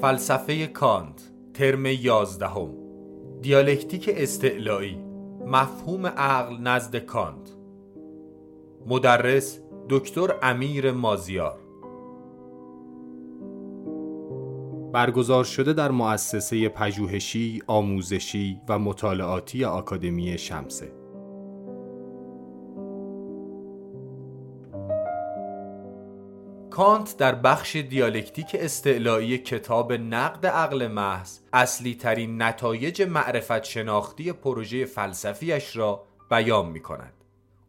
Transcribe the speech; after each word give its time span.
فلسفه 0.00 0.66
کانت 0.66 1.30
ترم 1.54 1.86
یازدهم. 1.86 2.74
دیالکتیک 3.42 4.10
استعلایی 4.16 4.98
مفهوم 5.46 6.06
عقل 6.06 6.56
نزد 6.58 6.96
کانت. 6.96 7.56
مدرس 8.86 9.60
دکتر 9.88 10.34
امیر 10.42 10.92
مازیار. 10.92 11.58
برگزار 14.92 15.44
شده 15.44 15.72
در 15.72 15.90
مؤسسه 15.90 16.68
پژوهشی، 16.68 17.62
آموزشی 17.66 18.60
و 18.68 18.78
مطالعاتی 18.78 19.64
آکادمی 19.64 20.38
شمسه. 20.38 20.99
کانت 26.80 27.16
در 27.16 27.34
بخش 27.34 27.76
دیالکتیک 27.76 28.56
استعلایی 28.60 29.38
کتاب 29.38 29.92
نقد 29.92 30.46
عقل 30.46 30.86
محض 30.86 31.38
اصلی 31.52 31.94
ترین 31.94 32.42
نتایج 32.42 33.02
معرفت 33.02 33.64
شناختی 33.64 34.32
پروژه 34.32 34.84
فلسفیش 34.84 35.76
را 35.76 36.02
بیان 36.30 36.66
می 36.66 36.80
کند. 36.80 37.19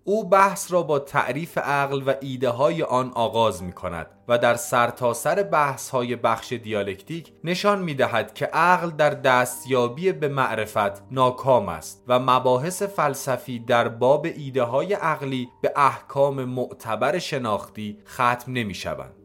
او 0.03 0.29
بحث 0.29 0.71
را 0.71 0.83
با 0.83 0.99
تعریف 0.99 1.57
عقل 1.57 2.03
و 2.05 2.13
ایده 2.21 2.49
های 2.49 2.83
آن 2.83 3.11
آغاز 3.15 3.63
می 3.63 3.73
کند 3.73 4.07
و 4.27 4.37
در 4.37 4.55
سرتاسر 4.55 5.43
بحث 5.43 5.89
های 5.89 6.15
بخش 6.15 6.53
دیالکتیک 6.53 7.33
نشان 7.43 7.81
می 7.81 7.93
دهد 7.93 8.33
که 8.33 8.45
عقل 8.45 8.89
در 8.89 9.09
دستیابی 9.09 10.11
به 10.11 10.27
معرفت 10.27 11.11
ناکام 11.11 11.69
است 11.69 12.03
و 12.07 12.19
مباحث 12.19 12.83
فلسفی 12.83 13.59
در 13.59 13.87
باب 13.87 14.25
ایده 14.25 14.63
های 14.63 14.93
عقلی 14.93 15.49
به 15.61 15.73
احکام 15.75 16.43
معتبر 16.45 17.19
شناختی 17.19 17.97
ختم 18.07 18.43
نمی 18.47 18.73
شوند. 18.73 19.20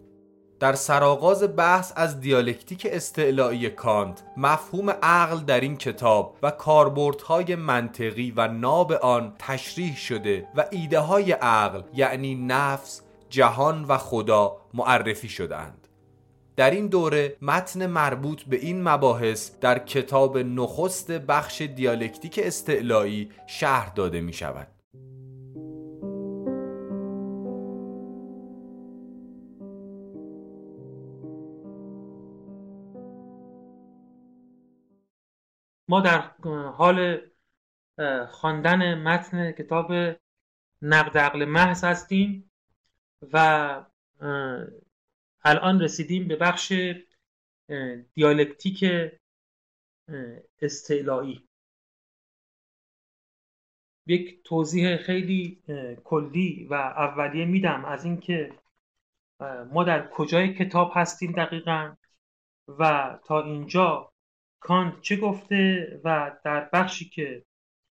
در 0.66 0.75
سرآغاز 0.75 1.56
بحث 1.56 1.93
از 1.97 2.20
دیالکتیک 2.20 2.88
استعلایی 2.91 3.70
کانت 3.70 4.22
مفهوم 4.36 4.91
عقل 4.91 5.41
در 5.41 5.61
این 5.61 5.77
کتاب 5.77 6.36
و 6.42 6.50
کاربردهای 6.50 7.55
منطقی 7.55 8.33
و 8.36 8.48
ناب 8.48 8.92
آن 8.92 9.34
تشریح 9.39 9.97
شده 9.97 10.48
و 10.55 10.64
ایده 10.70 10.98
های 10.98 11.33
عقل 11.33 11.83
یعنی 11.94 12.34
نفس، 12.34 13.03
جهان 13.31 13.84
و 13.84 13.98
خدا 13.98 14.56
معرفی 14.75 15.28
شدند. 15.28 15.89
در 16.56 16.70
این 16.70 16.87
دوره 16.87 17.37
متن 17.42 17.87
مربوط 17.87 18.42
به 18.42 18.56
این 18.56 18.89
مباحث 18.89 19.50
در 19.61 19.78
کتاب 19.78 20.39
نخست 20.39 21.11
بخش 21.11 21.62
دیالکتیک 21.62 22.41
استعلایی 22.42 23.31
شهر 23.47 23.92
داده 23.94 24.20
می 24.20 24.33
شود. 24.33 24.75
ما 35.89 36.01
در 36.01 36.20
حال 36.70 37.20
خواندن 38.31 39.03
متن 39.03 39.53
کتاب 39.53 39.93
نقد 40.83 41.19
عقل 41.19 41.45
محض 41.45 41.84
هستیم 41.84 42.51
و 43.33 43.84
الان 45.45 45.81
رسیدیم 45.81 46.28
به 46.28 46.37
بخش 46.37 46.73
دیالکتیک 48.15 48.84
استعلایی. 50.62 51.48
یک 54.06 54.43
توضیح 54.45 54.97
خیلی 54.97 55.62
کلی 56.05 56.67
و 56.71 56.75
اولیه 56.75 57.45
میدم 57.45 57.84
از 57.84 58.05
اینکه 58.05 58.53
ما 59.73 59.84
در 59.84 60.09
کجای 60.09 60.55
کتاب 60.55 60.93
هستیم 60.95 61.33
دقیقا 61.33 61.97
و 62.69 63.19
تا 63.25 63.43
اینجا 63.43 64.12
کانت 64.67 65.00
چه 65.00 65.17
گفته 65.17 66.00
و 66.05 66.36
در 66.45 66.69
بخشی 66.72 67.09
که 67.09 67.45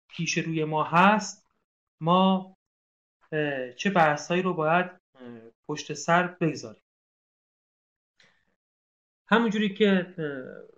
پیش 0.08 0.38
روی 0.38 0.64
ما 0.64 0.84
هست 0.84 1.46
ما 2.00 2.56
چه 3.76 3.90
بحثهایی 3.90 4.42
رو 4.42 4.54
باید 4.54 4.90
پشت 5.68 5.92
سر 5.92 6.26
بگذاریم. 6.26 6.82
همونجوری 9.28 9.74
که 9.74 10.14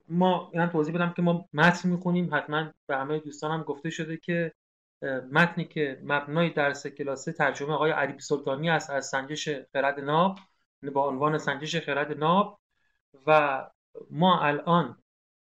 ما 0.08 0.50
این 0.54 0.66
توضیح 0.66 0.94
بدم 0.94 1.12
که 1.12 1.22
ما 1.22 1.48
متن 1.52 1.88
می‌خونیم 1.88 2.34
حتما 2.34 2.72
به 2.86 2.96
همه 2.96 3.18
دوستانم 3.18 3.62
گفته 3.62 3.90
شده 3.90 4.16
که 4.16 4.52
متنی 5.32 5.64
که 5.64 6.00
مبنای 6.04 6.50
درس 6.50 6.86
کلاسه 6.86 7.32
ترجمه 7.32 7.72
آقای 7.72 7.90
عریب 7.90 8.18
سلطانی 8.18 8.70
است 8.70 8.90
از 8.90 9.06
سنجش 9.06 9.48
خرد 9.72 10.00
ناب 10.00 10.38
با 10.92 11.08
عنوان 11.08 11.38
سنجش 11.38 11.76
خرد 11.76 12.18
ناب 12.18 12.60
و 13.26 13.70
ما 14.10 14.40
الان 14.40 15.01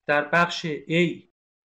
در 0.06 0.24
بخش 0.24 0.66
A 0.66 1.22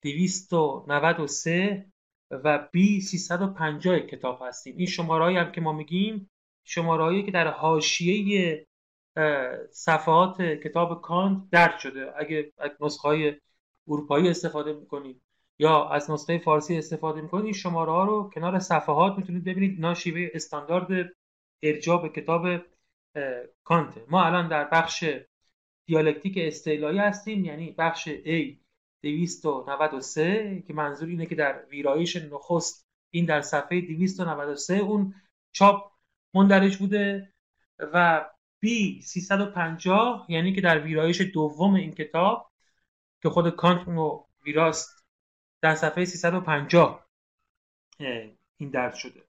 293 0.02 1.86
و 2.32 2.68
B 2.76 3.00
350 3.00 4.00
کتاب 4.00 4.40
هستیم. 4.48 4.78
این 4.78 4.88
شماره 4.88 5.40
هم 5.40 5.52
که 5.52 5.62
ما 5.62 5.74
میگیم 5.74 6.30
شماره 6.64 7.24
که 7.24 7.32
در 7.32 7.48
حاشیه 7.48 8.68
صفحات 9.72 10.42
کتاب 10.42 11.02
کانت 11.02 11.50
درد 11.52 11.80
شده. 11.80 12.14
اگه 12.18 12.52
نسخه 12.80 13.08
های 13.08 13.34
اروپایی 13.88 14.30
استفاده 14.30 14.74
می‌کنید 14.74 15.22
یا 15.60 15.90
از 15.90 16.12
نسخه 16.12 16.38
فارسی 16.38 16.78
استفاده 16.78 17.22
می‌کنید 17.22 17.46
این 17.46 17.54
شماره 17.54 17.92
ها 17.92 18.04
رو 18.04 18.30
کنار 18.34 18.60
صفحات 18.60 19.18
می‌تونید 19.18 19.44
ببینید. 19.44 19.72
اینا 19.72 19.94
شیوه 19.94 20.30
استاندارد 20.34 21.16
ارجاع 21.64 22.08
کتاب 22.08 22.48
کانت. 23.64 23.94
ما 24.10 24.24
الان 24.24 24.48
در 24.48 24.64
بخش 24.64 25.06
دیالکتیک 25.86 26.38
استعلایی 26.38 27.00
هستیم 27.00 27.46
یعنی 27.46 27.72
بخش 27.72 28.10
A 28.10 28.58
293 29.04 30.64
که 30.68 30.74
منظور 30.74 31.10
اینه 31.10 31.26
که 31.26 31.36
در 31.36 31.66
ویرایش 31.66 32.16
نخست 32.16 32.88
این 33.10 33.26
در 33.26 33.42
صفحه 33.42 33.82
293 33.82 34.74
اون 34.74 35.16
چاپ 35.52 35.92
مندرج 36.34 36.78
بوده 36.78 37.34
و 37.80 38.26
B 38.66 38.68
350 39.04 40.26
یعنی 40.30 40.54
که 40.54 40.62
در 40.62 40.80
ویرایش 40.80 41.22
دوم 41.22 41.74
این 41.74 41.92
کتاب 41.92 42.52
که 43.22 43.30
خود 43.30 43.50
کانت 43.50 43.88
رو 43.88 44.28
ویراست 44.46 45.06
در 45.62 45.76
صفحه 45.76 46.06
350 46.06 47.08
این 48.58 48.70
درد 48.70 48.94
شده. 48.94 49.24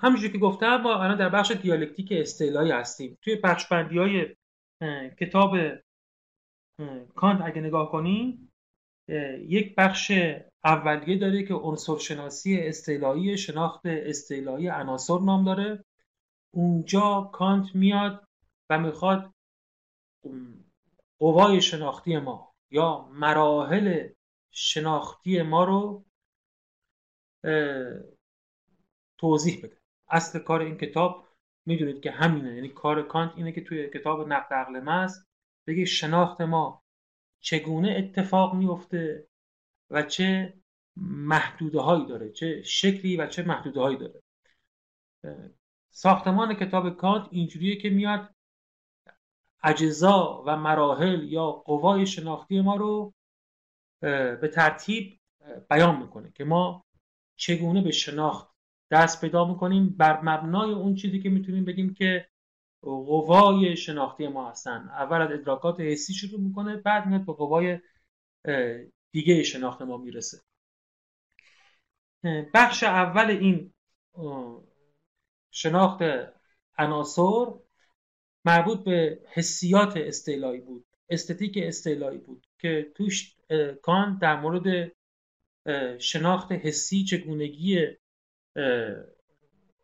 همینجور 0.00 0.30
که 0.30 0.38
گفتم 0.38 0.76
ما 0.76 1.02
الان 1.02 1.18
در 1.18 1.28
بخش 1.28 1.50
دیالکتیک 1.50 2.08
استعلایی 2.12 2.70
هستیم. 2.70 3.18
توی 3.22 3.36
بخش 3.36 3.66
بندی 3.66 3.98
های 3.98 4.36
کتاب 5.20 5.56
کانت 7.14 7.40
اگه 7.44 7.60
نگاه 7.60 7.92
کنیم 7.92 8.52
یک 9.38 9.74
بخش 9.74 10.12
اولیه 10.64 11.18
داره 11.18 11.42
که 11.42 11.54
عنصرشناسی 11.54 12.60
استعلایی 12.60 13.38
شناخت 13.38 13.86
استعلایی 13.86 14.68
عناصر 14.68 15.18
نام 15.18 15.44
داره. 15.44 15.84
اونجا 16.54 17.30
کانت 17.32 17.74
میاد 17.74 18.28
و 18.70 18.78
می‌خواد 18.78 19.34
قوای 21.18 21.62
شناختی 21.62 22.18
ما 22.18 22.54
یا 22.70 23.08
مراحل 23.12 24.08
شناختی 24.50 25.42
ما 25.42 25.64
رو 25.64 26.04
توضیح 29.18 29.62
بده. 29.62 29.77
اصل 30.10 30.38
کار 30.38 30.60
این 30.60 30.76
کتاب 30.76 31.28
می‌دونید 31.66 32.00
که 32.00 32.10
همینه. 32.10 32.54
یعنی 32.54 32.68
کار 32.68 33.02
کانت 33.02 33.32
اینه 33.36 33.52
که 33.52 33.60
توی 33.60 33.90
کتاب 33.90 34.28
نقد 34.28 34.52
عقل 34.52 34.80
محض 34.80 35.24
بگه 35.66 35.84
شناخت 35.84 36.40
ما 36.40 36.82
چگونه 37.40 37.94
اتفاق 37.98 38.54
میفته 38.54 39.26
و 39.90 40.02
چه 40.02 40.54
محدوده 41.00 41.80
هایی 41.80 42.06
داره 42.06 42.32
چه 42.32 42.62
شکلی 42.62 43.16
و 43.16 43.26
چه 43.26 43.42
محدوده 43.42 43.80
هایی 43.80 43.96
داره. 43.96 44.22
ساختمان 45.90 46.54
کتاب 46.54 46.96
کانت 46.96 47.28
اینجوریه 47.30 47.76
که 47.76 47.90
میاد 47.90 48.34
اجزا 49.62 50.42
و 50.46 50.56
مراحل 50.56 51.22
یا 51.22 51.50
قوای 51.50 52.06
شناختی 52.06 52.60
ما 52.60 52.76
رو 52.76 53.14
به 54.00 54.50
ترتیب 54.54 55.20
بیان 55.70 56.02
می‌کنه 56.02 56.32
که 56.34 56.44
ما 56.44 56.84
چگونه 57.36 57.82
به 57.82 57.90
شناخت 57.90 58.57
دست 58.90 59.20
پیدا 59.20 59.44
می‌کنیم. 59.44 59.88
بر 59.88 60.20
مبنای 60.20 60.70
اون 60.72 60.94
چیزی 60.94 61.20
که 61.20 61.30
می‌تونیم 61.30 61.64
بگیم 61.64 61.94
که 61.94 62.28
قوای 62.82 63.76
شناختی 63.76 64.28
ما 64.28 64.50
هستن. 64.50 64.88
اول 64.88 65.22
از 65.22 65.30
ادراکات 65.32 65.80
حسی 65.80 66.14
شروع 66.14 66.40
می‌کنه 66.40 66.76
بعد 66.76 67.06
میاد 67.06 67.26
به 67.26 67.32
قوای 67.32 67.78
دیگه 69.12 69.42
شناخت 69.42 69.82
ما 69.82 69.96
می‌رسه. 69.96 70.38
بخش 72.54 72.82
اول 72.82 73.30
این 73.30 73.72
شناخت 75.50 76.02
عناصر 76.78 77.46
مربوط 78.44 78.84
به 78.84 79.20
حسیات 79.32 79.96
استعلایی 79.96 80.60
بود 80.60 80.86
استتیک 81.08 81.58
استعلایی 81.62 82.18
بود 82.18 82.46
که 82.58 82.92
توش 82.94 83.36
کان 83.82 84.18
در 84.18 84.40
مورد 84.40 84.92
شناخت 85.98 86.52
حسی 86.52 87.04
چگونگی 87.04 87.86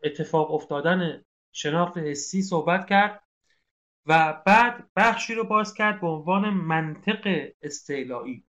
اتفاق 0.04 0.50
افتادن 0.54 1.24
شناخت 1.52 1.98
حسی 1.98 2.42
صحبت 2.42 2.86
کرد 2.86 3.22
و 4.06 4.42
بعد 4.46 4.90
بخشی 4.96 5.34
رو 5.34 5.44
باز 5.44 5.74
کرد 5.74 6.00
به 6.00 6.06
عنوان 6.06 6.50
منطق 6.50 7.48
استعلایی. 7.62 8.44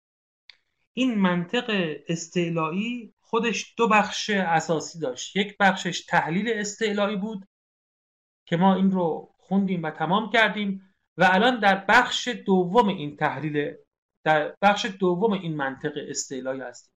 این 0.93 1.15
منطق 1.15 1.95
استعلایی 2.07 3.13
خودش 3.21 3.73
دو 3.77 3.87
بخش 3.87 4.29
اساسی 4.29 4.99
داشت. 4.99 5.35
یک 5.35 5.57
بخشش 5.57 6.05
تحلیل 6.05 6.49
استعلایی 6.53 7.17
بود 7.17 7.47
که 8.45 8.57
ما 8.57 8.75
این 8.75 8.91
رو 8.91 9.35
خوندیم 9.37 9.83
و 9.83 9.91
تمام 9.91 10.29
کردیم 10.29 10.95
و 11.17 11.29
الان 11.31 11.59
در 11.59 11.85
بخش 11.89 12.27
دوم 12.27 12.87
این 12.87 13.15
تحلیل 13.17 13.75
در 14.23 14.55
بخش 14.61 14.85
دوم 14.85 15.31
این 15.31 15.55
منطق 15.55 15.91
استعلایی 15.95 16.61
هستیم. 16.61 16.92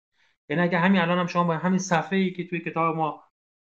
یعنی 0.48 0.62
اگه 0.62 0.78
همین 0.78 1.00
الان 1.00 1.18
هم 1.18 1.26
شما 1.26 1.44
با 1.44 1.56
همین 1.56 1.78
صفحه 1.78 2.18
ای 2.18 2.30
که 2.30 2.46
توی 2.46 2.60
کتاب 2.60 2.96
ما 2.96 3.24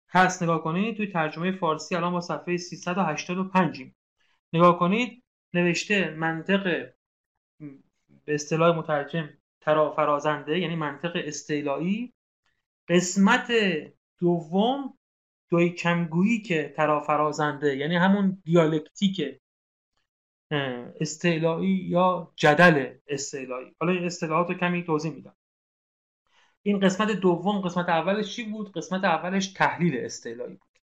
هست 0.09 0.43
نگاه 0.43 0.63
کنید 0.63 0.97
توی 0.97 1.07
ترجمه 1.07 1.53
فارسی 1.53 1.97
الان 1.97 2.13
با 2.13 2.21
صفحه 2.21 2.57
385 2.57 3.85
نگاه 4.53 4.79
کنید 4.79 5.23
نوشته 5.55 6.11
منطق 6.11 6.93
به 8.25 8.35
اصطلاح 8.35 8.77
مترجم 8.79 9.29
فرازنده 9.97 10.59
یعنی 10.59 10.77
منطق 10.77 11.13
استعلایی 11.17 12.13
قسمت 12.89 13.53
دوم 14.19 14.99
دوی 15.51 15.71
کمگویی 15.71 16.43
که 16.43 16.75
فرازنده 16.77 17.77
یعنی 17.77 17.97
همون 17.97 18.43
دیالکتیک 18.45 19.41
استعلایی 21.01 21.71
یا 21.71 22.33
جدل 22.37 22.95
استعلایی 23.07 23.75
حالا 23.81 23.93
این 23.93 24.05
اصطلاحات 24.05 24.49
رو 24.49 24.55
کمی 24.55 24.85
توضیح 24.85 25.13
میدم. 25.13 25.37
این 26.67 26.81
قسمت 26.81 27.11
دوم 27.11 27.61
قسمت 27.61 27.89
اولش 27.89 28.37
چی 28.37 28.45
بود؟ 28.45 28.73
قسمت 28.73 29.05
اولش 29.05 29.47
تحلیل 29.47 29.97
استعلایی 30.05 30.55
بود. 30.57 30.79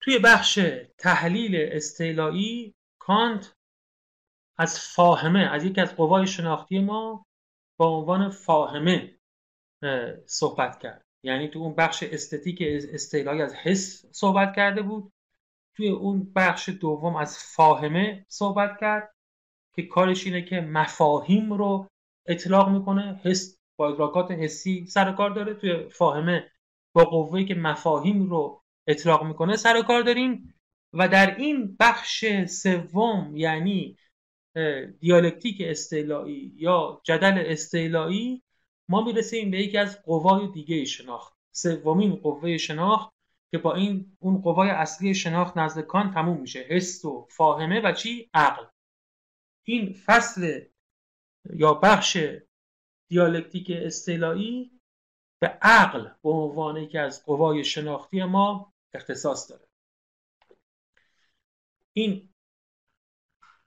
توی 0.00 0.18
بخش 0.18 0.60
تحلیل 0.98 1.56
استعلایی 1.56 2.74
کانت 2.98 3.54
از 4.58 4.80
فاهمه 4.80 5.40
از 5.40 5.64
یکی 5.64 5.80
از 5.80 5.96
قوای 5.96 6.26
شناختی 6.26 6.78
ما 6.78 7.26
با 7.76 7.86
عنوان 7.98 8.30
فاهمه 8.30 9.18
صحبت 10.26 10.78
کرد. 10.78 11.04
یعنی 11.22 11.48
تو 11.48 11.58
اون 11.58 11.74
بخش 11.74 12.02
استتیک 12.02 12.62
استعلایی 12.92 13.42
از 13.42 13.54
حس 13.54 14.06
صحبت 14.12 14.56
کرده 14.56 14.82
بود. 14.82 15.12
توی 15.76 15.88
اون 15.88 16.32
بخش 16.36 16.68
دوم 16.68 17.16
از 17.16 17.38
فاهمه 17.38 18.26
صحبت 18.28 18.80
کرد. 18.80 19.14
که 19.82 19.88
کارش 19.88 20.26
اینه 20.26 20.42
که 20.42 20.60
مفاهیم 20.60 21.52
رو 21.52 21.86
اطلاق 22.26 22.68
می‌کنه 22.68 23.20
حس 23.24 23.58
با 23.76 23.88
ادراکات 23.88 24.30
حسی 24.30 24.86
سر 24.86 25.12
کار 25.12 25.30
داره. 25.30 25.54
توی 25.54 25.88
فاهمه 25.88 26.50
با 26.92 27.04
قوهی 27.04 27.44
که 27.44 27.54
مفاهیم 27.54 28.30
رو 28.30 28.62
اطلاق 28.86 29.24
می‌کنه 29.24 29.56
سر 29.56 29.82
کار 29.82 30.02
داریم. 30.02 30.54
و 30.92 31.08
در 31.08 31.36
این 31.36 31.76
بخش 31.80 32.24
سوم 32.46 33.36
یعنی 33.36 33.96
دیالکتیک 35.00 35.56
استعلایی 35.60 36.52
یا 36.56 37.00
جدل 37.04 37.44
استعلایی 37.46 38.42
ما 38.88 39.04
می‌رسیم 39.04 39.50
به 39.50 39.58
یکی 39.58 39.78
از 39.78 40.02
قوای 40.02 40.48
دیگه 40.48 40.84
شناخت. 40.84 41.34
سومین 41.52 42.16
قوه 42.16 42.56
شناخت 42.56 43.10
که 43.50 43.58
با 43.58 43.74
این 43.74 44.16
اون 44.18 44.40
قوای 44.40 44.70
اصلی 44.70 45.14
شناخت 45.14 45.58
نزد 45.58 45.80
کان 45.80 46.10
تموم 46.10 46.40
میشه. 46.40 46.60
حس 46.60 47.04
و 47.04 47.26
فاهمه 47.30 47.80
و 47.80 47.92
چی؟ 47.92 48.30
عقل. 48.34 48.64
این 49.64 49.92
فصل 49.92 50.60
یا 51.50 51.74
بخش 51.74 52.18
دیالکتیک 53.08 53.70
استعلایی 53.70 54.80
به 55.40 55.46
عقل 55.62 56.08
به 56.22 56.30
عنوان 56.30 56.76
یکی 56.76 56.98
از 56.98 57.24
قوای 57.24 57.64
شناختی 57.64 58.24
ما 58.24 58.72
اختصاص 58.94 59.50
داره. 59.50 59.68
این 61.92 62.34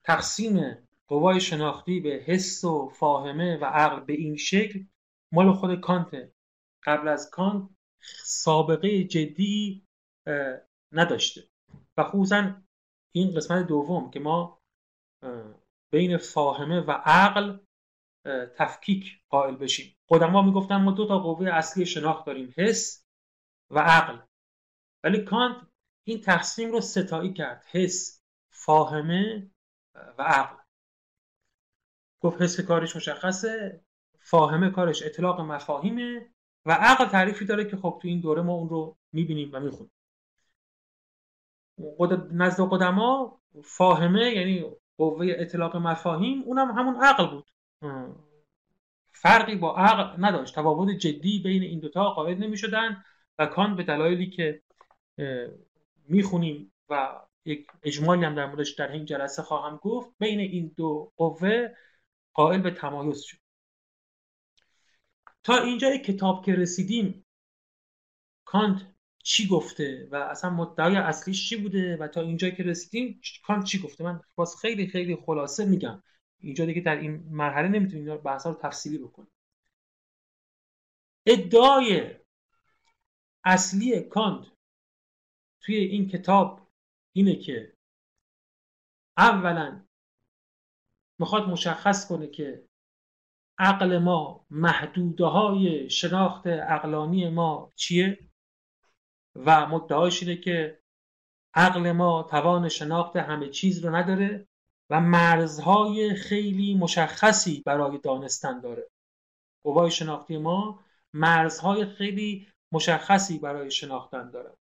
تقسیم 0.04 0.88
قوای 1.07 1.42
شناختی 1.42 2.00
به 2.00 2.10
حس 2.10 2.63
و 2.63 2.90
فاهمه 2.90 3.57
و 3.57 3.66
عقل 3.66 4.00
به 4.00 4.13
این 4.13 4.36
شکل 4.36 4.86
مال 5.31 5.54
خود 5.54 5.80
کانت. 5.80 6.31
قبل 6.84 7.07
از 7.07 7.30
کانت 7.30 7.69
سابقه 8.24 9.04
جدی 9.04 9.88
نداشته. 10.92 11.44
و 11.98 12.04
خصوصا 12.04 12.62
این 13.12 13.36
قسمت 13.36 13.68
دوم 13.68 14.12
که 14.12 14.19
ما 14.19 14.62
بین 15.94 16.18
فاهمه 16.18 16.80
و 16.80 16.92
عقل 16.92 17.57
تفکیک 18.56 19.22
قائل 19.30 19.56
بشیم. 19.56 19.98
قدما 20.10 20.42
می‌گفتن 20.42 20.75
ما 20.75 20.92
دو 20.92 21.07
تا 21.07 21.19
قوه 21.19 21.50
اصلی 21.50 21.86
شناخت 21.86 22.25
داریم 22.25 22.54
حس 22.57 23.06
و 23.69 23.80
عقل. 23.80 24.18
ولی 25.04 25.24
کانت 25.24 25.68
این 26.04 26.22
تقسیم 26.22 26.72
رو 26.72 26.81
ستایی 26.81 27.34
کرد 27.34 27.66
حس 27.72 28.22
فاهمه 28.50 29.51
و 29.95 30.22
عقل. 30.22 30.56
گفت 32.22 32.42
حس 32.42 32.60
کارش 32.60 32.95
مشخصه 32.95 33.81
فاهمه 34.19 34.69
کارش 34.69 35.04
اطلاق 35.04 35.42
مفاهیمه 35.42 36.34
و 36.66 36.72
عقل 36.72 37.06
تعریفی 37.06 37.45
داره 37.45 37.66
که 37.66 37.78
خب 37.78 38.00
تو 38.01 38.07
این 38.07 38.22
دوره 38.22 38.42
ما 38.42 38.54
اون 38.54 38.69
رو 38.69 38.98
می‌بینیم 39.12 39.50
و 39.54 39.60
می‌خونیم. 39.60 39.92
نزد 42.31 42.63
قدما 42.72 43.42
فاهمه 43.63 44.31
یعنی 44.31 44.66
قوه 45.09 45.27
اطلاق 45.29 45.75
مفاهیم 45.75 46.41
اونم 46.41 46.71
همون 46.71 46.95
عقل 47.03 47.27
بود. 47.27 47.51
فرقی 49.11 49.55
با 49.55 49.75
عقل 49.75 50.25
نداشت. 50.25 50.55
تفاوت 50.55 50.89
جدی 50.89 51.39
بین 51.39 51.63
این 51.63 51.79
دوتا 51.79 52.09
قائل 52.09 52.38
نمی 52.38 52.57
شدن 52.57 53.03
و 53.39 53.45
کان 53.45 53.75
به 53.75 53.83
دلایلی 53.83 54.29
که 54.29 54.61
می‌خونیم 56.07 56.73
و 56.89 57.19
یک 57.45 57.67
اجمالی 57.83 58.25
هم 58.25 58.35
در 58.35 58.45
موردش 58.45 58.71
در 58.71 58.91
این 58.91 59.05
جلسه 59.05 59.41
خواهم 59.41 59.77
گفت 59.77 60.11
بین 60.19 60.39
این 60.39 60.73
دو 60.77 61.11
قوه 61.17 61.67
قائل 62.33 62.61
به 62.61 62.71
تمایز 62.71 63.21
شد. 63.21 63.38
تا 65.44 65.57
اینجای 65.57 65.99
کتاب 65.99 66.45
که 66.45 66.56
رسیدیم 66.56 67.25
کانت 68.45 68.93
چی 69.23 69.47
گفته 69.47 70.07
و 70.11 70.15
اصلا 70.15 70.49
مدعای 70.49 70.95
اصلیش 70.95 71.49
چی 71.49 71.57
بوده 71.57 71.97
و 71.97 72.07
تا 72.07 72.21
اینجا 72.21 72.49
که 72.49 72.63
رسیدیم 72.63 73.21
کانت 73.43 73.65
چی 73.65 73.79
گفته؟ 73.79 74.03
من 74.03 74.21
باز 74.35 74.55
خیلی 74.61 74.87
خیلی 74.87 75.15
خلاصه 75.15 75.65
میگم. 75.65 76.03
اینجا 76.39 76.65
دیگه 76.65 76.81
در 76.81 76.95
این 76.95 77.23
مرحله 77.29 77.67
نمی‌تونیم 77.67 78.17
بحثا 78.17 78.49
رو 78.49 78.59
تفصیلی 78.61 78.97
بکنیم. 78.97 79.31
ادعای 81.25 82.15
اصلی 83.43 84.01
کانت 84.01 84.47
توی 85.61 85.75
این 85.75 86.07
کتاب 86.07 86.71
اینه 87.13 87.35
که 87.35 87.73
اولا 89.18 89.85
می‌خواد 91.19 91.49
مشخص 91.49 92.07
کنه 92.07 92.27
که 92.27 92.68
عقل 93.57 93.97
ما 93.97 94.45
محدوده 94.49 95.25
های 95.25 95.89
شناخت 95.89 96.47
عقلانی 96.47 97.30
ما 97.30 97.73
چیه؟ 97.75 98.32
و 99.35 99.68
مدعاش 99.68 100.23
اینه 100.23 100.35
که 100.35 100.80
عقل 101.54 101.92
ما 101.92 102.23
توان 102.23 102.69
شناخت 102.69 103.16
همه 103.16 103.49
چیز 103.49 103.85
رو 103.85 103.95
نداره 103.95 104.47
و 104.90 105.02
مرزهای 105.02 106.16
خیلی 106.16 106.75
مشخصی 106.75 107.63
برای 107.66 107.97
دانستن 107.97 108.59
داره. 108.59 108.90
قوای 109.63 109.92
شناختی 109.92 110.37
ما 110.37 110.80
مرزهای 111.13 111.85
خیلی 111.85 112.47
مشخصی 112.71 113.40
برای 113.40 113.71
شناختن 113.71 114.31
داره. 114.31 114.57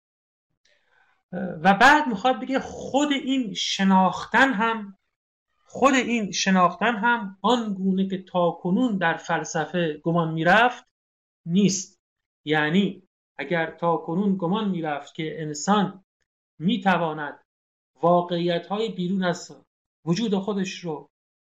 و 1.32 1.74
بعد 1.74 2.08
می‌خواد 2.08 2.40
بگه 2.40 2.60
خود 2.60 3.12
این 3.12 3.54
شناختن 3.54 4.54
هم 4.54 4.98
خود 5.66 5.94
این 5.94 6.32
شناختن 6.32 6.96
هم 6.96 7.38
آن 7.42 7.74
گونه 7.74 8.08
که 8.08 8.24
تاکنون 8.24 8.98
در 8.98 9.18
فلسفه 9.18 10.02
گمان 10.04 10.34
می‌رفت 10.34 10.86
نیست. 11.46 12.00
یعنی 12.46 13.09
اگر 13.40 13.72
تاکنون 13.72 14.38
گمان 14.38 14.70
می‌رفت 14.70 15.16
که 15.16 15.42
انسان 15.42 16.04
می‌تواند 16.60 17.40
واقعیت 18.02 18.68
های 18.68 18.90
بیرون 18.90 19.24
از 19.24 19.64
وجود 20.06 20.36
خودش 20.36 20.80
رو 20.80 21.10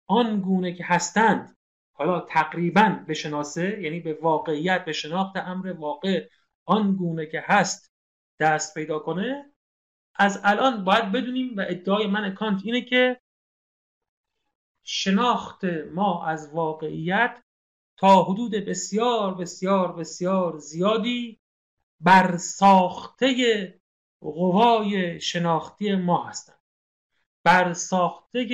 آن 0.07 0.41
گونه 0.41 0.73
که 0.73 0.83
هستند 0.85 1.57
حالا 1.93 2.19
تقریبا 2.19 2.99
بشناسه 3.07 3.81
یعنی 3.81 3.99
به 3.99 4.17
واقعیت 4.21 4.85
به 4.85 4.93
شناخت 4.93 5.37
امر 5.37 5.71
واقع 5.71 6.29
آن 6.65 6.95
گونه 6.95 7.25
که 7.25 7.43
هست 7.45 7.91
دست 8.39 8.73
پیدا 8.73 8.99
کنه 8.99 9.51
از 10.15 10.41
الان 10.43 10.83
باید 10.83 11.11
بدونیم 11.11 11.57
و 11.57 11.65
ادعای 11.67 12.07
من 12.07 12.33
کانت 12.33 12.61
اینه 12.63 12.81
که 12.81 13.19
شناخت 14.83 15.63
ما 15.93 16.25
از 16.25 16.53
واقعیت 16.53 17.43
تا 17.97 18.23
حدود 18.23 18.51
بسیار 18.51 19.33
بسیار 19.33 19.93
بسیار 19.93 20.57
زیادی 20.57 21.39
بر 21.99 22.37
ساخته 22.37 23.79
قوای 24.21 25.21
شناختی 25.21 25.95
ما 25.95 26.23
هستند. 26.23 26.59
بر 27.43 27.73
ساخته 27.73 28.47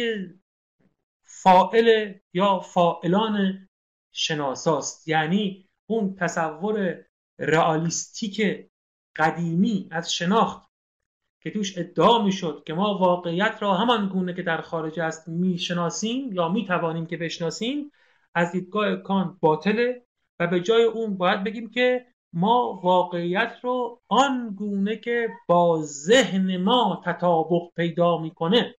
فائل 1.24 2.14
یا 2.34 2.60
فائلان 2.60 3.70
شناساست. 4.12 5.08
یعنی 5.08 5.70
اون 5.86 6.16
تصور 6.16 7.06
رئالیستیک 7.40 8.70
قدیمی 9.16 9.88
از 9.92 10.14
شناخت 10.14 10.74
که 11.42 11.52
توش 11.52 11.78
ادعا 11.78 12.24
می‌شد 12.24 12.64
که 12.66 12.74
ما 12.74 12.98
واقعیت 12.98 13.58
را 13.62 13.74
همان 13.74 14.10
گونه 14.10 14.34
که 14.34 14.42
در 14.42 14.62
خارج 14.62 15.00
است 15.00 15.28
می‌شناسیم 15.28 16.34
یا 16.34 16.50
می‌توانیم 16.50 17.06
که 17.06 17.18
بشناسیم 17.18 17.92
از 18.34 18.52
دیدگاه 18.52 18.96
کانت 18.96 19.38
باطله 19.40 20.06
و 20.40 20.48
به 20.48 20.60
جای 20.62 20.84
اون 20.84 21.18
باید 21.18 21.44
بگیم 21.44 21.70
که 21.70 22.13
ما 22.34 22.80
واقعیت 22.84 23.60
رو 23.62 24.02
آن 24.08 24.56
گونه 24.56 24.98
که 24.98 25.30
با 25.48 25.82
ذهن 25.84 26.58
ما 26.58 27.02
تطابق 27.06 27.74
پیدا 27.76 28.18
می‌کنه 28.18 28.76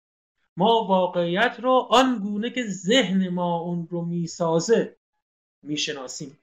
ما 0.56 0.84
واقعیت 0.84 1.56
رو 1.60 1.88
آن 1.90 2.18
گونه 2.18 2.50
که 2.50 2.64
ذهن 2.66 3.28
ما 3.28 3.58
اون 3.58 3.88
رو 3.90 4.04
می‌سازه 4.04 4.96
می‌شناسیم. 5.62 6.38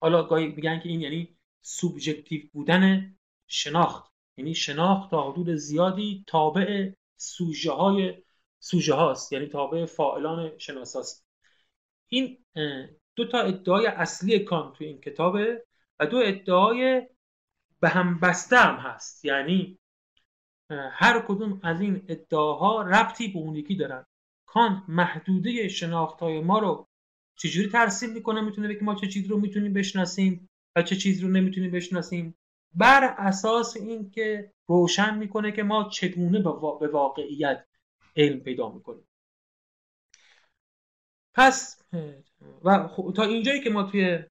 حالا 0.00 0.22
گاهی 0.22 0.46
میگن 0.46 0.80
که 0.80 0.88
این 0.88 1.00
یعنی 1.00 1.36
سوبژکتیو 1.62 2.42
بودن 2.52 3.14
شناخت. 3.46 4.12
یعنی 4.36 4.54
شناخت 4.54 5.10
تا 5.10 5.30
حدود 5.30 5.54
زیادی 5.54 6.24
تابع 6.26 6.90
سوژه 7.16 7.72
های 7.72 8.14
سوژه 8.58 8.94
هاست 8.94 9.32
یعنی 9.32 9.46
تابع 9.46 9.84
فاعلان 9.84 10.58
شناساست. 10.58 11.26
این 12.08 12.44
دو 13.16 13.28
تا 13.28 13.40
ادعای 13.40 13.86
اصلی 13.86 14.38
کانت 14.38 14.76
توی 14.76 14.86
این 14.86 15.00
کتابه. 15.00 15.64
و 16.00 16.06
دو 16.06 16.16
ادعای 16.24 17.08
به 17.80 17.88
هم 17.88 18.20
بسته 18.20 18.56
هم 18.56 18.74
هست. 18.74 19.24
یعنی 19.24 19.78
هر 20.70 21.24
کدوم 21.28 21.60
از 21.62 21.80
این 21.80 22.04
ادعاها 22.08 22.82
ربطی 22.82 23.28
به 23.28 23.38
اون 23.38 23.54
یکی 23.54 23.76
دارن. 23.76 24.06
کانت 24.46 24.82
محدوده 24.88 25.68
شناخت 25.68 26.20
های 26.20 26.40
ما 26.40 26.58
رو 26.58 26.88
چجوری 27.36 27.68
ترسیم 27.68 28.10
می‌کنه؟ 28.10 28.40
می‌تونه 28.40 28.68
بگه 28.68 28.82
ما 28.82 28.94
چه 28.94 29.06
چیز 29.06 29.30
رو 29.30 29.40
می‌تونیم 29.40 29.72
بشناسیم 29.72 30.48
و 30.76 30.82
چه 30.82 30.96
چیز 30.96 31.22
رو 31.22 31.28
نمی‌تونیم 31.28 31.70
بشناسیم؟ 31.70 32.34
بر 32.74 33.14
اساس 33.18 33.76
اینکه 33.76 34.52
روشن 34.66 35.18
می‌کنه 35.18 35.52
که 35.52 35.62
ما 35.62 35.88
چگونه 35.88 36.42
به 36.80 36.88
واقعیت 36.88 37.66
علم 38.16 38.40
پیدا 38.40 38.68
می‌کنیم. 38.68 39.08
پس 41.34 41.82
و 42.64 42.88
تا 43.16 43.22
اینجایی 43.22 43.60
که 43.60 43.70
ما 43.70 43.82
توی 43.82 44.24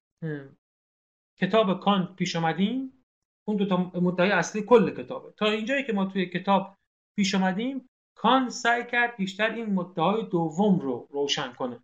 کتاب 1.40 1.80
کانت 1.80 2.16
پیش 2.16 2.36
آمدیم 2.36 3.04
اون 3.48 3.56
دو 3.56 3.66
تا 3.66 3.76
مدعای 3.76 4.30
اصلی 4.30 4.62
کل 4.62 4.90
کتابه. 4.90 5.32
تا 5.32 5.46
اینجایی 5.46 5.84
که 5.84 5.92
ما 5.92 6.04
توی 6.04 6.26
کتاب 6.26 6.76
پیش 7.16 7.34
آمدیم 7.34 7.88
کان 8.16 8.50
سعی 8.50 8.86
کرد 8.86 9.16
بیشتر 9.16 9.50
این 9.50 9.74
مدعای 9.74 10.22
دوم 10.22 10.78
رو 10.78 11.08
روشن 11.10 11.52
کنه. 11.52 11.80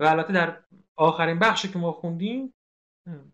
و 0.00 0.04
البته 0.04 0.32
در 0.32 0.64
آخرین 0.96 1.38
بخشی 1.38 1.68
که 1.68 1.78
ما 1.78 1.92
خوندیم 1.92 2.54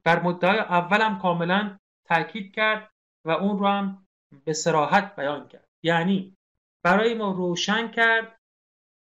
بر 0.04 0.22
مدعای 0.22 0.58
اولم 0.58 1.18
کاملا 1.18 1.78
تاکید 2.08 2.54
کرد 2.54 2.90
و 3.26 3.30
اون 3.30 3.58
رو 3.58 3.66
هم 3.66 4.06
به 4.44 4.52
سراحت 4.52 5.16
بیان 5.16 5.48
کرد. 5.48 5.68
یعنی 5.84 6.36
برای 6.84 7.14
ما 7.14 7.32
روشن 7.32 7.88
کرد 7.88 8.40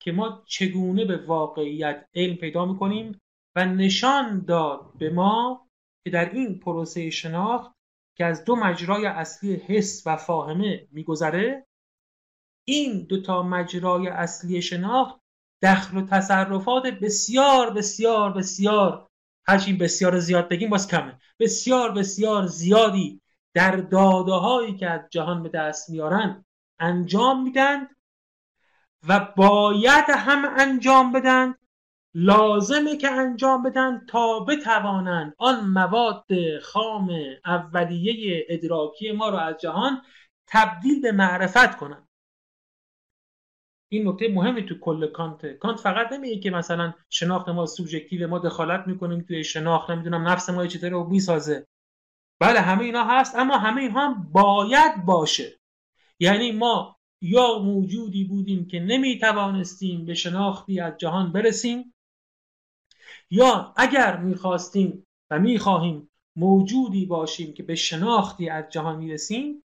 که 0.02 0.12
ما 0.12 0.42
چگونه 0.46 1.04
به 1.04 1.16
واقعیت 1.16 2.08
علم 2.14 2.36
پیدا 2.36 2.64
می‌کنیم 2.64 3.20
و 3.56 3.64
نشان 3.64 4.44
داد 4.44 4.98
به 4.98 5.10
ما 5.10 5.67
که 6.04 6.10
در 6.10 6.30
این 6.30 6.58
پروسه 6.58 7.10
شناخت 7.10 7.72
که 8.14 8.24
از 8.24 8.44
دو 8.44 8.56
مجرای 8.56 9.06
اصلی 9.06 9.54
حس 9.54 10.02
و 10.06 10.16
فاهمه 10.16 10.88
میگذره 10.90 11.66
این 12.64 13.06
دو 13.08 13.22
تا 13.22 13.42
مجرای 13.42 14.08
اصلی 14.08 14.62
شناخت 14.62 15.20
دخل 15.62 15.96
و 15.96 16.06
تصرفات 16.06 16.86
بسیار 16.86 17.70
بسیار 17.70 18.32
بسیار 18.32 19.08
هرچی 19.46 19.72
بسیار 19.72 20.18
زیاد 20.18 20.48
بگیم 20.48 20.70
باز 20.70 20.88
کمه 20.88 21.18
بسیار 21.38 21.92
بسیار 21.92 22.46
زیادی 22.46 23.20
در 23.54 23.76
داده 23.76 24.32
هایی 24.32 24.76
که 24.76 24.90
از 24.90 25.00
جهان 25.10 25.42
به 25.42 25.48
دست 25.48 25.90
میارن 25.90 26.44
انجام 26.78 27.42
میدن 27.42 27.88
و 29.08 29.32
باید 29.36 30.04
هم 30.08 30.54
انجام 30.58 31.12
بدن 31.12 31.54
لازمه 32.20 32.96
که 32.96 33.10
انجام 33.10 33.62
بدن 33.62 34.06
تا 34.06 34.40
بتوانند 34.40 35.34
آن 35.38 35.68
مواد 35.68 36.26
خام 36.62 37.10
اولیه 37.44 38.46
ادراکی 38.48 39.12
ما 39.12 39.28
رو 39.28 39.36
از 39.36 39.56
جهان 39.60 40.02
تبدیل 40.46 41.00
به 41.00 41.12
معرفت 41.12 41.76
کنن. 41.76 42.08
این 43.88 44.08
نکته 44.08 44.28
مهمی 44.28 44.66
تو 44.66 44.78
کل 44.78 45.06
کانت. 45.06 45.46
کانت 45.46 45.80
فقط 45.80 46.12
نمیگه 46.12 46.40
که 46.40 46.50
مثلا 46.50 46.94
شناخت 47.10 47.48
ما 47.48 47.66
سوبژکتیو 47.66 48.28
ما 48.28 48.38
دخالت 48.38 48.86
می‌کنیم 48.86 49.20
توی 49.20 49.44
شناخت 49.44 49.90
نمی‌دونم 49.90 50.28
نفس 50.28 50.50
ما 50.50 50.66
چیزی 50.66 50.88
رو 50.88 51.04
می‌سازه. 51.04 51.66
بله 52.40 52.60
همه 52.60 52.84
اینا 52.84 53.04
هست 53.04 53.36
اما 53.36 53.58
همه 53.58 53.82
اینها 53.82 54.08
هم 54.08 54.32
باید 54.32 55.04
باشه. 55.04 55.58
یعنی 56.20 56.52
ما 56.52 56.96
یا 57.22 57.58
موجودی 57.58 58.24
بودیم 58.24 58.66
که 58.66 58.80
نمی‌توانستیم 58.80 60.06
به 60.06 60.14
شناختی 60.14 60.80
از 60.80 60.96
جهان 60.96 61.32
برسیم 61.32 61.94
یا 63.30 63.74
اگر 63.76 64.16
می‌خواستیم 64.16 65.06
و 65.30 65.38
می‌خواهیم 65.38 66.10
موجودی 66.36 67.06
باشیم 67.06 67.54
که 67.54 67.62
به 67.62 67.74
شناختی 67.74 68.48
از 68.48 68.64
جهان 68.70 68.98
می‌رسیم 68.98 69.64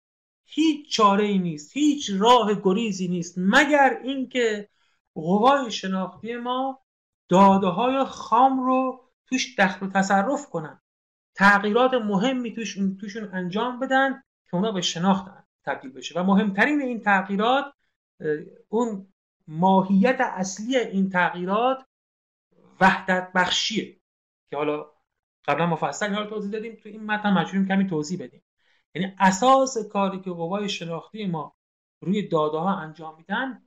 هیچ 0.46 0.92
چاره 0.92 1.26
ای 1.26 1.40
نیست 1.40 1.78
هیچ 1.78 2.12
راه 2.18 2.62
گریزی 2.64 3.08
نیست 3.08 3.36
مگر 3.38 4.00
اینکه 4.04 4.70
قوای 5.16 5.72
شناختی 5.72 6.36
ما 6.36 6.80
داده 7.30 7.68
های 7.68 8.04
خام 8.04 8.60
رو 8.66 9.10
توش 9.28 9.60
دخل 9.60 9.86
و 9.86 9.90
تصرف 9.90 10.50
کنن 10.50 10.82
تغییرات 11.36 11.94
مهمی 11.94 12.54
توش 12.54 12.78
توشون 13.00 13.30
انجام 13.34 13.80
بدن 13.80 14.24
که 14.46 14.56
اونا 14.56 14.72
به 14.72 14.82
شناخت 14.82 15.26
تبدیل 15.64 15.92
بشه. 15.92 16.20
و 16.20 16.24
مهمترین 16.24 16.82
این 16.82 17.02
تغییرات 17.02 17.66
اون 18.70 19.08
ماهیت 19.48 20.18
اصلی 20.20 20.78
این 20.78 21.10
تغییرات 21.10 21.86
وحدت 22.82 23.32
بخشیه 23.36 23.98
که 24.50 24.58
حالا 24.58 24.86
قبلا 25.48 25.66
مفصل 25.66 26.06
اینا 26.06 26.26
توضیح 26.26 26.52
دادیم 26.52 26.76
تو 26.76 26.90
این 26.90 27.06
متن 27.06 27.34
مجبوریم 27.34 27.68
کمی 27.68 27.88
توضیح 27.88 28.20
بدیم. 28.24 28.44
یعنی 28.96 29.16
اساس 29.20 29.78
کاری 29.92 30.20
که 30.20 30.30
قوای 30.30 30.70
شناختی 30.70 31.26
ما 31.26 31.56
روی 32.02 32.28
داده 32.28 32.58
ها 32.58 32.76
انجام 32.76 33.18
میدن 33.18 33.62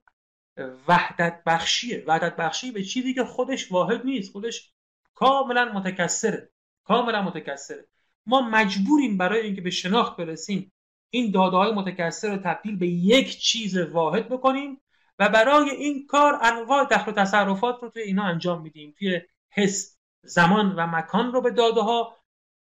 وحدت 0.88 1.42
بخشیه 1.46 2.04
وحدت 2.06 2.36
بخشی 2.36 2.70
به 2.70 2.82
چیزی 2.82 3.14
که 3.14 3.24
خودش 3.24 3.72
واحد 3.72 4.04
نیست 4.04 4.32
خودش 4.32 4.72
کاملا 5.14 5.72
متکثره. 5.74 6.50
کاملا 6.84 7.22
متکثره. 7.22 7.88
ما 8.26 8.40
مجبوریم 8.40 9.18
برای 9.18 9.40
اینکه 9.40 9.60
به 9.60 9.70
شناخت 9.70 10.16
برسیم 10.16 10.72
این 11.10 11.30
داده 11.30 11.56
های 11.56 11.72
متکثر 11.72 12.30
رو 12.30 12.36
تبدیل 12.36 12.76
به 12.76 12.86
یک 12.86 13.38
چیز 13.38 13.76
واحد 13.76 14.28
بکنیم 14.28 14.80
و 15.18 15.28
برای 15.28 15.70
این 15.70 16.06
کار 16.06 16.38
انواع 16.42 16.84
دخل 16.84 17.10
و 17.10 17.14
تصرفات 17.14 17.82
رو 17.82 17.90
توی 17.90 18.02
اینا 18.02 18.24
انجام 18.24 18.62
میدیم. 18.62 18.94
توی 18.98 19.20
حس 19.50 19.98
زمان 20.22 20.74
و 20.76 20.86
مکان 20.86 21.32
رو 21.32 21.40
به 21.40 21.50
داده 21.50 21.80
ها 21.80 22.16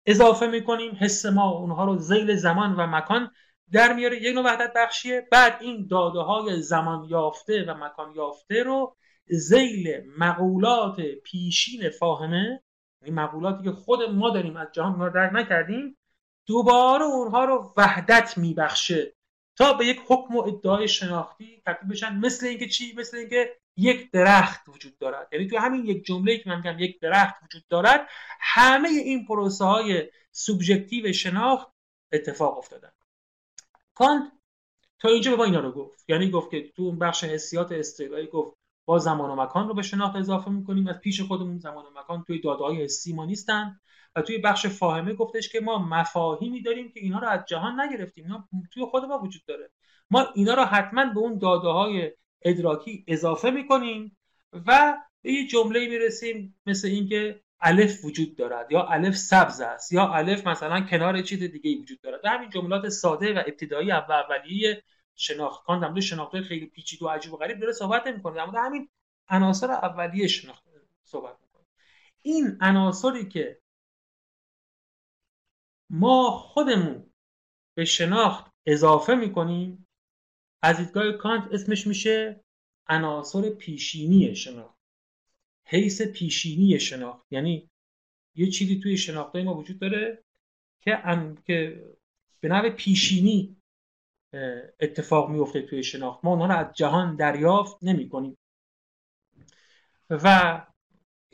اضافه 0.07 0.47
می‌کنیم. 0.47 0.97
حس 1.01 1.27
ما 1.27 1.51
اونها 1.51 1.85
رو 1.85 1.99
زیل 1.99 2.37
زمان 2.37 2.75
و 2.75 2.87
مکان 2.87 3.31
در 3.73 3.93
میاره. 3.93 4.23
یک 4.23 4.35
نوع 4.35 4.45
وحدت 4.45 4.73
بخشیه. 4.77 5.29
بعد 5.33 5.57
این 5.61 5.87
داده 5.91 6.19
های 6.19 6.63
زمان 6.63 7.05
یافته 7.05 7.65
و 7.69 7.75
مکان 7.75 8.13
یافته 8.17 8.63
رو 8.63 8.97
زیل 9.27 10.03
مقولات 10.19 11.01
پیشین 11.01 11.91
فاهمه. 11.91 12.63
این 13.05 13.15
مقولاتی 13.15 13.65
که 13.65 13.71
خود 13.71 14.03
ما 14.03 14.31
داریم 14.31 14.57
از 14.57 14.69
جهان 14.73 14.97
ما 14.97 15.09
درک 15.09 15.33
نکردیم. 15.33 15.99
دوباره 16.47 17.05
اونها 17.05 17.45
رو 17.45 17.75
وحدت 17.77 18.39
میبخشه. 18.39 19.15
تا 19.57 19.73
به 19.73 19.87
یک 19.87 20.01
حکم 20.07 20.37
و 20.37 20.41
ادعای 20.41 20.89
شناختی 20.89 21.63
تبدیل 21.67 21.91
بشن. 21.91 22.17
مثل 22.17 22.47
اینکه 22.47 22.69
چی؟ 22.69 22.95
مثل 22.97 23.17
اینکه 23.17 23.57
یک 23.77 24.11
درخت 24.11 24.69
وجود 24.69 24.99
دارد. 24.99 25.29
یعنی 25.33 25.47
تو 25.47 25.59
همین 25.59 25.87
یک 25.87 26.05
جمله 26.05 26.39
که 26.39 26.51
من 26.51 26.57
میگم 26.57 26.79
یک 26.79 27.01
درخت 27.01 27.35
وجود 27.45 27.65
دارد 27.69 28.09
همه 28.41 28.89
این 28.89 29.27
پروسه 29.27 29.65
های 29.65 30.11
سوبژکتیو 30.33 31.13
شناخت 31.13 31.69
اتفاق 32.13 32.59
افتادن. 32.59 32.91
کانت 33.95 34.33
تا 34.99 35.09
اینجا 35.09 35.31
به 35.31 35.37
ما 35.37 35.45
اینا 35.45 35.61
رو 35.61 35.73
گفت. 35.73 36.05
یعنی 36.09 36.31
گفت 36.31 36.51
که 36.51 36.73
تو 36.77 36.83
اون 36.83 36.99
بخش 36.99 37.25
حسیات 37.25 37.73
استعلایی 37.73 38.27
گفت 38.27 38.57
با 38.85 38.99
زمان 38.99 39.31
و 39.31 39.43
مکان 39.43 39.69
رو 39.69 39.75
به 39.75 39.83
شناخت 39.83 40.17
اضافه 40.17 40.51
می‌کنیم. 40.51 40.89
از 40.89 41.01
پیش 41.01 41.21
خودمون 41.21 41.59
زمان 41.59 41.85
و 41.85 42.01
مکان 42.01 42.25
توی 42.25 42.41
داده 42.41 42.65
های 42.65 42.85
حسی 42.85 43.13
ما 43.13 43.27
نیستن. 43.27 43.81
و 44.17 44.23
توی 44.23 44.39
بخش 44.39 44.67
فاهمه 44.67 45.15
گفتش 45.15 45.49
که 45.49 45.61
ما 45.61 45.79
مفاهیمی 45.79 46.63
داریم 46.63 46.93
که 46.93 47.01
اینا 47.01 47.19
رو 47.19 47.29
از 47.29 47.41
جهان 47.49 47.81
نگرفتیم. 47.81 48.25
اینا 48.25 48.49
توی 48.73 48.85
خود 48.85 49.05
ما 49.05 49.19
وجود 49.19 49.43
داره. 49.47 49.71
ما 50.11 50.27
اینا 50.35 50.55
رو 50.55 50.65
حتما 50.65 51.05
به 51.05 51.19
اون 51.19 51.39
داده 51.39 51.69
های 51.69 52.13
ادراکی 52.43 53.05
اضافه 53.09 53.51
می‌کنیم 53.51 54.17
و 54.53 54.97
به 55.23 55.33
یه 55.33 55.47
جمله 55.47 55.89
می‌رسیم 55.89 56.61
مثل 56.67 56.89
اینکه 56.89 57.41
الف 57.61 58.05
وجود 58.05 58.37
دارد 58.37 58.73
یا 58.73 58.83
الف 58.83 59.17
سبز 59.17 59.61
است 59.61 59.93
یا 59.93 60.13
الف 60.13 60.47
مثلا 60.47 60.81
کنار 60.81 61.23
چیز 61.23 61.43
دیگه 61.43 61.83
وجود 61.83 62.01
دارد. 62.01 62.21
و 62.25 62.29
همین 62.29 62.51
جملات 62.51 62.89
ساده 62.89 63.35
و 63.35 63.39
ابتدایی 63.39 63.91
و 63.91 64.03
اولیه 64.09 64.83
شناخت 65.17 65.65
کان 65.65 65.95
در 65.95 66.01
شناخت 66.01 66.41
خیلی 66.41 66.67
پیچیده 66.67 67.05
و 67.05 67.09
عجیب 67.09 67.33
و 67.33 67.37
غریب 67.37 67.61
داره 67.61 67.73
صحبت 67.73 68.07
نمی‌کنه. 68.07 68.35
در 68.35 68.47
همین 68.57 68.89
عناصر 69.29 69.71
اولیه 69.71 70.27
شناخت 70.27 70.65
صحبت 71.05 71.37
می‌کنه. 71.43 71.65
این 72.23 72.59
عناصری 72.61 73.29
که 73.29 73.59
ما 75.91 76.31
خودمون 76.31 77.11
به 77.75 77.85
شناخت 77.85 78.53
اضافه 78.67 79.15
می‌کنیم. 79.15 79.87
از 80.63 80.77
دیدگاه 80.77 81.13
کانت 81.13 81.53
اسمش 81.53 81.87
میشه 81.87 82.45
عناصر 82.89 83.51
پیشینی 83.51 84.37
شناخت. 84.37 84.79
حیث 85.65 86.03
پیشینی 86.03 86.81
شناخت. 86.81 87.27
یعنی 87.31 87.71
یه 88.35 88.51
چیزی 88.51 88.81
توی 88.81 88.97
شناخته 88.97 89.43
ما 89.43 89.55
وجود 89.55 89.79
داره 89.79 90.25
که, 90.81 91.03
که 91.47 91.85
به 92.41 92.49
نوع 92.49 92.71
پیشینی 92.71 93.57
اتفاق 94.81 95.31
میفته 95.31 95.63
توی 95.63 95.83
شناخت. 95.83 96.25
ما 96.25 96.31
اونها 96.31 96.47
رو 96.47 96.57
از 96.57 96.75
جهان 96.75 97.17
دریافت 97.17 97.77
نمی 97.83 98.09
کنیم 98.09 98.39
و 100.11 100.67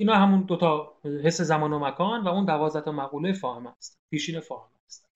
اینا 0.01 0.15
همون 0.15 0.43
دوتا 0.43 0.97
حس 1.25 1.41
زمان 1.41 1.73
و 1.73 1.79
مکان 1.79 2.25
و 2.25 2.29
اون 2.29 2.45
دوازده 2.45 2.81
تا 2.81 2.93
مقوله 2.93 3.33
فاهم 3.33 3.67
است. 3.67 4.01
پیشین 4.11 4.41
فاهم 4.41 4.71
است. 4.87 5.09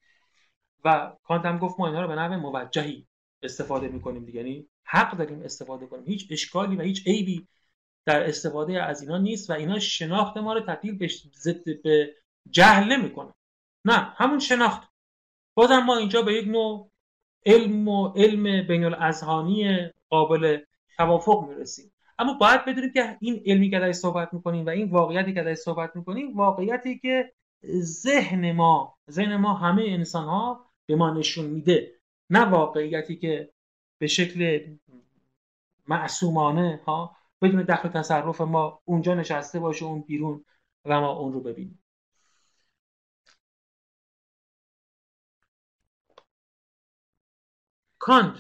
و 0.85 1.13
کانت 1.23 1.45
هم 1.45 1.59
گفت 1.59 1.81
ما 1.81 1.87
اینها 1.87 2.03
رو 2.03 2.09
به 2.09 2.15
نوع 2.15 2.37
موجهی 2.37 3.07
استفاده 3.43 3.89
می‌کنیم 3.89 4.25
دیگه. 4.25 4.41
یعنی 4.41 4.69
حق 4.85 5.17
داریم 5.17 5.43
استفاده 5.43 5.87
کنیم. 5.87 6.05
هیچ 6.07 6.29
اشکالی 6.31 6.77
و 6.77 6.83
هیچ 6.83 7.07
عیبی 7.07 7.49
در 8.07 8.29
استفاده 8.29 8.83
از 8.83 9.03
اینا 9.03 9.19
نیست 9.19 9.51
و 9.51 9.53
اینا 9.53 9.79
شناخت 9.79 10.37
ما 10.37 10.53
رو 10.53 10.61
تبدیل 10.61 10.99
به 10.99 11.09
ضد 11.35 11.83
به 11.83 12.15
جهل 12.51 12.93
نمی‌کنه. 12.93 13.35
نه 13.85 13.95
همون 13.95 14.39
شناخت. 14.39 14.89
بازم 15.55 15.79
ما 15.79 15.97
اینجا 15.97 16.23
به 16.23 16.35
یک 16.35 16.49
نوع 16.49 16.91
علم 17.47 17.89
و 17.89 18.09
علم 18.09 18.67
بین 18.67 18.85
الازهانی 18.85 19.91
قابل 20.11 20.59
توافق 20.97 21.49
می‌رسیم. 21.49 21.93
اما 22.19 22.35
باید 22.35 22.65
بدونیم 22.65 22.93
که 22.93 23.17
این 23.21 23.43
علمی 23.47 23.71
که 23.71 23.77
ازش 23.77 23.97
صحبت 23.99 24.35
می‌کنیم 24.35 24.67
و 24.67 24.69
این 24.69 24.91
واقعیتی 24.91 25.35
که 25.35 25.41
ازش 25.41 25.61
صحبت 25.61 25.97
می‌کنیم 25.97 26.37
واقعیتی 26.37 26.99
که 26.99 27.33
ذهن 27.81 28.53
ما 28.53 28.99
ذهن 29.11 29.37
ما 29.37 29.55
همه 29.55 29.85
انسان 29.89 30.25
ها 30.25 30.71
به 30.87 30.97
ما 30.97 31.11
نشون 31.11 31.47
میده. 31.47 32.01
نه 32.31 32.41
واقعیتی 32.41 33.17
که 33.17 33.53
به 33.99 34.07
شکل 34.07 34.67
معصومانه 35.89 36.81
ها 36.87 37.17
بدون 37.43 37.63
دخل 37.63 37.89
تصرف 37.89 38.41
ما 38.41 38.81
اونجا 38.85 39.15
نشسته 39.15 39.61
باشه 39.61 39.85
اون 39.85 40.01
بیرون 40.03 40.45
و 40.85 41.01
ما 41.01 41.13
اون 41.13 41.33
رو 41.33 41.41
ببینیم. 41.41 41.79
کانت 47.99 48.37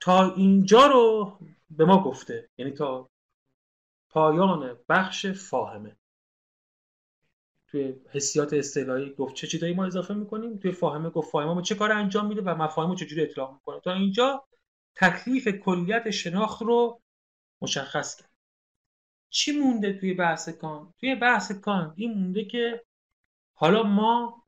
تا 0.00 0.34
اینجا 0.34 0.86
رو 0.86 1.38
به 1.70 1.84
ما 1.84 2.02
گفته. 2.02 2.50
یعنی 2.58 2.72
تا 2.72 3.10
پایان 4.10 4.78
بخش 4.88 5.26
فاهمه. 5.26 5.96
توی 7.66 7.94
حسیات 8.10 8.52
اصطلاحی 8.52 9.10
گفت 9.14 9.34
چه 9.34 9.46
چیزایی 9.46 9.74
ما 9.74 9.86
اضافه 9.86 10.14
می‌کنیم؟ 10.14 10.58
توی 10.58 10.72
فاهمه 10.72 11.10
گفت 11.10 11.30
فاهمه 11.30 11.54
ما 11.54 11.62
چه 11.62 11.74
کار 11.74 11.92
انجام 11.92 12.26
میده 12.26 12.42
و 12.42 12.54
مفاهیم 12.54 12.90
رو 12.90 12.96
چجوری 12.96 13.22
اطلاق 13.22 13.52
می‌کنه. 13.52 13.80
تا 13.80 13.92
اینجا 13.92 14.46
تکلیف 14.94 15.48
کلیت 15.48 16.10
شناخت 16.10 16.62
رو 16.62 17.00
مشخص 17.62 18.16
کرد. 18.16 18.30
چی 19.30 19.52
مونده 19.52 19.92
توی 19.92 20.14
بحث 20.14 20.48
کان؟ 20.48 20.94
توی 21.00 21.14
بحث 21.14 21.52
کان 21.52 21.94
این 21.96 22.14
مونده 22.14 22.44
که 22.44 22.84
حالا 23.54 23.82
ما 23.82 24.44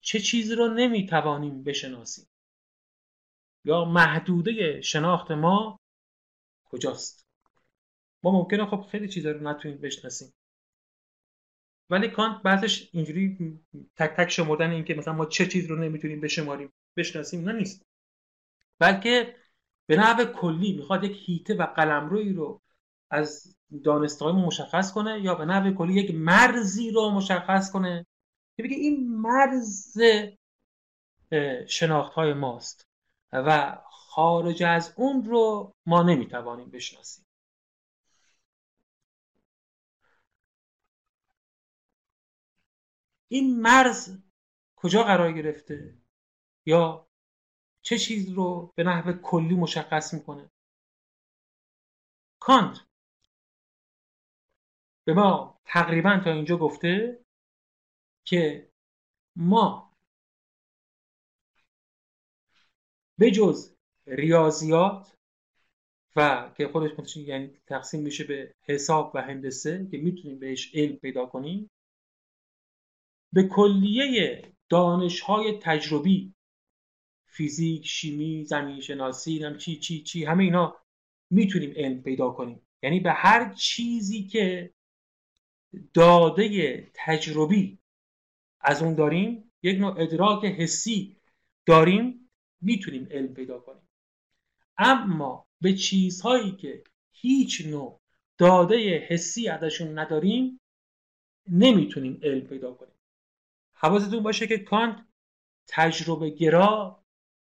چه 0.00 0.20
چیزی 0.20 0.54
رو 0.54 0.68
نمی‌توانیم 0.68 1.64
بشناسیم. 1.64 2.26
یا 3.64 3.84
محدوده 3.84 4.80
شناخت 4.80 5.30
ما 5.30 5.80
کجاست؟ 6.74 7.26
ما 8.22 8.30
ممکنه 8.30 8.66
خب 8.66 8.86
خیلی 8.90 9.08
چیزا 9.08 9.30
رو 9.30 9.48
نتونیم 9.48 9.78
بشناسیم. 9.78 10.34
ولی 11.90 12.08
کانت 12.08 12.42
بعضش 12.42 12.88
اینجوری 12.92 13.60
تک 13.96 14.10
تک 14.10 14.28
شمردن 14.28 14.70
این 14.70 14.84
که 14.84 14.94
مثلا 14.94 15.14
ما 15.14 15.26
چه 15.26 15.46
چیز 15.46 15.66
رو 15.66 15.76
نمی‌تونیم 15.76 16.20
بشماریم 16.20 16.72
بشناسیم 16.96 17.48
نه 17.48 17.52
نیست. 17.52 17.82
بلکه 18.78 19.36
به 19.86 19.96
نحو 19.96 20.24
کلی 20.24 20.72
می‌خواد 20.72 21.04
یک 21.04 21.28
هیته 21.28 21.54
و 21.54 21.62
قلمرویی 21.62 22.32
رو 22.32 22.60
از 23.10 23.56
دانستهای 23.84 24.32
مشخص 24.32 24.92
کنه 24.92 25.20
یا 25.20 25.34
به 25.34 25.44
نحو 25.44 25.74
کلی 25.74 25.94
یک 25.94 26.14
مرزی 26.14 26.90
رو 26.90 27.10
مشخص 27.10 27.70
کنه 27.70 28.06
که 28.56 28.62
بگه 28.62 28.76
این 28.76 29.16
مرز 29.16 29.98
شناخت 31.68 32.12
های 32.12 32.32
ماست. 32.32 32.88
و 33.32 33.78
خارج 34.14 34.62
از 34.62 34.94
اون 34.96 35.24
رو 35.24 35.72
ما 35.86 36.02
نمی‌توانیم 36.02 36.70
بشناسیم. 36.70 37.24
این 43.28 43.60
مرز 43.60 44.18
کجا 44.76 45.02
قرار 45.02 45.32
گرفته؟ 45.32 45.98
یا 46.66 47.08
چه 47.82 47.98
چیز 47.98 48.30
رو 48.30 48.72
به 48.76 48.84
نحو 48.84 49.12
کلی 49.12 49.54
مشخص 49.54 50.14
می‌کنه؟ 50.14 50.50
کانت 52.40 52.80
به 55.04 55.14
ما 55.14 55.60
تقریبا 55.64 56.20
تا 56.24 56.30
اینجا 56.30 56.56
گفته 56.56 57.24
که 58.24 58.72
ما 59.36 59.96
به 63.18 63.30
جز 63.30 63.73
ریاضیات 64.06 65.16
و 66.16 66.50
که 66.56 66.68
خودش 66.68 67.16
یعنی 67.16 67.50
تقسیم 67.66 68.02
میشه 68.02 68.24
به 68.24 68.54
حساب 68.62 69.12
و 69.14 69.22
هندسه 69.22 69.88
که 69.90 69.98
می‌تونیم 69.98 70.38
بهش 70.38 70.74
علم 70.74 70.96
پیدا 70.96 71.26
کنیم. 71.26 71.70
به 73.32 73.42
کلیه 73.42 74.42
دانش 74.68 75.20
های 75.20 75.58
تجربی 75.62 76.34
فیزیک 77.26 77.86
شیمی 77.86 78.44
زمین 78.44 78.80
شناسی 78.80 79.56
چی 79.58 79.76
چی 79.76 80.02
چی 80.02 80.24
همه 80.24 80.44
اینا 80.44 80.76
می‌تونیم 81.30 81.72
علم 81.76 82.02
پیدا 82.02 82.30
کنیم. 82.30 82.60
یعنی 82.82 83.00
به 83.00 83.12
هر 83.12 83.54
چیزی 83.54 84.22
که 84.22 84.74
داده 85.94 86.90
تجربی 86.94 87.78
از 88.60 88.82
اون 88.82 88.94
داریم 88.94 89.52
یک 89.62 89.78
نوع 89.78 90.00
ادراک 90.00 90.44
حسی 90.44 91.16
داریم 91.66 92.30
می‌تونیم 92.60 93.08
علم 93.10 93.34
پیدا 93.34 93.58
کنیم. 93.58 93.88
اما 94.78 95.46
به 95.60 95.74
چیزهایی 95.74 96.52
که 96.52 96.84
هیچ 97.12 97.66
نوع 97.66 98.00
داده 98.38 98.98
حسی 98.98 99.48
ازشون 99.48 99.98
نداریم 99.98 100.60
نمی‌تونیم 101.50 102.20
علم 102.22 102.40
پیدا 102.40 102.72
کنیم. 102.72 102.94
حواستون 103.74 104.22
باشه 104.22 104.46
که 104.46 104.58
کانت 104.58 105.06
تجربه 105.68 106.30
گرا 106.30 107.04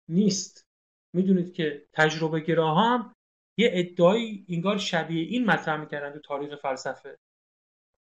نیست. 0.08 0.66
می‌دونید 1.12 1.52
که 1.52 1.86
تجربه 1.92 2.40
گرا 2.40 2.74
هم 2.74 3.14
یه 3.56 3.70
ادعای 3.72 4.44
انگار 4.48 4.78
شبیه 4.78 5.22
این 5.22 5.44
مطرح 5.44 5.80
می‌کردن 5.80 6.12
تو 6.12 6.18
تاریخ 6.18 6.54
فلسفه. 6.56 7.18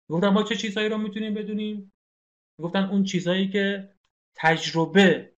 گفتن 0.08 0.28
ما 0.28 0.42
چه 0.42 0.56
چیزهایی 0.56 0.88
رو 0.88 0.98
می‌تونیم 0.98 1.34
بدونیم؟ 1.34 1.92
گفتن 2.62 2.84
اون 2.84 3.04
چیزهایی 3.04 3.48
که 3.48 3.94
تجربه 4.34 5.32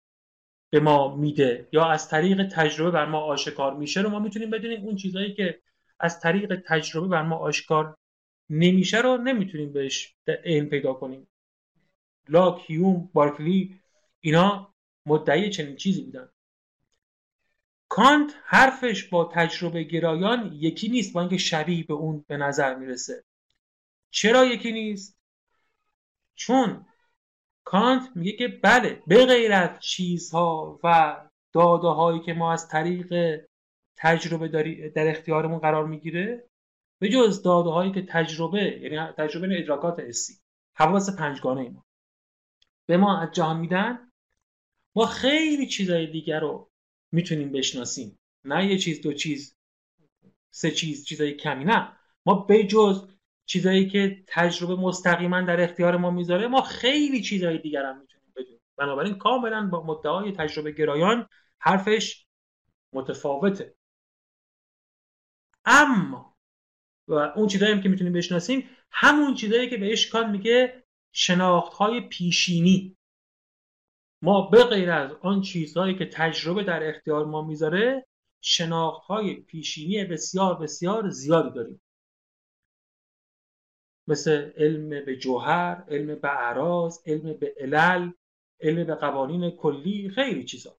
به 0.73 0.79
ما 0.79 1.15
میده 1.15 1.67
یا 1.71 1.85
از 1.85 2.09
طریق 2.09 2.47
تجربه 2.51 2.91
بر 2.91 3.05
ما 3.05 3.19
آشکار 3.19 3.73
میشه 3.73 4.01
رو 4.01 4.09
ما 4.09 4.19
می‌تونیم 4.19 4.49
بدونیم 4.49 4.81
اون 4.81 4.95
چیزهایی 4.95 5.33
که 5.33 5.61
از 5.99 6.19
طریق 6.19 6.63
تجربه 6.67 7.07
بر 7.07 7.21
ما 7.21 7.35
آشکار 7.35 7.97
نمیشه 8.49 8.97
رو 8.97 9.17
نمی‌تونیم 9.17 9.73
بهش 9.73 10.15
علم 10.27 10.65
پیدا 10.65 10.93
کنیم. 10.93 11.27
لاک 12.29 12.69
هیوم 12.69 13.09
بارکلی 13.13 13.79
اینا 14.21 14.73
مدعی 15.05 15.49
چنین 15.49 15.75
چیزی 15.75 16.01
بودن. 16.01 16.29
کانت 17.89 18.33
حرفش 18.45 19.03
با 19.03 19.31
تجربه 19.33 19.83
گرایان 19.83 20.53
یکی 20.53 20.89
نیست 20.89 21.13
با 21.13 21.21
اینکه 21.21 21.37
شبیه 21.37 21.83
به 21.83 21.93
اون 21.93 22.25
به 22.27 22.37
نظر 22.37 22.75
می‌رسه. 22.75 23.23
چرا 24.11 24.45
یکی 24.45 24.71
نیست؟ 24.71 25.17
چون 26.35 26.85
کانت 27.63 28.09
میگه 28.15 28.31
که 28.31 28.47
بله 28.47 29.03
به 29.07 29.25
غیر 29.25 29.51
از 29.51 29.79
چیزها 29.79 30.79
و 30.83 31.17
داده 31.53 31.87
هایی 31.87 32.19
که 32.19 32.33
ما 32.33 32.53
از 32.53 32.67
طریق 32.67 33.39
تجربه 33.97 34.47
داری 34.47 34.89
در 34.89 35.07
اختیارمون 35.07 35.59
قرار 35.59 35.87
می‌گیره 35.87 36.49
به 37.01 37.09
جز 37.09 37.41
داده 37.41 37.69
هایی 37.69 37.91
که 37.91 38.01
تجربه 38.01 38.79
یعنی 38.81 39.11
تجربه 39.17 39.59
ادراکات 39.59 39.99
حسی 39.99 40.33
حواس 40.75 41.15
پنجگانه 41.15 41.69
ما. 41.69 41.85
به 42.85 42.97
ما 42.97 43.19
از 43.21 43.31
جهان 43.31 43.59
میدن. 43.59 44.11
ما 44.95 45.05
خیلی 45.05 45.67
چیزهای 45.67 46.07
دیگر 46.07 46.39
رو 46.39 46.69
می‌تونیم 47.11 47.51
بشناسیم. 47.51 48.19
نه 48.45 48.67
یه 48.67 48.77
چیز 48.77 49.01
دو 49.01 49.13
چیز 49.13 49.55
سه 50.53 50.71
چیز 50.71 51.05
چیزای 51.05 51.33
کمی 51.33 51.65
نه. 51.65 51.97
ما 52.25 52.33
به 52.33 52.63
جز 52.63 53.12
چیزایی 53.45 53.89
که 53.89 54.23
تجربه 54.27 54.75
مستقیما 54.75 55.41
در 55.41 55.61
اختیار 55.61 55.97
ما 55.97 56.11
می‌ذاره 56.11 56.47
ما 56.47 56.61
خیلی 56.61 57.21
چیزهای 57.21 57.57
دیگر 57.57 57.85
هم 57.85 58.01
می‌تونیم 58.01 58.33
بدونیم. 58.35 58.61
بنابراین 58.77 59.17
کاملا 59.17 59.67
با 59.67 59.83
مدعای 59.83 60.31
تجربه 60.31 60.71
گرایان 60.71 61.27
حرفش 61.59 62.25
متفاوته. 62.93 63.75
اما 65.65 66.35
و 67.07 67.13
اون 67.13 67.47
چیزایی 67.47 67.81
که 67.81 67.89
می‌تونیم 67.89 68.13
بشناسیم 68.13 68.69
همون 68.91 69.35
چیزایی 69.35 69.69
که 69.69 69.77
بهش 69.77 70.07
کان 70.07 70.31
میگه 70.31 70.83
شناخت 71.11 71.73
های 71.73 72.01
پیشینی. 72.01 72.97
ما 74.21 74.41
به 74.41 74.63
غیر 74.63 74.91
از 74.91 75.11
آن 75.21 75.41
چیزهایی 75.41 75.95
که 75.95 76.05
تجربه 76.05 76.63
در 76.63 76.89
اختیار 76.89 77.25
ما 77.25 77.41
می‌ذاره 77.41 78.07
شناخت 78.41 79.03
های 79.03 79.33
پیشینی 79.33 80.05
بسیار 80.05 80.55
بسیار 80.55 81.09
زیادی 81.09 81.55
داریم. 81.55 81.81
مثل 84.07 84.51
علم 84.57 85.05
به 85.05 85.15
جوهر، 85.15 85.83
علم 85.87 86.15
به 86.15 86.29
اعراض، 86.29 86.99
علم 87.05 87.33
به 87.33 87.53
علل، 87.59 88.11
علم 88.61 88.83
به 88.83 88.95
قوانین 88.95 89.51
کلی، 89.51 90.09
خیلی 90.09 90.45
چیزا. 90.45 90.77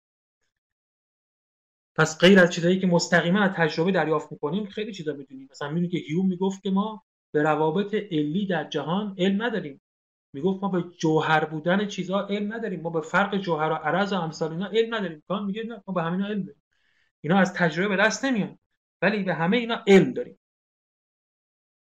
پس 1.97 2.19
غیر 2.19 2.41
از 2.41 2.53
چیزایی 2.53 2.81
که 2.81 2.87
مستقیما 2.87 3.41
از 3.41 3.51
تجربه 3.51 3.93
دریافت 3.93 4.33
می‌کنیم 4.33 4.67
خیلی 4.67 4.93
چیزا 4.93 5.13
می‌دونیم. 5.13 5.49
مثلا 5.51 5.69
می‌دونیم 5.69 5.91
که 5.91 5.99
هیوم 5.99 6.29
می‌گفت 6.29 6.63
که 6.63 6.71
ما 6.71 7.05
به 7.33 7.43
روابط 7.43 7.95
علی 7.95 8.47
در 8.47 8.65
جهان 8.65 9.15
علم 9.19 9.43
نداریم. 9.43 9.81
می‌گفت 10.33 10.63
ما 10.63 10.69
به 10.69 10.85
جوهر 10.99 11.45
بودن 11.45 11.87
چیزها 11.87 12.27
علم 12.27 12.55
نداریم. 12.55 12.81
ما 12.81 12.91
به 12.91 13.01
فرق 13.01 13.37
جوهر 13.37 13.71
و 13.71 13.75
عرض 13.75 14.13
و 14.13 14.17
امثال 14.17 14.53
اینا 14.53 14.67
علم 14.67 14.95
نداریم. 14.95 15.23
کان 15.29 15.45
میگه 15.45 15.63
نه 15.63 15.83
ما 15.87 15.95
به 15.95 16.03
همینا 16.03 16.27
علم 16.27 16.43
داریم. 16.43 16.63
اینا 17.21 17.39
از 17.39 17.55
تجربه 17.55 17.97
به 17.97 18.03
دست 18.03 18.25
نمیان. 18.25 18.59
ولی 19.03 19.23
به 19.23 19.35
همه 19.35 19.57
اینا 19.57 19.85
علم 19.87 20.13
داریم. 20.13 20.39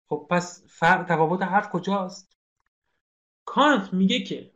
خب 0.09 0.27
پس 0.29 0.63
فرق 0.67 1.05
تفاوت 1.05 1.41
حرف 1.41 1.69
کجاست؟ 1.69 2.37
کانت 3.45 3.93
میگه 3.93 4.19
که 4.19 4.51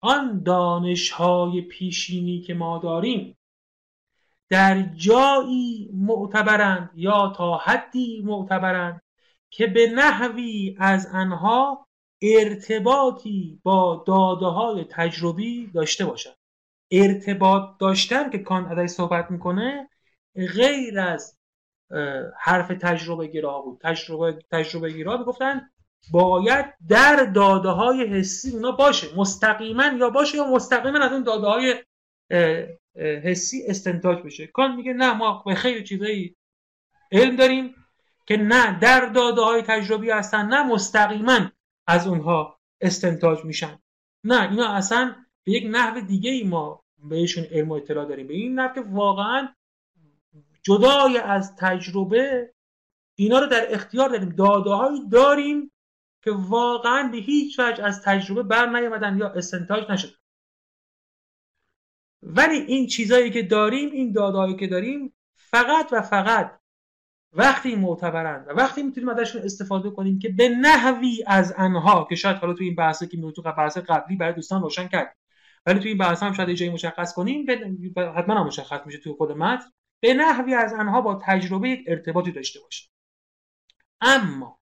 آن 0.00 0.42
دانش 0.42 1.10
های 1.10 1.60
پیشینی 1.60 2.40
که 2.40 2.54
ما 2.54 2.78
داریم 2.78 3.38
در 4.48 4.82
جایی 4.82 5.90
معتبرند 5.94 6.90
یا 6.94 7.32
تا 7.36 7.56
حدی 7.56 8.22
معتبرند 8.24 9.02
که 9.50 9.66
به 9.66 9.86
نحوی 9.86 10.76
از 10.78 11.06
آنها 11.06 11.86
ارتباطی 12.22 13.60
با 13.62 14.04
داده 14.06 14.46
های 14.46 14.84
تجربی 14.84 15.66
داشته 15.66 16.04
باشد 16.04 16.36
ارتباط 16.90 17.78
داشتن 17.78 18.30
که 18.30 18.38
کانت 18.38 18.78
ازش 18.78 18.90
صحبت 18.90 19.30
می‌کنه 19.30 19.88
غیر 20.34 21.00
از 21.00 21.38
حرف 22.40 22.68
تجربه 22.68 23.26
گرا 23.26 23.60
بود. 23.60 23.80
تجربه 23.82 24.38
تجربه 24.50 24.92
گرا 24.92 25.16
می‌گفتن 25.16 25.70
باید 26.12 26.66
در 26.88 27.24
داده 27.24 27.68
های 27.68 28.06
حسی 28.06 28.50
اونا 28.50 28.72
باشه. 28.72 29.06
مستقیما 29.16 29.84
یا 29.84 30.10
باشه 30.10 30.36
یا 30.36 30.44
مستقیما 30.46 30.98
از 30.98 31.12
اون 31.12 31.22
داده 31.22 31.46
های 31.46 31.74
حسی 33.24 33.62
استنتاج 33.66 34.18
بشه. 34.18 34.46
کان 34.46 34.76
میگه 34.76 34.92
نه 34.92 35.12
ما 35.12 35.42
به 35.46 35.54
خیلی 35.54 35.84
چیزایی 35.84 36.36
علم 37.12 37.36
داریم 37.36 37.74
که 38.26 38.36
نه 38.36 38.78
در 38.78 39.06
داده 39.06 39.40
های 39.40 39.62
تجربی 39.62 40.10
هستن 40.10 40.46
نه 40.46 40.62
مستقیما 40.62 41.50
از 41.86 42.06
اونها 42.06 42.58
استنتاج 42.80 43.44
میشن. 43.44 43.78
نه 44.24 44.50
اینا 44.50 44.68
اصلا 44.68 45.14
به 45.44 45.52
یک 45.52 45.66
نحو 45.70 46.00
دیگه 46.00 46.30
ای 46.30 46.44
ما 46.44 46.82
بهشون 46.98 47.44
علم 47.44 47.68
و 47.68 47.72
اطلاع 47.72 48.04
داریم. 48.04 48.26
به 48.26 48.34
این 48.34 48.60
نحو 48.60 48.74
که 48.74 48.80
واقعا 48.80 49.48
جدای 50.62 51.18
از 51.18 51.56
تجربه 51.56 52.54
اینا 53.14 53.38
رو 53.38 53.46
در 53.46 53.74
اختیار 53.74 54.08
داریم. 54.08 54.28
داده 54.28 54.98
داریم 55.10 55.72
که 56.24 56.30
واقعا 56.30 57.08
به 57.08 57.18
هیچ 57.18 57.58
وجه 57.58 57.84
از 57.84 58.02
تجربه 58.02 58.42
بر 58.42 58.66
نیامدن 58.66 59.18
یا 59.18 59.28
استنتاج 59.28 59.90
نشد. 59.90 60.14
ولی 62.22 62.56
این 62.56 62.86
چیزایی 62.86 63.30
که 63.30 63.42
داریم 63.42 63.90
این 63.90 64.12
دادهایی 64.12 64.56
که 64.56 64.66
داریم 64.66 65.14
فقط 65.34 65.88
و 65.92 66.02
فقط 66.02 66.60
وقتی 67.32 67.76
معتبرند 67.76 68.48
و 68.48 68.50
وقتی 68.50 68.82
می‌تونیم 68.82 69.08
ازشون 69.08 69.42
استفاده 69.42 69.90
کنیم 69.90 70.18
که 70.18 70.28
به 70.28 70.48
نحوی 70.48 71.24
از 71.26 71.54
انها 71.56 72.06
که 72.08 72.14
شاید 72.14 72.36
حالا 72.36 72.54
تو 72.54 72.64
این 72.64 72.74
بحثی 72.74 73.06
که 73.06 73.32
تو 73.36 73.42
بحث 73.42 73.78
قبلی 73.78 74.16
برای 74.16 74.32
دوستان 74.32 74.62
روشن 74.62 74.88
کرد 74.88 75.16
ولی 75.66 75.80
تو 75.80 75.88
این 75.88 75.98
بحث 75.98 76.22
هم 76.22 76.32
شاید 76.32 76.52
جایی 76.52 76.72
مشخص 76.72 77.14
کنیم 77.14 77.46
حتما 78.16 78.34
هم 78.34 78.46
مشخص 78.46 78.86
میشه 78.86 78.98
تو 78.98 79.14
خود 79.14 79.32
متن. 79.32 79.64
به 80.02 80.14
نحوی 80.14 80.54
از 80.54 80.72
انها 80.72 81.00
با 81.00 81.20
تجربه 81.24 81.68
یک 81.68 81.84
ارتباطی 81.86 82.32
داشته 82.32 82.60
باشه 82.60 82.88
اما 84.00 84.60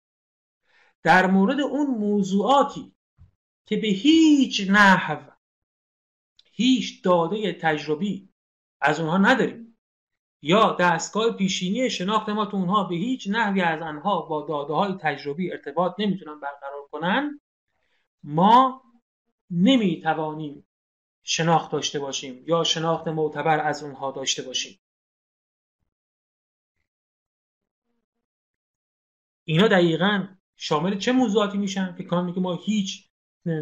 در 1.02 1.26
مورد 1.26 1.60
اون 1.60 1.86
موضوعاتی 1.86 2.94
که 3.66 3.76
به 3.76 3.88
هیچ 3.88 4.66
نحو 4.70 5.30
هیچ 6.52 7.04
داده 7.04 7.52
تجربی 7.52 8.28
از 8.80 9.00
اونها 9.00 9.18
نداریم 9.18 9.78
یا 10.42 10.76
دستگاه 10.80 11.36
پیشینی 11.36 11.90
شناخت 11.90 12.28
ما 12.28 12.46
تو 12.46 12.56
اونها 12.56 12.84
به 12.84 12.94
هیچ 12.94 13.28
نحوی 13.30 13.60
از 13.60 13.82
آنها 13.82 14.22
با 14.22 14.46
داده 14.48 14.72
های 14.72 14.98
تجربی 15.00 15.52
ارتباط 15.52 15.94
نمی‌تونن 15.98 16.40
برقرار 16.40 16.86
کنن 16.92 17.40
ما 18.22 18.82
نمی‌توانیم 19.50 20.66
شناخت 21.22 21.72
داشته 21.72 21.98
باشیم 21.98 22.44
یا 22.46 22.64
شناخت 22.64 23.08
معتبر 23.08 23.60
از 23.60 23.82
اونها 23.82 24.10
داشته 24.10 24.42
باشیم. 24.42 24.81
اینا 29.52 29.68
دقیقا 29.68 30.26
شامل 30.56 30.98
چه 30.98 31.12
موضوعاتی 31.12 31.58
میشن 31.58 31.94
که 31.98 32.04
کان 32.04 32.24
میگه 32.24 32.40
ما 32.40 32.54
هیچ 32.54 33.08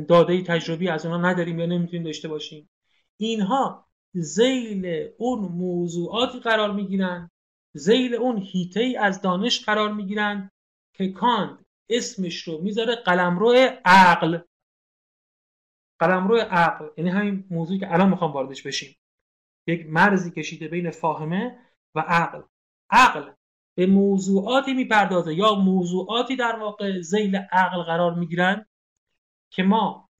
داده 0.08 0.42
تجربی 0.42 0.88
از 0.88 1.06
اونها 1.06 1.30
نداریم 1.30 1.58
یا 1.58 1.66
نمی‌تونیم 1.66 2.02
داشته 2.02 2.28
باشیم؟ 2.28 2.70
اینها 3.16 3.88
زیل 4.12 5.08
اون 5.18 5.38
موضوعاتی 5.38 6.40
قرار 6.40 6.72
می‌گیرن 6.72 7.30
زیل 7.74 8.14
اون 8.14 8.38
هیته 8.38 8.80
ای 8.80 8.96
از 8.96 9.22
دانش 9.22 9.64
قرار 9.64 9.92
می‌گیرن 9.92 10.50
که 10.94 11.08
کانت 11.12 11.58
اسمش 11.88 12.42
رو 12.42 12.60
می‌ذاره 12.62 12.94
قلمرو 12.94 13.54
عقل. 13.84 14.38
قلمرو 15.98 16.36
عقل 16.36 16.88
یعنی 16.96 17.10
همین 17.10 17.44
موضوعی 17.50 17.78
که 17.78 17.92
الان 17.94 18.08
می‌خوام 18.08 18.32
واردش 18.32 18.62
بشیم. 18.62 18.96
یک 19.66 19.86
مرزی 19.86 20.30
کشیده 20.30 20.68
بین 20.68 20.90
فاهمه 20.90 21.58
و 21.94 22.00
عقل. 22.00 22.42
عقل 22.90 23.30
به 23.80 23.86
موضوعاتی 23.86 24.74
می‌پردازه 24.74 25.34
یا 25.34 25.54
موضوعاتی 25.54 26.36
در 26.36 26.56
واقع 26.56 27.00
زیل 27.00 27.36
عقل 27.36 27.82
قرار 27.82 28.14
می‌گیرن 28.14 28.66
که 29.50 29.62
ما 29.62 30.10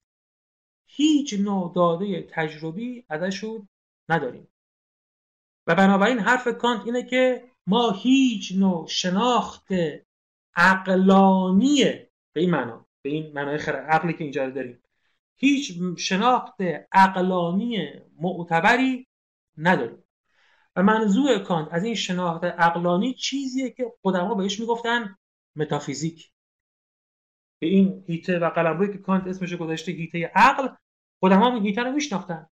هیچ 0.85 1.33
نوع 1.33 1.73
داده 1.75 2.21
تجربی 2.21 3.05
ازشون 3.09 3.69
نداریم. 4.09 4.47
و 5.67 5.75
بنابراین 5.75 6.19
حرف 6.19 6.47
کانت 6.47 6.85
اینه 6.85 7.03
که 7.03 7.43
ما 7.67 7.91
هیچ 7.91 8.51
نوع 8.55 8.87
شناخت 8.87 9.67
عقلانی 10.55 11.83
به 12.33 12.41
این 12.41 12.49
معنا 12.49 12.85
به 13.01 13.09
این 13.09 13.33
معنای 13.33 13.55
عقلی 13.89 14.13
که 14.13 14.23
اینجا 14.23 14.49
داریم 14.49 14.83
هیچ 15.37 15.73
شناخت 15.97 16.61
عقلانی 16.91 17.89
معتبری 18.19 19.07
نداریم. 19.57 20.03
و 20.75 20.83
منظور 20.83 21.39
کانت 21.39 21.67
از 21.71 21.83
این 21.83 21.95
شناخت 21.95 22.43
عقلانی 22.43 23.13
چیزیه 23.13 23.69
که 23.69 23.93
قدما 24.03 24.35
بهش 24.35 24.59
می‌گفتن 24.59 25.15
متافیزیک. 25.55 26.31
به 27.61 27.67
این 27.67 28.03
حیطه 28.07 28.39
و 28.39 28.49
قلمروی 28.49 28.91
که 28.91 28.97
کانت 28.97 29.27
اسمش 29.27 29.53
گذاشته 29.53 29.91
حیطه 29.91 30.31
عقل 30.35 30.67
قدما 31.19 31.43
این 31.43 31.65
حیطه 31.65 31.83
رو 31.83 31.91
میشناختن 31.91 32.47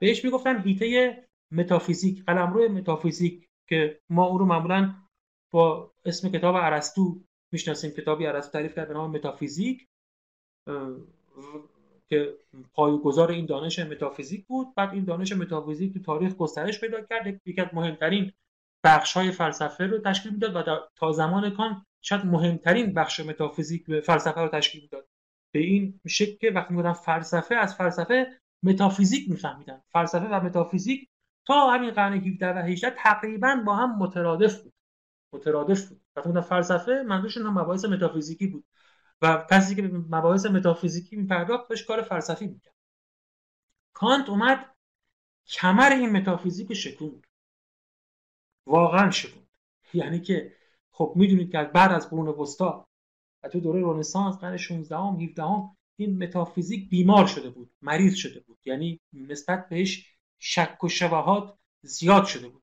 بهش 0.00 0.24
می‌گفتن 0.24 0.62
حیطه 0.62 1.28
متافیزیک 1.50 2.24
قلمرو 2.24 2.68
متافیزیک 2.68 3.48
که 3.68 4.00
ما 4.10 4.24
او 4.24 4.38
رو 4.38 4.46
معمولا 4.46 4.94
با 5.52 5.92
اسم 6.04 6.28
کتاب 6.28 6.54
ارسطو 6.54 7.20
می‌شناسیم 7.52 7.90
کتابی 7.90 8.26
ارسطو 8.26 8.52
تعریف 8.52 8.74
کرد 8.74 8.88
به 8.88 8.94
نام 8.94 9.10
متافیزیک. 9.10 9.88
که 12.10 12.34
پایه‌گذار 12.72 13.30
این 13.30 13.46
دانش 13.46 13.78
متافیزیک 13.78 14.46
بود. 14.46 14.74
بعد 14.74 14.90
این 14.90 15.04
دانش 15.04 15.32
متافیزیک 15.32 15.94
تو 15.94 16.00
تاریخ 16.00 16.34
گسترش 16.34 16.80
پیدا 16.80 17.00
کرد. 17.00 17.26
یکی 17.46 17.60
از 17.60 17.68
مهمترین 17.72 18.32
بخش 18.84 19.12
های 19.12 19.32
فلسفه 19.32 19.86
رو 19.86 19.98
تشکیل 19.98 20.32
می‌داد 20.32 20.68
و 20.68 20.80
تا 20.96 21.12
زمان 21.12 21.50
کانت 21.50 21.86
شاید 22.02 22.26
مهمترین 22.26 22.94
بخش 22.94 23.20
متافیزیک 23.20 24.00
فلسفه 24.00 24.40
رو 24.40 24.48
تشکیل 24.48 24.82
می‌داد 24.82 25.08
به 25.54 25.60
این 25.60 26.00
شکل 26.08 26.36
که 26.36 26.50
وقتی 26.50 26.74
می‌گفتن 26.74 26.92
فلسفه 26.92 27.54
از 27.54 27.74
فلسفه 27.74 28.26
متافیزیک 28.62 29.30
میفهمیدن 29.30 29.82
فلسفه 29.92 30.26
و 30.26 30.40
متافیزیک 30.40 31.08
تا 31.46 31.70
همین 31.70 31.90
قرن 31.90 32.12
17 32.12 32.52
و 32.52 32.58
18 32.58 32.96
تقریبا 32.96 33.62
با 33.66 33.76
هم 33.76 33.98
مترادف 33.98 34.62
بود. 34.62 34.72
مترادف 35.34 35.88
بود. 35.88 36.00
وقتی 36.16 36.40
فلسفه 36.40 37.02
منظورشون 37.06 37.46
هم 37.46 37.58
مباحث 37.58 37.84
متافیزیکی 37.84 38.46
بود. 38.46 38.64
و 39.22 39.46
کسی 39.50 39.74
که 39.74 39.82
مباحث 39.82 40.46
متافیزیکی 40.46 41.16
میپرداخت 41.16 41.68
داشت 41.68 41.86
کار 41.86 42.02
فلسفی 42.02 42.46
می‌کرد. 42.46 42.74
کانت 43.92 44.28
اومد 44.28 44.76
کمر 45.46 45.90
این 45.90 46.10
متافیزیک 46.10 46.74
شکوند. 46.74 47.26
واقعا 48.66 49.10
شکوند. 49.10 49.46
یعنی 49.94 50.20
که 50.20 50.56
خب 50.90 51.12
می‌دونید 51.16 51.52
که 51.52 51.70
بعد 51.74 51.92
از 51.92 52.10
قرون 52.10 52.28
وسطا 52.28 52.86
و 53.42 53.48
تو 53.48 53.60
دوره 53.60 53.82
رنسانس 53.82 54.36
قرن 54.36 54.56
16 54.56 54.96
هم 54.96 55.20
17 55.20 55.42
هم 55.42 55.76
این 55.96 56.22
متافیزیک 56.22 56.90
بیمار 56.90 57.26
شده 57.26 57.50
بود 57.50 57.70
مریض 57.82 58.14
شده 58.14 58.40
بود. 58.40 58.58
یعنی 58.64 59.00
نسبت 59.12 59.68
بهش 59.68 60.06
شک 60.38 60.84
و 60.84 60.88
شبهات 60.88 61.58
زیاد 61.82 62.24
شده 62.24 62.48
بود. 62.48 62.62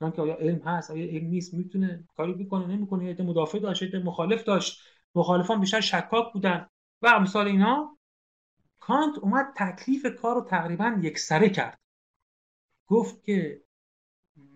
نه 0.00 0.12
که 0.12 0.22
آیا 0.22 0.34
علم 0.34 0.58
هست 0.58 0.90
آیا 0.90 1.06
علم 1.06 1.26
نیست 1.26 1.54
می‌تونه 1.54 2.08
کاری 2.16 2.32
بکنه 2.32 2.66
نمی‌کنه 2.66 3.04
یا 3.04 3.24
مدافع 3.24 3.58
داشت 3.58 3.82
یا 3.82 4.00
مخالف 4.00 4.44
داشت. 4.44 4.80
مخالفان 5.16 5.60
بیشتر 5.60 5.80
شکاک 5.80 6.32
بودن. 6.32 6.68
و 7.02 7.06
امثال 7.06 7.46
اینا 7.46 7.98
کانت 8.80 9.18
اومد 9.18 9.46
تکلیف 9.56 10.06
کار 10.06 10.34
رو 10.34 10.40
تقریبا 10.40 10.98
یکسره 11.02 11.48
کرد. 11.48 11.80
گفت 12.86 13.24
که 13.24 13.62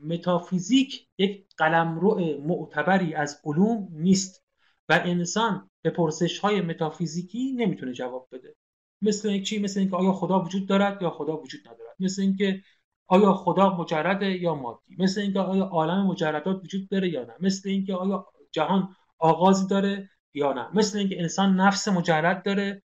متافیزیک 0.02 1.08
یک 1.18 1.46
قلمرو 1.56 2.40
معتبری 2.40 3.14
از 3.14 3.40
علوم 3.44 3.88
نیست 3.90 4.44
و 4.88 5.00
انسان 5.04 5.70
به 5.82 5.90
پرسش 5.90 6.38
های 6.38 6.60
متافیزیکی 6.60 7.52
نمی‌تونه 7.52 7.92
جواب 7.92 8.28
بده. 8.32 8.56
مثل 9.02 9.28
این 9.28 9.42
چی؟ 9.42 9.58
مثل 9.58 9.80
اینکه 9.80 9.96
آیا 9.96 10.12
خدا 10.12 10.40
وجود 10.40 10.68
دارد 10.68 11.02
یا 11.02 11.10
خدا 11.10 11.36
وجود 11.36 11.60
ندارد؟ 11.60 11.96
مثل 12.00 12.22
اینکه 12.22 12.62
آیا 13.06 13.32
خدا 13.32 13.76
مجرده 13.76 14.38
یا 14.38 14.54
مادی؟ 14.54 14.96
مثل 14.98 15.20
اینکه 15.20 15.40
آیا 15.40 15.64
عالم 15.64 16.06
مجردات 16.06 16.64
وجود 16.64 16.88
داره 16.88 17.08
یا 17.08 17.24
نه؟ 17.24 17.34
مثل 17.40 17.68
اینکه 17.68 17.94
آیا 17.94 18.26
جهان 18.52 18.96
آغازی 19.18 19.66
داره 19.66 20.10
یا 20.34 20.52
نه. 20.52 20.68
مثل 20.74 20.98
اینکه 20.98 21.20
انسان 21.20 21.60
نفس 21.60 21.88
مجرد 21.88 22.42
داره 22.42 22.82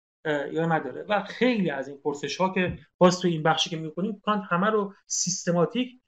یا 0.52 0.66
نداره. 0.66 1.04
و 1.08 1.22
خیلی 1.22 1.70
از 1.70 1.88
این 1.88 1.98
پرسش 2.04 2.36
ها 2.36 2.48
که 2.48 2.78
باز 2.98 3.20
تو 3.20 3.28
این 3.28 3.42
بخشی 3.42 3.70
که 3.70 3.76
می‌کنیم 3.76 4.20
کانت 4.24 4.42
همه 4.50 4.66
رو 4.70 4.94
سیستماتیک 5.06 6.00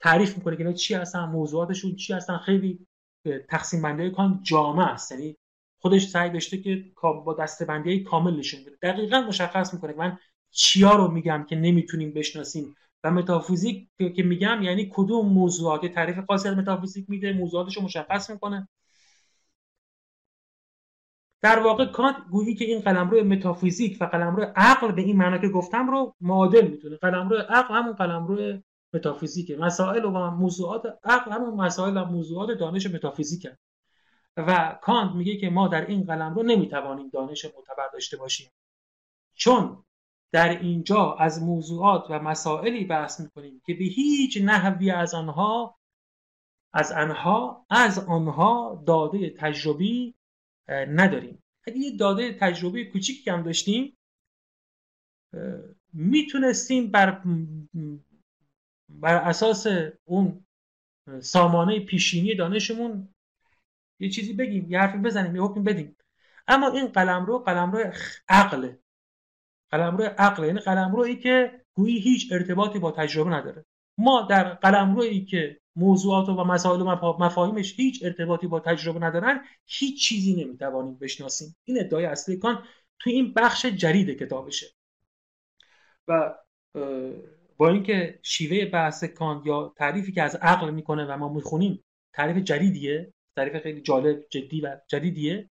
تعریف 0.00 0.36
می‌کنه 0.36 0.56
که 0.56 0.72
چی 0.72 0.94
هستن 0.94 1.24
موضوعاتشون 1.24 1.96
چی 1.96 2.12
هستن. 2.12 2.38
خیلی 2.38 2.86
تقسیم 3.48 3.82
بندی 3.82 4.10
کانت 4.10 4.40
جامع 4.42 4.84
است. 4.84 5.12
یعنی 5.12 5.36
خودش 5.78 6.06
سعی 6.06 6.30
داشته 6.30 6.58
که 6.58 6.84
با 7.02 7.36
دستبندی 7.40 8.02
کامل 8.02 8.36
نشون 8.36 8.60
بده. 8.60 8.76
دقیقا 8.82 9.20
مشخص 9.20 9.74
می‌کنه 9.74 9.94
من 9.98 10.18
چیا 10.50 10.96
رو 10.96 11.10
میگم 11.10 11.46
که 11.48 11.56
نمی‌تونیم 11.56 12.12
بشناسیم. 12.12 12.74
و 13.04 13.10
متافیزیک 13.10 13.88
که 14.16 14.22
میگم 14.22 14.62
یعنی 14.62 14.90
کدوم 14.94 15.26
موضوعات 15.26 15.86
تعریف 15.86 16.18
خاصی 16.18 16.48
از 16.48 16.56
متافیزیک 16.56 17.10
میده 17.10 17.32
موضوعاتش 17.32 17.76
رو 17.76 17.82
مشخص 17.82 18.30
می‌کنه. 18.30 18.68
در 21.42 21.58
واقع 21.58 21.84
کانت 21.84 22.16
گویی 22.30 22.54
که 22.54 22.64
این 22.64 22.80
قلمرو 22.80 23.24
متافیزیک 23.24 23.98
و 24.00 24.04
قلمرو 24.04 24.52
عقل 24.56 24.92
به 24.92 25.02
این 25.02 25.16
معنا 25.16 25.38
که 25.38 25.48
گفتم 25.48 25.90
رو 25.90 26.14
معادل 26.20 26.68
می‌تونه. 26.68 26.96
قلمرو 26.96 27.36
عقل 27.36 27.74
همون 27.74 27.92
قلمرو 27.92 28.58
متافیزیکه. 28.94 29.56
مسائل 29.56 30.04
و 30.04 30.30
موضوعات 30.30 30.98
عقل 31.04 31.32
همون 31.32 31.54
مسائل 31.54 31.96
و 31.96 32.04
موضوعات 32.04 32.58
دانش 32.58 32.86
متافیزیکه. 32.86 33.58
و 34.36 34.78
کانت 34.82 35.14
میگه 35.14 35.36
که 35.36 35.50
ما 35.50 35.68
در 35.68 35.86
این 35.86 36.04
قلم 36.04 36.34
رو 36.34 36.42
نمی‌توانیم 36.42 37.08
دانش 37.08 37.44
معتبر 37.44 37.88
داشته 37.92 38.16
باشیم. 38.16 38.50
چون 39.34 39.84
در 40.32 40.60
اینجا 40.60 41.12
از 41.12 41.42
موضوعات 41.42 42.06
و 42.10 42.18
مسائلی 42.18 42.84
بحث 42.84 43.20
می‌کنیم 43.20 43.62
که 43.66 43.74
به 43.74 43.84
هیچ 43.84 44.38
نحوی 44.44 44.90
از 44.90 45.14
آنها 45.14 45.76
از 46.72 46.92
آنها 46.92 47.66
از 47.70 47.98
آنها 47.98 48.82
داده 48.86 49.30
تجربی 49.30 50.14
نداریم. 50.68 51.42
اگه 51.66 51.78
یه 51.78 51.96
داده 51.96 52.32
تجربی 52.32 52.84
کوچیکی 52.84 53.30
هم 53.30 53.42
داشتیم 53.42 53.96
می‌تونستیم 55.92 56.90
بر 56.90 57.22
بر 58.88 59.14
اساس 59.14 59.66
اون 60.04 60.44
سامانه 61.20 61.80
پیشینی 61.80 62.34
دانشمون 62.34 63.08
یه 64.00 64.10
چیزی 64.10 64.32
بگیم 64.32 64.70
یه 64.70 64.78
حرفی 64.78 64.98
بزنیم 64.98 65.36
یه 65.36 65.42
حکم 65.42 65.64
بدیم. 65.64 65.96
اما 66.48 66.68
این 66.68 66.86
قلمرو 66.86 67.38
قلمرو 67.38 67.92
عقله 68.28 68.78
قلمرو 69.70 70.04
عقل 70.18 70.44
یعنی 70.44 70.58
قلمرویی 70.58 71.16
که 71.16 71.64
گویی 71.74 71.98
هیچ 71.98 72.32
ارتباطی 72.32 72.78
با 72.78 72.90
تجربه 72.90 73.30
نداره. 73.30 73.64
ما 73.98 74.22
در 74.22 74.54
قلمرویی 74.54 75.24
که 75.24 75.60
موضوعات 75.76 76.28
و 76.28 76.44
مسائل 76.44 76.80
و 76.80 76.84
مفاهیمش 77.18 77.74
هیچ 77.76 78.04
ارتباطی 78.04 78.46
با 78.46 78.60
تجربه 78.60 79.00
ندارن 79.00 79.44
هیچ 79.66 80.08
چیزی 80.08 80.44
نمی‌توانیم 80.44 80.94
بشناسیم. 80.94 81.56
این 81.64 81.80
ادعای 81.80 82.04
اصلی 82.04 82.36
کان 82.36 82.62
توی 82.98 83.12
این 83.12 83.32
بخش 83.34 83.66
جدید 83.66 84.18
کتابشه. 84.18 84.66
و 86.08 86.34
با 87.56 87.68
اینکه 87.68 88.18
شیوه 88.22 88.70
بحث 88.70 89.04
کان 89.04 89.42
یا 89.44 89.74
تعریفی 89.76 90.12
که 90.12 90.22
از 90.22 90.36
عقل 90.36 90.70
می‌کنه 90.70 91.04
و 91.04 91.16
ما 91.16 91.28
می‌خونیم 91.28 91.84
تعریف 92.12 92.44
جدیدیه 92.44 93.12
تعریف 93.36 93.62
خیلی 93.62 93.80
جالب 93.80 94.24
جدی 94.30 94.60
و 94.60 94.76
جدیدیه 94.88 95.50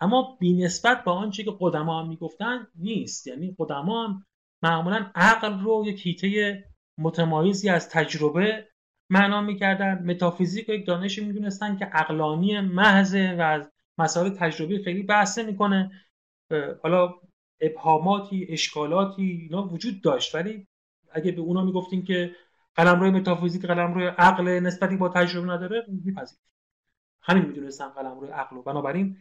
اما 0.00 0.36
بی 0.40 0.52
نسبت 0.52 1.04
با 1.04 1.12
آنچه 1.12 1.44
که 1.44 1.52
قدما 1.60 2.02
هم 2.02 2.08
می‌گفتن 2.08 2.66
نیست. 2.74 3.26
یعنی 3.26 3.54
قدما 3.58 4.04
هم 4.04 4.26
معمولا 4.62 5.10
عقل 5.14 5.60
رو 5.60 5.84
یک 5.86 6.06
هیته 6.06 6.64
متمایزی 6.98 7.68
از 7.68 7.88
تجربه 7.88 8.69
معنا 9.10 9.40
می‌کردن. 9.40 10.02
متافیزیک 10.04 10.68
و 10.68 10.72
یک 10.72 10.86
دانشی 10.86 11.24
می‌دونستن 11.24 11.76
که 11.76 11.84
عقلانی 11.84 12.60
محضه 12.60 13.36
و 13.38 13.40
از 13.40 13.70
مسائل 13.98 14.30
تجربی 14.30 14.82
خیلی 14.84 15.02
بحثه 15.02 15.42
می‌کنه 15.42 15.90
حالا 16.82 17.14
ابهاماتی 17.60 18.46
اشکالاتی 18.48 19.22
اینا 19.22 19.62
وجود 19.62 20.02
داشت. 20.02 20.34
ولی 20.34 20.66
اگه 21.12 21.32
به 21.32 21.40
اونا 21.40 21.64
می‌گفتیم 21.64 22.04
که 22.04 22.36
قلمرو 22.74 23.10
متافیزیک 23.10 23.64
قلمرو 23.64 24.14
عقل 24.18 24.48
نسبتی 24.48 24.96
با 24.96 25.08
تجربه 25.08 25.52
نداره 25.52 25.86
میپذیر 26.04 26.38
همین 27.22 27.44
می‌دونستن 27.44 27.88
قلمرو 27.88 28.26
عقل 28.26 28.56
و 28.56 28.62
بنابراین 28.62 29.16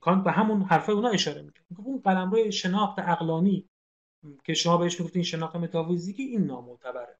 کانت 0.00 0.24
به 0.24 0.32
همون 0.32 0.62
حرفای 0.62 0.94
اونا 0.94 1.08
اشاره 1.08 1.42
می‌کنه 1.42 1.86
اون 1.86 2.00
قلمرو 2.00 2.50
شناخت 2.50 2.98
عقلانی 2.98 3.68
که 4.44 4.54
شما 4.54 4.76
بهش 4.76 5.00
می‌گفتین 5.00 5.22
شناخت 5.22 5.56
متافیزیکی 5.56 6.22
این 6.22 6.44
نامعتبره. 6.44 7.18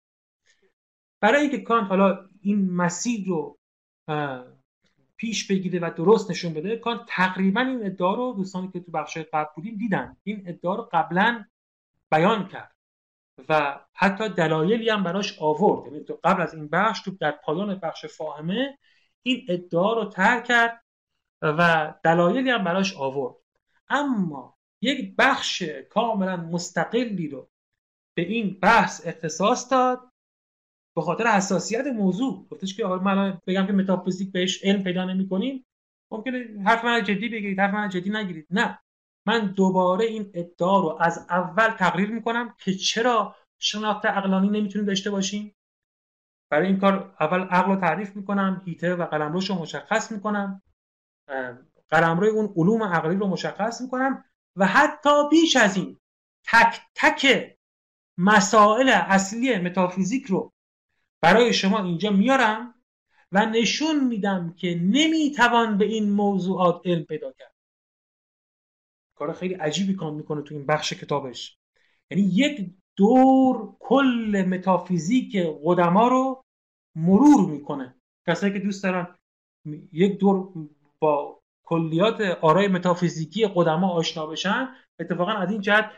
برای 1.22 1.40
اینکه 1.40 1.58
کانت 1.58 1.88
حالا 1.88 2.28
این 2.40 2.70
مسیر 2.70 3.26
رو 3.28 3.58
پیش 5.16 5.46
بگیره 5.46 5.80
و 5.80 5.90
درست 5.96 6.30
نشون 6.30 6.54
بده 6.54 6.76
کانت 6.76 7.00
تقریبا 7.08 7.60
این 7.60 7.86
ادعا 7.86 8.14
رو 8.14 8.34
دوستانی 8.36 8.70
که 8.72 8.80
تو 8.80 8.92
بخش 8.92 9.18
قبل 9.18 9.50
بودیم 9.56 9.76
دیدن. 9.76 10.16
این 10.22 10.42
ادعا 10.46 10.74
رو 10.74 10.88
قبلا 10.92 11.44
بیان 12.10 12.48
کرد 12.48 12.76
و 13.48 13.80
حتی 13.94 14.28
دلایلی 14.28 14.88
هم 14.88 15.02
براش 15.02 15.38
آورد. 15.38 15.92
یعنی 15.92 16.04
تو 16.04 16.20
قبل 16.24 16.42
از 16.42 16.54
این 16.54 16.68
بخش 16.68 17.00
تو 17.02 17.10
در 17.10 17.30
پایان 17.30 17.74
بخش 17.74 18.06
فاهمه 18.06 18.78
این 19.22 19.46
ادعا 19.48 19.92
رو 19.92 20.04
ترک 20.04 20.44
کرد 20.44 20.84
و 21.42 21.94
دلایلی 22.04 22.50
هم 22.50 22.64
براش 22.64 22.96
آورد. 22.96 23.34
اما 23.88 24.58
یک 24.80 25.16
بخش 25.18 25.62
کاملا 25.90 26.36
مستقلی 26.36 27.28
رو 27.28 27.48
به 28.16 28.22
این 28.22 28.58
بحث 28.62 29.06
اختصاص 29.06 29.70
داد 29.70 30.11
به 30.96 31.02
خاطر 31.02 31.26
حساسیت 31.26 31.86
موضوع. 31.86 32.46
گفتش 32.50 32.76
که 32.76 32.86
من 32.86 33.40
بگم 33.46 33.66
که 33.66 33.72
متافیزیک 33.72 34.32
بهش 34.32 34.64
علم 34.64 34.82
پیدا 34.82 35.04
نمی 35.04 35.28
کنیم 35.28 35.66
ممکنه 36.10 36.62
حرف 36.64 36.84
من 36.84 37.04
جدی 37.04 37.28
بگیرید 37.28 37.60
حرف 37.60 37.74
من 37.74 37.88
جدی 37.88 38.10
نگیرید. 38.10 38.46
نه. 38.50 38.78
من 39.26 39.46
دوباره 39.46 40.04
این 40.04 40.30
ادعا 40.34 40.80
رو 40.80 40.98
از 41.00 41.26
اول 41.30 41.70
تقریر 41.70 42.10
می‌کنم 42.10 42.54
که 42.58 42.74
چرا 42.74 43.36
شناخت 43.58 44.06
عقلانی 44.06 44.48
نمی‌تونیم 44.48 44.86
داشته 44.86 45.10
باشیم. 45.10 45.56
برای 46.50 46.66
این 46.66 46.78
کار 46.78 47.14
اول 47.20 47.40
عقل 47.40 47.72
رو 47.72 47.80
تعریف 47.80 48.16
می‌کنم 48.16 48.62
هیته 48.64 48.94
و 48.94 49.06
قلمروش 49.06 49.50
رو 49.50 49.56
مشخص 49.56 50.12
می‌کنم. 50.12 50.62
قلمرو 51.90 52.26
اون 52.26 52.52
علوم 52.56 52.82
عقلی 52.82 53.16
رو 53.16 53.26
مشخص 53.26 53.80
می‌کنم 53.80 54.24
و 54.56 54.66
حتی 54.66 55.28
بیش 55.30 55.56
از 55.56 55.76
این 55.76 55.98
تک 56.52 56.80
تک 56.94 57.56
مسائل 58.18 58.88
اصلی 58.88 59.58
متافیزیک 59.58 60.26
رو 60.26 60.52
برای 61.22 61.52
شما 61.52 61.84
اینجا 61.84 62.10
میارم 62.10 62.74
و 63.32 63.46
نشون 63.46 64.04
میدم 64.04 64.54
که 64.56 64.74
نمی‌توان 64.74 65.78
به 65.78 65.84
این 65.84 66.10
موضوعات 66.10 66.86
علم 66.86 67.04
پیدا 67.04 67.32
کرد. 67.32 67.54
کار 69.14 69.32
خیلی 69.32 69.54
عجیبی 69.54 69.94
کار 69.94 70.12
می‌کنه 70.12 70.42
تو 70.42 70.54
این 70.54 70.66
بخش 70.66 70.92
کتابش. 70.92 71.58
یعنی 72.10 72.22
یک 72.22 72.70
دور 72.96 73.76
کل 73.80 74.44
متافیزیک 74.48 75.36
قدما 75.64 76.08
رو 76.08 76.44
مرور 76.96 77.50
می‌کنه. 77.50 77.94
کسایی 78.26 78.52
که 78.52 78.58
دوست 78.58 78.82
دارن 78.82 79.16
یک 79.92 80.18
دور 80.18 80.68
با 80.98 81.42
کلیات 81.64 82.20
آرای 82.20 82.68
متافیزیکی 82.68 83.46
قدما 83.54 83.88
آشنا 83.88 84.26
بشن 84.26 84.68
اتفاقا 84.98 85.32
از 85.32 85.50
این 85.50 85.60
جهت 85.60 85.90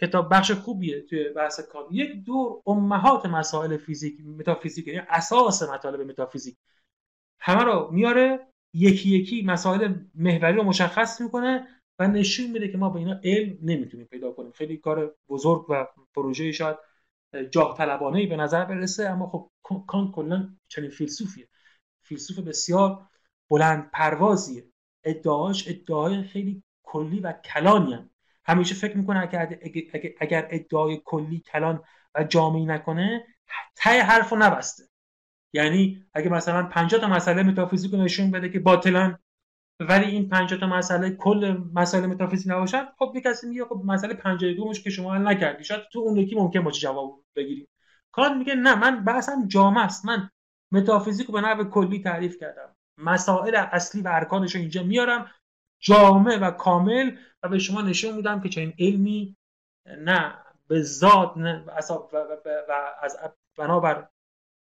کتاب 0.00 0.32
بخش 0.32 0.50
خوبیه 0.50 1.00
توی 1.00 1.28
بحث 1.28 1.60
کان 1.60 1.84
یک 1.90 2.24
دور 2.24 2.62
امهات 2.66 3.26
مسائل 3.26 3.76
فیزیک 3.76 4.20
متافیزیک 4.26 4.88
یعنی 4.88 5.00
اساس 5.08 5.62
مطالب 5.62 6.00
متافیزیک. 6.00 6.56
همه 7.40 7.64
رو 7.64 7.88
میاره 7.92 8.46
یکی 8.74 9.10
یکی 9.10 9.42
مسائل 9.42 9.94
محوری 10.14 10.56
رو 10.56 10.62
مشخص 10.62 11.20
می‌کنه 11.20 11.66
و 11.98 12.08
نشون 12.08 12.50
میده 12.50 12.68
که 12.68 12.78
ما 12.78 12.90
به 12.90 12.98
اینا 12.98 13.20
علم 13.24 13.58
نمی‌تونیم 13.62 14.06
پیدا 14.06 14.32
کنیم. 14.32 14.52
خیلی 14.52 14.76
کار 14.76 15.14
بزرگ 15.28 15.66
و 15.70 15.86
پروژه 16.14 16.52
شاید 16.52 16.76
جاه 17.50 17.76
طلبانه 17.76 18.26
به 18.26 18.36
نظر 18.36 18.64
برسه 18.64 19.08
اما 19.08 19.26
خب 19.26 19.50
کان 19.86 20.12
کلا 20.12 20.48
چنین 20.68 20.90
فیلسوفیه. 20.90 21.48
فیلسوف 22.02 22.38
بسیار 22.38 23.08
بلند 23.50 23.90
پروازیه 23.90 24.64
ادعاش 25.04 25.68
ادعای 25.68 26.22
خیلی 26.22 26.62
کلی 26.82 27.20
و 27.20 27.32
کلانی. 27.32 28.10
همیشه 28.48 28.74
فکر 28.74 28.96
می‌کنه 28.96 29.20
اگر, 29.20 29.58
اگر 30.20 30.48
ادعای 30.50 31.02
کلی 31.04 31.40
کلان 31.40 31.82
و 32.14 32.24
جامعی 32.24 32.66
نکنه 32.66 33.26
ته 33.76 34.02
حرف 34.02 34.30
رو 34.30 34.38
نبسته. 34.38 34.84
یعنی 35.52 36.04
اگه 36.14 36.28
مثلا 36.28 36.62
50 36.62 37.00
تا 37.00 37.08
مسئله 37.08 37.42
متافیزیک 37.42 37.94
نشون 37.94 38.30
بده 38.30 38.48
که 38.48 38.58
باطلن 38.60 39.18
ولی 39.80 40.04
این 40.04 40.28
50 40.28 40.60
تا 40.60 40.66
مسئله 40.66 41.10
کل 41.10 41.64
مسائل 41.74 42.06
متافیزیک 42.06 42.52
نباشن 42.52 42.88
خب 42.98 43.12
یک 43.16 43.24
کسی 43.24 43.48
میگه 43.48 43.64
خب 43.64 43.82
مسئله 43.84 44.14
52 44.14 44.72
که 44.72 44.90
شما 44.90 45.14
حل 45.14 45.28
نکردی 45.28 45.64
شاید 45.64 45.82
تو 45.92 45.98
اون 45.98 46.16
یکی 46.16 46.34
ممکن 46.34 46.60
باشه 46.64 46.80
جواب 46.80 47.24
بگیریم 47.36 47.68
کان 48.12 48.38
میگه 48.38 48.54
نه 48.54 48.74
من 48.74 49.04
بحثم 49.04 49.48
جامع 49.48 49.84
است. 49.84 50.04
من 50.04 50.30
متافیزیک 50.72 51.26
رو 51.26 51.32
به 51.32 51.40
نحو 51.40 51.64
کلی 51.64 52.02
تعریف 52.02 52.36
کردم. 52.40 52.76
مسائل 52.96 53.54
اصلی 53.54 54.02
و 54.02 54.08
ارکانش 54.12 54.54
رو 54.54 54.60
اینجا 54.60 54.82
میارم. 54.82 55.30
جامع 55.80 56.38
و 56.38 56.50
کامل 56.50 57.16
و 57.42 57.48
به 57.48 57.58
شما 57.58 57.82
نشون 57.82 58.16
میدم 58.16 58.40
که 58.40 58.48
چنین 58.48 58.74
علمی 58.78 59.36
نه 59.86 60.34
به 60.68 60.82
ذات 60.82 61.36
نه 61.36 61.64
و 61.66 61.70
از 63.02 63.18
بنابر 63.56 64.08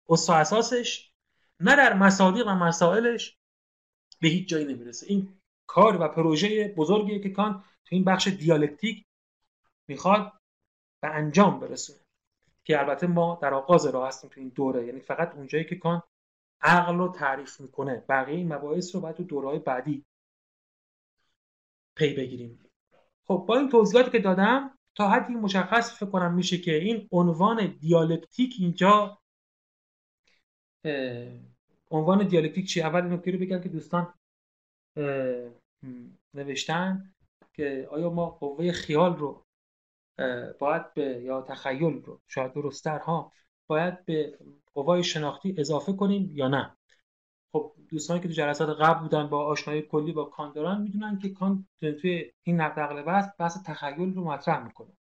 اصلا 0.09 0.35
اساسش 0.35 1.11
نه 1.59 1.75
در 1.75 1.93
مصادیق 1.93 2.47
و 2.47 2.55
مسائلش 2.55 3.37
به 4.21 4.27
هیچ 4.27 4.49
جایی 4.49 4.65
نمی‌رسه. 4.65 5.05
این 5.09 5.39
کار 5.67 6.01
و 6.01 6.07
پروژه 6.07 6.73
بزرگیه 6.77 7.19
که 7.19 7.29
کان 7.29 7.63
تو 7.85 7.95
این 7.95 8.03
بخش 8.03 8.27
دیالکتیک 8.27 9.05
می‌خواد 9.87 10.33
به 11.01 11.07
انجام 11.07 11.59
برسونه 11.59 11.99
که 12.63 12.79
البته 12.79 13.07
ما 13.07 13.39
در 13.41 13.53
آغاز 13.53 13.85
راه 13.85 14.07
هستیم 14.07 14.29
تو 14.29 14.39
این 14.39 14.49
دوره. 14.49 14.85
یعنی 14.85 14.99
فقط 14.99 15.35
اونجایی 15.35 15.63
که 15.63 15.75
کان 15.75 16.03
عقل 16.61 16.97
رو 16.97 17.07
تعریف 17.07 17.61
می‌کنه. 17.61 18.03
بقیه 18.09 18.35
این 18.35 18.53
مباحث 18.53 18.95
رو 18.95 19.01
باید 19.01 19.15
تو 19.15 19.23
دورهای 19.23 19.59
بعدی 19.59 20.05
پی 21.99 22.13
بگیریم. 22.13 22.59
خب 23.27 23.45
با 23.47 23.57
این 23.57 23.69
توضیحاتی 23.69 24.11
که 24.11 24.19
دادم 24.19 24.77
تا 24.95 25.09
حدی 25.09 25.33
مشخص 25.33 25.95
فکر 25.97 26.09
کنم 26.09 26.33
میشه 26.33 26.57
که 26.57 26.75
این 26.75 27.07
عنوان 27.11 27.77
دیالکتیک 27.79 28.55
اینجا 28.59 29.19
عنوان 31.91 32.27
دیالکتیک 32.27 32.67
چی؟ 32.67 32.81
اول 32.81 33.01
نکته 33.01 33.31
رو 33.31 33.39
بگم 33.39 33.61
که 33.61 33.69
دوستان 33.69 34.13
نوشتن 36.33 37.13
که 37.53 37.87
آیا 37.91 38.09
ما 38.09 38.29
قوه 38.29 38.71
خیال 38.71 39.17
رو 39.17 39.45
باید 40.59 40.93
به 40.93 41.03
یا 41.03 41.41
تخیل 41.41 42.01
رو 42.03 42.21
شاید 42.27 42.53
درستتر 42.53 42.99
ها 42.99 43.31
باید 43.67 44.05
به 44.05 44.39
قوای 44.73 45.03
شناختی 45.03 45.55
اضافه 45.57 45.93
کنیم 45.93 46.31
یا 46.33 46.47
نه؟ 46.47 46.77
خب 47.51 47.73
دوستانی 47.89 48.19
که 48.19 48.27
تو 48.27 48.33
جلسات 48.33 48.69
قبل 48.69 48.99
بودن 48.99 49.27
با 49.27 49.45
آشنایی 49.45 49.81
کلی 49.81 50.11
با 50.11 50.23
کان 50.23 50.53
دارن 50.53 50.81
می‌دونن 50.81 51.19
که 51.19 51.29
کان 51.29 51.67
توی 51.79 52.31
این 52.43 52.61
نقد 52.61 52.79
عقل 52.79 53.01
بحث 53.01 53.25
بحث 53.39 53.63
تخیل 53.65 54.13
رو 54.13 54.23
مطرح 54.23 54.63
می‌کنه. 54.63 54.97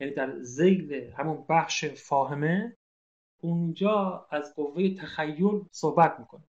یعنی 0.00 0.14
در 0.14 0.40
زیل 0.40 0.92
همون 0.92 1.44
بخش 1.48 1.84
فاهمه 1.84 2.76
اونجا 3.40 4.26
از 4.30 4.54
قوه 4.54 4.94
تخیل 4.94 5.60
صحبت 5.70 6.20
می‌کنه. 6.20 6.44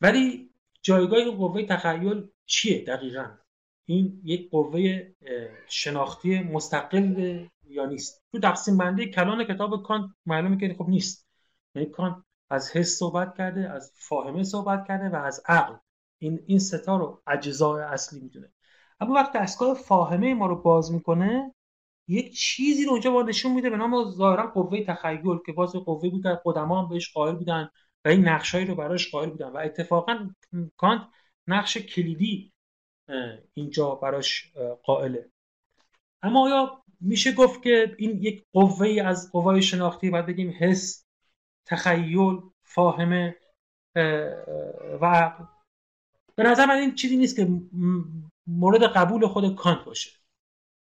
ولی 0.00 0.50
جایگاه 0.82 1.24
قوه 1.24 1.62
تخیل 1.66 2.28
چیه 2.46 2.84
دقیقا؟ 2.84 3.26
این 3.84 4.20
یک 4.24 4.50
قوه 4.50 5.12
شناختی 5.68 6.38
مستقل 6.38 7.46
یا 7.66 7.86
نیست؟ 7.86 8.24
تو 8.32 8.40
تقسیم 8.40 8.76
بندی 8.76 9.06
کلان 9.10 9.44
کتاب 9.44 9.82
کانت 9.82 10.10
معلومه 10.26 10.56
که 10.56 10.74
خب 10.78 10.88
نیست. 10.88 11.28
یعنی 11.74 11.90
کانت 11.90 12.23
از 12.50 12.70
حس 12.76 12.98
صحبت 12.98 13.36
کرده 13.38 13.70
از 13.70 13.92
فاهمه 13.96 14.42
صحبت 14.42 14.88
کرده 14.88 15.08
و 15.08 15.16
از 15.16 15.42
عقل. 15.48 15.74
این 16.18 16.40
این 16.46 16.58
ستا 16.58 16.96
رو 16.96 17.22
اجزای 17.26 17.82
اصلی 17.82 18.20
می‌دونه. 18.20 18.52
اما 19.00 19.14
وقتی 19.14 19.38
دستگاه 19.38 19.74
فاهمه 19.74 20.34
ما 20.34 20.46
رو 20.46 20.62
باز 20.62 20.92
می‌کنه 20.92 21.54
یک 22.08 22.38
چیزی 22.38 22.84
رو 22.84 22.90
اونجا 22.90 23.10
با 23.10 23.22
نشون 23.22 23.52
میده 23.52 23.70
به 23.70 23.76
نام 23.76 24.10
ظاهرا 24.10 24.46
قوه 24.46 24.84
تخیل 24.84 25.38
که 25.46 25.52
باز 25.52 25.72
قوه 25.72 26.10
بود 26.10 26.22
که 26.22 26.40
قدما 26.44 26.82
هم 26.82 26.88
بهش 26.88 27.12
قائل 27.12 27.34
بودن 27.34 27.68
و 28.04 28.08
این 28.08 28.28
نقشایی 28.28 28.66
رو 28.66 28.74
براش 28.74 29.10
قائل 29.10 29.30
بودن. 29.30 29.48
و 29.48 29.56
اتفاقا 29.56 30.30
کانت 30.76 31.02
نقش 31.46 31.76
کلیدی 31.78 32.52
اینجا 33.54 33.94
براش 33.94 34.52
قائله. 34.84 35.30
اما 36.22 36.44
آیا 36.44 36.84
میشه 37.00 37.32
گفت 37.32 37.62
که 37.62 37.94
این 37.98 38.22
یک 38.22 38.44
قوه 38.52 39.02
از 39.04 39.32
قوای 39.32 39.62
شناختی 39.62 40.10
باید 40.10 40.26
بگیم 40.26 40.54
حس 40.58 41.03
تخیل 41.66 42.40
فاهمه 42.62 43.36
و 45.00 45.06
عقل. 45.06 45.44
به 46.36 46.42
نظر 46.42 46.66
من 46.66 46.74
این 46.74 46.94
چیزی 46.94 47.16
نیست 47.16 47.36
که 47.36 47.48
مورد 48.46 48.82
قبول 48.82 49.26
خود 49.26 49.54
کانت 49.56 49.84
باشه. 49.84 50.10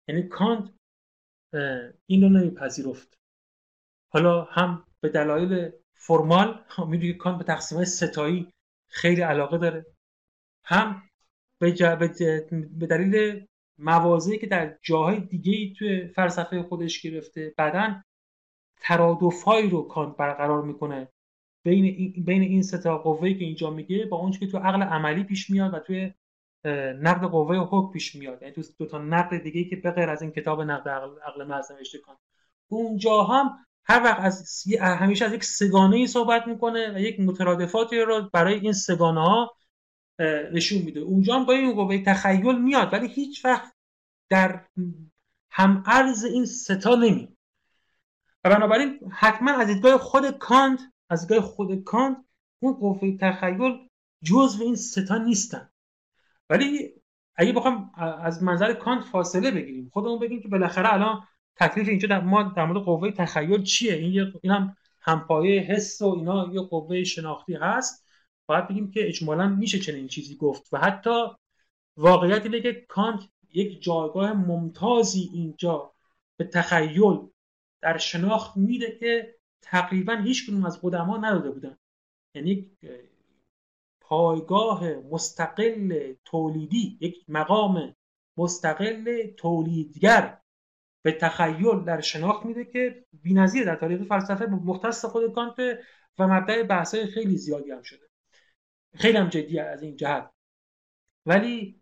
یعنی 0.07 0.23
کانت 0.23 0.73
این 2.05 2.21
رو 2.21 2.29
نمیپذیرفت. 2.29 3.17
حالا 4.13 4.43
هم 4.43 4.85
به 5.01 5.09
دلایل 5.09 5.71
فرمال 5.93 6.65
می‌دونی 6.87 7.13
کانت 7.13 7.37
به 7.37 7.43
تقسیم 7.43 7.83
ستایی 7.83 8.53
خیلی 8.89 9.21
علاقه 9.21 9.57
داره. 9.57 9.85
هم 10.65 11.09
به, 11.61 11.71
به 12.79 12.87
دلیل 12.87 13.45
موازهی 13.79 14.37
که 14.37 14.47
در 14.47 14.77
جاهای 14.81 15.19
دیگه 15.19 15.51
ای 15.51 15.73
توی 15.73 16.07
فلسفه 16.07 16.63
خودش 16.63 17.01
گرفته 17.01 17.53
بعدا 17.57 18.03
ترادفهایی 18.81 19.69
رو 19.69 19.81
کانت 19.81 20.17
برقرار 20.17 20.61
می‌کنه. 20.61 21.07
بین 21.63 21.85
این 21.85 22.23
بین 22.25 22.41
این 22.41 22.61
سه 22.61 22.77
قوه 22.77 23.33
که 23.33 23.45
اینجا 23.45 23.69
میگه 23.69 24.05
با 24.05 24.17
اونچه 24.17 24.39
که 24.39 24.47
تو 24.47 24.57
عقل 24.57 24.83
عملی 24.83 25.23
پیش 25.23 25.49
میاد 25.49 25.73
و 25.73 25.79
توی 25.79 26.13
نقد 27.01 27.27
قوه 27.27 27.57
حکم 27.57 27.91
پیش 27.93 28.15
میاد. 28.15 28.41
یعنی 28.41 28.53
تو 28.53 28.61
دو 28.79 28.85
تا 28.85 28.97
نقد 28.97 29.37
دیگه 29.37 29.63
که 29.63 29.75
به 29.75 29.91
غیر 29.91 30.09
از 30.09 30.21
این 30.21 30.31
کتاب 30.31 30.61
نقد 30.61 30.89
عقل, 30.89 31.19
عقل 31.27 31.47
محض 31.47 31.71
نوشته 31.71 31.97
کن 31.97 32.15
اونجا 32.67 33.23
هم 33.23 33.65
هر 33.83 34.03
وقت 34.03 34.19
از 34.19 34.63
همیشه 34.79 35.25
از 35.25 35.33
یک 35.33 35.43
سگانه 35.43 35.95
ای 35.95 36.07
صحبت 36.07 36.47
می‌کنه 36.47 36.93
و 36.95 36.99
یک 36.99 37.19
مترادفاتی 37.19 37.99
رو 37.99 38.29
برای 38.33 38.59
این 38.59 38.73
سگانه 38.73 39.21
ها 39.21 39.55
نشون 40.53 40.81
میده. 40.81 40.99
اونجا 40.99 41.35
هم 41.35 41.45
با 41.45 41.53
این 41.53 41.73
قوه 41.73 42.03
تخیل 42.03 42.61
میاد 42.61 42.93
ولی 42.93 43.07
هیچ 43.07 43.45
وقت 43.45 43.73
در 44.29 44.65
هم 45.51 45.83
عرض 45.85 46.25
این 46.25 46.45
ستا 46.45 46.95
نمی 46.95 47.37
و 48.43 48.49
بنابراین 48.49 48.99
حتما 49.11 49.51
از 49.51 49.67
دیدگاه 49.67 49.97
خود 49.97 50.31
کانت 50.31 50.79
از 51.09 51.27
دیدگاه 51.27 51.49
خود 51.49 51.83
کانت 51.83 52.17
اون 52.59 52.73
قوه 52.73 53.17
تخیل 53.17 53.87
جزو 54.23 54.63
این 54.63 54.75
ستا 54.75 55.17
نیستن. 55.17 55.69
ولی 56.49 56.93
اگه 57.35 57.53
بخوام 57.53 57.91
از 57.97 58.43
منظر 58.43 58.73
کانت 58.73 59.03
فاصله 59.03 59.51
بگیریم 59.51 59.89
خودمون 59.93 60.19
بگیم 60.19 60.41
که 60.41 60.47
بالاخره 60.47 60.93
الان 60.93 61.23
تکلیف 61.55 61.87
اینجا 61.87 62.07
در 62.07 62.21
ما 62.21 62.43
در 62.43 62.65
مورد 62.65 62.83
قوه 62.83 63.11
تخیل 63.11 63.63
چیه؟ 63.63 63.93
این 63.93 64.33
این 64.43 64.53
هم 64.53 64.77
همپایه 65.01 65.61
حس 65.61 66.01
و 66.01 66.05
اینا 66.05 66.49
یه 66.53 66.61
قوه 66.61 67.03
شناختی 67.03 67.53
هست. 67.53 68.07
باید 68.45 68.67
بگیم 68.67 68.91
که 68.91 69.07
اجمالا 69.07 69.47
میشه 69.47 69.79
چنین 69.79 70.07
چیزی 70.07 70.35
گفت 70.35 70.73
و 70.73 70.77
حتی 70.77 71.25
واقعیت 71.97 72.43
اینه 72.45 72.61
که 72.61 72.85
کانت 72.89 73.19
یک 73.53 73.83
جایگاه 73.83 74.33
ممتازی 74.33 75.29
اینجا 75.33 75.93
به 76.37 76.43
تخیل 76.43 77.29
در 77.81 77.97
شناخت 77.97 78.57
میده 78.57 78.97
که 78.99 79.35
تقریبا 79.61 80.15
هیچ 80.15 80.47
کنون 80.47 80.65
از 80.65 80.81
قدما 80.81 81.17
نداده 81.17 81.51
بودن. 81.51 81.77
یعنی 82.35 82.77
پایگاه 84.01 84.93
مستقل 84.93 86.13
تولیدی 86.25 86.97
یک 87.01 87.25
مقام 87.27 87.95
مستقل 88.37 89.27
تولیدگر 89.37 90.41
به 91.01 91.11
تخیل 91.11 91.83
در 91.83 92.01
شناخت 92.01 92.45
میده 92.45 92.65
که 92.65 93.05
بی‌نظیر 93.13 93.65
در 93.65 93.75
تاریخ 93.75 94.01
فلسفه 94.01 94.45
مختص 94.45 95.05
خود 95.05 95.33
کانت 95.33 95.59
و 96.19 96.27
مبدع 96.27 96.63
بحث‌های 96.63 97.05
خیلی 97.05 97.37
زیادی 97.37 97.71
هم 97.71 97.81
شده. 97.81 98.09
خیلی 98.95 99.17
هم 99.17 99.29
جدی 99.29 99.59
از 99.59 99.83
این 99.83 99.95
جهت. 99.95 100.31
ولی 101.25 101.80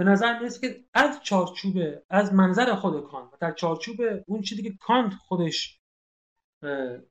به 0.00 0.06
نظر 0.06 0.38
می‌رسه 0.38 0.60
که 0.60 0.84
از 0.94 1.20
چارچوب 1.22 1.76
از 2.10 2.34
منظر 2.34 2.74
خود 2.74 3.04
کانت 3.04 3.32
و 3.32 3.36
در 3.40 3.52
چارچوب 3.52 3.96
اون 4.26 4.42
چیزی 4.42 4.62
که 4.62 4.72
کانت 4.80 5.14
خودش 5.14 5.80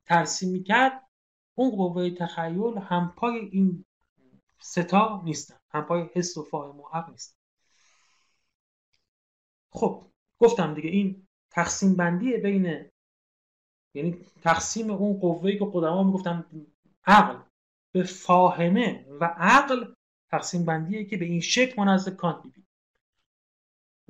ترسیم 0.06 0.52
می‌کرد 0.52 1.08
اون 1.54 1.70
قوه 1.70 2.10
تخیل 2.10 2.78
هم 2.78 3.14
پای 3.16 3.38
این 3.38 3.84
ستا 4.58 5.22
نیستن. 5.24 5.56
هم 5.70 5.84
پای 5.84 6.10
حس 6.14 6.36
و 6.36 6.42
فاهم 6.42 6.80
و 6.80 6.88
عقل 6.92 7.12
نیستن. 7.12 7.36
خب 9.72 10.06
گفتم 10.38 10.74
دیگه 10.74 10.90
این 10.90 11.26
تقسیم 11.50 11.96
بندی 11.96 12.36
بین 12.36 12.90
یعنی 13.94 14.24
تقسیم 14.42 14.90
اون 14.90 15.20
قوه‌ای 15.20 15.58
که 15.58 15.64
قدما 15.64 16.02
می‌گفتن 16.02 16.46
عقل 17.06 17.38
به 17.92 18.02
فاهمه 18.02 19.06
و 19.20 19.24
عقل 19.24 19.94
تقسیم 20.30 20.64
بندیه 20.64 21.04
که 21.04 21.16
به 21.16 21.24
این 21.24 21.40
شکل 21.40 21.74
ما 21.76 21.84
نزد 21.94 22.16
کانت 22.16 22.42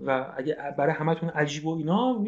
و 0.07 0.34
اگه 0.36 0.74
برای 0.78 0.94
همتون 0.94 1.28
عجیب 1.28 1.66
و 1.66 1.76
اینا 1.76 2.24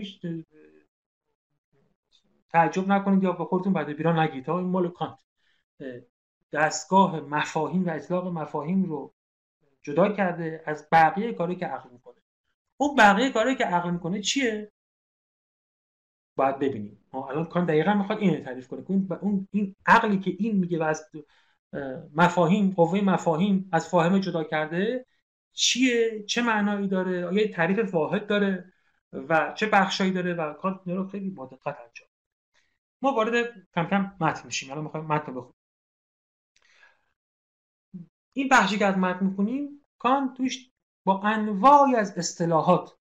تعجب 2.51 2.89
نکنید 2.89 3.23
یا 3.23 3.33
به 3.33 3.45
خودتون 3.45 3.73
بعد 3.73 3.87
بیران 3.87 4.19
نگید 4.19 4.51
این 4.51 4.67
مال 4.67 4.89
کانت. 4.89 5.19
دستگاه 6.53 7.21
مفاهیم 7.21 7.87
و 7.87 7.91
اطلاق 7.91 8.27
مفاهیم 8.27 8.85
رو 8.85 9.13
جدا 9.83 10.13
کرده 10.13 10.63
از 10.67 10.89
بقیه 10.93 11.33
کاری 11.33 11.57
که 11.57 11.67
عقل 11.67 11.91
می‌کنه. 11.91 12.15
اون 12.77 12.97
بقیه 12.97 13.31
کاری 13.31 13.57
که 13.57 13.65
عقل 13.65 13.91
می‌کنه 13.91 14.21
چیه؟ 14.21 14.73
باید 16.37 16.59
ببینیم. 16.59 17.05
الان 17.13 17.45
کان 17.45 17.65
دقیقا 17.65 17.95
می‌خواد 17.95 18.19
اینو 18.19 18.45
تعریف 18.45 18.69
کنه 18.69 18.85
اون 18.89 19.09
اون 19.21 19.49
این 19.51 19.77
عقلی 19.87 20.19
که 20.19 20.37
این 20.39 20.57
میگه 20.57 20.79
و 20.79 20.83
از 20.83 21.11
مفاهیم 22.15 22.71
قوه 22.71 23.01
مفاهیم 23.01 23.69
از 23.73 23.89
فاهمه 23.89 24.21
جدا 24.21 24.45
کرده 24.45 25.07
چیه؟ 25.53 26.23
چه 26.23 26.43
معنایی 26.43 26.89
داره؟ 26.89 27.27
آیا 27.27 27.49
تعریف 27.53 27.95
واحد 27.95 28.27
داره؟ 28.27 28.73
و 29.13 29.53
چه 29.57 29.67
بخشایی 29.67 30.13
داره؟ 30.13 30.35
و 30.35 30.53
کانت 30.53 30.81
رو 30.87 31.09
خیلی 31.09 31.31
با 31.31 31.47
دقت 31.47 31.77
انجام 31.81 32.09
ما 33.03 33.13
وارد 33.13 33.69
کم 33.75 33.85
کم 33.87 34.15
متن 34.21 34.47
میشیم. 34.47 34.71
الان 34.71 34.85
می‌خوایم 34.85 35.07
متن 35.07 35.35
بخونیم. 35.35 35.55
این 38.33 38.49
بخشی 38.49 38.79
که 38.79 38.87
از 38.87 38.99
متن 38.99 39.27
می‌کنیم 39.27 39.87
کانت 39.99 40.37
توش 40.37 40.71
با 41.05 41.21
انواعی 41.23 41.95
از 41.97 42.19
اصطلاحات 42.19 42.97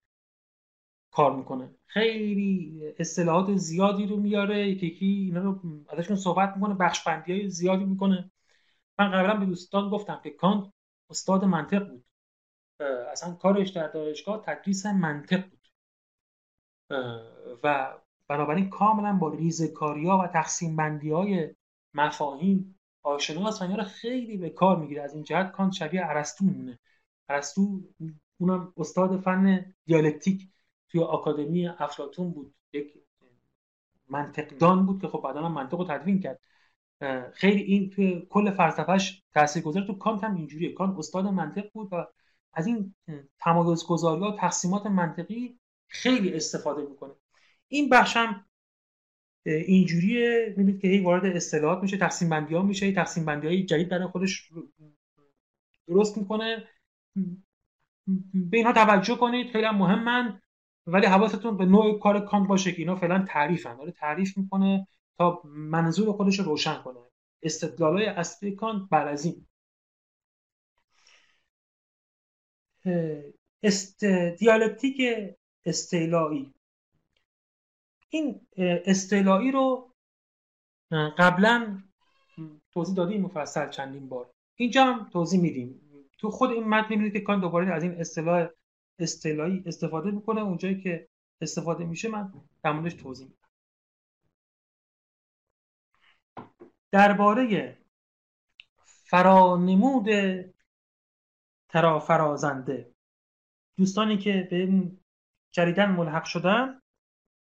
کار 1.12 1.36
می‌کنه. 1.36 1.76
خیلی 1.86 2.82
اصطلاحات 3.00 3.56
زیادی 3.56 4.06
رو 4.08 4.18
میاره. 4.18 4.68
یکی 4.68 4.88
یکی 4.88 5.06
اینا 5.06 5.42
رو 5.42 5.62
ازشون 5.90 6.16
صحبت 6.16 6.54
می‌کنه. 6.56 6.74
بخش 6.74 7.00
های 7.00 7.50
زیادی 7.50 7.86
می‌کنه. 7.86 8.32
من 9.00 9.12
قبلا 9.12 9.36
به 9.38 9.46
دوستان 9.46 9.90
گفتم 9.90 10.22
که 10.24 10.30
کانت 10.30 10.74
استاد 11.10 11.46
منطق 11.46 11.90
بود. 11.90 12.06
اصلا 13.12 13.34
کارش 13.34 13.70
در 13.70 13.88
دانشگاه 13.88 14.44
تدریس 14.46 14.86
منطق 14.86 15.50
بود. 15.50 15.68
و 17.64 17.94
بنابراین 18.28 18.70
کاملا 18.70 19.14
با 19.14 19.30
ریزکاریا 19.30 20.18
و 20.18 20.28
تقسیم 20.28 20.76
بندی 20.76 21.12
های 21.12 21.56
مفاهیم 21.94 22.80
آشناست 23.04 23.62
و 23.62 23.66
اینا 23.66 23.78
رو 23.78 23.84
خیلی 23.84 24.38
به 24.38 24.50
کار 24.50 24.80
می‌گیره. 24.80 25.02
از 25.02 25.14
این 25.14 25.24
جهت 25.24 25.52
کانت 25.52 25.74
شبیه 25.74 26.06
ارسطو 26.06 26.46
میمونه. 26.46 26.80
ارسطو 27.30 27.82
اونم 28.38 28.74
استاد 28.78 29.20
فن 29.20 29.74
دیالکتیک 29.86 30.50
توی 30.90 31.04
آکادمی 31.04 31.68
افلاتون 31.68 32.32
بود. 32.32 32.56
یک 32.74 32.94
منطقدان 34.10 34.86
بود 34.86 35.02
که 35.02 35.08
خب 35.08 35.22
بعدا 35.24 35.50
منطق 35.50 35.78
رو 35.78 35.86
تدوین 35.86 36.20
کرد. 36.20 36.40
خیلی 37.34 37.62
این 37.62 37.90
توی 37.90 38.28
کل 38.30 38.52
فلسفهش 38.52 39.24
تاثیرگذار. 39.34 39.84
تو 39.84 39.94
کانت 39.94 40.24
هم 40.24 40.36
اینجوریه. 40.36 40.74
کانت 40.74 40.98
استاد 40.98 41.26
منطق 41.26 41.72
بود 41.74 41.90
و 41.92 42.08
از 42.54 42.68
این 42.68 42.96
تمایزگذاری 43.40 44.22
و 44.22 44.32
تقسیمات 44.32 44.86
منطقی 44.86 45.60
خیلی 45.88 46.34
استفاده 46.34 46.82
می‌کنه. 46.82 47.14
این 47.68 47.90
بخش 47.90 48.18
هم 48.18 48.46
اینجوریه 49.46 50.54
می‌بینید 50.58 50.82
که 50.82 50.88
هی 50.88 51.00
وارد 51.00 51.36
اصطلاحات 51.36 51.84
میشه 51.84 51.98
تقسیم 51.98 52.30
بندی 52.30 52.56
ها 52.56 52.62
میشه 52.62 52.92
تقسیم 52.92 53.26
بندی 53.26 53.48
های 53.48 53.64
جدید 53.66 53.90
برای 53.90 54.08
خودش 54.08 54.52
درست 55.88 56.18
می‌کنه. 56.18 56.68
به 58.34 58.58
اینها 58.58 58.74
توجه 58.74 59.16
کنید 59.16 59.52
خیلی 59.52 59.66
هم 59.66 59.78
مهمن 59.78 60.42
ولی 60.88 61.06
حواستون 61.06 61.58
به 61.58 61.66
نوع 61.66 62.00
کار 62.00 62.26
کانت 62.26 62.48
باشه 62.48 62.72
که 62.72 62.78
اینا 62.78 62.96
فعلا 62.96 63.26
تعریفن. 63.30 63.78
داره 63.78 63.92
تعریف 63.92 64.38
می‌کنه 64.38 64.88
تا 65.18 65.42
منظور 65.46 66.12
خودش 66.12 66.40
رو 66.40 66.46
روشن 66.46 66.82
کنه. 66.82 67.00
استدلال 67.44 67.98
های 67.98 68.06
اصلی 68.06 68.56
کانت 68.56 68.90
بر 68.90 69.08
از 69.08 69.26
است 73.64 74.06
دیالکتیک 74.40 75.02
استعلایی. 75.66 76.54
این 78.10 78.48
استعلایی 78.58 79.52
رو 79.52 79.94
قبلا 80.92 81.84
توضیح 82.74 82.96
دادیم 82.96 83.22
مفصل 83.22 83.70
چندین 83.70 84.10
بار. 84.10 84.34
اینجا 84.56 84.86
هم 84.86 85.10
توضیح 85.10 85.42
میدیم. 85.42 85.82
تو 86.18 86.30
خود 86.32 86.52
این 86.52 86.64
متن 86.64 86.90
می‌بینید 86.90 87.14
که 87.14 87.20
کان 87.20 87.42
دوباره 87.42 87.74
از 87.74 87.84
این 87.84 87.92
اصطلاح 87.92 88.50
استعلایی 89.00 89.64
استفاده 89.66 90.12
می‌کنه. 90.12 90.42
اونجایی 90.42 90.82
که 90.82 91.10
استفاده 91.42 91.86
میشه 91.86 92.10
من 92.10 92.34
در 92.64 92.72
موردش 92.72 92.94
توضیح 92.94 93.28
میدم. 93.28 93.38
درباره 96.92 97.78
فرانمود 98.86 100.08
ترافرازنده 101.72 102.92
دوستانی 103.78 104.18
که 104.18 104.48
به 104.52 104.92
جریدن 105.52 105.92
ملحق 105.92 106.24
شدن 106.24 106.82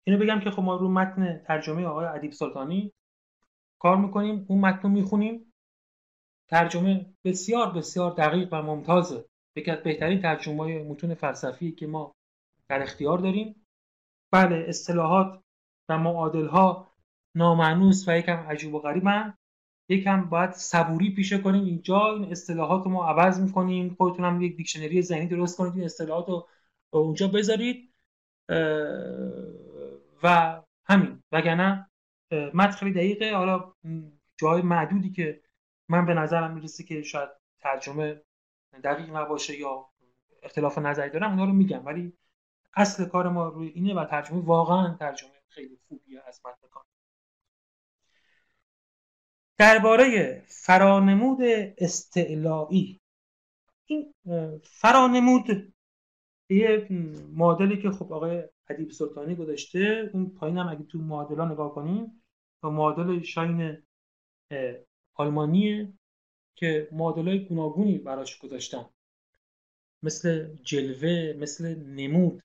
اینو 0.07 0.19
بگم 0.19 0.39
که 0.39 0.51
خب 0.51 0.61
ما 0.61 0.75
رو 0.75 0.91
متن 0.91 1.37
ترجمه 1.37 1.85
آقای 1.85 2.05
ادیب 2.05 2.31
سلطانی 2.31 2.91
کار 3.81 3.97
می‌کنیم 3.97 4.45
اون 4.49 4.59
متن 4.59 4.81
رو 4.81 4.89
می‌خونیم. 4.89 5.53
ترجمه 6.49 7.13
بسیار 7.25 7.71
بسیار 7.71 8.11
دقیق 8.11 8.53
و 8.53 8.61
ممتازه. 8.61 9.25
یکی 9.55 9.71
از 9.71 9.83
بهترین 9.83 10.21
ترجمه 10.21 10.63
های 10.63 10.83
متون 10.83 11.13
فلسفی 11.13 11.71
که 11.71 11.87
ما 11.87 12.15
در 12.69 12.81
اختیار 12.81 13.17
داریم. 13.17 13.67
بله 14.31 14.65
اصطلاحات 14.67 15.43
و 15.89 15.97
معادل 15.97 16.47
ها 16.47 16.91
نامعنوس 17.35 18.07
و 18.07 18.17
یکم 18.17 18.37
عجیب 18.37 18.73
و 18.73 18.79
غریبن. 18.79 19.37
یکم 19.89 20.25
باید 20.25 20.51
صبوری 20.51 21.15
پیشه 21.15 21.37
کنیم. 21.37 21.65
اینجا 21.65 22.13
این 22.13 22.31
اصطلاحات 22.31 22.85
رو 22.85 22.91
ما 22.91 23.07
عوض 23.09 23.39
می‌کنیم. 23.39 23.95
خودتون 23.97 24.25
هم 24.25 24.41
یک 24.41 24.57
دیکشنری 24.57 25.01
ذهنی 25.01 25.27
درست 25.27 25.57
کنید. 25.57 25.73
این 25.73 25.85
اصطلاحات 25.85 26.27
رو 26.27 26.47
اونجا 26.89 27.27
بذارید. 27.27 27.93
و 30.23 30.61
همین. 30.85 31.23
وگرنه 31.31 31.89
متن 32.31 32.71
خیلی 32.71 32.91
دقیقه. 32.91 33.35
حالا 33.35 33.73
جای 34.37 34.61
معدودی 34.61 35.11
که 35.11 35.41
من 35.89 36.05
به 36.05 36.13
نظرم 36.13 36.53
می‌رسه 36.53 36.83
که 36.83 37.01
شاید 37.01 37.29
ترجمه 37.59 38.21
دقیق 38.83 39.15
نباشه 39.15 39.59
یا 39.59 39.85
اختلاف 40.43 40.77
نظری 40.77 41.09
دارم 41.09 41.29
اونا 41.29 41.45
رو 41.45 41.53
میگم. 41.53 41.85
ولی 41.85 42.13
اصل 42.75 43.05
کار 43.05 43.29
ما 43.29 43.47
روی 43.47 43.67
اینه 43.67 43.93
و 43.93 44.05
ترجمه 44.05 44.41
واقعا 44.41 44.93
ترجمه 44.93 45.31
خیلی 45.49 45.77
خوبیه 45.87 46.21
از 46.27 46.41
متن 46.45 46.67
درباره 49.57 50.41
فرانمود 50.47 51.39
استعلایی. 51.77 53.01
این 53.85 54.13
فرانمود 54.63 55.73
یه 56.49 56.87
معادلی 57.33 57.81
که 57.81 57.91
خب 57.91 58.13
آقای 58.13 58.43
ادیب 58.69 58.91
سلطانی 58.91 59.35
گذاشته 59.35 60.09
اون 60.13 60.29
پایین 60.29 60.57
هم 60.57 60.67
اگه 60.67 60.83
تو 60.83 60.97
معادلا 60.97 61.45
نگاه 61.45 61.75
کنیم 61.75 62.23
معادل 62.63 63.21
شاین 63.21 63.83
آلمانیه 65.13 65.93
که 66.55 66.89
معادلای 66.91 67.45
گوناگونی 67.45 67.97
براش 67.97 68.39
گذاشتن. 68.39 68.85
مثل 70.03 70.55
جلوه 70.55 71.33
مثل 71.37 71.75
نمود 71.75 72.43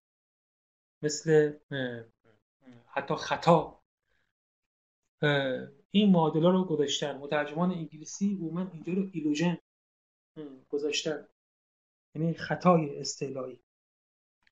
مثل 1.03 1.53
حتی 2.87 3.15
خطا. 3.15 3.83
این 5.91 6.11
معادلا 6.11 6.51
رو 6.51 6.65
گذاشتن. 6.65 7.19
مترجمان 7.19 7.71
انگلیسی 7.71 8.35
عموما 8.41 8.71
اینجا 8.73 8.93
رو 8.93 9.09
ایلوژن 9.13 9.59
گذاشتن. 10.69 11.27
یعنی 12.15 12.35
خطای 12.35 13.01
استعلایی 13.01 13.61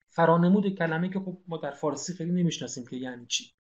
فرانمود 0.08 0.74
کلمه 0.74 1.08
که 1.08 1.20
خب 1.20 1.38
ما 1.48 1.56
در 1.56 1.70
فارسی 1.70 2.14
خیلی 2.14 2.32
نمی‌شناسیم 2.32 2.86
که 2.86 2.96
یعنی 2.96 3.26
چی. 3.26 3.52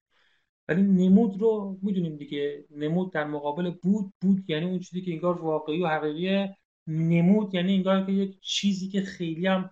ولی 0.68 0.82
نمود 0.82 1.40
رو 1.40 1.78
می‌دونیم 1.82 2.16
دیگه. 2.16 2.64
نمود 2.70 3.12
در 3.12 3.24
مقابل 3.24 3.70
بود 3.70 4.12
بود 4.20 4.50
یعنی 4.50 4.66
اون 4.66 4.80
چیزی 4.80 5.02
که 5.02 5.12
انگار 5.12 5.42
واقعی 5.42 5.82
و 5.82 5.86
حقیقی 5.86 6.54
نمود 6.86 7.54
یعنی 7.54 7.74
انگار 7.74 8.06
که 8.06 8.12
یک 8.12 8.40
چیزی 8.40 8.88
که 8.88 9.00
خیلی 9.00 9.46
هم 9.46 9.70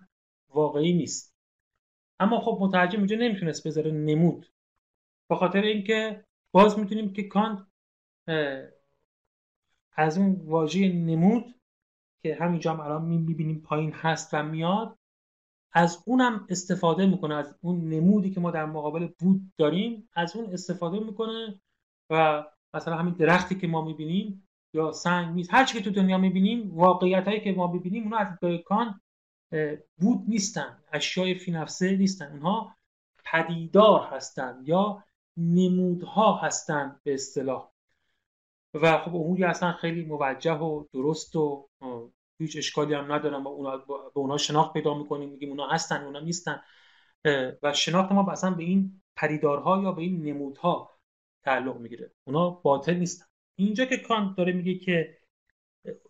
واقعی 0.49 0.93
نیست. 0.93 1.35
اما 2.19 2.39
خب 2.39 2.57
مترجم 2.61 2.97
اینجا 2.97 3.15
نمی‌تونست 3.15 3.67
بذاره 3.67 3.91
نمود. 3.91 4.51
به 5.29 5.35
خاطر 5.35 5.61
اینکه 5.61 6.25
باز 6.51 6.79
می‌تونیم 6.79 7.13
که 7.13 7.23
کانت 7.23 7.66
از 9.95 10.17
اون 10.17 10.41
واژه 10.45 10.93
نمود 10.93 11.55
که 12.21 12.35
همینجا 12.35 12.73
هم 12.73 12.79
الان 12.79 13.05
می‌بینیم 13.05 13.61
پایین 13.61 13.91
هست 13.91 14.33
و 14.33 14.43
میاد 14.43 14.97
از 15.73 16.03
اونم 16.05 16.47
استفاده 16.49 17.05
می‌کنه 17.05 17.35
از 17.35 17.55
اون 17.61 17.89
نمودی 17.89 18.29
که 18.29 18.39
ما 18.39 18.51
در 18.51 18.65
مقابل 18.65 19.07
بود 19.19 19.51
داریم 19.57 20.09
از 20.13 20.35
اون 20.35 20.53
استفاده 20.53 20.99
می‌کنه 20.99 21.61
و 22.09 22.45
مثلا 22.73 22.95
همین 22.95 23.13
درختی 23.13 23.55
که 23.55 23.67
ما 23.67 23.85
می‌بینیم 23.85 24.47
یا 24.73 24.91
سنگ 24.91 25.35
میز 25.35 25.49
هر 25.49 25.65
چی 25.65 25.77
که 25.77 25.83
تو 25.83 25.91
دنیا 25.91 26.17
می‌بینیم 26.17 26.75
واقعیت 26.75 27.27
هایی 27.27 27.39
که 27.39 27.51
ما 27.51 27.67
ببینیم 27.67 28.03
اونها 28.03 28.19
از 28.19 28.37
کان 28.65 29.01
بود 29.97 30.25
نیستن 30.27 30.77
اشیای 30.93 31.35
فی 31.35 31.51
نفسه 31.51 31.97
نیستن 31.97 32.31
اونها 32.31 32.75
پدیدار 33.25 34.07
هستند 34.11 34.67
یا 34.67 35.03
نمودها 35.37 36.37
هستند 36.37 37.01
به 37.03 37.13
اصطلاح. 37.13 37.71
و 38.81 38.97
خب 38.97 39.15
اموری 39.15 39.43
اصلا 39.43 39.71
خیلی 39.71 40.05
موجه 40.05 40.53
و 40.53 40.85
درست 40.93 41.35
و 41.35 41.69
هیچ 42.39 42.57
اشکالی 42.57 42.93
هم 42.93 43.11
ندارم 43.11 43.43
با 43.43 43.49
اونا 43.49 43.77
به 43.77 43.93
اونا 44.19 44.37
شناخت 44.37 44.73
پیدا 44.73 44.93
می‌کنیم 44.93 45.29
میگیم 45.29 45.49
اونا 45.49 45.67
هستن 45.67 46.03
اونا 46.03 46.19
نیستن. 46.19 46.61
و 47.63 47.73
شناخت 47.73 48.11
ما 48.11 48.31
اصلا 48.31 48.51
به 48.51 48.63
این 48.63 49.01
پریدارها 49.15 49.81
یا 49.83 49.91
به 49.91 50.01
این 50.01 50.23
نمودها 50.23 50.99
تعلق 51.43 51.77
می‌گیره. 51.77 52.11
اونا 52.27 52.49
باطل 52.49 52.93
نیستن. 52.93 53.25
اینجا 53.55 53.85
که 53.85 53.97
کانت 53.97 54.37
داره 54.37 54.53
میگه 54.53 54.75
که 54.75 55.17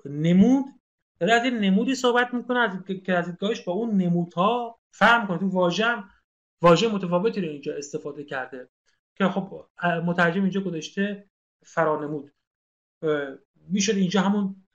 نمود 0.05 0.65
داره 1.19 1.33
از 1.33 1.43
این 1.43 1.57
نمودی 1.57 1.95
صحبت 1.95 2.33
می‌کنه 2.33 2.59
از 2.59 2.83
که 3.05 3.13
از 3.13 3.25
دیدگاهش 3.25 3.61
با 3.61 3.73
اون 3.73 3.97
نمودها 3.97 4.79
فهم 4.91 5.27
کنه. 5.27 5.37
تو 5.37 5.47
واژه 5.49 6.03
واژه 6.61 6.87
متفاوتی 6.87 7.41
رو 7.41 7.47
اینجا 7.47 7.75
استفاده 7.75 8.23
کرده 8.23 8.69
که 9.15 9.25
خب 9.25 9.65
مترجم 10.05 10.41
اینجا 10.41 10.61
گذاشته 10.61 11.29
فرانمود 11.65 12.31
می‌شد 13.69 13.95
اینجا 13.95 14.21
همون 14.21 14.67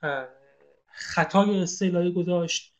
خطای 0.87 1.59
استعلایی 1.59 2.11
گذاشت 2.11 2.75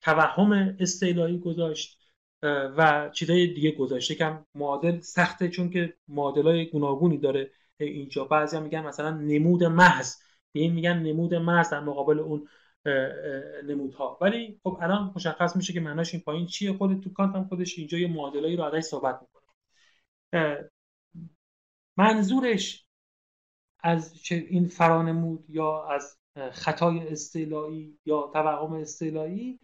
توهم 0.00 0.76
استعلایی 0.80 1.38
گذاشت 1.38 2.00
و 2.42 3.10
چیزای 3.14 3.46
دیگه 3.46 3.70
گذاشته 3.70 4.14
کم 4.14 4.46
معادل 4.54 5.00
سخته 5.00 5.48
چون 5.48 5.70
که 5.70 5.94
معادل 6.08 6.42
های 6.42 6.70
گوناگونی 6.70 7.18
داره 7.18 7.50
اینجا. 7.80 8.24
بعضی 8.24 8.56
هم 8.56 8.62
میگن 8.62 8.86
مثلا 8.86 9.10
نمود 9.10 9.64
محض. 9.64 10.16
به 10.52 10.60
این 10.60 10.72
میگن 10.72 10.98
نمود 10.98 11.34
محض 11.34 11.70
در 11.70 11.80
مقابل 11.80 12.18
اون 12.18 12.48
نمودها. 13.64 14.18
ولی 14.20 14.60
خب 14.62 14.78
الان 14.82 15.12
مشخص 15.16 15.56
میشه 15.56 15.72
که 15.72 15.80
معناش 15.80 16.14
این 16.14 16.22
پایین 16.22 16.46
چیه. 16.46 16.72
خود 16.72 17.00
تو 17.00 17.12
کانت 17.12 17.34
هم 17.34 17.48
خودش 17.48 17.78
اینجا 17.78 17.98
یه 17.98 18.08
معادلایی 18.08 18.56
رو 18.56 18.64
ازش 18.64 18.80
صحبت 18.80 19.20
می‌کنه. 19.22 20.70
منظورش 21.96 22.86
از 23.82 24.22
این 24.30 24.68
فرانمود 24.68 25.50
یا 25.50 25.88
از 25.88 26.18
خطای 26.52 27.08
استعلایی 27.08 27.98
یا 28.04 28.30
توهم 28.32 28.72
استعلایی 28.72 29.60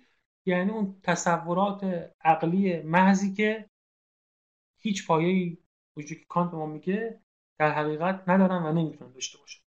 یعنی 0.47 0.71
اون 0.71 1.01
تصورات 1.03 2.11
عقلی 2.21 2.83
محضی 2.83 3.35
که 3.35 3.71
هیچ 4.79 5.07
پایه‌ای 5.07 5.59
وجود 5.97 6.19
کانت 6.29 6.55
ما 6.55 6.67
میگه 6.67 7.21
در 7.59 7.73
حقیقت 7.73 8.29
ندارن 8.29 8.62
و 8.62 8.73
نمی‌تونن 8.73 9.12
داشته 9.12 9.39
باشن. 9.39 9.62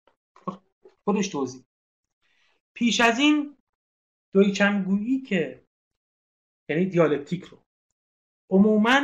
خودش 1.05 1.29
توضیح. 1.29 1.65
پیش 2.75 3.01
از 3.01 3.19
این 3.19 3.57
دویچمگویی 4.33 5.21
که 5.21 5.65
یعنی 6.69 6.87
دیالکتیک 6.87 7.45
رو. 7.45 7.59
عموما 8.51 9.01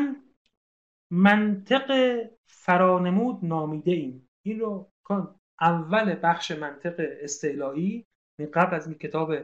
منطق 1.11 2.19
فرانمود 2.47 3.45
نامیده 3.45 3.91
ایم. 3.91 4.29
این 4.43 4.61
رو 4.61 4.92
اول 5.61 6.15
بخش 6.23 6.51
منطق 6.51 6.95
استعلایی 6.99 8.07
یعنی 8.39 8.53
قبل 8.53 8.77
از 8.77 8.87
این 8.87 8.99
کتاب 8.99 9.35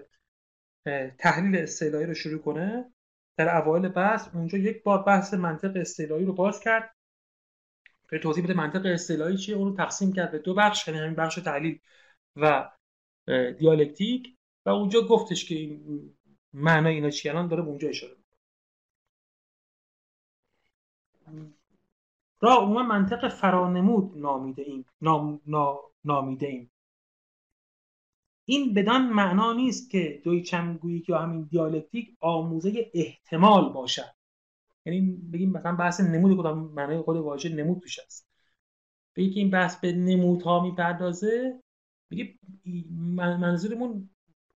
تحلیل 1.18 1.56
استعلایی 1.62 2.06
رو 2.06 2.14
شروع 2.14 2.42
کنه 2.42 2.92
در 3.36 3.56
اوایل 3.56 3.88
بحث 3.88 4.28
اونجا 4.34 4.58
یک 4.58 4.82
بار 4.82 5.02
بحث 5.02 5.34
منطق 5.34 5.72
استعلایی 5.76 6.24
رو 6.24 6.32
باز 6.32 6.60
کرد 6.60 6.94
به 8.08 8.18
توضیح 8.18 8.44
بده 8.44 8.54
منطق 8.54 8.86
استعلایی 8.86 9.36
چیه 9.36 9.56
اون 9.56 9.68
رو 9.68 9.76
تقسیم 9.76 10.12
کرد 10.12 10.32
به 10.32 10.38
دو 10.38 10.54
بخش 10.54 10.88
یعنی 10.88 11.00
همین 11.00 11.14
بخش 11.14 11.34
تحلیل 11.34 11.80
و 12.36 12.70
دیالکتیک 13.58 14.36
و 14.66 14.70
اونجا 14.70 15.00
گفتش 15.00 15.44
که 15.48 15.54
این 15.54 16.16
معنای 16.52 16.94
اینا 16.94 17.10
چی 17.10 17.28
الان 17.28 17.48
داره 17.48 17.62
اونجا 17.62 17.88
اشاره 17.88 18.16
را 22.40 22.54
عموما 22.54 22.82
منطق 22.82 23.28
فرانمود 23.28 24.18
نامیده 24.18 24.62
ایم. 24.62 24.84
نام، 25.00 25.40
نامیده 26.04 26.46
ایم. 26.46 26.70
این 28.44 28.74
بدان 28.74 29.08
معنا 29.08 29.52
نیست 29.52 29.90
که 29.90 30.20
دویچمگویی 30.24 31.04
یا 31.08 31.18
همین 31.18 31.42
دیالکتیک 31.42 32.16
آموزه 32.20 32.90
احتمال 32.94 33.72
باشد. 33.72 34.14
یعنی 34.84 35.16
بگیم 35.32 35.50
مثلا 35.50 35.76
بحث 35.76 36.00
نمود 36.00 36.38
کدام 36.38 36.58
معنای 36.58 37.00
خود 37.00 37.16
واژه 37.16 37.48
نمود 37.48 37.80
توش 37.80 37.98
است 37.98 38.28
بگیم 39.16 39.32
که 39.32 39.40
این 39.40 39.50
بحث 39.50 39.80
به 39.80 39.92
نمودها 39.92 40.62
می‌پردازه 40.62 41.62
میگه 42.10 42.34
منظورمون 43.40 44.10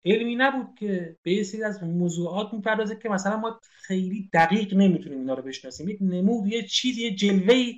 علمی 0.05 0.37
نبود 0.37 0.67
که 0.79 1.17
به 1.23 1.33
یه 1.33 1.43
سری 1.43 1.63
از 1.63 1.83
موضوعات 1.83 2.55
می‌پردازه 2.55 2.97
که 2.97 3.09
مثلا 3.09 3.37
ما 3.37 3.61
خیلی 3.63 4.31
دقیق 4.33 4.75
نمی‌تونیم 4.75 5.19
اینا 5.19 5.35
رو 5.35 5.43
بشناسیم. 5.43 5.89
یک 5.89 5.99
نمود 6.01 6.47
یه 6.47 6.63
چیزی 6.63 7.03
یه 7.03 7.15
جلوه 7.15 7.73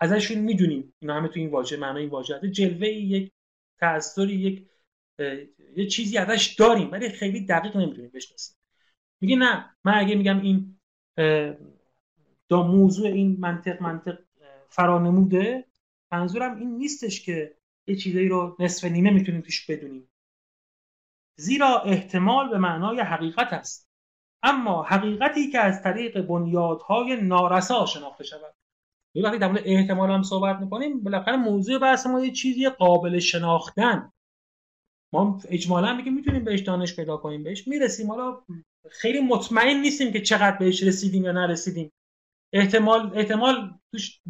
ازشون 0.00 0.38
می‌دونیم. 0.38 0.94
اینا 0.98 1.14
همه 1.14 1.28
تو 1.28 1.40
این 1.40 1.50
واژه 1.50 1.76
معنای 1.76 2.02
این 2.02 2.10
واژه. 2.10 2.40
جلوه 2.50 2.88
یک 2.88 3.32
تأثری 3.80 4.34
یک 4.34 4.66
یه 5.76 5.86
چیزی 5.86 6.18
ازش 6.18 6.54
داریم 6.58 6.90
ولی 6.92 7.08
خیلی 7.08 7.46
دقیق 7.46 7.76
نمی‌تونیم 7.76 8.10
بشناسیم. 8.14 8.56
میگه 9.20 9.36
نه 9.36 9.76
من 9.84 9.94
اگه 9.94 10.14
میگم 10.14 10.40
این 10.40 10.78
دا 12.48 12.62
موضوع 12.62 13.06
این 13.06 13.36
منطق 13.40 13.82
منطق 13.82 14.18
فرانموده 14.68 15.64
منظورم 16.12 16.58
این 16.58 16.76
نیستش 16.76 17.22
که 17.22 17.56
یه 17.86 17.96
چیزایی 17.96 18.28
رو 18.28 18.56
نصف 18.60 18.84
نیمه 18.84 19.10
می‌تونیم 19.10 19.40
توش 19.40 19.70
بدونیم. 19.70 20.07
زیرا 21.40 21.80
احتمال 21.80 22.48
به 22.48 22.58
معنای 22.58 23.00
حقیقت 23.00 23.52
است. 23.52 23.88
اما 24.42 24.82
حقیقتی 24.82 25.50
که 25.50 25.58
از 25.58 25.82
طریق 25.82 26.20
بنیادهای 26.20 27.16
نارسا 27.16 27.86
شناخته 27.86 28.24
شود. 28.24 28.54
وقتی 29.24 29.38
در 29.38 29.60
احتمال 29.64 30.10
هم 30.10 30.22
صحبت 30.22 30.56
می‌کنیم 30.60 31.00
بالاخره 31.00 31.36
موضوع 31.36 31.78
بحث 31.78 32.06
ما 32.06 32.24
یه 32.24 32.30
چیزی 32.30 32.68
قابل 32.68 33.18
شناختن. 33.18 34.12
ما 35.12 35.40
اجمالا 35.48 35.94
میگیم 35.94 36.14
می‌تونیم 36.14 36.44
بهش 36.44 36.60
دانش 36.60 36.96
پیدا 36.96 37.16
کنیم 37.16 37.42
بهش 37.42 37.68
می‌رسیم. 37.68 38.10
حالا 38.10 38.40
خیلی 38.90 39.20
مطمئن 39.20 39.80
نیستیم 39.80 40.12
که 40.12 40.20
چقدر 40.20 40.56
بهش 40.56 40.82
رسیدیم 40.82 41.24
یا 41.24 41.32
نرسیدیم. 41.32 41.92
احتمال 42.52 43.18
احتمال 43.18 43.74
توش 43.92 44.20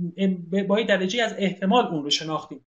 با 0.68 0.82
درجه 0.82 1.22
از 1.22 1.34
احتمال 1.38 1.86
اون 1.86 2.04
رو 2.04 2.10
شناختیم. 2.10 2.66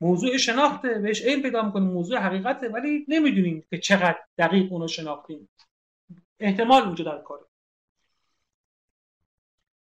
موضوع 0.00 0.36
شناخته 0.36 0.88
بهش 0.88 1.22
علم 1.22 1.42
پیدا 1.42 1.62
می‌کنیم 1.62 1.88
موضوع 1.88 2.18
حقیقته 2.18 2.68
ولی 2.68 3.04
نمی‌دونیم 3.08 3.64
که 3.70 3.78
چقدر 3.78 4.18
دقیق 4.38 4.72
اون 4.72 4.80
رو 4.80 4.88
شناختیم. 4.88 5.48
احتمال 6.40 6.82
اونجا 6.82 7.04
در 7.04 7.22
کاره 7.22 7.46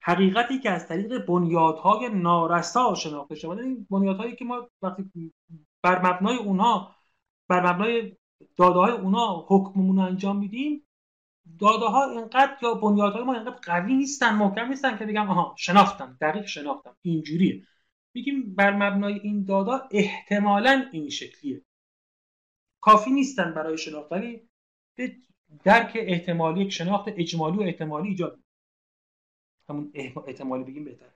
حقیقتی 0.01 0.59
که 0.59 0.71
از 0.71 0.89
طریق 0.89 1.27
بنیادهای 1.27 2.09
نارسا 2.09 2.95
شناخته 2.95 3.35
شده. 3.35 3.63
این 3.63 3.87
بنیادهایی 3.91 4.37
که 4.37 4.45
ما 4.45 4.69
وقتی 4.83 5.33
بر 5.83 5.99
مبنای 6.07 6.37
اونها 6.37 6.97
بر 7.49 7.73
مبنای 7.73 8.17
داده 8.57 8.79
های 8.79 8.93
اونا 8.93 9.45
حکممون 9.49 9.99
انجام 9.99 10.39
میدیم 10.39 10.87
داده 11.61 11.87
ها 11.87 12.11
اینقدر 12.11 12.57
یا 12.63 12.75
بنیادهای 12.75 13.25
ما 13.25 13.35
اینقدر 13.35 13.59
قوی 13.63 13.95
نیستن 13.95 14.35
محکم 14.35 14.69
نیستن 14.69 14.99
که 14.99 15.07
بگم 15.07 15.31
آها 15.31 15.55
شناختم 15.59 16.17
دقیق 16.21 16.47
شناختم 16.47 16.97
اینجوریه. 17.03 17.67
میگیم 18.15 18.55
بر 18.55 18.77
مبنای 18.77 19.19
این 19.19 19.45
دادا 19.45 19.89
احتمالا 19.91 20.89
این 20.93 21.09
شکلیه. 21.09 21.63
کافی 22.81 23.11
نیستن 23.11 23.55
برای 23.55 23.79
شناخت 23.79 24.13
ولی 24.13 24.49
به 24.95 25.17
درک 25.65 25.93
احتمالی 26.01 26.65
یک 26.65 26.71
شناخت 26.71 27.09
اجمالی 27.09 27.59
و 27.59 27.63
احتمالی 27.63 28.09
ایجاد 28.09 28.41
همون 29.69 29.93
احتمالی 29.95 30.65
بگیم 30.65 30.85
بهتر. 30.85 31.07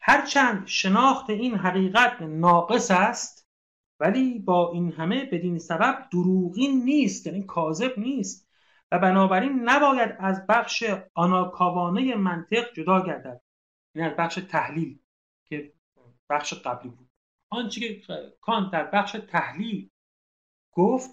هرچند 0.00 0.66
شناخت 0.66 1.30
این 1.30 1.54
حقیقت 1.54 2.22
ناقص 2.22 2.90
است 2.90 3.48
ولی 4.00 4.38
با 4.38 4.72
این 4.72 4.92
همه 4.92 5.24
بدین 5.24 5.58
سبب 5.58 6.08
دروغین 6.12 6.84
نیست 6.84 7.26
یعنی 7.26 7.42
کاذب 7.42 7.98
نیست 7.98 8.48
و 8.92 8.98
بنابراین 8.98 9.60
نباید 9.64 10.16
از 10.18 10.46
بخش 10.46 10.84
آناکاوانه 11.14 12.14
منطق 12.14 12.72
جدا 12.72 13.06
گردد. 13.06 13.40
یعنی 13.94 14.10
از 14.10 14.16
بخش 14.16 14.34
تحلیل 14.34 14.98
که 15.44 15.72
بخش 16.30 16.54
قبلی 16.54 16.90
بود. 16.90 17.08
آنچه 17.50 17.80
که 17.80 18.02
کانت 18.40 18.70
در 18.70 18.84
بخش 18.84 19.16
تحلیل 19.28 19.90
گفت 20.72 21.10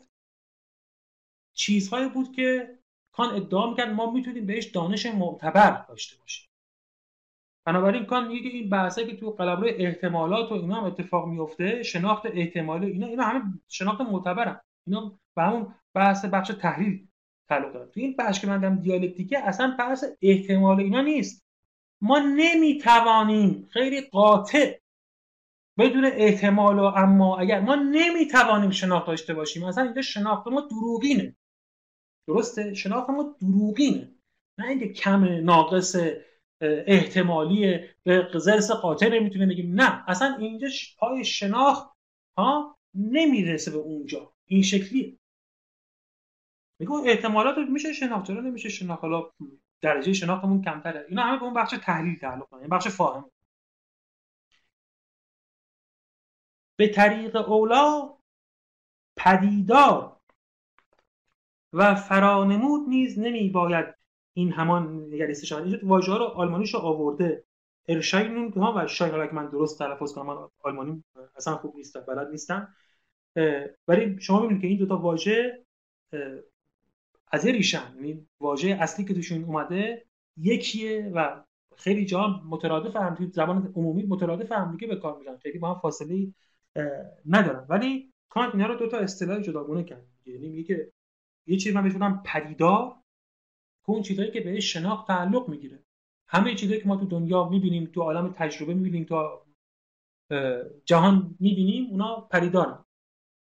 چیزهایی 1.54 2.10
بود 2.10 2.36
که 2.36 2.80
کان 3.12 3.36
ادعا 3.36 3.70
می‌کرد 3.70 3.90
ما 3.90 4.12
می‌تونیم 4.12 4.46
بهش 4.46 4.66
دانش 4.66 5.06
معتبر 5.06 5.86
داشته 5.88 6.18
باشیم. 6.18 6.50
بنابراین 7.66 8.06
کان 8.06 8.28
میگه 8.28 8.50
که 8.50 8.58
این 8.58 8.70
بحثه 8.70 9.06
که 9.06 9.16
تو 9.16 9.32
قلمرو 9.32 9.68
احتمالات 9.76 10.52
و 10.52 10.56
اینا 10.56 10.76
هم 10.76 10.84
اتفاق 10.84 11.28
میفته 11.28 11.84
شناخت 11.84 12.26
احتمالی 12.26 12.92
اینا 12.92 13.08
اینا 13.08 13.24
همه 13.24 13.54
شناخت 13.68 14.02
معتبرن. 14.02 14.62
اینا 14.88 15.20
به 15.36 15.44
همون 15.44 15.76
بحث 15.94 16.26
بخش 16.26 16.48
تحلیل 16.48 17.08
تعلق 17.50 17.74
داره 17.74 17.92
تو 17.92 18.00
این 18.00 18.16
بحث 18.16 18.42
که 18.42 18.48
من 18.48 18.62
دارم 18.62 18.76
دیالکتیکه 18.76 19.40
اصلا 19.40 19.76
بحث 19.80 20.04
احتمال 20.22 20.80
اینا 20.80 21.02
نیست. 21.02 21.49
ما 22.02 22.20
نمی‌توانیم 22.20 23.68
خیلی 23.72 24.02
قاطع 24.02 24.80
بدون 25.80 26.06
احتمال 26.06 26.80
و 26.80 26.84
اما 26.84 27.38
اگر 27.38 27.60
ما 27.60 27.76
نمی‌توانیم 27.76 28.72
شناخت 28.72 29.08
داشته 29.08 29.34
باشیم 29.34 29.64
اصلا 29.64 29.84
اینجا 29.84 30.02
شناخت 30.02 30.48
ما 30.48 30.62
دروغینه. 30.62 31.36
درسته؟ 32.28 32.74
شناخت 32.74 33.10
ما 33.10 33.36
دروغینه. 33.42 34.16
نه 34.58 34.68
اینکه 34.68 34.94
کم 34.94 35.24
ناقص 35.26 35.96
احتمالی 36.62 37.80
به 38.04 38.30
زرس 38.36 38.72
قاطع 38.72 39.10
نمی‌تونه 39.10 39.46
بگیم. 39.46 39.82
نه 39.82 40.10
اصلا 40.10 40.36
اینجا 40.36 40.68
پای 41.00 41.26
شناخت 41.26 41.90
ها 42.38 42.78
نمی‌رسه 42.96 43.72
به 43.72 43.78
اونجا. 43.78 44.34
این 44.46 44.62
شکلیه. 44.62 45.18
میگه 46.80 46.94
احتمالات 47.06 47.58
میشه 47.58 47.94
شناخت 47.94 48.28
چرا 48.28 48.42
نمیشه 48.42 48.70
شناخت؟ 48.70 49.02
حالا 49.02 49.32
درجه 49.82 50.14
شناختمون 50.14 50.62
کمتره. 50.62 51.06
اینا 51.10 51.24
همه 51.24 51.38
به 51.40 51.44
اون 51.44 51.54
بخش 51.54 51.76
تحلیل 51.82 52.20
تعلق 52.20 52.50
دارن 52.50 52.68
بخش 52.68 52.88
فاهم 52.88 53.32
به 56.76 56.88
طریق 56.88 57.36
اولا 57.36 58.14
پدیدار 59.18 60.16
و 61.74 61.96
فرانمود 61.96 62.90
نیز 62.90 63.20
نمی 63.20 63.50
باید 63.50 63.86
این 64.34 64.52
همان 64.52 65.14
نگریسته 65.14 65.46
شود 65.46 65.64
اینجا 65.64 65.80
واژه 65.84 66.18
رو 66.18 66.24
آلمانیش 66.24 66.74
رو 66.74 66.80
آورده. 66.80 67.44
ارشاینون 67.88 68.54
ها 68.54 68.74
و 68.78 68.88
شاید 68.88 69.12
حالا 69.12 69.32
من 69.32 69.46
درست 69.50 69.80
تلفظ 69.80 70.14
کنم 70.14 70.26
من 70.26 70.48
آلمانی 70.64 71.04
اصلا 71.36 71.56
خوب 71.56 71.76
نیستم 71.76 72.02
بلد 72.02 72.30
نیستم. 72.30 72.76
ولی 73.88 74.22
شما 74.22 74.42
می‌بینید 74.42 74.62
که 74.62 74.68
این 74.68 74.78
دوتا 74.78 74.98
واژه 74.98 75.66
از 77.32 77.46
یه 77.46 77.52
ریشن 77.52 77.94
یعنی 77.96 78.28
واژه 78.40 78.78
اصلی 78.82 79.06
که 79.06 79.14
توشون 79.14 79.44
اومده 79.44 80.06
یکیه 80.38 81.12
و 81.16 81.44
خیلی 81.78 82.06
جا 82.06 82.28
مترادف 82.28 82.96
هم 82.96 83.16
توی 83.16 83.28
زبان 83.28 83.74
عمومی 83.76 84.04
مترادف 84.04 84.52
هم 84.52 84.72
دیگه 84.72 84.88
به 84.88 84.96
کار 84.96 85.20
میرن 85.20 85.38
خیلی 85.38 85.60
با 85.60 85.74
هم 85.74 85.80
فاصله 85.80 86.34
ندارن. 87.26 87.66
ولی 87.70 88.14
کانت 88.30 88.56
اینا 88.56 88.68
رو 88.68 88.76
دو 88.76 88.88
تا 88.88 88.98
اصطلاح 88.98 89.42
جداگونه 89.42 89.84
کرد 89.84 90.08
یعنی 90.26 90.50
میگه 90.50 90.64
که 90.64 90.92
یه 91.48 91.58
چیزی 91.58 91.76
من 91.76 91.84
بهش 91.84 91.94
پدیدار 92.26 92.96
که 93.86 93.90
اون 93.90 94.02
چیزایی 94.02 94.32
که 94.32 94.42
بهش 94.42 94.74
شناخت 94.74 95.08
تعلق 95.08 95.50
می‌گیره. 95.50 95.84
همه 96.28 96.56
چیزایی 96.56 96.82
که 96.82 96.88
ما 96.88 96.98
تو 96.98 97.06
دنیا 97.06 97.50
می‌بینیم 97.50 97.86
تو 97.86 98.02
عالم 98.02 98.34
تجربه 98.38 98.74
می‌بینیم 98.74 99.04
تو 99.04 99.42
جهان 100.86 101.36
می‌بینیم 101.40 101.88
اونا 101.92 102.28
پدیدارن. 102.32 102.86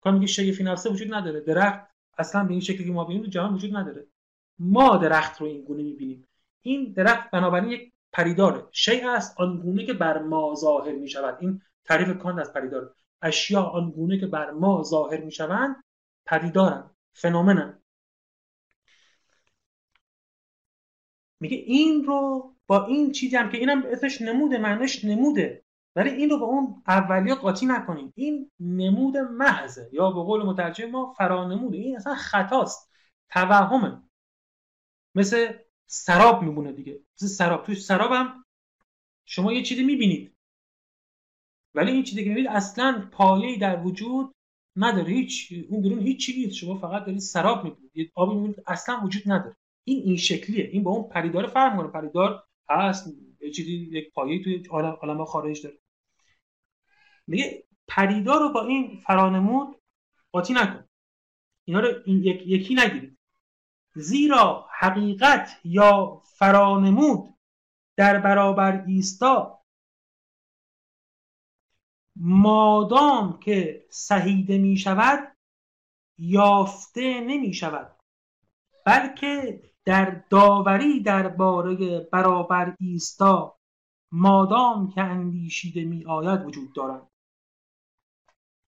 کان 0.01 0.15
میگه 0.15 0.27
شگفتی 0.27 0.65
نفسه 0.65 0.91
وجود 0.91 1.15
نداره. 1.15 1.41
درخت 1.41 1.94
اصلا 2.19 2.45
به 2.45 2.51
این 2.51 2.61
شکلی 2.61 2.85
که 2.85 2.93
ما 2.93 3.05
ببینیم 3.05 3.31
جهان 3.31 3.55
وجود 3.55 3.77
نداره. 3.77 4.07
ما 4.59 4.97
درخت 4.97 5.41
رو 5.41 5.47
این 5.47 5.65
گونه 5.65 5.83
می‌بینیم. 5.83 6.29
این 6.63 6.93
درخت 6.93 7.31
بنابراین 7.31 7.71
یک 7.71 7.93
پریداره. 8.13 8.67
شیء 8.73 9.11
است 9.11 9.41
آنگونه 9.41 9.87
که 9.87 9.95
بر 9.95 10.23
ما 10.23 10.55
ظاهر 10.55 10.93
می 10.93 11.09
شود 11.09 11.39
این 11.41 11.63
تعریف 11.85 12.19
کانت 12.19 12.39
از 12.39 12.53
پریدار. 12.53 12.95
اشیا 13.23 13.63
آنگونه 13.63 14.19
که 14.19 14.27
بر 14.27 14.51
ما 14.51 14.83
ظاهر 14.83 15.21
می 15.21 15.33
شوند 15.33 15.85
پدیدارن 16.27 16.91
فنومنن. 17.13 17.83
میگه 21.41 21.57
این 21.57 22.05
رو 22.05 22.51
با 22.67 22.87
این 22.87 23.13
چیزی 23.13 23.37
هم 23.37 23.51
که 23.51 23.59
اینم 23.59 23.83
اسمش 23.87 24.23
نموده 24.23 24.59
معنیش 24.59 25.05
نموده. 25.05 25.64
ولی 25.97 26.11
این 26.11 26.31
رو 26.31 26.39
با 26.39 26.47
اون 26.47 26.83
اولیه 26.87 27.35
قاطی 27.35 27.67
نکنیم. 27.67 28.13
این 28.17 28.51
نمود 28.61 29.17
محضه. 29.17 29.91
یا 29.93 30.11
به 30.11 30.23
قول 30.23 30.43
مترجم 30.43 30.91
ما 30.91 31.13
فرانموده. 31.13 31.77
این 31.77 31.97
اصلا 31.97 32.15
خطاست. 32.15 32.91
توهمه. 33.31 34.03
مثل 35.15 35.53
سراب 35.87 36.43
میمونه 36.43 36.73
دیگه. 36.73 37.01
مثل 37.15 37.27
سراب. 37.27 37.65
توی 37.65 37.75
سراب 37.75 38.13
هم 38.13 38.45
شما 39.25 39.53
یه 39.53 39.63
چیزی 39.63 39.83
می‌بینید. 39.83 40.37
ولی 41.75 41.93
این 41.93 42.03
چیزی 42.03 42.23
که 42.25 42.29
می‌بینید 42.29 42.51
اصلا 42.51 43.09
پایه‌ای 43.13 43.59
در 43.59 43.83
وجود 43.83 44.35
نداره. 44.77 45.13
هیچ 45.13 45.53
اون 45.69 45.83
بیرون 45.83 46.17
چیزی 46.17 46.45
نیست. 46.45 46.57
شما 46.57 46.75
فقط 46.79 47.05
دارید 47.05 47.21
سراب 47.21 47.65
می‌بینید. 47.65 48.13
آبی 48.15 48.35
می‌بینید 48.35 48.63
اصلا 48.67 49.01
وجود 49.05 49.23
نداره. 49.27 49.57
این 49.85 50.03
این 50.03 50.17
شکلیه. 50.17 50.65
این 50.65 50.83
با 50.83 50.91
اون 50.91 51.09
پریدار 51.09 51.47
فرق 51.47 51.73
می‌کنه. 51.73 51.89
پریدار 51.89 52.45
هست 52.71 53.15
یه 53.41 53.51
چیزی 53.51 53.73
یک 53.73 54.13
پایه‌ای 54.13 54.43
توی 54.43 54.63
عالم 54.71 55.25
خارج 55.25 55.63
داره. 55.63 55.79
میگه 57.27 57.65
پریدار 57.89 58.41
رو 58.41 58.49
با 58.49 58.67
این 58.67 59.01
فرانمود 59.07 59.77
قاطی 60.33 60.53
نکن. 60.53 60.85
اینا 61.65 61.81
رو 61.81 61.89
این 62.05 62.23
یک، 62.23 62.43
یکی 62.47 62.75
نگیرید. 62.75 63.19
زیرا 63.95 64.69
حقیقت 64.79 65.61
یا 65.65 66.23
فرانمود 66.25 67.35
در 67.97 68.21
برابر 68.21 68.85
ایستا 68.87 69.65
مادام 72.17 73.39
که 73.39 73.87
سهیده 73.91 74.59
می 74.59 74.77
شود 74.77 75.37
یافته 76.19 77.21
نمی 77.21 77.55
شود 77.55 77.97
بلکه 78.87 79.63
در 79.85 80.23
داوری 80.31 81.01
درباره 81.01 82.01
برابر 82.13 82.77
ایستا 82.81 83.59
مادام 84.13 84.91
که 84.91 85.01
اندیشیده 85.01 85.85
می 85.85 86.05
آید 86.05 86.47
وجود 86.47 86.73
دارند. 86.75 87.14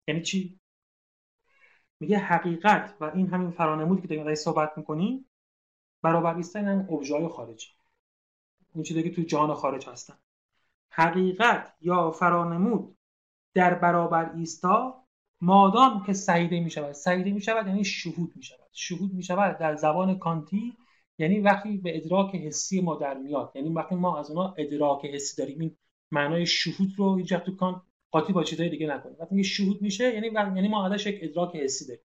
یعنی 0.09 0.23
چی؟ 0.23 0.61
میگه 2.01 2.19
حقیقت 2.19 2.97
و 3.01 3.05
این 3.05 3.27
همین 3.27 3.51
فرانمودی 3.51 4.03
که 4.03 4.09
داریم 4.09 4.35
صحبت 4.35 4.73
می‌کنیم 4.77 5.27
برابر 6.03 6.35
نیستن 6.35 6.69
هم 6.69 6.95
ابژای 6.95 7.29
خارجی 7.29 7.69
اون 8.75 8.85
چیزی 8.85 9.03
که 9.03 9.11
تو 9.11 9.23
جهان 9.23 9.55
خارج 9.55 9.89
هستن. 9.89 10.15
حقیقت 10.91 11.75
یا 11.81 12.11
فرانمود 12.11 12.97
در 13.55 13.75
برابر 13.75 14.33
ایستا 14.35 15.07
مادام 15.41 16.05
که 16.07 16.13
سعیده 16.13 16.61
می 16.61 16.71
شود 16.71 16.93
سعیده 16.93 17.31
می 17.31 17.43
یعنی 17.47 17.85
شهود 17.85 18.33
می 18.37 18.43
شود 18.43 18.69
شهود 18.73 19.15
می 19.15 19.23
در 19.61 19.77
زبان 19.77 20.19
کانتی 20.19 20.77
یعنی 21.19 21.41
وقتی 21.41 21.77
به 21.77 21.97
ادراک 21.97 22.35
حسی 22.35 22.81
ما 22.81 22.97
در 22.97 23.15
میاد. 23.15 23.53
یعنی 23.55 23.69
وقتی 23.69 23.95
ما 23.95 24.19
از 24.19 24.31
اونها 24.31 24.55
ادراک 24.59 25.05
حسی 25.05 25.37
داریم. 25.37 25.61
این 25.61 25.77
معنای 26.11 26.47
شهود 26.47 26.89
رو 26.97 27.17
هیچ 27.17 27.35
تو 27.35 27.57
کانت 27.57 27.83
قاطی 28.11 28.33
با 28.33 28.45
چیزای 28.45 28.69
دیگه 28.69 28.87
نکنه. 28.87 29.17
وقتی 29.21 29.45
شهود 29.45 29.83
میشه 29.83 30.15
یعنی 30.15 30.27
یعنی 30.27 30.69
ما 30.69 30.87
ازش 30.87 31.07
یک 31.07 31.19
ادراک 31.23 31.57
حسی 31.57 31.87
داریم. 31.87 32.05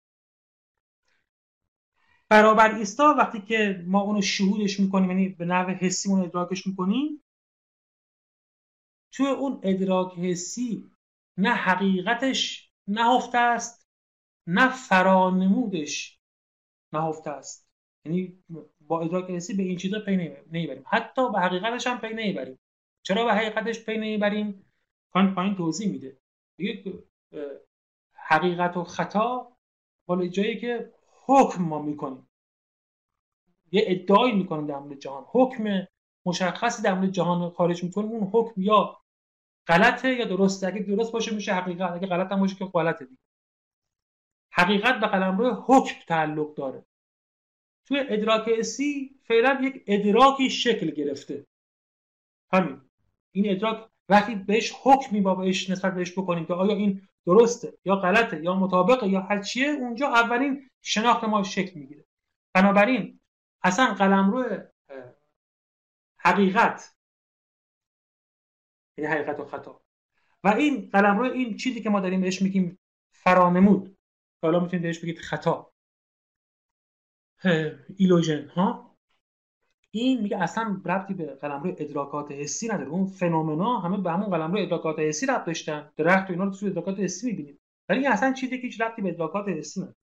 برابر 2.30 2.76
ایستا 2.76 3.16
وقتی 3.18 3.42
که 3.42 3.84
ما 3.88 4.02
اونو 4.02 4.22
شهودش 4.22 4.80
می‌کنیم 4.80 5.10
یعنی 5.10 5.30
به 5.30 5.46
نحو 5.46 5.70
حسی 5.70 6.10
اون 6.10 6.22
ادراکش 6.22 6.68
می‌کنیم 6.68 7.24
توی 9.12 9.28
اون 9.28 9.60
ادراک 9.64 10.20
حسی 10.20 10.84
نه 11.38 11.50
حقیقتش 11.50 12.72
نهفته 12.88 13.38
است 13.38 13.88
نه 14.48 14.70
فرانمودش 14.70 16.20
نهفته 16.94 17.30
است. 17.30 17.70
یعنی 18.06 18.44
با 18.82 19.02
ادراک 19.02 19.30
حسی 19.30 19.54
به 19.54 19.64
این 19.64 19.78
چیزا 19.78 20.00
پی 20.00 20.16
نمی‌بریم. 20.52 20.84
حتی 20.88 21.32
به 21.32 21.40
حقیقتش 21.40 21.88
هم 21.88 22.00
پی 22.00 22.14
نمی‌بریم. 22.14 22.60
چرا 23.04 23.26
به 23.26 23.34
حقیقتش 23.34 23.86
پی 23.86 23.98
نمی‌بریم؟ 23.98 24.65
کانت 25.16 25.36
پایین 25.36 25.56
توضیح 25.56 25.92
میده. 25.92 26.18
دیگه 26.58 27.04
حقیقت 28.14 28.78
و 28.78 28.84
خطا 28.84 29.58
بالا 30.06 30.28
جایی 30.28 30.60
که 30.60 30.94
حکم 31.26 31.64
ما 31.64 31.82
می‌کنیم. 31.82 32.28
یه 33.72 33.84
ادعایی 33.88 34.36
می‌کنیم 34.36 34.68
در 34.68 34.80
مورد 34.80 35.00
جهان. 35.00 35.26
حکم 35.28 35.88
مشخصی 36.26 36.84
در 36.84 36.94
مورد 36.94 37.12
جهان 37.12 37.50
خارج 37.50 37.84
می‌کنیم. 37.84 38.12
اون 38.12 38.30
حکم 38.34 38.62
یا 38.62 39.02
غلطه 39.68 40.14
یا 40.14 40.26
درسته 40.26 40.68
اگه 40.68 40.80
درست 40.80 41.12
باشه 41.12 41.36
میشه 41.36 41.54
حقیقت. 41.54 41.92
اگه 41.92 42.08
غلط 42.08 42.32
هم 42.32 42.40
باشه 42.40 42.56
که 42.56 42.66
غلطه 42.66 43.06
دیگه. 43.06 43.22
حقیقت 44.52 45.00
به 45.00 45.08
قلمرو 45.08 45.64
حکم 45.66 45.96
تعلق 46.08 46.54
داره. 46.54 46.86
توی 47.88 48.00
ادراک 48.00 48.50
اسی 48.60 49.20
فعلا 49.24 49.60
یک 49.64 49.84
ادراکی 49.88 50.50
شکل 50.50 50.92
گرفته. 50.92 51.46
همین. 52.52 52.82
این 53.32 53.52
ادراک 53.52 53.90
وقتی 54.10 54.36
بهش 54.36 54.74
حکمی 54.84 55.22
با 55.22 55.36
بهش 55.36 55.70
نسبت 55.70 55.96
بهش 55.96 56.12
بکنیم 56.12 56.46
که 56.46 56.54
آیا 56.54 56.76
این 56.76 57.08
درسته 57.26 57.78
یا 57.86 57.96
غلطه 57.96 58.44
یا 58.44 58.56
مطابقه 58.56 59.08
یا 59.08 59.22
هر 59.22 59.42
چیه 59.42 59.68
اونجا 59.68 60.08
اولین 60.08 60.70
شناخت 60.82 61.24
ما 61.24 61.44
شکل 61.44 61.80
می‌گیره. 61.80 62.06
بنابراین 62.54 63.20
اصلا 63.64 63.94
قلمرو 63.94 64.64
حقیقت 66.18 66.96
یعنی 68.98 69.12
حقیقت 69.12 69.40
و 69.40 69.46
خطا. 69.46 69.82
و 70.44 70.48
این 70.48 70.90
قلمرو 70.94 71.32
این 71.32 71.58
چیزی 71.58 71.82
که 71.82 71.90
ما 71.90 72.00
داریم 72.00 72.22
بهش 72.22 72.42
میگیم 72.42 72.80
فرانمود. 73.12 73.98
حالا 74.42 74.60
می‌تونید 74.60 74.84
بهش 74.84 75.00
بگید 75.00 75.20
خطا. 75.20 75.72
ایلوژن 77.98 78.48
ها؟ 78.48 78.95
این 80.00 80.22
میگه 80.22 80.38
اصلا 80.38 80.82
ربطی 80.86 81.14
به 81.14 81.26
قلمرو 81.26 81.76
ادراکات 81.78 82.32
حسی 82.32 82.68
نداره. 82.68 82.90
اون 82.90 83.06
فنومنا 83.06 83.80
همه 83.80 83.98
به 83.98 84.12
همون 84.12 84.30
قلمرو 84.30 84.62
ادراکات 84.62 85.00
حسی 85.00 85.26
ربط 85.26 85.46
داشتن. 85.46 85.92
درخت 85.98 86.30
و 86.30 86.34
اینا 86.34 86.44
رو 86.44 86.52
تو 86.52 86.66
ادراکات 86.66 87.00
حسی 87.00 87.28
می‌بینیم. 87.28 87.60
ولی 87.90 88.00
این 88.00 88.12
اصلا 88.12 88.34
چیزی 88.34 88.62
که 88.62 88.68
هیچ 88.68 88.82
ربطی 88.82 89.02
به 89.02 89.10
ادراکات 89.10 89.48
حسی 89.48 89.80
نداره. 89.80 89.96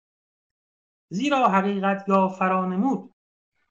زیرا 1.09 1.47
حقیقت 1.47 2.09
یا 2.09 2.27
فرانمود 2.27 3.11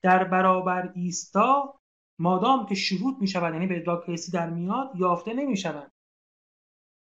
در 0.02 0.24
برابر 0.24 0.92
ایستا 0.94 1.74
مادام 2.18 2.66
که 2.66 2.74
شهود 2.74 3.20
می‌شود 3.20 3.54
یعنی 3.54 3.66
به 3.66 3.76
ادراک 3.76 4.08
حسی 4.08 4.32
در 4.32 4.50
میاد 4.50 4.92
یافته 4.96 5.34
نمی‌شوند. 5.34 5.92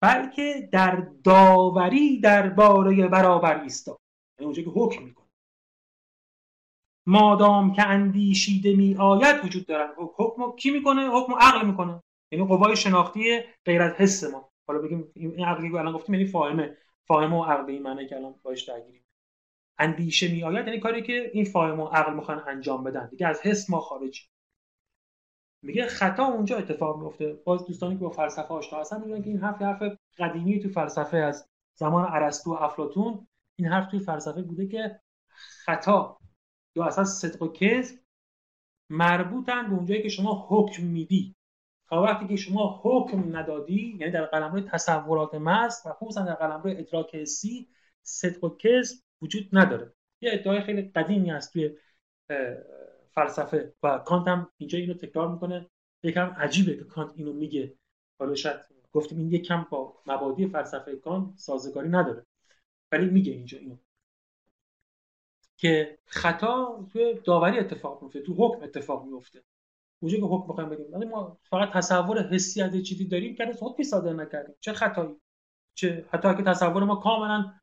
بلکه 0.02 0.70
در 0.72 1.08
داوری 1.24 2.20
درباره 2.20 3.08
برابر 3.08 3.62
ایستا. 3.62 3.98
یعنی 4.40 4.46
اونجا 4.46 4.64
که 4.64 4.70
حکم 4.70 5.04
می‌کنه. 5.04 5.25
مادام 7.06 7.74
که 7.74 7.88
اندیشیده 7.88 8.76
می 8.76 8.96
آید 8.96 9.46
وجود 9.46 9.66
دارد. 9.66 9.90
حکم 9.98 10.56
کی 10.56 10.72
می‌کنه؟ 10.72 11.08
حکم 11.08 11.34
عقل 11.34 11.68
می‌کنه. 11.68 12.04
یعنی 12.32 12.48
قوای 12.48 12.76
شناختی 12.76 13.40
غیر 13.66 13.82
از 13.82 13.94
حس 13.94 14.24
ما. 14.24 14.50
حالا 14.68 14.80
بگیم 14.80 15.12
این 15.16 15.46
عقلی 15.46 15.72
که 15.72 15.76
الان 15.76 15.94
گفتیم 15.94 16.16
یعنی 16.16 16.28
فاهمه. 16.28 16.78
فاهمه 17.08 17.36
و 17.36 17.44
عقل 17.44 17.72
این 17.72 17.84
معنی 17.84 18.08
که 18.08 18.16
الان 18.16 18.36
باش 18.44 18.64
درگیریم. 18.64 19.06
اندیشه 19.80 20.32
می 20.32 20.44
آید 20.44 20.68
یعنی 20.68 20.80
کاری 20.80 21.02
که 21.02 21.32
این 21.34 21.46
فاهم 21.46 21.80
و 21.80 21.86
عقل 21.86 22.14
می‌خوان 22.14 22.44
انجام 22.48 22.84
بدن. 22.84 23.10
دیگه 23.10 23.28
از 23.28 23.42
حس 23.42 23.70
ما 23.70 23.80
خارج. 23.80 24.30
میگه 25.62 25.86
خطا 25.86 26.24
اونجا 26.24 26.58
اتفاق 26.58 27.04
میفته 27.04 27.34
باز 27.34 27.66
دوستانی 27.66 27.96
که 27.96 28.02
با 28.02 28.10
فلسفه 28.10 28.54
آشنا 28.54 28.80
هستن 28.80 29.02
میگن 29.02 29.22
که 29.22 29.30
این 29.30 29.40
حرف 29.40 29.62
حرف 29.62 29.84
قدیمی 30.18 30.60
تو 30.60 30.70
فلسفه 30.70 31.18
از 31.18 31.50
زمان 31.76 32.08
ارسطو 32.10 32.52
و 32.52 32.54
افلاطون. 32.54 33.28
این 33.56 33.68
حرف 33.68 33.92
توی 33.92 34.00
فلسفه 34.00 34.42
بوده 34.42 34.68
که 34.68 35.00
خطا. 35.66 36.18
یا 36.76 36.84
اصلا 36.84 37.04
صدق 37.04 37.42
و 37.42 37.48
کذب 37.48 38.00
مربوطن 38.90 39.70
به 39.70 39.76
اونجایی 39.76 40.02
که 40.02 40.10
شما 40.10 40.48
حکم 40.50 40.84
میدی. 40.84 41.36
تا 41.90 42.02
وقتی 42.02 42.28
که 42.28 42.36
شما 42.36 42.82
حکم 42.84 43.38
ندادی 43.38 43.98
یعنی 44.00 44.12
در 44.12 44.26
قلمرو 44.26 44.62
تصورات 44.62 45.36
محض 45.36 45.76
و 45.86 45.94
خصوصا 45.94 46.22
در 46.22 46.34
قلمرو 46.34 46.70
ادراک 46.70 47.16
حسی 47.16 47.68
صدق 48.02 48.44
و 48.44 48.50
کذب 48.58 48.98
وجود 49.22 49.50
نداره. 49.54 49.94
یه 50.22 50.30
ادعای 50.34 50.62
خیلی 50.62 50.82
قدیمی 50.82 51.30
هست 51.30 51.54
توی 51.54 51.78
فلسفه 53.12 53.74
و 53.84 53.98
کانت 53.98 54.28
هم 54.28 54.52
اینجا 54.58 54.80
اینو 54.80 54.94
تکرار 54.94 55.32
می‌کنه. 55.32 55.70
یکم 56.04 56.36
عجیبه 56.38 56.76
که 56.76 56.84
کانت 56.84 57.12
اینو 57.16 57.34
میگه. 57.34 57.74
حالا 58.20 58.36
شاید 58.36 58.60
گفتیم 58.92 59.18
این 59.18 59.32
یکم 59.32 59.68
با 59.70 60.02
مبادی 60.06 60.48
فلسفه 60.48 60.96
کانت 60.96 61.38
سازگاری 61.38 61.90
نداره. 61.90 62.26
ولی 62.92 63.10
میگه 63.10 63.32
اینجا 63.32 63.58
اینو. 63.58 63.76
که 65.58 65.98
خطا 66.06 66.86
توی 66.92 67.20
داوری 67.24 67.60
اتفاق 67.60 68.04
میفته 68.04 68.22
تو 68.22 68.34
حکم 68.34 68.64
اتفاق 68.64 69.06
میفته 69.06 69.44
اونجا 70.00 70.18
که 70.18 70.26
حکم 70.26 70.48
بخوایم 70.48 70.70
ولی 70.94 71.06
ما 71.06 71.38
فقط 71.50 71.74
تصور 71.74 72.28
حسی 72.28 72.62
از 72.62 72.84
چیزی 72.84 73.08
داریم 73.08 73.36
که 73.36 73.52
حکمی 73.62 73.86
صادر 73.86 74.14
نکردیم. 74.14 74.56
چه 74.60 74.74
خطایی؟ 74.74 75.16
چه 75.74 76.06
حتی 76.10 76.36
که 76.36 76.44
تصور 76.44 76.84
ما 76.84 76.96
کاملا 76.96 77.54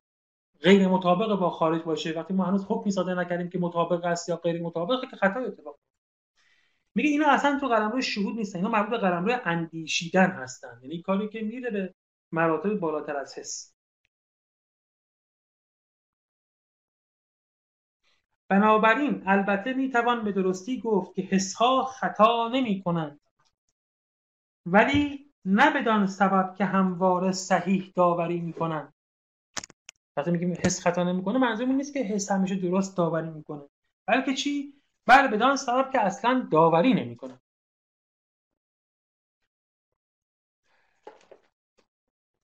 غیر 0.61 0.89
مطابق 0.89 1.39
با 1.39 1.51
خارج 1.51 1.83
باشه 1.83 2.13
وقتی 2.13 2.35
ما 2.35 2.45
هنوز 2.45 2.65
حکمی 2.69 2.93
صادر 2.93 3.15
نکردیم 3.15 3.49
که 3.49 3.59
مطابق 3.59 4.05
است 4.05 4.29
یا 4.29 4.37
غیر 4.37 4.63
مطابقه 4.63 5.07
که 5.07 5.17
خطا 5.17 5.41
اتفاق 5.41 5.79
میگه 6.95 7.11
اینا 7.11 7.31
اصلا 7.31 7.59
تو 7.61 7.69
قلمرو 7.69 8.01
شهود 8.01 8.37
نیستن 8.37 8.59
اینا 8.59 8.71
مربوط 8.71 8.91
به 8.91 8.99
قلمرو 8.99 9.39
اندیشیدن 9.45 10.31
هستن. 10.31 10.81
یعنی 10.83 11.03
کاری 11.03 11.29
که 11.29 11.41
میره 11.41 11.71
به 11.71 11.95
مراتب 12.33 12.75
بالاتر 12.75 13.17
از 13.17 13.39
حس. 13.39 13.75
بنابراین 18.53 19.23
البته 19.27 19.73
می‌توان 19.73 20.25
به 20.25 20.33
درستی 20.33 20.81
گفت 20.81 21.15
که 21.15 21.23
حسها 21.23 21.85
خطا 21.85 22.49
نمی 22.49 22.83
کنند 22.83 23.21
ولی 24.67 25.33
نه 25.45 25.71
بدان 25.71 26.07
سبب 26.07 26.55
که 26.59 26.65
همواره 26.65 27.33
صحیح 27.33 27.93
داوری 27.97 28.41
می‌کنند. 28.41 28.95
وقتی 30.17 30.31
میگیم 30.31 30.57
حس 30.65 30.81
خطا 30.81 31.05
نمی‌کنه 31.05 31.39
منظور 31.39 31.67
این 31.67 31.77
نیست 31.77 31.93
که 31.95 32.01
حس 32.01 32.31
همیشه 32.31 32.55
درست 32.55 32.97
داوری 32.97 33.31
می‌کنه. 33.31 33.63
بلکه 34.07 34.35
چی؟ 34.35 34.75
بله 35.07 35.29
بدان 35.29 35.57
سبب 35.57 35.91
که 35.93 36.01
اصلا 36.01 36.49
داوری 36.51 36.95
نمی‌کنه. 36.95 37.41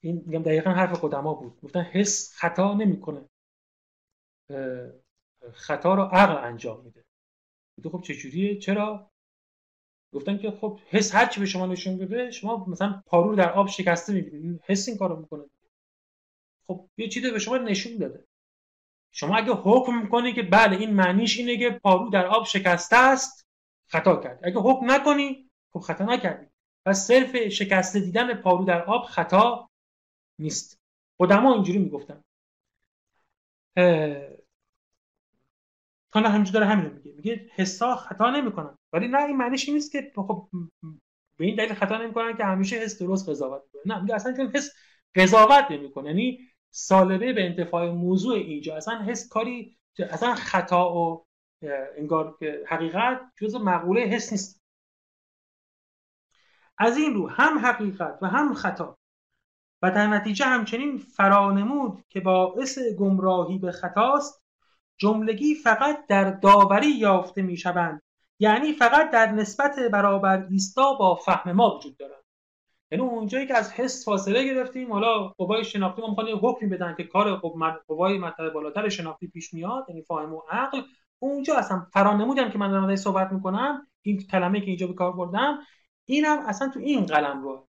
این 0.01 0.23
میگم 0.27 0.43
دقیقا 0.43 0.71
حرف 0.71 1.05
قدما 1.05 1.35
بود. 1.35 1.61
گفتن 1.63 1.83
حس 1.83 2.35
خطا 2.37 2.75
نمی‌کنه. 2.75 3.29
خطا 5.53 5.95
رو 5.95 6.03
عقل 6.03 6.45
انجام 6.45 6.85
میده. 6.85 7.05
خب 7.91 8.03
چجوریه؟ 8.03 8.59
چرا؟ 8.59 9.11
گفتن 10.13 10.39
که 10.39 10.51
خب 10.51 10.81
حس 10.87 11.15
هر 11.15 11.27
چی 11.27 11.41
به 11.41 11.47
شما 11.47 11.67
نشون 11.67 11.99
بده 11.99 12.31
شما 12.31 12.67
مثلا 12.69 13.03
پارو 13.07 13.37
در 13.37 13.53
آب 13.53 13.69
شکسته 13.69 14.13
می‌بینید 14.13 14.61
حس 14.65 14.89
این 14.89 14.99
کارو 14.99 15.17
می‌کنه. 15.17 15.45
خب 16.67 16.89
یه 16.97 17.09
چیزی 17.09 17.31
به 17.31 17.39
شما 17.39 17.59
نشون 17.59 17.97
داده. 17.97 18.25
شما 19.13 19.37
اگه 19.37 19.53
حکم 19.53 20.03
می‌کنی 20.03 20.33
که 20.33 20.43
بله 20.43 20.77
این 20.77 20.95
معنیش 20.95 21.39
اینه 21.39 21.59
که 21.59 21.71
پارو 21.71 22.11
در 22.11 22.27
آب 22.27 22.45
شکسته 22.45 22.97
است 22.97 23.47
خطا 23.87 24.17
کرد. 24.17 24.41
اگه 24.43 24.59
حکم 24.59 24.91
نکنی 24.91 25.51
خب 25.73 25.81
خطا 25.81 26.05
نکردی. 26.05 26.47
پس 26.87 27.07
صرف 27.07 27.49
شکسته 27.49 28.01
دیدن 28.01 28.35
پارو 28.35 28.65
در 28.65 28.85
آب 28.85 29.05
خطا 29.05 29.71
نیست. 30.39 30.81
قدما 31.21 31.55
اینجوری 31.55 31.79
می‌گفتن. 31.79 32.25
کانا 36.11 36.29
همینجور 36.29 36.55
داره 36.55 36.67
همین 36.67 36.93
میگه. 36.93 37.13
میگه 37.17 37.51
حسا 37.55 37.97
خطا 37.97 38.31
نمی‌کنن. 38.31 38.79
ولی 38.93 39.09
نه 39.09 39.25
این 39.25 39.37
معنیش 39.37 39.69
نیست 39.69 39.93
که 39.93 40.13
خب 40.17 40.49
به 41.37 41.45
این 41.45 41.57
دلیل 41.57 41.75
خطا 41.75 41.99
نمی‌کنن 41.99 42.37
که 42.37 42.45
همیشه 42.45 42.77
حس 42.77 43.03
درست 43.03 43.29
قضاوت 43.29 43.63
می‌کنه. 43.65 43.97
نه 43.97 44.03
میگه 44.03 44.15
اصلا 44.15 44.33
چون 44.37 44.53
حس 44.55 44.71
قضاوت 45.15 45.71
نمی‌کنه. 45.71 46.09
یعنی 46.09 46.39
سالبه 46.71 47.33
به 47.33 47.47
انتفاع 47.47 47.91
موضوع 47.91 48.35
اینجا. 48.35 48.77
اصلا 48.77 49.03
حس 49.03 49.29
کاری 49.29 49.79
اصلا 50.11 50.35
خطا 50.35 50.95
و 50.95 51.27
انگار 51.97 52.39
حقیقت 52.67 53.21
جز 53.41 53.55
مقوله 53.55 54.01
حس 54.01 54.33
نیست. 54.33 54.63
از 56.79 56.97
این 56.97 57.15
رو 57.15 57.29
هم 57.29 57.59
حقیقت 57.59 58.19
و 58.23 58.27
هم 58.27 58.55
خطا. 58.55 58.99
و 59.83 59.91
در 59.91 60.07
نتیجه 60.07 60.45
همچنین 60.45 60.99
فرانمود 60.99 62.05
که 62.09 62.21
باعث 62.21 62.79
گمراهی 62.99 63.59
به 63.59 63.73
خطاست 63.73 64.45
جملگی 64.99 65.55
فقط 65.55 66.07
در 66.07 66.31
داوری 66.31 66.91
یافته 66.91 67.43
می 67.43 67.57
شوند 67.57 68.03
یعنی 68.39 68.73
فقط 68.73 69.11
در 69.11 69.33
نسبت 69.33 69.79
برابر 69.93 70.47
ایستا 70.51 70.95
با 70.95 71.15
فهم 71.15 71.53
ما 71.53 71.77
وجود 71.77 71.97
دارند 71.97 72.25
یعنی 72.91 73.05
اونجایی 73.05 73.47
که 73.47 73.55
از 73.55 73.73
حس 73.73 74.05
فاصله 74.05 74.45
گرفتیم 74.45 74.93
حالا 74.93 75.29
قوای 75.29 75.65
شناختی 75.65 76.03
ما 76.03 76.09
می‌خوان 76.09 76.27
یه 76.27 76.37
حکمی 76.37 76.69
بدن 76.69 76.95
که 76.95 77.05
کار 77.05 77.37
قوای 77.87 78.19
مرتبه 78.19 78.51
بالاتر 78.51 78.89
شناختی 78.89 79.29
پیش 79.29 79.55
میاد 79.55 79.87
یعنی 79.89 80.03
فاهم 80.03 80.35
و 80.35 80.43
عقل. 80.51 80.83
اونجا 81.19 81.57
اصلا 81.57 81.87
فرانمودم 81.93 82.51
که 82.51 82.59
من 82.59 82.71
دارم 82.71 82.97
صحبت 82.97 83.33
می‌کنم 83.33 83.87
این 84.03 84.27
کلمه 84.27 84.61
که 84.61 84.67
اینجا 84.67 84.87
به 84.87 84.95
کار 84.95 85.13
بردم 85.13 85.59
اینم 86.05 86.39
اصلا 86.47 86.69
تو 86.69 86.81
این 86.81 87.07
قلم 87.07 87.43
رو 87.43 87.69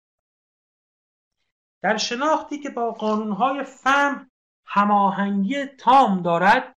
در 1.82 1.96
شناختی 1.96 2.58
که 2.58 2.70
با 2.70 2.90
قانونهای 2.90 3.64
فهم 3.64 4.30
هماهنگی 4.64 5.66
تام 5.66 6.22
دارد 6.22 6.73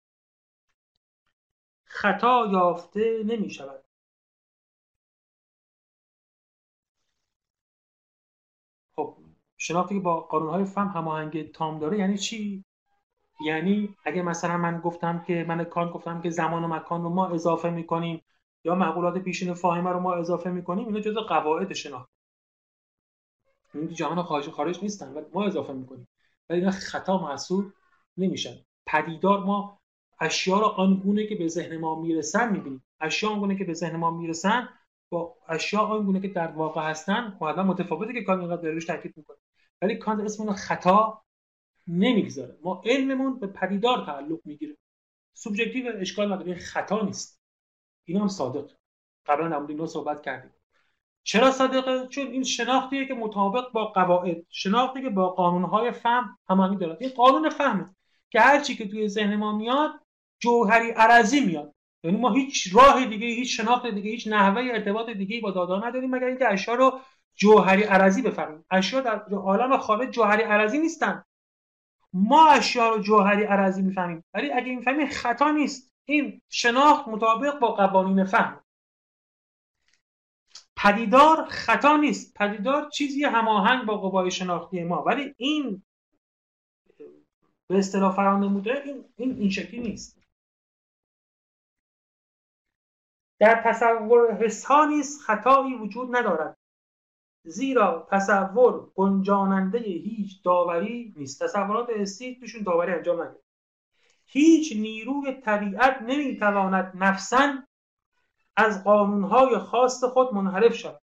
خطا 1.97 2.49
یافته 2.51 3.23
نمی 3.25 3.49
شود. 3.49 3.83
خب 8.95 9.17
شناختی 9.57 9.95
که 9.95 10.01
با 10.01 10.19
قانونهای 10.19 10.65
فهم 10.65 10.87
هماهنگ 10.87 11.51
تام 11.51 11.79
داره 11.79 11.97
یعنی 11.99 12.17
چی؟ 12.17 12.65
یعنی 13.45 13.95
اگه 14.05 14.21
مثلا 14.21 14.57
من 14.57 14.79
گفتم 14.81 15.23
که 15.27 15.45
من 15.47 15.63
کان 15.63 15.91
گفتم 15.91 16.21
که 16.21 16.29
زمان 16.29 16.63
و 16.63 16.67
مکان 16.67 17.03
رو 17.03 17.09
ما 17.09 17.27
اضافه 17.27 17.69
می‌کنیم 17.69 18.23
یا 18.63 18.75
معقولات 18.75 19.17
پیشین 19.17 19.53
فاهمه 19.53 19.89
رو 19.89 19.99
ما 19.99 20.15
اضافه 20.15 20.49
می‌کنیم 20.49 20.87
اینا 20.87 20.99
جزء 20.99 21.21
قواعد 21.21 21.73
شناخت. 21.73 22.09
این 23.73 23.87
جهان 23.93 24.23
خارج 24.23 24.49
خارج 24.49 24.83
نیستن 24.83 25.13
ولی 25.13 25.25
ما 25.33 25.45
اضافه 25.45 25.73
می‌کنیم. 25.73 26.07
ولی 26.49 26.59
اینا 26.59 26.71
خطا 26.71 27.17
محسوب 27.17 27.73
نمیشن. 28.17 28.55
پدیدار 28.85 29.43
ما 29.43 29.79
اشیا 30.19 30.59
رو 30.59 30.65
آنگونه 30.65 31.27
که 31.27 31.35
به 31.35 31.47
ذهن 31.47 31.77
ما 31.77 32.01
می‌رسن 32.01 32.51
می‌بینیم. 32.51 32.83
اشیا 32.99 33.29
آنگونه 33.29 33.57
که 33.57 33.63
به 33.63 33.73
ذهن 33.73 33.95
ما 33.95 34.11
می‌رسن 34.11 34.69
با 35.09 35.37
اشیا 35.47 35.79
آنگونه 35.79 36.19
که 36.19 36.27
در 36.27 36.47
واقع 36.47 36.81
هستن 36.81 37.37
خب 37.39 37.45
متفاوته 37.45 38.13
که 38.13 38.21
کان 38.21 38.39
اینقدر 38.39 38.71
روش 38.71 38.85
تاکید 38.85 39.13
می‌کنه. 39.17 39.37
ولی 39.81 39.95
کانت 39.95 40.23
اسم 40.23 40.43
اون 40.43 40.53
خطا 40.53 41.23
نمی‌گذاره. 41.87 42.57
ما 42.63 42.81
علممون 42.85 43.39
به 43.39 43.47
پدیدار 43.47 44.05
تعلق 44.05 44.39
می‌گیره. 44.45 44.77
سوبژکتیو 45.33 45.91
اشکال 45.95 46.33
نداره. 46.33 46.55
خطا 46.55 47.01
نیست. 47.01 47.41
این 48.05 48.21
هم 48.21 48.27
صادق. 48.27 48.71
قبلا 49.25 49.49
در 49.49 49.57
مورد 49.57 49.85
صحبت 49.85 50.21
کردیم. 50.21 50.51
چرا 51.23 51.51
صادقه؟ 51.51 52.07
چون 52.07 52.27
این 52.27 52.43
شناختیه 52.43 53.05
که 53.05 53.13
مطابق 53.13 53.71
با 53.71 53.85
قواعد 53.85 54.45
شناختی 54.49 55.01
که 55.01 55.09
با 55.09 55.29
قانونهای 55.29 55.91
فهم 55.91 56.37
همانی 56.49 56.77
داره 56.77 56.97
این 57.01 57.09
قانون 57.09 57.49
فهمه 57.49 57.85
که 58.29 58.39
هر 58.39 58.59
چی 58.59 58.75
که 58.75 58.87
توی 58.87 59.07
ذهن 59.07 59.35
ما 59.35 59.57
میاد 59.57 59.91
جوهری 60.39 60.91
عرضی 60.91 61.39
میاد. 61.39 61.73
یعنی 62.03 62.17
ما 62.17 62.33
هیچ 62.33 62.75
راه 62.75 63.05
دیگه 63.05 63.27
هیچ 63.27 63.57
شناخت 63.57 63.87
دیگه 63.87 64.11
هیچ 64.11 64.27
نحوه 64.27 64.61
ارتباط 64.73 65.09
دیگه 65.09 65.41
با 65.41 65.51
دادا 65.51 65.79
نداریم 65.87 66.09
مگر 66.09 66.27
اینکه 66.27 66.53
اشیا 66.53 66.75
رو 66.75 66.99
جوهری 67.35 67.83
عرضی 67.83 68.21
بفهمیم 68.21 68.65
اشیا 68.71 69.01
در 69.01 69.23
عالم 69.33 69.77
خارج 69.77 70.09
جوهری 70.09 70.43
عرضی 70.43 70.79
نیستن. 70.79 71.23
ما 72.13 72.49
اشیا 72.49 72.89
رو 72.89 73.01
جوهری 73.01 73.43
عرضی 73.43 73.81
می‌فهمیم. 73.81 74.23
ولی 74.33 74.51
اگه 74.51 74.75
می‌فهمیم 74.75 75.07
خطا 75.07 75.51
نیست. 75.51 75.91
این 76.05 76.41
شناخت 76.49 77.07
مطابق 77.07 77.59
با 77.59 77.71
قوانین 77.71 78.25
فهم. 78.25 78.63
پدیدار 80.75 81.45
خطا 81.45 81.97
نیست. 81.97 82.33
پدیدار 82.33 82.89
چیزی 82.89 83.23
هماهنگ 83.23 83.85
با 83.85 83.97
قوای 83.97 84.31
شناختی 84.31 84.83
ما. 84.83 85.03
ولی 85.03 85.33
این 85.37 85.83
به 87.67 87.77
اصطلاح 87.77 88.15
فران 88.15 88.43
نموده 88.43 88.83
این 88.85 89.05
این, 89.17 89.37
این 89.39 89.49
شکلی 89.49 89.79
نیست. 89.79 90.16
در 93.39 93.61
تصور 93.65 94.33
حس 94.33 94.65
خطایی 95.25 95.75
وجود 95.75 96.15
ندارد 96.15 96.57
زیرا 97.43 98.07
تصور 98.11 98.91
گنجاننده 98.95 99.79
هیچ 99.79 100.43
داوری 100.43 101.13
نیست. 101.17 101.43
تصورات 101.43 101.89
حسی 101.89 102.37
توشون 102.39 102.63
داوری 102.63 102.91
انجام 102.93 103.21
نگیره 103.21 103.43
هیچ 104.25 104.73
نیروی 104.75 105.33
طبیعت 105.33 106.01
نمی‌تواند 106.01 106.91
نفسا 106.95 107.63
از 108.55 108.83
قانونهای 108.83 109.57
خاص 109.57 110.03
خود 110.03 110.33
منحرف 110.33 110.75
شود. 110.75 111.01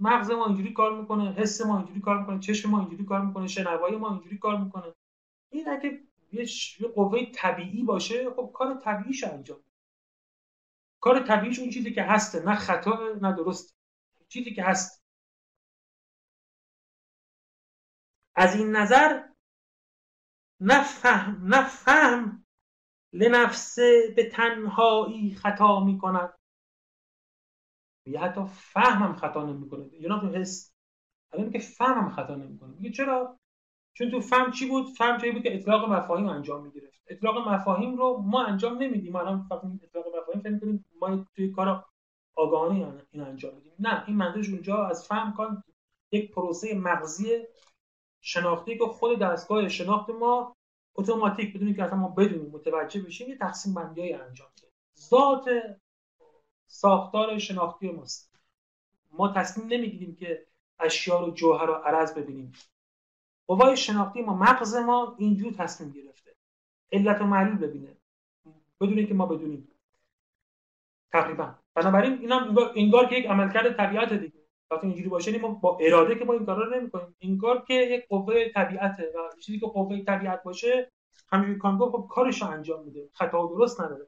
مغز 0.00 0.30
ما 0.30 0.46
اینجوری 0.46 0.72
کار 0.72 1.00
می‌کنه 1.00 1.32
حس 1.32 1.66
ما 1.66 1.76
اینجوری 1.78 2.00
کار 2.00 2.18
می‌کنه 2.20 2.40
چشم 2.40 2.70
ما 2.70 2.80
اینجوری 2.80 3.04
کار 3.04 3.20
می‌کنه 3.20 3.46
شنوایی 3.46 3.96
ما 3.96 4.10
اینجوری 4.10 4.38
کار 4.38 4.58
می‌کنه. 4.58 4.94
این 5.50 5.68
اگه 5.68 6.00
یه 6.32 6.46
قوه 6.94 7.26
طبیعی 7.34 7.82
باشه 7.82 8.30
خب 8.30 8.50
کار 8.54 8.74
طبیعیش 8.74 9.24
انجام 9.24 9.60
کار 11.02 11.20
طبیعیش 11.26 11.58
اون 11.58 11.70
چیزی 11.70 11.92
که 11.92 12.02
هسته 12.02 12.40
نه 12.40 12.54
خطا 12.54 13.18
نه 13.22 13.36
درست. 13.36 13.76
چیزی 14.28 14.54
که 14.54 14.64
هست. 14.64 15.04
از 18.34 18.56
این 18.56 18.76
نظر 18.76 19.28
نفهم 20.60 21.54
نفهم 21.54 22.46
لنفسه 23.12 24.12
به 24.16 24.30
تنهایی 24.30 25.34
خطا 25.34 25.84
می 25.84 25.98
کند 25.98 26.38
یا 28.06 28.20
حتی 28.20 28.44
فهمم 28.46 29.16
خطا 29.16 29.46
نمی‌کنه 29.46 29.94
یا 29.94 30.18
تو 30.18 30.28
حس. 30.28 30.72
الان 31.32 31.50
که 31.50 31.58
فهمم 31.58 32.10
خطا 32.10 32.34
نمی‌کنه 32.34 32.74
میگه 32.76 32.90
چرا؟ 32.90 33.40
چون 33.94 34.10
تو 34.10 34.20
فهم 34.20 34.50
چی 34.50 34.68
بود؟ 34.68 34.86
فهم 34.88 35.20
چی 35.20 35.30
بود 35.30 35.42
که 35.42 35.54
اطلاق 35.54 35.92
مفاهیم 35.92 36.28
انجام 36.28 36.62
می‌گرفت. 36.62 37.02
اطلاق 37.06 37.48
مفاهیم 37.48 37.96
رو 37.96 38.22
ما 38.26 38.44
انجام 38.44 38.82
نمیدیم. 38.82 39.16
الان 39.16 39.46
فقط 39.48 39.62
اطلاق 39.82 40.04
مفاهیم 40.16 40.42
فکر 40.42 40.50
می‌کنیم 40.50 40.84
ما 41.00 41.26
توی 41.36 41.50
کار 41.50 41.84
آگاهانه 42.34 43.02
این 43.10 43.22
انجام 43.22 43.54
میدیم. 43.54 43.72
نه 43.78 44.04
این 44.06 44.16
منظورش 44.16 44.48
اونجا 44.48 44.86
از 44.86 45.06
فهم 45.06 45.34
کن 45.34 45.62
یک 46.12 46.32
پروسه 46.32 46.74
مغزی 46.74 47.38
شناختی 48.20 48.78
که 48.78 48.84
خود 48.84 49.18
دستگاه 49.18 49.68
شناخت 49.68 50.10
ما 50.10 50.56
اتوماتیک 50.94 51.56
بدون 51.56 51.74
که 51.74 51.82
اصلا 51.82 51.98
ما 51.98 52.08
بدونیم 52.08 52.50
متوجه 52.50 53.02
بشیم 53.02 53.28
یه 53.28 53.36
تقسیم 53.36 53.74
بندی 53.74 54.12
انجام 54.12 54.48
میده. 54.56 54.68
ذات 54.98 55.44
ساختار 56.66 57.38
شناختی 57.38 57.90
ماست. 57.90 58.34
ما 59.12 59.28
تصمیم 59.28 59.66
نمی‌گیریم 59.66 60.16
که 60.16 60.46
اشیا 60.78 61.20
رو 61.20 61.30
جوهر 61.30 61.70
و 61.70 61.74
عرض 61.74 62.14
ببینیم. 62.14 62.52
قوای 63.56 63.76
شناختی 63.76 64.22
ما 64.22 64.34
مغز 64.34 64.74
ما 64.74 65.16
اینجور 65.18 65.52
تصمیم 65.52 65.90
گرفته. 65.90 66.30
علت 66.92 67.20
و 67.20 67.24
معلول 67.24 67.56
ببینه. 67.56 67.96
بدون 68.80 69.06
که 69.06 69.14
ما 69.14 69.26
بدونیم. 69.26 69.68
تقریبا. 71.12 71.54
بنابراین 71.74 72.12
اینم 72.18 72.56
انگار, 72.76 73.06
که 73.06 73.16
یک 73.16 73.26
عملکرد 73.26 73.76
طبیعت 73.76 74.12
دیگه. 74.12 74.42
وقتی 74.70 74.86
اینجوری 74.86 75.08
باشه 75.08 75.38
ما 75.38 75.48
با 75.48 75.78
اراده 75.80 76.14
که 76.14 76.24
ما 76.24 76.32
این 76.32 76.46
کارا 76.46 76.64
رو 76.64 76.80
نمی‌کنیم. 76.80 77.16
انگار 77.20 77.64
که 77.64 77.74
یک 77.74 78.08
قوه 78.08 78.48
طبیعته 78.48 79.02
و 79.02 79.36
چیزی 79.40 79.60
که 79.60 79.66
قوه 79.66 80.04
طبیعت 80.04 80.42
باشه 80.42 80.92
همینجوری 81.28 81.58
کانگو 81.58 81.90
خب 81.90 82.06
کارش 82.10 82.42
رو 82.42 82.48
انجام 82.48 82.84
میده. 82.84 83.08
خطا 83.12 83.46
درست 83.46 83.80
نداره. 83.80 84.06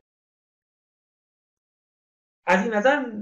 از 2.46 2.62
این 2.62 2.74
نظر 2.74 3.12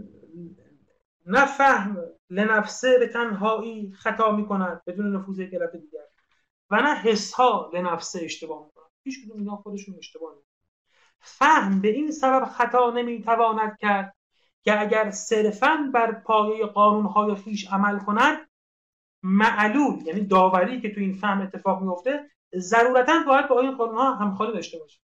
نفهم 1.27 1.97
لنفسه 2.31 2.99
به 2.99 3.07
تنهایی 3.07 3.93
خطا 3.93 4.37
می‌کند 4.37 4.83
بدون 4.87 5.17
نفوذ 5.17 5.39
یک 5.39 5.55
علت 5.55 5.77
دیگر. 5.77 6.12
و 6.71 6.77
نه 6.77 6.95
حس 6.95 7.33
ها 7.33 7.71
لنفسه 7.75 8.21
اشتباه 8.25 8.65
می‌کنند 8.67 8.91
هیچ 9.05 9.25
کدوم 9.25 9.39
اینا 9.39 9.57
خودشون 9.57 9.95
اشتباه 9.99 10.35
فهم 11.19 11.81
به 11.81 11.89
این 11.89 12.11
سبب 12.11 12.45
خطا 12.45 12.91
نمی‌تواند 12.91 13.79
کرد 13.79 14.17
که 14.63 14.81
اگر 14.81 15.11
صرفا 15.11 15.91
بر 15.95 16.13
پایه 16.13 16.67
قانونهای 16.67 17.35
خیش 17.35 17.73
عمل 17.73 17.99
کند 17.99 18.49
معلول 19.23 20.07
یعنی 20.07 20.21
داوری 20.21 20.81
که 20.81 20.95
تو 20.95 21.01
این 21.01 21.13
فهم 21.13 21.41
اتفاق 21.41 21.83
میفته 21.83 22.31
ضرورتا 22.57 23.23
باید 23.27 23.49
با 23.49 23.61
این 23.61 23.77
قانونها 23.77 24.15
همخوانی 24.15 24.53
داشته 24.53 24.79
باشه. 24.79 25.01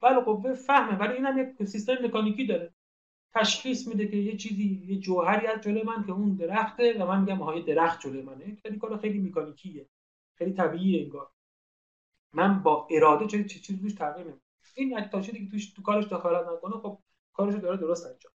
بله 0.00 0.20
قوه 0.20 0.54
فهمه 0.54 0.98
ولی 0.98 1.14
این 1.14 1.26
هم 1.26 1.38
یک 1.38 1.64
سیستم 1.64 1.92
مکانیکی 2.04 2.46
داره. 2.46 2.74
تشخیص 3.34 3.88
میده 3.88 4.08
که 4.08 4.16
یه 4.16 4.36
چیزی 4.36 4.84
یه 4.86 4.98
جوهری 4.98 5.46
از 5.46 5.60
جلوی 5.60 5.82
من 5.82 6.04
که 6.04 6.12
اون 6.12 6.34
درخته 6.34 7.02
و 7.02 7.06
من 7.06 7.20
میگم 7.20 7.38
های 7.38 7.62
درخت 7.62 8.00
جلوی 8.00 8.22
منه. 8.22 8.58
خیلی 8.62 8.78
کار 8.78 8.98
خیلی 8.98 9.18
مکانیکیه. 9.18 9.86
خیلی 10.34 10.52
طبیعیه 10.52 11.02
انگار. 11.02 11.30
من 12.32 12.62
با 12.62 12.88
اراده 12.90 13.26
چه 13.26 13.44
چیزی 13.44 13.80
توش 13.80 13.92
تغییر 13.92 14.26
نمیدم 14.26 14.40
این 14.74 15.08
تا 15.08 15.20
که 15.20 15.48
توش 15.50 15.72
تو 15.72 15.82
کارش 15.82 16.04
دخالت 16.04 16.48
نکنه 16.48 16.80
خب 16.80 16.98
کارش 17.32 17.54
داره 17.54 17.76
درست 17.76 18.06
انجام 18.06 18.32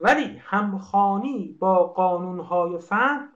ولی 0.00 0.36
همخانی 0.38 1.48
با 1.48 1.86
قانونهای 1.86 2.78
فهم 2.78 3.34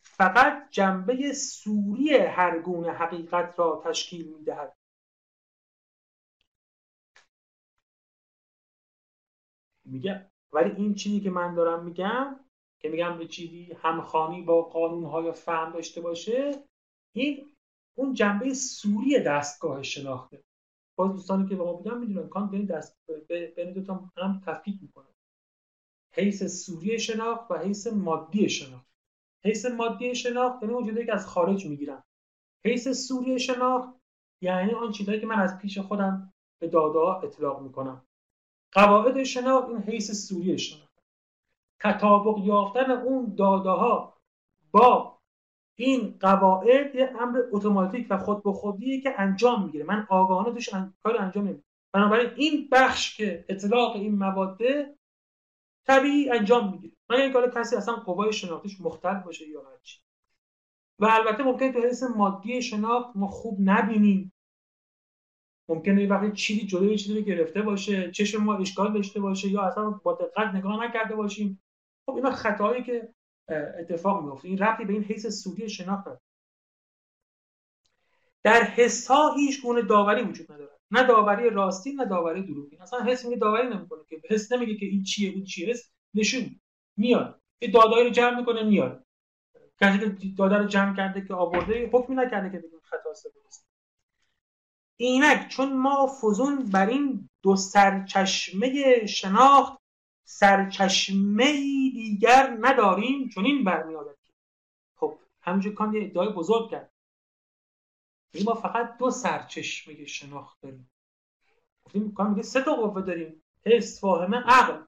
فقط 0.00 0.70
جنبه 0.70 1.32
سوری 1.32 2.16
هر 2.16 2.58
گونه 2.58 2.92
حقیقت 2.92 3.58
را 3.58 3.82
تشکیل 3.84 4.34
می‌دهد. 4.38 4.76
میگه 9.84 10.30
ولی 10.52 10.70
این 10.70 10.94
چیزی 10.94 11.20
که 11.20 11.30
من 11.30 11.54
دارم 11.54 11.84
میگم 11.84 12.40
که 12.80 12.88
میگم 12.88 13.18
به 13.18 13.26
چیزی 13.26 13.72
همخانی 13.72 14.42
با 14.42 14.62
قانونهای 14.62 15.32
فهم 15.32 15.72
داشته 15.72 16.00
باشه 16.00 16.64
این 17.14 17.46
اون 17.98 18.14
جنبه 18.14 18.54
سوری 18.54 19.20
دستگاه 19.20 19.82
شناخته. 19.82 20.42
باز 20.98 21.12
دوستانی 21.12 21.48
که 21.48 21.56
با 21.56 21.64
ما 21.64 21.72
بودن 21.72 21.98
می‌دونن 21.98 22.28
کانت 22.28 22.50
بین 22.50 22.64
دست 22.64 22.96
بین 23.56 23.72
دو 23.72 23.82
تا 23.82 24.10
هم 24.16 24.42
تفکیک 24.46 24.78
می‌کنه. 24.82 25.06
حیث 26.14 26.64
سوری 26.64 26.98
شناخت 26.98 27.50
و 27.50 27.58
حیث 27.58 27.86
مادی 27.86 28.48
شناخت. 28.48 28.88
حیث 29.44 29.66
مادی 29.66 30.14
شناخت 30.14 30.62
یعنی 30.62 30.74
اون 30.74 31.06
که 31.06 31.14
از 31.14 31.26
خارج 31.26 31.66
می‌گیرم 31.66 32.04
حیث 32.64 32.88
سوری 32.88 33.38
شناخت 33.38 33.98
یعنی 34.42 34.72
آن 34.72 34.92
چیزهایی 34.92 35.20
که 35.20 35.26
من 35.26 35.38
از 35.40 35.58
پیش 35.58 35.78
خودم 35.78 36.32
به 36.60 36.68
داده 36.68 37.26
اطلاق 37.26 37.62
می‌کنم. 37.62 38.06
قواعد 38.72 39.22
شناخت 39.24 39.68
این 39.68 39.78
حیث 39.78 40.28
سوری 40.28 40.58
شناخت. 40.58 40.87
تطابق 41.80 42.38
یافتن 42.38 42.90
اون 42.90 43.34
داده 43.34 43.70
ها 43.70 44.18
با 44.70 45.18
این 45.76 46.18
قواعد 46.20 46.94
یه 46.94 47.12
امر 47.20 47.38
اتوماتیک 47.52 48.06
و 48.10 48.18
خود 48.18 48.42
به 48.42 48.52
خودیه 48.52 49.00
که 49.00 49.20
انجام 49.20 49.64
می‌گیره. 49.64 49.84
من 49.84 50.06
آگاهانه 50.10 50.52
توش 50.52 50.68
کار 51.02 51.16
انجام 51.18 51.44
نمیدم. 51.44 51.62
بنابراین 51.92 52.30
این 52.36 52.68
بخش 52.72 53.16
که 53.16 53.44
اطلاق 53.48 53.96
این 53.96 54.18
مواده 54.18 54.98
طبیعی 55.86 56.30
انجام 56.30 56.72
می‌گیره. 56.72 56.92
من 57.10 57.16
این 57.16 57.32
کار 57.32 57.50
کسی 57.50 57.76
اصلا 57.76 57.94
قوای 57.94 58.32
شناختیش 58.32 58.80
مختلف 58.80 59.24
باشه 59.24 59.48
یا 59.48 59.62
هرچی 59.70 60.00
و 60.98 61.06
البته 61.06 61.42
ممکن 61.42 61.72
تو 61.72 61.80
حس 61.80 62.02
مادی 62.02 62.62
شناخت 62.62 63.16
ما 63.16 63.26
خوب 63.26 63.58
نبینیم. 63.60 64.32
ممکنه 65.68 66.02
یه 66.02 66.08
وقتی 66.08 66.32
چیزی 66.32 66.66
جلوی 66.66 66.96
چیزی 66.96 67.18
رو 67.18 67.24
گرفته 67.24 67.62
باشه 67.62 68.10
چشم 68.10 68.44
ما 68.44 68.56
اشکال 68.56 68.92
داشته 68.92 69.20
باشه 69.20 69.48
یا 69.48 69.62
اصلا 69.62 69.90
با 69.90 70.12
دقت 70.12 70.54
نگاه 70.54 70.84
نکرده 70.84 71.16
باشیم. 71.16 71.62
خب 72.08 72.14
اینا 72.16 72.30
خطایی 72.30 72.82
که 72.82 73.14
اتفاق 73.80 74.24
میفته 74.24 74.48
این 74.48 74.58
ربطی 74.58 74.84
به 74.84 74.92
این 74.92 75.04
حس 75.04 75.26
سودی 75.26 75.68
شناخت 75.68 76.04
داره. 76.04 76.20
در 78.42 78.62
حس 78.62 79.08
ها 79.08 79.34
هیچ 79.34 79.62
گونه 79.62 79.82
داوری 79.82 80.22
وجود 80.22 80.52
نداره 80.52 80.70
نه 80.90 81.06
داوری 81.06 81.50
راستی 81.50 81.92
نه 81.92 82.04
داوری 82.04 82.42
دروغی. 82.42 82.76
اصلا 82.76 83.00
حس 83.00 83.24
میگه 83.24 83.36
داوری 83.36 83.68
نمی‌کنه 83.68 84.00
که 84.08 84.20
حس 84.30 84.52
نمیگه 84.52 84.76
که 84.76 84.86
این 84.86 85.02
چیه 85.02 85.30
این 85.30 85.44
چیه. 85.44 85.70
حس 85.70 85.90
نشون 86.14 86.60
میاد. 86.96 87.40
یه 87.60 87.70
دادایی 87.70 88.04
رو 88.04 88.10
جمع 88.10 88.38
می‌کنه 88.38 88.62
میاد. 88.62 89.04
کسی 89.80 89.98
که 89.98 90.06
داده 90.38 90.56
رو 90.56 90.64
جمع 90.64 90.96
کرده 90.96 91.26
که 91.26 91.34
آورده 91.34 91.90
حکمی 91.92 92.16
نکرده 92.16 92.50
که 92.50 92.58
بگیم 92.58 92.80
خطا 92.82 93.10
است. 93.10 93.66
اینک 94.96 95.48
چون 95.48 95.76
ما 95.76 96.06
فزون 96.06 96.64
بر 96.64 96.86
این 96.86 97.28
دو 97.42 97.56
سرچشمه 97.56 99.06
شناخت 99.06 99.77
سرچشمه 100.30 101.52
دیگر 101.92 102.56
نداریم 102.60 103.28
چون 103.28 103.44
این 103.44 103.64
برمیآید. 103.64 104.16
خب 104.96 105.18
همینجور 105.40 105.74
کان 105.74 105.94
یه 105.94 106.04
ادعای 106.04 106.32
بزرگ 106.32 106.70
کرد. 106.70 106.92
ما 108.44 108.54
فقط 108.54 108.98
دو 108.98 109.10
سرچشمه 109.10 110.04
شناخت 110.04 110.60
داریم. 110.60 110.90
گفتیم 111.84 112.14
کان 112.14 112.30
میگه 112.30 112.42
سه 112.42 112.62
تا 112.62 112.74
قوه 112.74 113.02
داریم. 113.02 113.42
حس 113.66 114.00
فاهمه 114.00 114.36
عقل. 114.36 114.84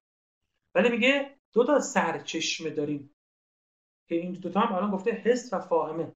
ولی 0.75 0.89
میگه 0.89 1.39
دو 1.53 1.65
تا 1.65 1.81
سرچشمه 1.81 2.71
داریم. 2.71 3.11
که 4.09 4.15
این 4.15 4.33
دو 4.33 4.51
تا 4.51 4.61
هم 4.61 4.75
الان 4.75 4.91
گفته 4.91 5.11
حس 5.11 5.53
و 5.53 5.61
فاهمه. 5.61 6.13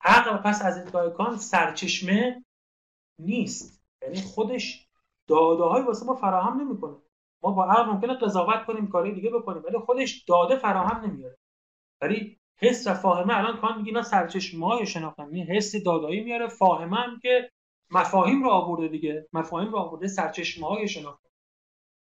عقل 0.00 0.36
پس 0.36 0.62
از 0.64 0.78
ادعای 0.78 1.12
کان 1.12 1.36
سرچشمه 1.36 2.44
نیست. 3.18 3.82
یعنی 4.02 4.20
خودش 4.20 4.86
داده 5.26 5.62
های 5.62 5.82
واسه 5.82 6.06
ما 6.06 6.14
فراهم 6.14 6.60
نمی‌کنه. 6.60 6.96
ما 7.42 7.52
با 7.52 7.64
عقل 7.64 7.90
ممکنه 7.90 8.14
قضاوت 8.14 8.64
کنیم 8.66 8.88
کاری 8.88 9.12
دیگه 9.12 9.30
بکنیم 9.30 9.62
ولی 9.62 9.78
خودش 9.78 10.24
داده 10.24 10.56
فراهم 10.56 11.04
نمیاره. 11.04 11.38
ولی 12.02 12.38
حس 12.56 12.86
و 12.86 12.94
فاهمه 12.94 13.36
الان 13.36 13.60
کان 13.60 13.78
میگه 13.78 13.88
اینا 13.88 14.02
سرچشمه 14.02 14.66
های 14.66 14.86
شناختن 14.86 15.34
یعنی 15.34 15.56
حس 15.56 15.76
دادایی 15.76 16.24
میاره 16.24 16.48
فاهمه 16.48 16.96
هم 16.96 17.18
که 17.22 17.50
مفاهیم 17.90 18.42
رو 18.42 18.50
آورده 18.50 18.88
دیگه. 18.88 19.28
مفاهیم 19.32 19.72
رو 19.72 19.78
آورده 19.78 20.08
سرچشمه 20.08 20.66
های 20.66 20.88
شناختن 20.88 21.28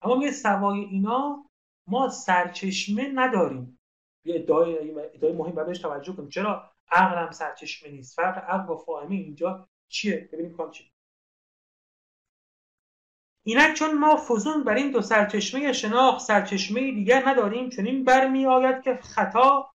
اما 0.02 0.16
میگه 0.16 0.32
سوای 0.32 0.80
اینا 0.80 1.46
ما 1.88 2.10
سرچشمه 2.10 3.12
نداریم. 3.14 3.80
یه 4.26 4.36
ادعای 4.36 4.92
ادعای 5.14 5.34
مهم 5.34 5.66
بهش 5.66 5.80
توجه 5.80 6.14
کنیم. 6.14 6.30
چرا 6.30 6.72
عقل 6.92 7.18
هم 7.18 7.32
سرچشمه 7.32 7.92
نیست؟ 7.92 8.16
فرق 8.16 8.38
عقل 8.38 8.74
و 8.74 8.78
فاهمه 8.78 9.16
اینجا 9.16 9.68
چیه؟ 9.90 10.30
ببینیم 10.34 10.58
کام 10.58 10.72
چیه 10.72 10.88
اینک 13.48 13.74
چون 13.74 13.98
ما 13.98 14.16
فزون 14.16 14.64
بر 14.64 14.76
این 14.76 14.92
دو 14.92 15.02
سرچشمه 15.02 15.74
شناخت 15.74 16.26
سرچشمه 16.26 16.92
دیگر 16.92 17.30
نداریم 17.30 17.70
چنین 17.70 18.04
برمی 18.04 18.46
آید 18.46 18.82
که 18.82 18.96
خطا 18.96 19.70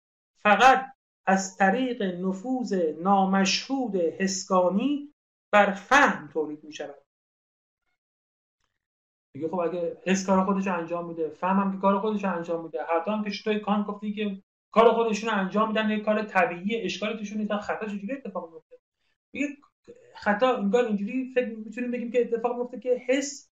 فقط 0.41 0.85
از 1.25 1.57
طریق 1.57 2.01
نفوذ 2.01 2.73
نامشهود 3.01 3.95
حسگانی 3.95 5.13
بر 5.51 5.71
فهم 5.71 6.29
تولید 6.33 6.63
می 6.63 6.73
شود. 6.73 6.95
میگه 9.33 9.47
خب 9.47 9.59
اگه 9.59 9.97
حس 10.05 10.25
کار 10.25 10.45
خودش 10.45 10.67
انجام 10.67 11.07
میده 11.07 11.29
فهمم 11.29 11.71
که 11.71 11.77
کار 11.77 11.99
خودش 11.99 12.25
انجام 12.25 12.63
میده 12.63 12.79
هر 12.83 13.09
هم 13.09 13.23
که 13.23 13.31
توی 13.43 13.59
کان 13.59 13.83
گفتی 13.83 14.13
که 14.13 14.41
کار 14.71 14.91
خودشون 14.91 15.29
انجام 15.29 15.67
میدن 15.67 15.89
یک 15.89 16.03
کار 16.03 16.23
طبیعی 16.23 16.81
اشکالی 16.81 17.17
توشون 17.17 17.37
نیست 17.37 17.53
خطا 17.53 17.85
چجوری 17.85 18.13
اتفاق 18.13 18.53
میفته؟ 18.53 18.75
میگه 19.33 19.47
خطا 20.15 20.57
انگار 20.57 20.85
اینجوری 20.85 21.31
فکر 21.35 21.47
می‌تونیم 21.47 21.91
بگیم 21.91 22.11
که 22.11 22.21
اتفاق 22.21 22.57
میفته 22.57 22.79
که 22.79 23.01
حس 23.07 23.49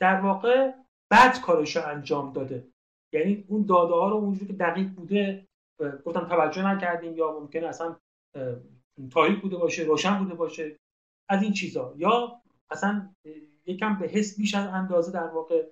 در 0.00 0.20
واقع 0.20 0.72
بد 1.10 1.40
کارش 1.40 1.76
رو 1.76 1.86
انجام 1.86 2.32
داده. 2.32 2.68
یعنی 3.12 3.44
اون 3.48 3.62
داده 3.62 3.94
ها 3.94 4.08
رو 4.08 4.16
اونجوری 4.16 4.46
که 4.46 4.52
دقیق 4.52 4.88
بوده 4.88 5.46
گفتم 6.04 6.28
توجه 6.28 6.66
نکردیم 6.66 7.16
یا 7.16 7.32
ممکنه 7.40 7.66
اصلا 7.66 7.96
تاریک 9.10 9.42
بوده 9.42 9.56
باشه 9.56 9.82
روشن 9.82 10.18
بوده 10.18 10.34
باشه 10.34 10.76
از 11.28 11.42
این 11.42 11.52
چیزا. 11.52 11.94
یا 11.96 12.42
اصلا 12.70 13.14
یکم 13.66 13.98
به 13.98 14.06
حس 14.08 14.38
بیش 14.38 14.54
از 14.54 14.66
اندازه 14.66 15.12
در 15.12 15.26
واقع 15.26 15.66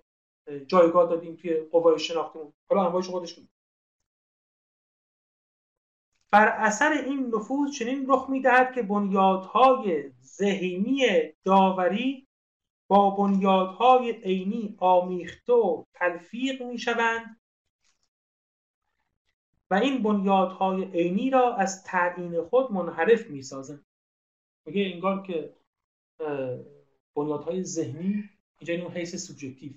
جایگاه 0.66 1.08
دادیم 1.10 1.36
توی 1.36 1.60
قوای 1.60 1.98
شناختیمون 1.98 2.52
حالا 2.70 2.86
انواعش 2.86 3.08
خودش 3.08 3.34
بود 3.34 3.48
بر 6.32 6.48
اثر 6.48 6.92
این 6.92 7.34
نفوذ 7.34 7.70
چنین 7.78 8.04
رخ 8.08 8.30
می‌دهد 8.30 8.74
که 8.74 8.82
بنیادهای 8.82 10.10
ذهنی 10.22 11.06
داوری 11.44 12.23
با 12.88 13.10
بنیادهای 13.10 14.12
عینی 14.12 14.76
آمیخته 14.78 15.52
و 15.52 15.84
تلفیق 15.94 16.62
می‌شوند 16.62 17.40
و 19.70 19.74
این 19.74 20.02
بنیادهای 20.02 20.84
عینی 20.84 21.30
را 21.30 21.56
از 21.56 21.84
تعیین 21.84 22.42
خود 22.42 22.72
منحرف 22.72 23.26
می‌سازند. 23.26 23.86
میگه 24.66 24.90
انگار 24.94 25.22
که 25.22 25.56
بنیادهای 27.16 27.64
ذهنی 27.64 28.30
اینجا 28.58 28.74
این 28.74 28.92
حیث 28.92 29.16
سوبژکتیو 29.26 29.72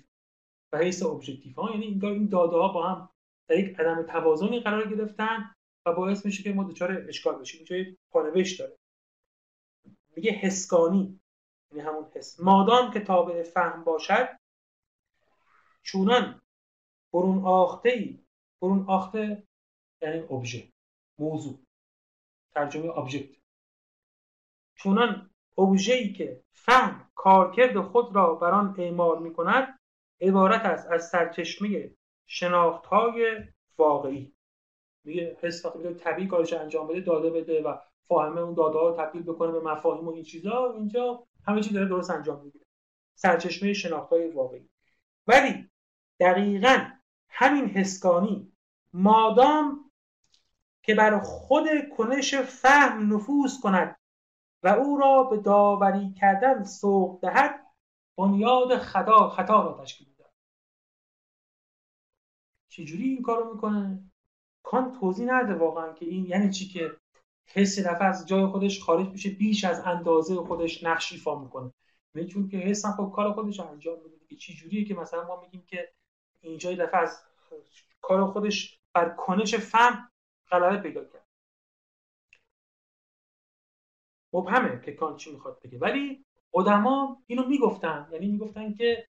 و 0.72 0.78
حیث 0.78 1.02
ابژکتیو 1.02 1.52
ها 1.52 1.70
یعنی 1.70 1.86
انگار 1.86 2.12
این 2.12 2.28
داده 2.28 2.56
ها 2.56 2.68
با 2.68 2.86
هم 2.88 3.08
در 3.48 3.58
یک 3.58 3.80
عدم 3.80 4.02
توازنی 4.02 4.60
قرار 4.60 4.94
گرفتن 4.94 5.54
و 5.86 5.92
باعث 5.92 6.26
میشه 6.26 6.42
که 6.42 6.52
ما 6.52 6.64
دچار 6.64 7.04
اشکال 7.08 7.38
بشیم. 7.38 7.64
اینجا 7.68 7.90
پانوشت 8.10 8.58
داره. 8.58 8.76
میگه 10.16 10.32
حسکانی 10.32 11.20
یعنی 11.72 11.88
همون 11.88 12.06
حس. 12.14 12.40
مادام 12.40 12.90
که 12.90 13.00
تابع 13.00 13.42
فهم 13.42 13.84
باشد 13.84 14.28
چونان 15.82 16.40
برون 17.12 17.44
آخته 17.44 17.88
ای 17.88 18.24
برون 18.62 18.84
آخته 18.88 19.46
یعنی 20.02 20.18
ابژه 20.18 20.72
موضوع 21.18 21.58
ترجمه 22.54 22.98
ابجکت 22.98 23.38
چونان 24.74 25.30
ای 25.58 26.12
که 26.12 26.42
فهم 26.52 27.10
کارکرد 27.14 27.80
خود 27.80 28.16
را 28.16 28.34
بر 28.34 28.50
آن 28.50 28.74
اعمال 28.78 29.22
می 29.22 29.32
کند 29.32 29.78
عبارت 30.20 30.64
است 30.64 30.86
از 30.86 31.08
سرچشمه 31.08 31.90
شناخت 32.26 32.86
های 32.86 33.44
واقعی. 33.78 34.32
میگه 35.04 35.36
حس 35.40 35.64
وقتی 35.64 35.94
طبیعی 35.94 36.28
کارش 36.28 36.52
انجام 36.52 36.88
بده 36.88 37.00
داده 37.00 37.30
بده 37.30 37.62
و 37.62 37.76
فاهمه 38.08 38.40
اون 38.40 38.54
داده 38.54 38.78
ها 38.78 38.88
رو 38.88 38.96
تبدیل 38.96 39.22
بکنه 39.22 39.52
به 39.52 39.60
مفاهیم 39.60 40.08
و 40.08 40.10
این 40.10 40.24
چیزا 40.24 40.72
اینجا 40.72 41.27
همه 41.46 41.60
چیز 41.60 41.72
داره 41.72 41.88
درست 41.88 42.10
انجام 42.10 42.44
می‌گیره 42.44 42.64
سرچشمه 43.14 43.72
شناخت 43.72 44.10
های 44.10 44.30
واقعی. 44.30 44.68
ولی 45.26 45.70
دقیقا 46.20 46.90
همین 47.28 47.66
حسکانی 47.66 48.52
مادام 48.92 49.90
که 50.82 50.94
بر 50.94 51.18
خود 51.18 51.68
کنش 51.96 52.34
فهم 52.34 53.14
نفوذ 53.14 53.60
کند 53.60 53.96
و 54.62 54.68
او 54.68 54.98
را 54.98 55.22
به 55.22 55.36
داوری 55.36 56.12
کردن 56.12 56.64
سوق 56.64 57.20
دهد 57.20 57.66
بنیاد 58.16 58.78
خطا 58.78 59.28
خطا 59.28 59.62
را 59.62 59.84
تشکیل 59.84 60.08
می‌دهد. 60.08 60.32
چجوری 62.68 63.04
این 63.04 63.22
کارو 63.22 63.54
می‌کنه؟ 63.54 64.10
کان 64.62 64.92
توضیح 65.00 65.26
نده 65.32 65.54
واقعا 65.54 65.92
که 65.92 66.06
این 66.06 66.26
یعنی 66.26 66.50
چی 66.50 66.68
که 66.68 66.90
حس 67.52 67.78
دفعه 67.78 68.04
از 68.04 68.28
جای 68.28 68.46
خودش 68.46 68.82
خارج 68.82 69.08
میشه 69.08 69.30
بیش 69.30 69.64
از 69.64 69.80
اندازه 69.80 70.36
خودش 70.36 70.84
نقش 70.84 71.12
ایفا 71.12 71.38
می‌کنه. 71.38 71.72
یعنی 72.14 72.28
چون 72.28 72.48
که 72.48 72.56
حس 72.56 72.84
هم 72.84 72.92
خب 72.92 73.12
کار 73.14 73.32
خودش 73.32 73.60
انجام 73.60 74.02
میده 74.02 74.16
که 74.28 74.36
چه 74.36 74.52
جوریه 74.52 74.84
که 74.84 74.94
مثلا 74.94 75.26
ما 75.26 75.40
میگیم 75.40 75.64
که 75.66 75.92
اینجا 76.40 76.74
دفعه 76.74 77.00
از 77.00 77.22
کار 78.00 78.26
خودش 78.26 78.78
بر 78.92 79.08
کنش 79.08 79.54
فهم 79.54 80.10
غلبه 80.50 80.76
پیدا 80.76 81.04
کرد. 81.04 81.26
مبهمه 84.32 84.82
که 84.84 84.92
کان 84.92 85.16
چی 85.16 85.32
می‌خواد 85.32 85.60
بگه. 85.64 85.78
ولی 85.78 86.24
قدما 86.52 87.22
اینو 87.26 87.48
می‌گفتن. 87.48 88.08
یعنی 88.12 88.26
می‌گفتن 88.26 88.74
که 88.74 89.08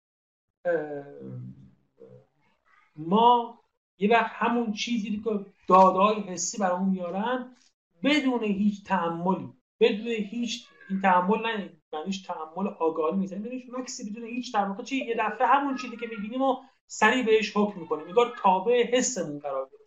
ما 2.96 3.60
یه 3.98 4.10
وقت 4.10 4.30
همون 4.34 4.72
چیزی 4.72 5.22
که 5.24 5.46
دادهای 5.68 6.20
حسی 6.20 6.58
برامون 6.58 6.88
میارن 6.88 7.56
بدون 8.04 8.44
هیچ 8.44 8.84
تعملی 8.84 9.52
بدون 9.80 10.06
هیچ 10.06 10.66
این 10.90 11.00
تعمل 11.00 11.46
نه 11.46 11.76
معنیش 11.92 12.22
تعمل 12.22 12.68
آگاهی 12.68 13.16
نیست. 13.16 13.32
یعنی 13.32 13.64
مکسی 13.72 14.10
بدون 14.10 14.24
هیچ 14.24 14.54
در 14.54 14.64
واقع 14.64 14.82
چی 14.82 14.96
یه 14.96 15.14
دفعه 15.18 15.46
همون 15.46 15.76
چیزی 15.76 15.96
که 15.96 16.06
می‌بینیم 16.06 16.42
و 16.42 16.56
سریع 16.86 17.24
بهش 17.24 17.56
حکم 17.56 17.80
می‌کنیم. 17.80 18.06
میگار 18.06 18.32
تابع 18.42 18.96
حسمون 18.96 19.38
قرار 19.38 19.68
گرفت 19.72 19.84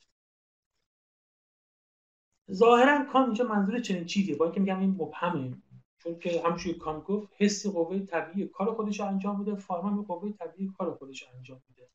ظاهرا 2.51 3.05
کان 3.05 3.24
اینجا 3.24 3.45
منظور 3.45 3.80
چنین 3.80 4.05
چیزیه. 4.05 4.36
با 4.36 4.45
اینکه 4.45 4.59
میگم 4.59 4.80
این 4.80 4.89
مبهمه. 4.89 5.57
چون 6.03 6.20
که 6.20 6.41
همچون 6.45 6.74
کان 6.74 6.99
گفت 6.99 7.34
حسی 7.38 7.72
قوه 7.72 7.99
طبیعی 7.99 8.47
کار 8.47 8.74
خودش 8.74 8.99
انجام 8.99 9.39
میده 9.39 9.55
فارما 9.55 10.01
قوه 10.03 10.32
طبیعی 10.32 10.72
کار 10.78 10.95
خودش 10.95 11.28
انجام 11.36 11.61
میده. 11.70 11.89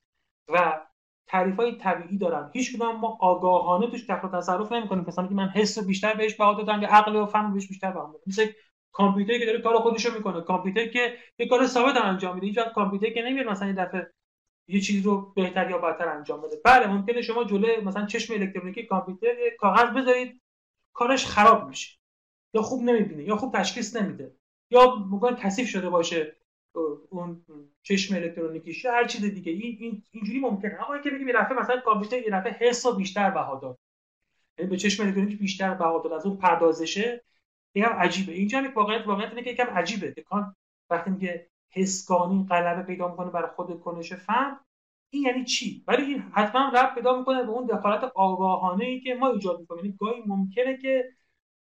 و 0.49 0.87
تعریف 1.27 1.57
های 1.57 1.77
طبیعی 1.77 2.19
دارن. 2.19 2.51
هیچ 2.55 2.77
کدوم 2.77 2.97
ما 2.97 3.19
آگاهانه 3.21 3.91
توش 3.91 4.07
تخت 4.07 4.33
تصرف 4.33 4.73
نمی‌کنیم. 4.73 5.05
مثلا 5.09 5.27
که 5.27 5.35
من 5.35 5.49
حس 5.49 5.79
رو 5.79 5.85
بیشتر 5.85 6.15
بهش 6.15 6.35
بها 6.35 6.55
دادم 6.55 6.83
یا 6.83 6.89
عقل 6.89 7.17
و 7.17 7.27
فهم 7.27 7.55
بهش 7.55 7.69
بیشتر 7.69 7.91
بها 7.91 8.07
دادم 8.07 8.25
مثل 8.27 8.47
کامپیوتری 8.93 9.39
که 9.39 9.47
داره 9.47 9.61
کار 9.61 9.77
خودش 9.77 10.07
رو 10.07 10.15
می‌کنه. 10.15 10.41
کامپیوتر 10.41 10.87
که 10.87 11.17
یه 11.39 11.49
کار 11.49 11.67
ثابت 11.67 11.97
انجام 11.97 12.35
میده. 12.35 12.47
اینجا 12.47 12.65
کامپیوتر 12.75 13.11
که 13.11 13.23
نمیاد 13.23 13.47
مثلا 13.47 13.69
یه 13.69 13.75
دفعه 13.75 14.13
یه 14.69 14.81
چیز 14.81 15.07
رو 15.07 15.33
بهتر 15.37 15.71
یا 15.71 15.79
بدتر 15.79 16.09
انجام 16.09 16.41
بده. 16.41 16.57
بله 16.65 16.87
ممکنه 16.87 17.23
شما 17.23 17.45
جلوی 17.45 17.77
مثلا 17.77 18.07
چشم 18.07 18.35
الکترونیکی 18.35 18.87
کامپیوتر 18.87 19.35
کاغذ 19.59 19.97
بذارید 19.97 20.41
کارش 20.93 21.27
خراب 21.27 21.69
میشه. 21.69 21.99
یا 22.55 22.63
خوب 22.63 22.83
نمی‌بینه 22.83 23.25
یا 23.25 23.37
خوب 23.37 23.59
تشخیص 23.59 23.97
نمیده. 23.97 24.37
یا 24.71 24.95
ممکن 25.11 25.35
کثیف 25.35 25.69
شده 25.69 25.91
باشه. 25.91 26.37
اون 27.11 27.45
چشم 27.83 28.15
الکترونیکیش 28.15 28.85
هر 28.85 29.07
چیز 29.07 29.25
دیگه. 29.25 29.53
این, 29.53 29.77
این 29.81 30.03
اینجوری 30.11 30.41
ممکنه. 30.41 30.85
اما 30.85 30.95
اینکه 30.95 31.11
بگیم 31.11 31.29
یه 31.29 31.35
دفعه 31.35 31.59
مثلا 31.59 31.81
کامپیوتر 31.81 32.19
یه 32.19 32.31
دفعه 32.31 32.53
حس 32.53 32.87
بیشتر 32.87 33.31
بها 33.31 33.59
داد. 33.59 33.79
یعنی 34.59 34.71
به 34.71 34.77
چشم 34.77 35.03
الکترونیکی 35.03 35.37
بیشتر 35.37 35.75
بها 35.75 35.99
داد. 35.99 36.13
از 36.13 36.27
اون 36.27 36.37
پردازشه 36.37 37.25
هم 37.77 37.93
عجیبه. 37.93 38.33
اینجا 38.33 38.59
هم 38.59 38.75
واقعیت 38.75 39.07
واقعیت 39.07 39.29
اینه 39.31 39.43
که 39.43 39.51
یکم 39.51 39.67
عجیبه. 39.67 40.23
کان 40.23 40.57
وقتی 40.91 41.11
میگه 41.11 41.51
حسگانی 41.71 42.47
غلبه 42.51 42.83
پیدا 42.83 43.09
می‌کنه 43.09 43.31
برای 43.31 43.51
خود 43.57 43.81
کنش 43.81 44.13
فهم 44.13 44.61
این 45.11 45.23
یعنی 45.23 45.45
چی؟ 45.45 45.85
ولی 45.89 46.03
این 46.03 46.19
حتما 46.19 46.73
رب 46.75 46.95
پیدا 46.95 47.19
می‌کنه 47.19 47.43
به 47.43 47.51
اون 47.51 47.67
دخالت 47.67 48.05
آگاهانه 48.05 48.85
ای 48.85 49.01
که 49.01 49.15
ما 49.15 49.31
ایجاد 49.31 49.61
می‌کنیم. 49.61 49.85
یعنی 49.85 49.97
گاهی 49.97 50.23
ممکنه 50.27 50.77
که 50.77 51.13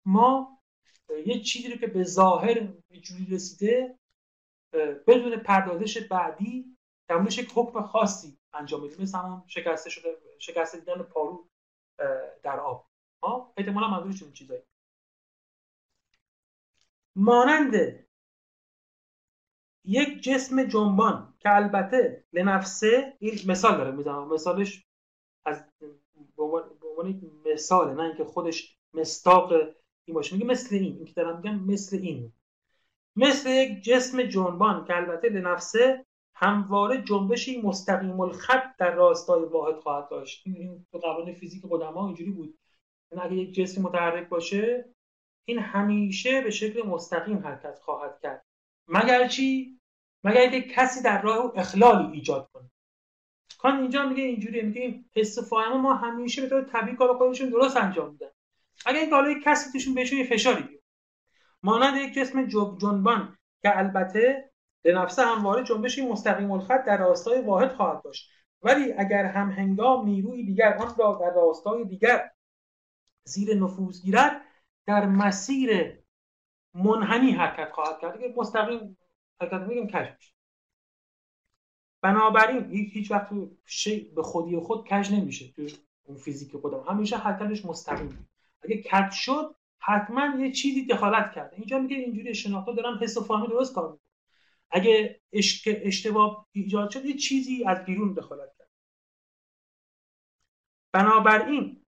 ما 0.06 0.58
یه 1.26 1.40
چیزی 1.40 1.68
رو 1.68 1.76
که 1.76 1.86
به 1.86 2.04
ظاهر 2.04 2.68
جوری 3.02 3.26
رسیده 3.30 3.98
بدون 5.06 5.36
پردازش 5.36 5.98
بعدی 5.98 6.76
در 7.08 7.16
موردش 7.16 7.38
یک 7.38 7.52
حکم 7.54 7.82
خاصی 7.82 8.38
انجام 8.52 8.86
بدیم 8.86 9.02
مثل 9.02 9.18
همون 9.18 9.42
شکسته 9.46 9.90
شده 9.90 10.16
شکسته 10.38 10.78
دیدن 10.78 11.02
پارو 11.02 11.48
در 12.42 12.60
آب. 12.60 12.86
ها 13.22 13.52
احتمالا 13.56 13.88
منظورش 13.88 14.22
این 14.22 14.32
چیزایی. 14.32 14.62
مانند 17.16 17.74
یک 19.84 20.20
جسم 20.20 20.64
جنبان 20.64 21.34
که 21.38 21.56
البته 21.56 22.24
لنفسه 22.32 23.16
این 23.18 23.38
مثال 23.46 23.76
داره 23.76 23.90
می‌زنم. 23.90 24.28
مثالش 24.34 24.86
از 25.44 25.64
به 26.36 26.42
عنوان 26.44 27.20
مثال 27.46 27.94
نه 27.94 28.02
اینکه 28.02 28.24
خودش 28.24 28.78
مستاق 28.94 29.52
این 30.04 30.14
باشه. 30.14 30.34
میگه 30.34 30.46
مثل 30.46 30.74
این. 30.74 30.96
این 30.96 31.04
که 31.04 31.12
دارم 31.12 31.36
میگم 31.36 31.54
مثل 31.54 31.96
این. 31.96 32.32
مثل 33.16 33.50
یک 33.50 33.82
جسم 33.82 34.22
جنبان 34.22 34.84
که 34.84 34.96
البته 34.96 35.28
لنفسه 35.28 36.06
همواره 36.34 37.02
جنبشی 37.02 37.62
مستقیم 37.62 38.20
الخط 38.20 38.76
در 38.78 38.94
راستای 38.94 39.44
واحد 39.44 39.80
خواهد 39.80 40.08
داشت. 40.10 40.42
این 40.46 40.86
تو 40.92 40.98
قوانین 40.98 41.34
فیزیک 41.34 41.62
قدما 41.70 42.06
اینجوری 42.06 42.30
بود. 42.30 42.58
این 43.12 43.20
اگه 43.20 43.34
یک 43.34 43.54
جسم 43.54 43.82
متحرک 43.82 44.28
باشه 44.28 44.94
این 45.44 45.58
همیشه 45.58 46.40
به 46.40 46.50
شکل 46.50 46.86
مستقیم 46.86 47.38
حرکت 47.38 47.78
خواهد 47.78 48.20
کرد. 48.22 48.46
مگر 48.88 49.28
چی؟ 49.28 49.80
مگر 50.24 50.40
اینکه 50.40 50.62
کسی 50.62 51.02
در 51.02 51.22
راه 51.22 51.36
او 51.36 51.58
اخلالی 51.58 52.12
ایجاد 52.12 52.50
کنه. 52.52 52.70
کان 53.58 53.80
اینجا 53.80 54.08
میگه 54.08 54.22
اینجوری 54.22 54.62
میگه 54.62 54.80
این 54.80 55.04
حس 55.16 55.52
ما 55.52 55.94
همیشه 55.94 56.42
به 56.42 56.48
طور 56.48 56.62
طبیعی 56.62 56.96
کار 56.96 57.16
خودشون 57.16 57.48
درست 57.48 57.76
انجام 57.76 58.12
میدن. 58.12 58.30
اگر 58.86 58.98
این 59.00 59.40
کسی 59.40 59.72
توشون 59.72 59.94
بهشون 59.94 60.18
یه 60.18 60.24
فشاری 60.24 60.79
مانند 61.62 61.96
یک 61.96 62.14
جسم 62.14 62.46
جنبان 62.78 63.38
که 63.62 63.78
البته 63.78 64.50
به 64.82 64.92
نفسه 64.92 65.22
همواره 65.22 65.64
جنبشی 65.64 66.08
مستقیم 66.08 66.50
الخط 66.50 66.84
در 66.84 66.96
راستای 66.96 67.42
واحد 67.42 67.72
خواهد 67.72 68.02
داشت. 68.02 68.30
ولی 68.62 68.92
اگر 68.92 69.24
هم 69.24 69.50
هنگام 69.50 70.04
نیروی 70.04 70.44
دیگر 70.44 70.76
آن 70.76 70.94
را 70.98 71.18
در 71.20 71.30
راستای 71.30 71.84
دیگر 71.84 72.30
زیر 73.24 73.56
نفوذ 73.56 74.02
گیرد 74.02 74.42
در 74.86 75.06
مسیر 75.06 75.98
منحنی 76.74 77.30
حرکت 77.30 77.72
خواهد 77.72 78.00
کرد. 78.00 78.20
که 78.20 78.34
مستقیم 78.36 78.96
حرکت 79.40 79.60
میگیم 79.60 79.86
کج 79.86 80.08
میشه. 80.16 80.34
بنابراین 82.02 82.70
هیچ 82.70 83.10
وقت 83.10 83.32
شی 83.64 84.00
به 84.00 84.22
خودی 84.22 84.58
خود 84.58 84.88
کج 84.88 85.12
نمیشه 85.12 85.52
تو 85.52 85.66
اون 86.02 86.18
فیزیک 86.18 86.56
خودم. 86.56 86.84
همیشه 86.88 87.16
حرکتش 87.16 87.64
مستقیم 87.64 88.28
اگه 88.62 88.82
کج 88.82 89.10
شد 89.12 89.56
حتما 89.80 90.36
یه 90.38 90.52
چیزی 90.52 90.86
دخالت 90.86 91.32
کرده. 91.32 91.56
اینجا 91.56 91.78
میگه 91.78 91.96
اینجوری 91.96 92.34
شناخته 92.34 92.72
دارم 92.72 92.98
حس 93.02 93.16
و 93.16 93.20
فهمی 93.20 93.48
درست 93.48 93.74
کار 93.74 93.84
می‌کنه. 93.84 94.00
اگه 94.70 95.20
اشتباه 95.62 96.48
ایجاد 96.52 96.90
شد 96.90 97.04
یه 97.04 97.16
چیزی 97.16 97.64
از 97.64 97.84
بیرون 97.84 98.12
دخالت 98.12 98.54
کرد. 98.58 98.70
بنابراین 100.92 101.84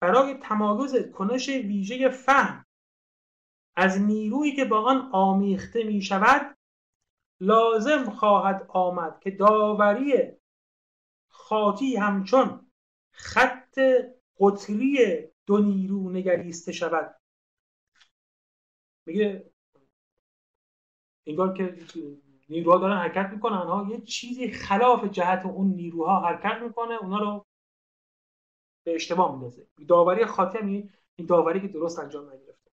برای 0.00 0.34
تمایز 0.34 1.10
کنش 1.10 1.48
ویژه 1.48 2.08
فهم 2.08 2.66
از 3.76 4.00
نیرویی 4.00 4.56
که 4.56 4.64
با 4.64 4.82
آن 4.82 5.10
آمیخته 5.12 5.84
می 5.84 6.02
شود 6.02 6.58
لازم 7.40 8.10
خواهد 8.10 8.66
آمد 8.68 9.20
که 9.20 9.30
داوری 9.30 10.32
خاطی 11.28 11.96
همچون 11.96 12.70
خط 13.10 13.80
قطری 14.38 14.98
دو 15.50 15.58
نیرو 15.58 16.10
نگریسته 16.10 16.72
شود. 16.72 17.16
میگه 19.06 19.52
انگار 21.26 21.52
که 21.52 21.76
نیروها 22.48 22.78
دارن 22.78 22.96
حرکت 22.96 23.30
می‌کنن. 23.32 23.56
ها 23.56 23.86
یه 23.90 24.00
چیزی 24.00 24.50
خلاف 24.50 25.04
جهت 25.04 25.46
اون 25.46 25.66
نیروها 25.66 26.20
حرکت 26.20 26.62
می‌کنه. 26.62 26.94
اونا 26.94 27.18
رو 27.18 27.46
به 28.84 28.94
اشتباه 28.94 29.32
میندازه. 29.32 29.66
داوری 29.88 30.26
خاطی 30.26 30.58
این 30.58 31.26
داوری 31.28 31.60
که 31.60 31.68
درست 31.68 31.98
انجام 31.98 32.30
نگرفته. 32.30 32.70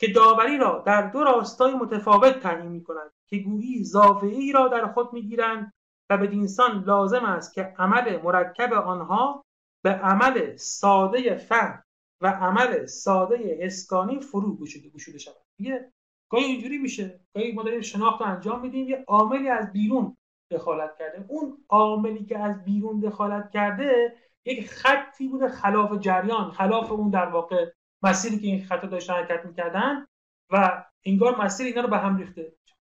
که 0.00 0.06
داوری 0.12 0.58
را 0.58 0.82
در 0.86 1.10
دو 1.10 1.24
راستای 1.24 1.74
متفاوت 1.74 2.40
تعیین 2.40 2.72
می 2.72 2.84
کند 2.84 3.12
که 3.26 3.38
گویی 3.38 3.84
زاویه 3.84 4.38
ای 4.38 4.52
را 4.52 4.68
در 4.68 4.92
خود 4.92 5.12
می‌گیرند 5.12 5.72
و 6.10 6.18
به 6.18 6.26
دینسان 6.26 6.84
لازم 6.84 7.24
است 7.24 7.54
که 7.54 7.74
عمل 7.78 8.22
مرکب 8.22 8.72
آنها 8.72 9.45
به 9.86 9.92
عمل 9.92 10.56
ساده 10.56 11.34
فهم 11.36 11.84
و 12.20 12.26
عمل 12.26 12.86
ساده 12.86 13.58
اسکانی 13.60 14.20
فرو 14.20 14.56
گشوده 14.56 14.88
گشوده 14.88 15.18
شود. 15.18 15.34
دیگه 15.58 15.92
گاهی 16.30 16.44
اینجوری 16.44 16.78
میشه. 16.78 17.20
گاهی 17.34 17.52
ما 17.52 17.62
داریم 17.62 17.80
شناخت 17.80 18.22
انجام 18.22 18.60
میدیم. 18.60 18.88
یه 18.88 19.04
عاملی 19.08 19.48
از 19.48 19.72
بیرون 19.72 20.16
دخالت 20.50 20.96
کرده. 20.98 21.24
اون 21.28 21.58
عاملی 21.68 22.24
که 22.24 22.38
از 22.38 22.64
بیرون 22.64 23.00
دخالت 23.00 23.50
کرده 23.50 24.16
یک 24.44 24.70
خطی 24.70 25.28
بوده 25.28 25.48
خلاف 25.48 26.00
جریان 26.00 26.50
خلاف 26.50 26.92
اون 26.92 27.10
در 27.10 27.26
واقع 27.26 27.72
مسیری 28.02 28.38
که 28.38 28.46
این 28.46 28.64
خطا 28.64 28.86
داشتن 28.86 29.14
حرکت 29.14 29.44
می‌کردن 29.44 30.06
و 30.52 30.84
انگار 31.04 31.44
مسیر 31.44 31.66
اینا 31.66 31.80
رو 31.80 31.88
به 31.88 31.98
هم 31.98 32.16
ریخته. 32.16 32.52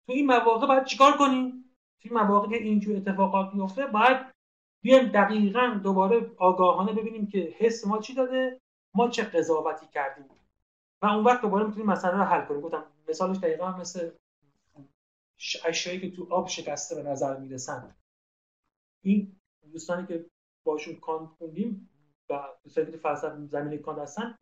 تو 0.06 0.12
این 0.12 0.26
مواقع 0.26 0.66
باید 0.66 0.84
چیکار 0.84 1.16
کنیم؟ 1.16 1.76
این 1.98 2.14
مواقع 2.14 2.48
که 2.48 2.56
اینجور 2.56 2.96
اتفاقات 2.96 3.54
میفته 3.54 3.86
باید 3.86 4.35
بیایم 4.86 5.06
دقیقا 5.06 5.80
دوباره 5.82 6.30
آگاهانه 6.38 6.92
ببینیم 6.92 7.26
که 7.26 7.54
حس 7.58 7.86
ما 7.86 7.98
چی 7.98 8.14
داده 8.14 8.60
ما 8.94 9.08
چه 9.08 9.22
قضاوتی 9.22 9.86
کردیم. 9.86 10.24
و 11.02 11.06
اون 11.06 11.24
وقت 11.24 11.42
دوباره 11.42 11.66
می‌تونیم 11.66 11.86
مسئله 11.86 12.12
رو 12.12 12.22
حل 12.22 12.46
کنیم. 12.46 12.60
گفتم 12.60 12.86
مثالش 13.08 13.36
دقیقا 13.36 13.76
مثل 13.76 14.10
اشیایی 15.64 16.00
که 16.00 16.10
تو 16.10 16.26
آب 16.30 16.48
شکسته 16.48 16.94
به 16.94 17.02
نظر 17.02 17.40
می‌رسن. 17.40 17.96
این 19.04 19.36
دوستانی 19.72 20.06
که 20.06 20.26
باشون 20.64 20.94
کانت 20.94 21.30
خوندیم 21.30 21.90
و 22.30 22.48
دوستانی 22.64 22.90
که 22.90 22.96
فلسفه 22.96 23.46
زمینه 23.46 23.78
کانت 23.78 23.98
هستن 23.98 24.34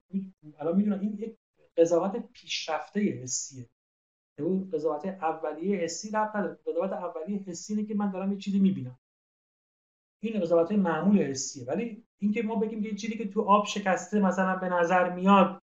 الان 0.58 0.76
می‌دونن 0.76 1.00
این 1.00 1.12
یک 1.18 1.36
قضاوت 1.76 2.16
پیشرفته 2.32 3.00
حسیه. 3.00 3.66
اون 4.38 4.70
قضاوت 4.72 5.06
اولیه 5.06 5.76
حسی 5.76 6.10
رفت 6.10 6.36
نداره. 6.36 6.58
قضاوت 6.66 6.92
اولیه 6.92 7.38
حسی 7.38 7.74
اینه 7.74 7.88
که 7.88 7.94
من 7.94 8.10
دارم 8.10 8.32
یه 8.32 8.38
چیزی 8.38 8.58
می‌بینم. 8.58 8.98
این 10.28 10.40
قضاوت 10.40 10.72
معمول 10.72 11.22
حسیه. 11.22 11.64
ولی 11.64 12.04
اینکه 12.18 12.42
ما 12.42 12.54
بگیم 12.54 12.84
یه 12.84 12.94
چیزی 12.94 13.18
که 13.18 13.28
تو 13.28 13.42
آب 13.42 13.66
شکسته 13.66 14.20
مثلا 14.20 14.56
به 14.56 14.68
نظر 14.68 15.14
میاد 15.14 15.62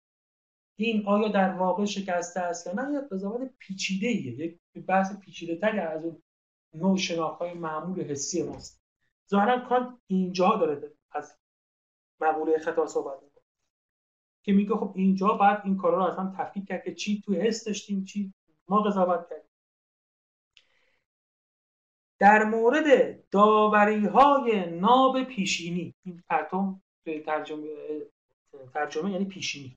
این 0.79 1.07
آیا 1.07 1.29
در 1.29 1.53
واقع 1.53 1.85
شکسته 1.85 2.41
است 2.41 2.67
یا 2.67 2.73
نه 2.73 2.93
یه 2.93 3.01
قضاوت 3.01 3.51
پیچیده 3.59 4.07
ایه 4.07 4.33
یک 4.33 4.59
بحث 4.87 5.19
پیچیده 5.21 5.57
تری 5.57 5.79
از 5.79 6.05
اون 6.05 6.23
نوع 6.75 6.97
شناخت 6.97 7.39
های 7.39 7.55
معمول 7.55 8.03
حسی 8.05 8.43
ماست. 8.43 8.81
ظاهرا 9.31 9.69
کانت 9.69 9.99
اینجا 10.07 10.57
داره 10.57 10.93
از 11.13 11.39
مقوله 12.21 12.59
خطا 12.59 12.87
صحبت 12.87 13.23
می‌کنه 13.23 13.43
که 14.45 14.53
میگه 14.53 14.75
خب 14.75 14.93
اینجا 14.97 15.29
باید 15.29 15.59
این 15.65 15.77
کارا 15.77 15.97
رو 15.97 16.13
اصلا 16.13 16.35
تفکیک 16.39 16.69
کرد 16.69 16.85
که 16.85 16.95
چی 16.95 17.23
توی 17.25 17.41
حس 17.41 17.65
داشتیم 17.65 18.05
چی 18.05 18.33
ما 18.69 18.83
قضاوت 18.83 19.29
در 22.21 22.45
مورد 22.45 23.18
داوری 23.31 24.07
های 24.07 24.71
ناب 24.71 25.23
پیشینی. 25.23 25.95
این 26.05 26.23
پرتم 26.29 26.83
ترجمه 27.27 27.68
ترجمه 28.75 29.11
یعنی 29.11 29.25
پیشینی. 29.25 29.77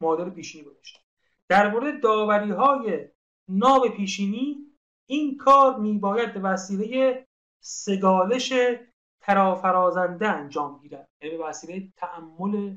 معادل 0.00 0.30
پیشینی 0.30 0.64
گذاشته. 0.64 1.00
در 1.48 1.70
مورد 1.70 2.02
داوری 2.02 2.50
های 2.50 3.08
ناب 3.48 3.88
پیشینی 3.88 4.56
این 5.06 5.36
کار 5.36 5.78
میباید 5.78 6.30
وسیله 6.42 7.26
سگالش 7.60 8.52
ترافرازنده 9.20 10.28
انجام 10.28 10.78
گیرد. 10.78 11.08
یعنی 11.22 11.36
به 11.36 11.44
وسیله 11.44 11.92
تعمل 11.96 12.76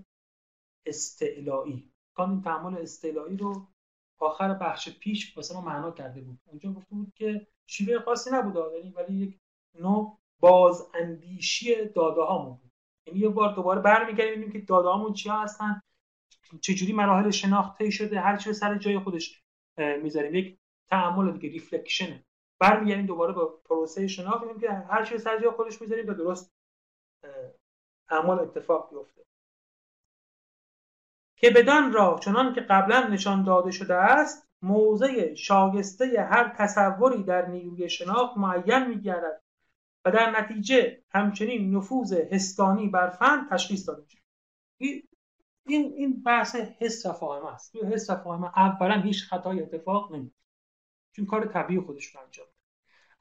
استعلایی. 0.85 1.91
کان 2.13 2.29
این 2.29 2.41
تعمل 2.41 2.77
استعلایی 2.77 3.37
رو 3.37 3.67
آخر 4.19 4.53
بخش 4.53 4.89
پیش 4.99 5.37
واسه 5.37 5.55
ما 5.55 5.61
معنا 5.61 5.91
کرده 5.91 6.21
بود. 6.21 6.39
اونجا 6.45 6.71
گفته 6.71 6.95
بود 6.95 7.13
که 7.15 7.47
شیوه 7.67 7.99
خاصی 7.99 8.29
نبود 8.33 8.73
یعنی 8.73 8.89
ولی 8.89 9.13
یک 9.13 9.39
نوع 9.79 10.17
باز 10.39 10.89
اندیشی 10.93 11.85
داده 11.85 12.21
هامون 12.21 12.57
بود. 12.57 12.71
یعنی 13.07 13.19
یه 13.19 13.29
بار 13.29 13.55
دوباره 13.55 13.81
برمیگردیم 13.81 14.33
ببینیم 14.33 14.51
که 14.51 14.59
داده 14.59 14.87
هامون 14.87 15.13
چیا 15.13 15.33
هستن 15.33 15.81
چجوری 16.61 16.93
مراحل 16.93 17.29
شناخته 17.29 17.89
شده 17.89 18.19
هر 18.19 18.37
چیز 18.37 18.59
سر 18.59 18.77
جای 18.77 18.99
خودش 18.99 19.41
می‌ذاریم. 19.77 20.35
یک 20.35 20.57
تعامل 20.89 21.31
دیگه 21.31 21.49
ریفلکشنه 21.49 22.23
برمیگردیم 22.59 23.05
دوباره 23.05 23.33
با 23.33 23.45
پروسه 23.45 24.07
شناخت 24.07 24.41
می‌بینیم 24.41 24.61
که 24.61 24.71
هر 24.71 25.05
چیز 25.05 25.23
سر 25.23 25.39
جای 25.39 25.49
خودش 25.49 25.81
می‌ذاریم 25.81 26.05
تا 26.05 26.13
درست 26.13 26.51
اعمال 28.09 28.39
اتفاق 28.39 28.89
بیفته. 28.89 29.21
که 31.37 31.49
بدان 31.49 31.93
راه 31.93 32.19
چنان 32.19 32.53
که 32.53 32.61
قبلا 32.61 33.07
نشان 33.07 33.43
داده 33.43 33.71
شده 33.71 33.95
است 33.95 34.47
موضع 34.65 35.33
شایسته 35.33 36.27
هر 36.31 36.53
تصوری 36.57 37.23
در 37.23 37.47
نیروی 37.47 37.89
شناخت 37.89 38.37
معین 38.37 38.87
میگردد 38.87 39.41
و 40.05 40.11
در 40.11 40.41
نتیجه 40.41 41.03
همچنین 41.09 41.75
نفوذ 41.75 42.13
هستانی 42.13 42.89
بر 42.89 43.09
فن 43.09 43.47
تشخیص 43.51 43.87
داده 43.89 44.01
میشه 44.01 44.17
این 45.67 45.93
این 45.93 46.23
بحث 46.23 46.55
حس 46.55 47.05
است. 47.05 47.73
تو 47.73 47.85
حس 47.85 48.09
و 48.09 48.15
فاهمه 48.15 48.57
اولا 48.57 49.01
هیچ 49.01 49.23
خطای 49.23 49.61
اتفاق 49.61 50.15
نمیفته 50.15 50.39
چون 51.11 51.25
کار 51.25 51.45
طبیعی 51.45 51.79
خودش 51.79 52.05
رو 52.05 52.21
انجام 52.21 52.47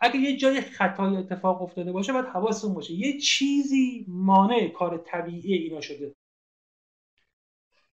اگه 0.00 0.16
یه 0.16 0.36
جای 0.36 0.60
خطای 0.60 1.16
اتفاق 1.16 1.62
افتاده 1.62 1.92
باشه 1.92 2.12
باید 2.12 2.24
حواستون 2.24 2.74
باشه. 2.74 2.92
یه 2.92 3.20
چیزی 3.20 4.04
مانع 4.08 4.68
کار 4.68 4.98
طبیعی 4.98 5.54
اینا 5.54 5.80
شده. 5.80 6.14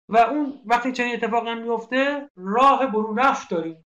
و 0.09 0.17
اون 0.17 0.61
وقتی 0.65 0.91
چنین 0.91 1.13
اتفاق 1.13 1.47
هم 1.47 1.61
میفته 1.61 2.29
راه 2.35 2.87
برون 2.87 3.19
رفت 3.19 3.49
داریم. 3.49 3.85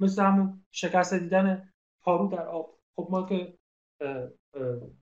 مثل 0.00 0.22
همون 0.22 0.64
شکست 0.70 1.14
دیدن 1.14 1.72
پارو 2.02 2.28
در 2.28 2.46
آب. 2.46 2.78
خب 2.96 3.08
ما 3.10 3.22
که 3.22 3.58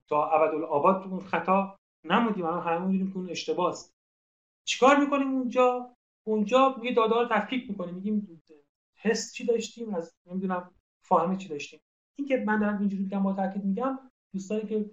تا 0.09 0.31
ابدالآباد 0.31 1.07
اون 1.07 1.21
خطا 1.21 1.79
نمودیم 2.05 2.45
الان 2.45 2.63
همه 2.63 2.87
می‌دونیم 2.87 3.13
که 3.13 3.19
اون 3.19 3.31
اشتباه 3.31 3.69
است 3.71 3.95
چیکار 4.65 4.97
می‌کنیم 4.97 5.29
اونجا؟ 5.29 5.97
اونجا 6.27 6.81
یه 6.83 6.95
داده 6.95 7.15
رو 7.15 7.29
تفکیک 7.31 7.71
می‌کنیم. 7.71 7.95
میگیم 7.95 8.43
حس 8.97 9.33
چی 9.33 9.47
داشتیم؟ 9.47 9.95
از 9.95 10.15
نمی‌دونم 10.27 10.71
فاهمه 11.03 11.37
چی 11.37 11.49
داشتیم. 11.49 11.81
این 12.19 12.29
که 12.29 12.37
من 12.47 12.61
دارم 12.61 12.79
اینجوری 12.79 13.03
میگم 13.03 13.23
با 13.23 13.33
تاکید 13.33 13.65
میگم 13.65 13.99
دوستانی 14.33 14.67
که 14.67 14.91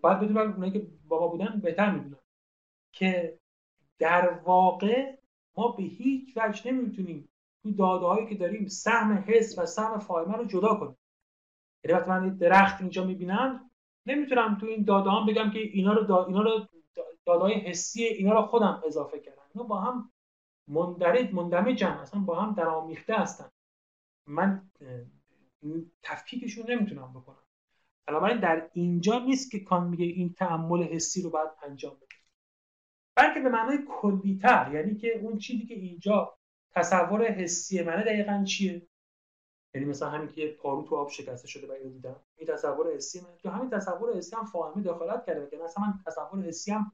باید 0.00 0.20
بدونن 0.20 0.52
اونایی 0.52 0.72
که 0.72 0.86
بابا 1.08 1.28
بودن 1.28 1.60
بهتر 1.60 1.90
می‌دونن. 1.90 2.20
که 2.92 3.37
در 3.98 4.30
واقع 4.30 5.16
ما 5.56 5.68
به 5.68 5.82
هیچ 5.82 6.36
وجه 6.36 6.72
نمی‌تونیم 6.72 7.28
تو 7.62 7.70
داده 7.70 8.06
هایی 8.06 8.26
که 8.26 8.34
داریم 8.34 8.66
سهم 8.66 9.24
حس 9.26 9.58
و 9.58 9.66
سهم 9.66 9.98
فاهمه 9.98 10.36
رو 10.36 10.44
جدا 10.44 10.74
کنیم. 10.74 10.96
یعنی 11.84 11.98
وقتی 11.98 12.10
من 12.10 12.28
درخت 12.28 12.80
اینجا 12.80 13.04
می‌بینم 13.04 13.70
نمی‌تونم 14.06 14.58
تو 14.60 14.66
این 14.66 14.84
داده 14.84 15.10
هم 15.10 15.26
بگم 15.26 15.50
که 15.50 15.58
اینا 15.58 15.92
رو 15.92 16.02
دا... 16.04 16.24
اینا 16.24 16.42
رو 16.42 16.66
دادهای 17.26 17.54
حسی 17.54 18.04
اینا 18.04 18.32
رو 18.32 18.42
خودم 18.46 18.82
اضافه 18.86 19.20
کردم. 19.20 19.42
اینا 19.54 19.66
با 19.66 19.80
هم 19.80 20.12
مندرج 20.68 21.34
مندمجن 21.34 21.86
اصلا 21.86 22.20
با 22.20 22.40
هم 22.40 22.54
درآمیخته 22.54 23.14
هستن. 23.14 23.50
من 24.26 24.70
تفکیکشون 26.02 26.70
نمی‌تونم 26.70 27.12
بکنم. 27.12 27.42
بنابراین 28.06 28.40
در 28.40 28.70
اینجا 28.72 29.18
نیست 29.18 29.50
که 29.50 29.60
کان 29.60 29.88
میگه 29.88 30.04
این 30.04 30.32
تعمل 30.32 30.82
حسی 30.82 31.22
رو 31.22 31.30
باید 31.30 31.50
انجام 31.62 31.96
بده. 31.96 32.07
بلکه 33.18 33.40
به 33.40 33.48
معنای 33.48 33.78
کلیتر 33.88 34.70
یعنی 34.74 34.94
که 34.94 35.18
اون 35.18 35.38
چیزی 35.38 35.66
که 35.66 35.74
اینجا 35.74 36.38
تصور 36.70 37.24
حسی 37.24 37.82
منه 37.82 38.04
دقیقا 38.04 38.44
چیه؟ 38.44 38.88
یعنی 39.74 39.86
مثلا 39.86 40.10
همین 40.10 40.28
که 40.28 40.56
پارو 40.62 40.82
تو 40.82 40.96
آب 40.96 41.10
شکسته 41.10 41.48
شده 41.48 41.66
و 41.66 41.72
اینو 41.72 41.90
دیدم. 41.90 42.16
این 42.36 42.48
تصور 42.48 42.94
حسی 42.94 43.20
من 43.20 43.36
تو 43.42 43.50
همین 43.50 43.70
تصور 43.70 44.16
حسی 44.16 44.36
هم 44.36 44.44
فاهمی 44.44 44.82
دخالت 44.82 45.26
کرده. 45.26 45.50
که 45.50 45.56
مثلا 45.64 45.84
من 45.84 45.94
تصور 46.06 46.42
حسی 46.42 46.70
هم 46.70 46.92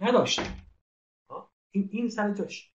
نداشتم. 0.00 0.56
این 1.70 1.88
این 1.92 2.08
سر 2.08 2.34
جاش. 2.34 2.72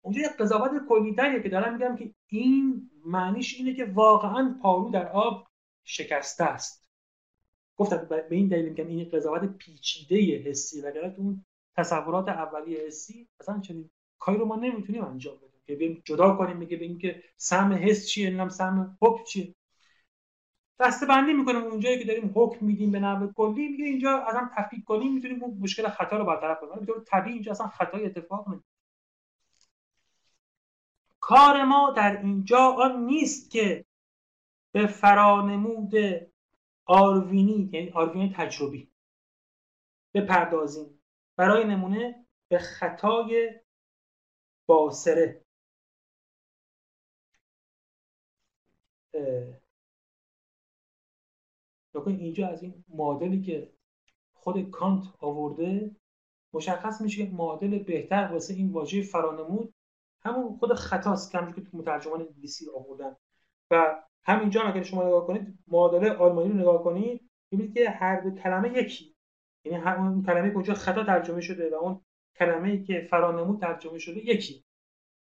اونجا 0.00 0.20
یه 0.20 0.28
قضاوت 0.28 0.70
کلیتریه 0.88 1.42
که 1.42 1.48
دارم 1.48 1.72
میگم 1.72 1.96
که 1.96 2.14
این 2.26 2.90
معنیش 3.06 3.54
اینه 3.54 3.74
که 3.74 3.84
واقعا 3.84 4.58
پارو 4.62 4.90
در 4.90 5.08
آب 5.08 5.46
شکسته 5.84 6.44
است. 6.44 6.88
گفتم 7.76 8.08
به 8.08 8.26
این 8.30 8.48
دلیل 8.48 8.68
میگم 8.68 8.86
این 8.86 9.10
قضاوت 9.12 9.56
پیچیده 9.56 10.50
حسی. 10.50 10.80
وگرنه 10.80 11.14
اون 11.18 11.44
تصورات 11.76 12.28
اولیه 12.28 12.86
حسی 12.86 13.28
اصلا 13.40 13.60
چنین 13.60 13.90
کاری 14.18 14.38
رو 14.38 14.44
ما 14.44 14.56
نمی‌تونیم 14.56 15.04
انجام 15.04 15.36
بدیم 15.36 15.60
که 15.66 15.76
بیم 15.76 16.02
جدا 16.04 16.36
کنیم 16.36 16.56
میگه 16.56 16.76
بگیم 16.76 16.98
که 16.98 17.22
سهم 17.36 17.72
حس 17.72 18.06
چیه 18.08 18.30
نم 18.30 18.48
سهم 18.48 18.98
حکم 19.02 19.24
چیه. 19.24 19.54
دسته 20.80 21.06
بندی 21.06 21.32
می‌کنیم 21.32 21.62
اونجایی 21.62 21.98
که 21.98 22.04
داریم 22.04 22.32
حکم 22.34 22.66
میدیم 22.66 22.90
به 22.90 23.00
نحو 23.00 23.32
کلی 23.32 23.68
میگه 23.68 23.84
اینجا 23.84 24.18
اصلا 24.18 24.50
تفکیک 24.56 24.84
کنیم 24.84 25.14
می‌تونیم 25.14 25.42
اون 25.42 25.58
مشکل 25.60 25.88
خطا 25.88 26.16
رو 26.16 26.24
برطرف 26.24 26.60
کنیم. 26.60 26.84
به 26.84 26.92
طبیعی 27.06 27.34
اینجا 27.34 27.52
اصلا 27.52 27.66
خطای 27.68 28.06
اتفاق 28.06 28.48
نمیفته 28.48 28.68
کار 31.20 31.64
ما 31.64 31.90
در 31.96 32.20
اینجا 32.22 32.58
آن 32.58 33.04
نیست 33.04 33.50
که 33.50 33.84
به 34.72 34.86
فرانمود 34.86 35.92
آروینی 36.86 37.70
یعنی 37.72 37.90
آروینی 37.90 38.34
تجربی 38.36 38.88
بپردازیم. 40.14 41.00
برای 41.36 41.64
نمونه 41.64 42.26
به 42.48 42.58
خطای 42.58 43.60
باسره 44.66 45.44
اینجا 52.06 52.48
از 52.48 52.62
این 52.62 52.84
معادلی 52.88 53.42
که 53.42 53.72
خود 54.32 54.70
کانت 54.70 55.04
آورده 55.20 55.96
مشخص 56.52 57.00
میشه 57.00 57.26
که 57.26 57.32
معادل 57.32 57.78
بهتر 57.78 58.28
واسه 58.32 58.54
این 58.54 58.72
واژه 58.72 59.02
فرانمود 59.02 59.74
همون 60.22 60.56
خود 60.56 60.74
خطاست 60.74 61.32
که 61.32 61.38
که 61.54 61.60
تو 61.60 61.78
مترجمان 61.78 62.20
انگلیسی 62.20 62.66
آوردن. 62.76 63.16
و 63.70 64.02
همینجا 64.24 64.62
اگر 64.62 64.82
شما 64.82 65.06
نگاه 65.06 65.26
کنید 65.26 65.58
معادله 65.68 66.12
آلمانی 66.12 66.48
رو 66.48 66.54
نگاه 66.54 66.84
کنید 66.84 67.30
می‌بینید 67.50 67.74
که 67.74 67.90
هر 67.90 68.20
دو 68.20 68.30
کلمه 68.30 68.78
یکی. 68.78 69.13
یعنی 69.64 69.78
همون 69.78 70.22
کلمه 70.22 70.52
اونجا 70.54 70.74
خطا 70.74 71.04
ترجمه 71.04 71.40
شده 71.40 71.70
و 71.70 71.74
اون 71.74 72.00
کلمه 72.38 72.70
ای 72.70 72.84
که 72.84 73.06
فرانمود 73.10 73.60
ترجمه 73.60 73.98
شده 73.98 74.30
یکی. 74.30 74.64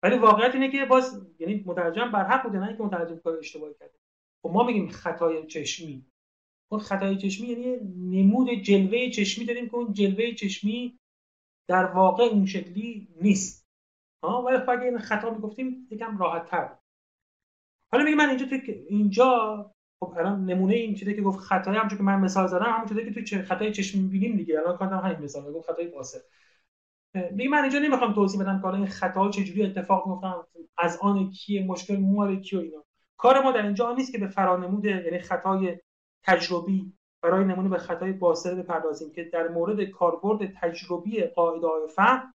ولی 0.04 0.18
واقعیت 0.18 0.54
اینه 0.54 0.72
که 0.72 0.86
باز 0.86 1.28
یعنی 1.40 1.64
مترجم 1.66 2.12
بر 2.12 2.24
حق 2.24 2.44
بوده 2.44 2.60
نه 2.60 2.68
اینکه 2.68 2.84
مترجم 2.84 3.18
کار 3.18 3.38
اشتباهی 3.38 3.74
کرده. 3.80 4.00
خب 4.44 4.50
ما 4.50 4.64
میگیم 4.64 4.88
خطای 4.88 5.48
چشمی. 5.48 6.06
اون 6.72 6.82
خطای 6.82 7.18
چشمی 7.18 7.48
یعنی 7.48 7.78
نمود 8.22 8.50
جلوه 8.50 9.10
چشمی 9.10 9.46
داریم 9.46 9.70
که 9.70 9.76
اون 9.76 9.94
جلوه 9.94 10.32
چشمی 10.32 11.00
در 11.68 11.86
واقع 11.86 12.24
اون 12.24 12.46
شکلی 12.46 13.08
نیست. 13.22 13.66
ها 14.24 14.42
ولی 14.42 14.58
خب 14.58 14.70
اگه 14.70 14.84
این 14.84 14.98
خطا 14.98 15.30
می‌گفتیم 15.30 15.88
یکم 15.92 16.18
راحت 16.18 16.46
تر 16.46 16.78
حالا 17.92 18.04
میگه 18.04 18.16
من 18.16 18.30
اینجا 18.30 18.46
تو 18.46 18.56
اینجا 18.88 19.75
خب 20.00 20.14
الان 20.18 20.46
نمونه 20.46 20.74
این 20.74 20.96
چیزی 20.96 21.16
که 21.16 21.22
گفت 21.22 21.40
خطای 21.40 21.76
همونجوری 21.76 21.98
که 21.98 22.04
من 22.04 22.20
مثال 22.20 22.48
زدم 22.48 22.66
همون 22.66 22.88
چیزی 22.88 23.14
که 23.14 23.38
تو 23.38 23.44
خطای 23.44 23.72
چشمی 23.72 24.02
می‌بینیم 24.02 24.38
دیگه. 24.38 24.60
الان 24.60 24.78
کارم 24.78 25.00
همین 25.00 25.20
مثال 25.20 25.54
گفت 25.54 25.72
خطای 25.72 25.88
واسه 25.88 26.22
میگه 27.32 27.50
من 27.50 27.62
اینجا 27.62 27.80
نمی‌خوام 27.80 28.14
توضیح 28.14 28.42
بدم 28.42 28.62
که 28.62 28.68
این 28.68 28.88
خطا 28.88 29.30
چجوری 29.30 29.64
اتفاق 29.64 30.08
میفتن 30.08 30.34
از 30.78 30.98
آن 31.02 31.32
کیه 31.32 31.66
مشکل 31.66 32.00
مال 32.00 32.40
کی 32.40 32.56
و 32.56 32.60
اینا. 32.60 32.84
کار 33.18 33.44
ما 33.44 33.52
در 33.52 33.66
اینجا 33.66 33.94
نیست 33.94 34.12
که 34.12 34.18
به 34.18 34.28
فرانمود 34.28 34.86
یعنی 34.86 35.20
خطای 35.20 35.78
تجربی 36.24 36.94
برای 37.22 37.46
نمونه 37.46 37.70
به 37.70 37.78
خطای 37.78 38.12
باسره 38.12 38.56
بپردازیم 38.56 39.12
که 39.12 39.24
در 39.24 39.48
مورد 39.48 39.84
کاربرد 39.84 40.54
تجربی 40.62 41.22
قاعده 41.22 41.68
های 41.68 41.88
فهم 41.96 42.34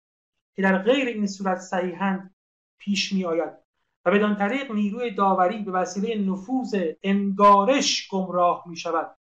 که 0.54 0.62
در 0.62 0.78
غیر 0.78 1.08
این 1.08 1.26
صورت 1.26 1.58
صحیحا 1.58 2.30
پیش 2.78 3.12
می 3.12 3.24
آید 3.24 3.65
و 4.06 4.10
بدان 4.10 4.36
طریق 4.36 4.72
نیروی 4.72 5.10
داوری 5.10 5.62
به 5.62 5.72
وسیله 5.72 6.30
نفوذ 6.30 6.74
انگارش 7.02 8.08
گمراه 8.10 8.64
می 8.66 8.76
شود 8.76 9.16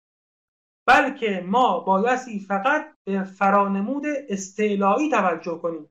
بلکه 0.87 1.45
ما 1.47 1.81
بایستی 1.81 2.41
فقط 2.41 2.87
به 3.05 3.25
فرانمود 3.25 4.03
استعلایی 4.29 5.11
توجه 5.11 5.59
کنیم 5.59 5.91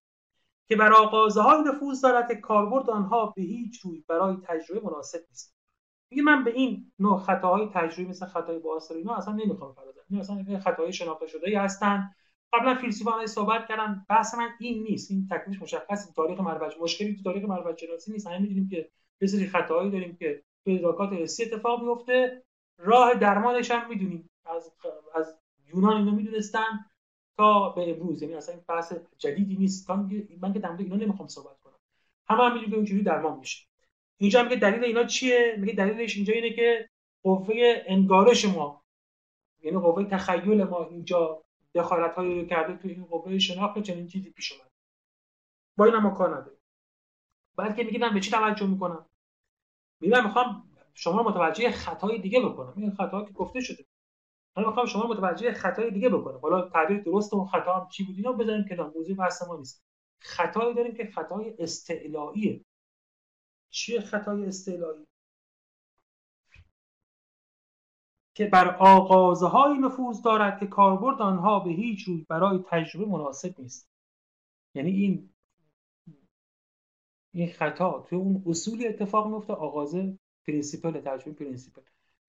که 0.68 0.76
بر 0.76 0.94
آغازه 0.94 1.42
های 1.42 1.62
نفوذ 1.62 2.02
دارد 2.02 2.28
که 2.28 2.36
کاربرد 2.36 2.90
آنها 2.90 3.34
به 3.36 3.42
هیچ 3.42 3.82
روی 3.82 4.04
برای 4.08 4.38
تجربه 4.44 4.88
مناسب 4.88 5.20
نیست. 5.30 5.56
میگه 6.12 6.24
من 6.24 6.44
به 6.44 6.52
این 6.52 6.92
نوع 7.00 7.20
خطاهای 7.20 7.70
تجربی 7.74 8.10
مثل 8.10 8.26
خطای 8.26 8.60
باستر 8.60 8.96
اینا 8.96 9.16
اصلا 9.16 9.34
نمی‌خوام 9.34 9.76
پردازم 9.76 10.02
این 10.10 10.20
اصلا 10.20 10.60
خطاهای 10.60 10.94
شناخته 10.94 11.28
شده 11.28 11.48
ای 11.48 11.56
هستن. 11.56 12.16
قبلا 12.54 12.76
فیلسوفان 12.76 13.26
صحبت 13.26 13.68
کردن 13.68 14.06
بحث 14.10 14.36
من 14.36 14.50
این 14.60 14.84
نیست. 14.84 15.12
این 15.12 15.28
تکلیفش 15.32 15.62
مشخص 15.62 16.14
تاریخ 16.14 16.40
مروج 16.40 16.74
مشکلی 16.82 17.16
تو 17.16 17.24
تاریخ 17.24 17.44
مروج 17.44 17.86
شناسی 17.86 18.12
نیست. 18.12 18.28
همه 18.28 18.40
می‌دونیم 18.40 18.70
که 18.70 18.90
یه 19.22 19.28
سری 19.28 19.48
خطاهایی 19.48 19.92
داریم 19.92 20.16
که 20.16 20.44
تو 20.66 20.72
ادراکات 20.72 21.14
حسی 21.14 21.44
اتفاق 21.44 21.84
میفته 21.84 22.44
راه 22.78 23.14
درمانش 23.14 23.72
هم 23.72 23.90
می‌دونیم. 23.90 24.30
از 24.46 24.72
از 25.16 25.36
یونان 25.74 25.98
اینو 25.98 26.12
می‌دونستن 26.12 26.86
تا 27.38 27.70
به 27.70 27.90
امروز. 27.90 28.22
یعنی 28.22 28.36
اصلا 28.36 28.56
این 28.56 28.64
بحث 28.68 28.94
جدیدی 29.18 29.56
نیست. 29.56 29.90
من 30.42 30.54
که 30.54 30.60
در 30.60 30.76
اینا 30.80 30.96
نمی‌خوام 30.96 31.28
صحبت 31.28 31.60
کنم. 31.60 31.74
همه 32.30 32.44
هم 32.44 32.48
می‌دونیم 32.48 32.70
که 32.70 32.76
اونجوری 32.76 33.04
درمان 33.04 33.40
میشه. 33.40 33.68
اینجا 34.18 34.44
میگه 34.44 34.56
دلیل 34.56 34.84
اینا 34.84 35.04
چیه؟ 35.04 35.56
میگه 35.58 35.74
دلیلش 35.74 36.16
اینجا 36.16 36.34
اینه 36.34 36.54
که 36.54 36.90
قوه 37.24 37.84
انگارش 37.88 38.46
ما 38.46 38.84
یعنی 39.64 39.78
قوه 39.78 40.04
تخیل 40.04 40.64
ما 40.64 40.86
اینجا 40.86 41.44
دخالت 41.76 42.18
رو 42.18 42.46
کرده 42.46 42.78
تو 42.78 42.88
این 42.88 43.06
قوه 43.06 43.40
شناخت 43.40 43.80
چنین 43.80 44.08
چیزی 44.08 44.30
پیش 44.30 44.52
اومد 44.52 44.72
با 45.78 45.86
این 45.86 45.96
ما 45.98 46.10
کار 46.10 46.38
نداریم. 46.38 46.60
بلکه 47.56 47.84
میگه 47.84 48.00
من 48.00 48.14
به 48.14 48.20
چی 48.20 48.32
توجه 48.32 48.68
می‌کنم؟ 48.68 49.06
میگم 50.02 50.24
می‌خوام 50.24 50.70
شما 50.94 51.22
رو 51.22 51.30
متوجه 51.30 51.72
خطای 51.72 52.20
دیگه 52.20 52.40
بکنم. 52.40 52.74
این 52.78 52.92
خطا 52.96 53.26
که 53.26 53.34
گفته 53.34 53.62
شده. 53.62 53.86
من 54.58 54.66
می‌خوام 54.66 54.86
شما 54.86 55.02
رو 55.02 55.10
متوجه 55.10 55.54
خطای 55.54 55.92
دیگه 55.92 56.10
بکنم. 56.10 56.38
حالا 56.38 56.70
تعبیر 56.70 57.04
درست 57.04 57.34
اون 57.34 57.48
خطا 57.48 57.74
هم 57.74 57.90
چی 57.90 58.04
بود؟ 58.04 58.16
اینا 58.16 58.32
بذاریم 58.32 58.66
کنار. 58.70 58.92
موضوع 58.96 59.16
بحث 59.16 59.42
ما 59.42 59.58
نیست. 59.58 59.84
خطایی 60.20 60.74
داریم 60.74 60.94
که 60.94 61.06
خطای 61.06 61.56
استعلاییه. 61.60 62.66
چیه 63.70 64.02
خطای 64.02 64.46
استعلایی؟ 64.46 65.08
که 68.42 68.48
بر 68.48 68.68
های 69.52 69.78
نفوذ 69.78 70.22
دارد 70.22 70.60
که 70.60 70.68
کاربرد 70.68 71.22
آنها 71.22 71.60
به 71.60 71.70
هیچ 71.72 72.08
روی 72.08 72.26
برای 72.30 72.60
تجربه 72.70 73.06
مناسب 73.12 73.60
نیست. 73.60 73.90
یعنی 74.76 74.92
این 74.92 75.30
این 77.34 77.52
خطا 77.54 78.06
تو 78.10 78.16
اون 78.16 78.44
اصول 78.48 78.86
اتفاق 78.88 79.28
میفته 79.28 79.54
آغازه 79.54 80.20
principle 80.48 81.02
تجربه 81.02 81.32
principle 81.32 81.82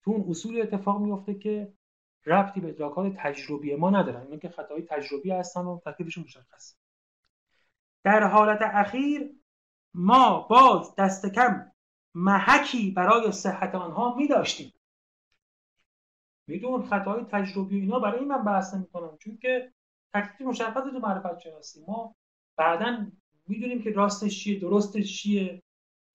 تو 0.03 0.11
اون 0.11 0.29
اصول 0.29 0.61
اتفاق 0.61 1.01
میفته 1.01 1.33
که 1.33 1.73
ربطی 2.25 2.61
به 2.61 2.69
ادراکات 2.69 3.13
تجربی 3.17 3.75
ما 3.75 3.89
ندارن 3.89 4.21
اینا 4.21 4.37
که 4.37 4.49
خطاهای 4.49 4.81
تجربی 4.81 5.31
هستن 5.31 5.61
و 5.61 5.79
تکلیفشون 5.85 6.23
مشخص 6.23 6.75
در 8.03 8.23
حالت 8.23 8.59
اخیر 8.61 9.31
ما 9.93 10.47
باز 10.49 10.95
دست 10.97 11.25
کم 11.25 11.71
محکی 12.15 12.91
برای 12.91 13.31
صحت 13.31 13.75
آنها 13.75 14.15
می 14.15 14.27
داشتیم 14.27 14.73
میدون 16.47 16.85
خطاهای 16.85 17.23
تجربی 17.23 17.79
اینا 17.79 17.99
برای 17.99 18.19
این 18.19 18.27
من 18.27 18.43
بحث 18.43 18.75
کنم 18.93 19.17
چون 19.17 19.37
که 19.37 19.73
تکلیف 20.13 20.41
مشخص 20.41 20.83
تو 20.83 20.99
معرفت 20.99 21.39
شناسی. 21.39 21.83
ما 21.87 22.15
بعدا 22.57 23.07
می‌دونیم 23.47 23.81
که 23.81 23.91
راستش 23.91 24.43
چیه 24.43 24.59
درستش 24.59 25.21
چیه. 25.21 25.61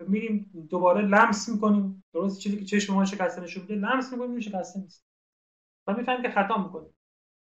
میریم 0.09 0.67
دوباره 0.71 1.03
لمس 1.03 1.49
می‌کنیم. 1.49 2.05
درست 2.13 2.41
چیزی 2.41 2.59
که 2.59 2.65
چشم 2.65 2.95
ما 2.95 3.05
شکسته 3.05 3.43
نشون 3.43 3.63
میده 3.63 3.75
لمس 3.75 4.13
می‌کنیم 4.13 4.41
شکسته 4.41 4.81
نیست. 4.81 5.05
و 5.87 5.95
می‌فهمیم 5.95 6.23
که 6.23 6.31
خطا 6.31 6.63
می‌کنیم. 6.65 6.95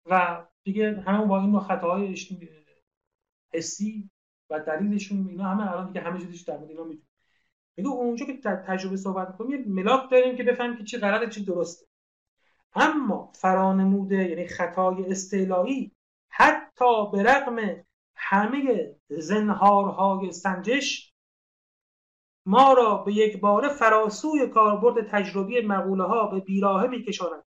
و 0.06 0.46
دیگه 0.64 1.04
همون 1.08 1.28
با 1.28 1.42
این 1.42 1.52
نوع 1.52 1.62
خطاهای 1.62 2.16
حسی 3.54 4.10
و 4.50 4.60
دلیلشون 4.60 5.28
اینا 5.28 5.44
همه 5.44 5.72
الان 5.72 5.88
دیگه 5.88 6.02
همه 6.02 6.20
چیزش 6.20 6.42
در 6.42 6.58
مورد 6.58 6.70
اینا 6.70 6.84
می‌دونیم. 6.84 8.00
اونجا 8.00 8.26
که 8.26 8.38
تجربه 8.44 8.98
صحبت 8.98 9.30
می‌کنیم 9.32 9.52
یه 9.52 9.68
ملاک 9.68 10.12
داریم 10.12 10.36
که 10.36 10.44
بفهمیم 10.44 10.78
که 10.78 10.84
چی 10.84 10.98
غلطه 10.98 11.32
چی 11.32 11.46
درسته. 11.46 11.86
اما 12.76 13.32
فرانموده 13.36 14.30
یعنی 14.30 14.48
خطای 14.48 15.06
استعلایی 15.12 15.92
حتی 16.30 17.12
به 17.12 17.24
رغم 17.24 17.86
همه 18.16 18.96
زنهارهای 19.10 20.32
سنجش 20.32 21.14
ما 22.46 22.74
را 22.74 22.96
به 22.98 23.14
یک 23.14 23.40
باره 23.40 23.70
فراسوی 23.70 24.48
کاربرد 24.48 25.08
تجربی 25.12 25.62
مقوله 25.62 26.04
ها 26.04 26.28
به 26.28 26.40
بیراهه 26.40 26.88
میکشاند 26.88 27.44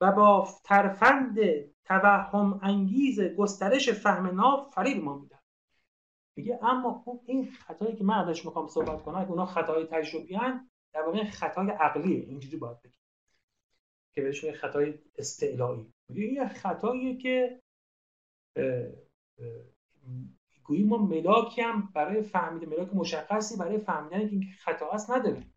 و 0.00 0.12
با 0.12 0.48
ترفند 0.64 1.38
توهم 1.84 2.60
انگیز 2.62 3.20
گسترش 3.20 3.90
فهم 3.90 4.26
ناف 4.26 4.74
فریب 4.74 5.04
ما 5.04 5.18
میدن 5.18 5.38
میگه 6.36 6.58
اما 6.62 7.02
اون 7.06 7.20
این 7.26 7.50
خطایی 7.50 7.96
که 7.96 8.04
من 8.04 8.14
ازش 8.14 8.44
می‌خوام 8.44 8.68
صحبت 8.68 9.02
کنم 9.02 9.26
اونا 9.28 9.46
خطای 9.46 9.86
تجربی 9.86 10.34
هن 10.34 10.70
در 10.92 11.02
واقع 11.02 11.24
خطای 11.24 11.70
عقلیه 11.70 12.24
اینجوری 12.24 12.56
باید 12.56 12.82
بگیم 12.82 13.01
که 14.14 14.22
بهش 14.22 14.44
میگه 14.44 14.56
خطای 14.56 14.94
استعلایی. 15.18 15.92
این 16.08 16.48
خطاییه 16.48 17.16
که 17.16 17.60
گویی 20.64 20.84
ما 20.84 20.98
ملاکی 20.98 21.62
هم 21.62 21.92
برای 21.94 22.22
فهمیده 22.22 22.66
ملاک 22.66 22.94
مشخصی 22.94 23.56
برای 23.56 23.78
فهمیدن 23.78 24.40
که 24.40 24.46
خطا 24.58 24.90
هست 24.90 25.10
نداریم. 25.10 25.54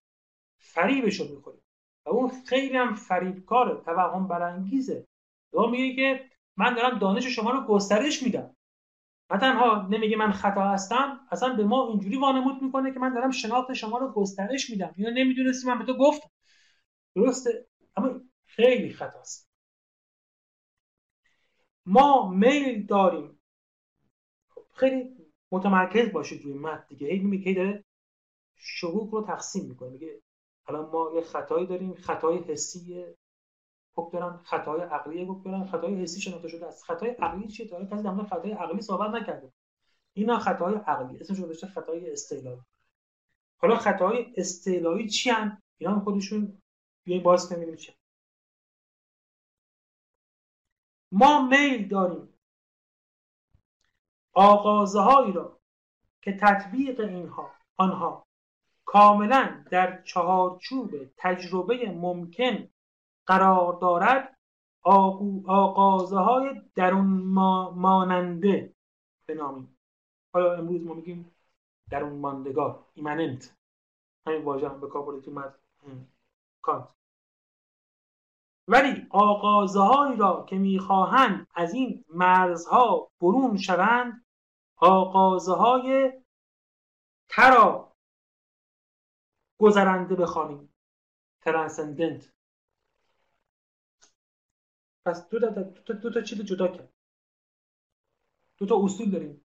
فریبش 0.57 1.19
رو 1.19 1.35
می‌خوریم. 1.35 1.61
و 2.05 2.09
اون 2.09 2.29
خیلی 2.45 2.77
هم 2.77 2.95
فریبکاره 2.95 3.81
توهم 3.81 4.27
برانگیزه. 4.27 5.07
و 5.53 5.67
میگه 5.67 5.95
که 5.95 6.29
من 6.57 6.75
دارم 6.75 6.99
دانش 6.99 7.25
شما 7.25 7.51
رو 7.51 7.61
گسترش 7.67 8.23
میدم. 8.23 8.55
نه 9.31 9.39
تنها 9.39 9.87
نمیگه 9.87 10.17
من 10.17 10.31
خطا 10.31 10.61
هستم 10.61 11.27
اصلا 11.31 11.53
به 11.53 11.63
ما 11.63 11.87
اینجوری 11.87 12.17
وانمود 12.17 12.61
می‌کنه 12.61 12.93
که 12.93 12.99
من 12.99 13.13
دارم 13.13 13.31
شناخت 13.31 13.73
شما 13.73 13.97
رو 13.97 14.11
گسترش 14.11 14.69
میدم. 14.69 14.93
اینو 14.95 15.11
نمی‌دونستی 15.11 15.67
من 15.67 15.79
به 15.79 15.85
تو 15.85 15.97
گفتم. 15.97 16.29
درسته؟ 17.15 17.67
اما 17.97 18.21
خیلی 18.55 18.93
خطاست. 18.93 19.49
ما 21.85 22.29
میل 22.29 22.85
داریم. 22.85 23.39
خیلی 24.73 25.15
متمرکز 25.51 26.11
باشید 26.11 26.43
روی 26.43 26.53
متن 26.53 26.85
دیگه. 26.87 27.07
هی 27.07 27.19
میگه 27.19 27.53
داره 27.53 27.83
شروع 28.55 29.11
رو 29.11 29.25
تقسیم 29.27 29.69
می‌کنه. 29.69 29.89
میگه 29.89 30.21
الان 30.67 30.89
ما 30.89 31.11
یه 31.15 31.21
خطایی 31.21 31.67
داریم. 31.67 31.93
خطای 31.93 32.37
حسی 32.37 33.05
حکم 33.95 34.19
دارن. 34.19 34.37
خطای 34.37 34.81
عقلی 34.81 35.25
حکم 35.25 35.51
دارن. 35.51 35.65
خطای 35.65 36.01
حسی 36.01 36.21
شناخته 36.21 36.47
شده 36.47 36.65
است. 36.65 36.83
خطای 36.83 37.09
عقلی 37.09 37.47
چیه؟ 37.47 37.67
تا 37.67 37.85
کسی 37.85 38.03
در 38.03 38.23
خطای 38.23 38.51
عقلی 38.51 38.81
صحبت 38.81 39.21
نکرده. 39.21 39.51
اینا 40.13 40.39
خطای 40.39 40.75
عقلی. 40.75 41.19
اسمش 41.19 41.41
گذاشته 41.41 41.67
خطای 41.67 42.11
استعلایی. 42.11 42.61
حالا 43.57 43.75
خطای 43.75 44.33
استعلایی 44.37 45.09
چی 45.09 45.31
ان 45.31 45.61
اینا 45.77 45.99
خودشون 45.99 46.61
بیاین 47.03 47.23
باز 47.23 47.49
کنیم 47.49 47.75
چی 47.75 47.93
ما 51.17 51.47
میل 51.47 51.87
داریم 51.87 52.29
آغازهایی 54.33 55.31
را 55.31 55.59
که 56.21 56.37
تطبیق 56.41 56.99
اینها 56.99 57.51
آنها 57.77 58.27
کاملا 58.85 59.65
در 59.71 60.01
چهارچوب 60.01 60.91
تجربه 61.17 61.91
ممکن 61.91 62.69
قرار 63.25 63.73
دارد 63.73 64.37
آغازه 64.83 66.17
های 66.17 66.61
درون 66.75 67.07
ماننده 67.75 68.73
بنامیم. 69.27 69.77
حالا 70.33 70.53
امروز 70.53 70.85
ما 70.85 70.93
میگیم 70.93 71.31
درون 71.89 72.19
ماندگار؟ 72.19 72.85
ایمننت. 72.93 73.57
همین 74.27 74.43
واژه 74.43 74.69
هم 74.69 74.81
به 74.81 74.87
کار 74.87 75.21
تو 75.21 75.51
کانت 76.61 76.87
ولی 78.67 79.07
آغازهایی 79.09 80.17
را 80.17 80.45
که 80.49 80.57
می‌خواهند 80.57 81.47
از 81.55 81.73
این 81.73 82.05
مرزها 82.09 83.11
برون 83.21 83.57
شوند 83.57 84.25
آغازه 84.75 85.53
های 85.53 86.13
ترا 87.29 87.95
گذرنده 89.59 90.15
بخوانیم. 90.15 90.73
ترانسندنت 91.41 92.33
پس 95.05 95.29
دو 95.29 95.39
تا, 95.39 95.47
دو 95.49 95.83
تا, 95.83 95.93
دو 95.93 96.09
تا 96.13 96.21
چیز 96.21 96.41
جدا 96.41 96.67
کرد. 96.67 96.93
دو 98.57 98.65
تا 98.65 98.83
اصول 98.83 99.11
داریم. 99.11 99.45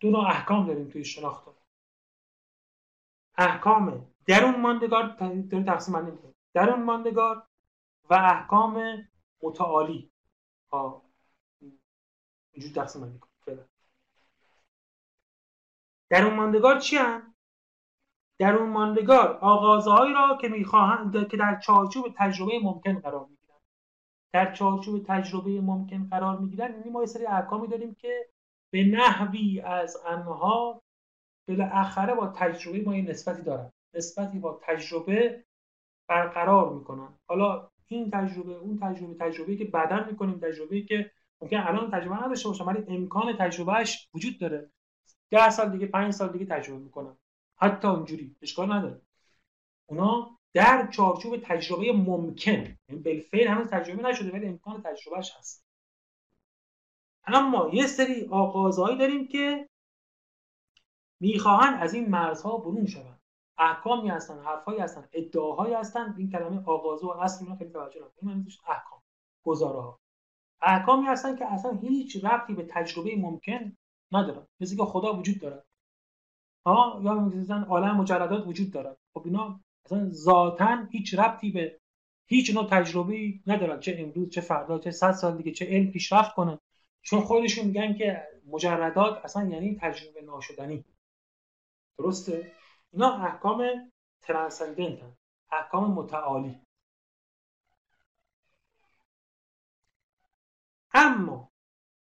دو 0.00 0.10
نوع 0.10 0.26
احکام 0.26 0.66
داریم 0.66 0.88
توی 0.88 1.04
شناخت. 1.04 1.48
احکام 3.38 4.12
درون 4.26 4.60
ماندگار 4.60 5.16
داره 5.16 5.64
تقسیم 5.64 5.94
بندی 5.94 6.34
درون 6.54 6.82
ماندگار 6.82 7.49
و 8.10 8.14
احکام 8.14 9.04
متعالی. 9.42 10.10
ها 10.72 11.02
اینجور 12.52 12.72
تقسیم 12.72 13.02
بندی 13.02 13.18
کنیم 13.18 13.68
درون 16.10 16.34
ماندگار 16.34 16.78
چی 16.78 16.96
هم؟ 16.96 17.34
درون 18.38 18.70
ماندگار 18.70 19.38
آغازهایی 19.40 20.14
را 20.14 20.38
که 20.40 20.48
می‌خواهند 20.48 21.28
که 21.28 21.36
در 21.36 21.60
چارچوب 21.60 22.06
تجربه 22.16 22.52
ممکن 22.62 22.98
قرار 22.98 23.26
می‌گیرند. 23.26 23.60
در 24.32 24.52
چارچوب 24.54 25.04
تجربه 25.06 25.60
ممکن 25.60 26.08
قرار 26.08 26.38
می‌گیرن 26.38 26.74
یعنی 26.74 26.90
ما 26.90 27.00
یه 27.00 27.06
سری 27.06 27.26
احکامی 27.26 27.68
داریم 27.68 27.94
که 27.94 28.28
به 28.70 28.84
نحوی 28.84 29.60
از 29.60 29.96
انها 30.06 30.82
بالاخره 31.48 32.14
با 32.14 32.26
تجربه 32.26 32.82
ما 32.82 32.96
یه 32.96 33.10
نسبتی 33.10 33.42
دارن. 33.42 33.72
نسبتی 33.94 34.38
با 34.38 34.60
تجربه 34.62 35.44
برقرار 36.08 36.72
می‌کنن. 36.74 37.18
حالا 37.28 37.70
این 37.90 38.10
تجربه 38.10 38.54
اون 38.54 38.78
تجربه 38.82 39.14
تجربه 39.14 39.56
که 39.56 39.64
بعدا 39.64 40.04
می‌کنیم 40.04 40.38
تجربه 40.38 40.82
که 40.82 41.10
ممکن 41.40 41.56
الان 41.56 41.90
تجربه 41.90 42.24
نداشته 42.24 42.48
باشم 42.48 42.66
ولی 42.66 42.84
امکان 42.88 43.36
تجربهش 43.36 44.08
وجود 44.14 44.38
داره. 44.38 44.70
ده 45.30 45.50
سال 45.50 45.70
دیگه 45.70 45.86
پنج 45.86 46.12
سال 46.12 46.32
دیگه 46.32 46.44
تجربه 46.44 46.78
می‌کنم. 46.78 47.16
حتی 47.56 47.88
اونجوری 47.88 48.36
اشکال 48.42 48.72
نداره. 48.72 49.00
اونا 49.86 50.38
در 50.52 50.88
چارچوب 50.90 51.36
تجربه 51.36 51.92
ممکن. 51.92 52.76
یعنی 52.88 53.02
بالفعل 53.04 53.48
هنوز 53.48 53.68
تجربه 53.68 54.02
نشده 54.02 54.32
ولی 54.32 54.46
امکان 54.46 54.82
تجربهش 54.82 55.32
هست. 55.38 55.64
اما 57.26 57.70
یه 57.72 57.86
سری 57.86 58.28
آغازهایی 58.30 58.98
داریم 58.98 59.28
که 59.28 59.68
می‌خواهند 61.20 61.82
از 61.82 61.94
این 61.94 62.08
مرزها 62.08 62.56
برون 62.58 62.86
شوند. 62.86 63.19
احکامی 63.60 64.08
هستن 64.08 64.38
حرفهایی 64.38 64.80
هستن 64.80 65.08
ادعاهایی 65.12 65.74
هستن. 65.74 66.14
این 66.18 66.30
کلمه 66.30 66.62
آغازه 66.66 67.06
و 67.06 67.10
اصل 67.10 67.44
اینا 67.44 67.56
خیلی 67.56 67.70
توجه 67.70 68.00
نکنید 68.00 68.36
این 68.36 68.46
احکام 68.68 69.02
گزاره 69.44 69.80
ها 69.80 69.98
احکامی 70.62 71.06
هستن 71.06 71.36
که 71.36 71.52
اصلا 71.52 71.72
هیچ 71.72 72.24
ربطی 72.24 72.54
به 72.54 72.62
تجربه 72.62 73.16
ممکن 73.16 73.76
ندارن. 74.12 74.46
مثل 74.60 74.76
که 74.76 74.84
خدا 74.84 75.16
وجود 75.16 75.40
دارد 75.40 75.66
ها؟ 76.66 77.00
یا 77.04 77.14
مثلا 77.14 77.66
عالم 77.68 77.96
مجردات 77.96 78.46
وجود 78.46 78.72
دارد 78.72 78.96
خب 79.14 79.22
اینا 79.24 79.60
اصلا 79.84 80.10
ذاتا 80.10 80.86
هیچ 80.90 81.14
ربطی 81.14 81.50
به 81.50 81.80
هیچ 82.26 82.54
نوع 82.54 82.68
تجربه 82.70 83.34
ندارن. 83.46 83.80
چه 83.80 83.96
امروز 83.98 84.30
چه 84.30 84.40
فردا 84.40 84.78
چه 84.78 84.90
صد 84.90 85.12
سال 85.12 85.36
دیگه 85.36 85.52
چه 85.52 85.66
علم 85.66 85.90
پیشرفت 85.90 86.34
کنه. 86.34 86.58
چون 87.02 87.20
خودشون 87.20 87.66
میگن 87.66 87.94
که 87.94 88.22
مجردات 88.46 89.24
اصلا 89.24 89.48
یعنی 89.48 89.78
تجربه 89.80 90.22
ناشدنی. 90.22 90.84
درسته؟ 91.98 92.52
اینا 92.92 93.14
احکام 93.16 93.90
ترانسندنت. 94.22 95.00
احکام 95.52 95.92
متعالی. 95.92 96.60
اما 100.92 101.50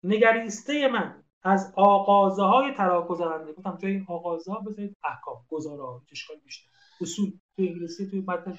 نگریسته 0.02 0.88
من 0.88 1.24
از 1.42 1.72
آغازه 1.76 2.42
های 2.42 2.74
تراگذرنده 2.74 3.52
گفتم 3.52 3.76
جای 3.76 3.92
این 3.92 4.06
آغازه 4.08 4.52
ها 4.52 4.60
بذارید 4.60 4.96
احکام 5.04 5.46
گزاره 5.48 5.82
ها 5.82 6.02
اشکال 6.12 6.36
بیشتر. 6.36 6.70
اصول 7.00 7.30
تو 7.30 7.62
انگلیسی 7.62 8.10
توی 8.10 8.20
متن 8.20 8.58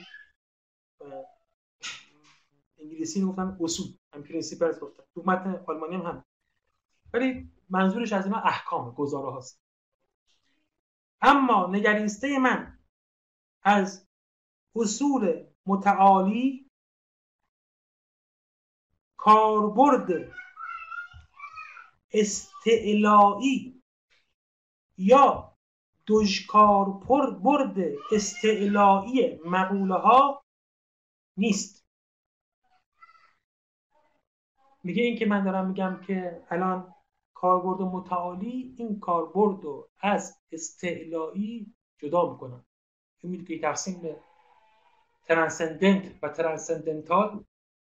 انگلیسی 2.77 3.25
گفتم 3.25 3.57
اصول. 3.61 3.87
هم 4.13 4.23
principles 4.23 4.79
گفتم. 4.79 5.03
تو 5.13 5.23
متن 5.25 5.63
آلمانی 5.67 5.95
هم 5.95 6.01
هم. 6.01 6.25
ولی 7.13 7.51
منظورش 7.69 8.13
از 8.13 8.25
اینا 8.25 8.37
احکام 8.37 8.91
گزاره 8.91 9.31
هاست. 9.31 9.68
اما 11.21 11.67
نگریسته 11.71 12.39
من 12.39 12.79
از 13.63 14.07
اصول 14.75 15.45
متعالی 15.65 16.69
کاربرد 19.17 20.07
استعلایی 22.13 23.83
یا 24.97 25.57
دشکار 26.07 26.99
پر 26.99 27.31
برد 27.31 27.77
استعلایی 28.11 29.39
مقوله 29.45 29.95
ها 29.95 30.43
نیست. 31.37 31.85
میگه 34.83 35.03
این 35.03 35.17
که 35.17 35.25
من 35.25 35.43
دارم 35.43 35.67
میگم 35.67 36.01
که 36.07 36.45
الان 36.49 36.93
کاربرد 37.41 37.81
متعالی 37.81 38.75
این 38.77 38.99
کاربرد 38.99 39.63
رو 39.63 39.89
از 40.01 40.37
استعلایی 40.51 41.73
جدا 41.97 42.31
می‌کنن 42.31 42.65
این 43.23 43.45
که 43.45 43.59
تقسیم 43.59 44.01
به 44.01 44.19
transcendent 45.27 46.23
و 46.23 46.29
transcendental 46.29 47.43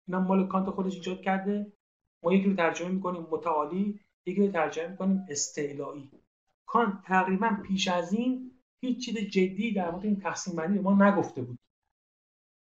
اینا 0.08 0.20
مال 0.20 0.48
کانت 0.48 0.70
خودش 0.70 0.96
ایجاد 0.96 1.22
کرده. 1.22 1.74
ما 2.24 2.34
یکی 2.34 2.50
رو 2.50 2.56
ترجمه 2.56 2.90
می‌کنیم 2.90 3.28
متعالی 3.32 4.00
یکی 4.26 4.46
رو 4.46 4.52
ترجمه 4.52 4.88
می‌کنیم 4.88 5.26
استعلایی. 5.30 6.12
کانت 6.66 7.02
تقریبا 7.04 7.58
پیش 7.68 7.88
از 7.88 8.14
این 8.14 8.52
هیچ 8.82 9.06
چیز 9.06 9.18
جدی 9.18 9.74
در 9.74 9.92
مورد 9.92 10.06
این 10.06 10.20
تقسیم 10.20 10.56
بندی 10.56 10.80
ما 10.80 11.08
نگفته 11.08 11.42
بود. 11.42 11.60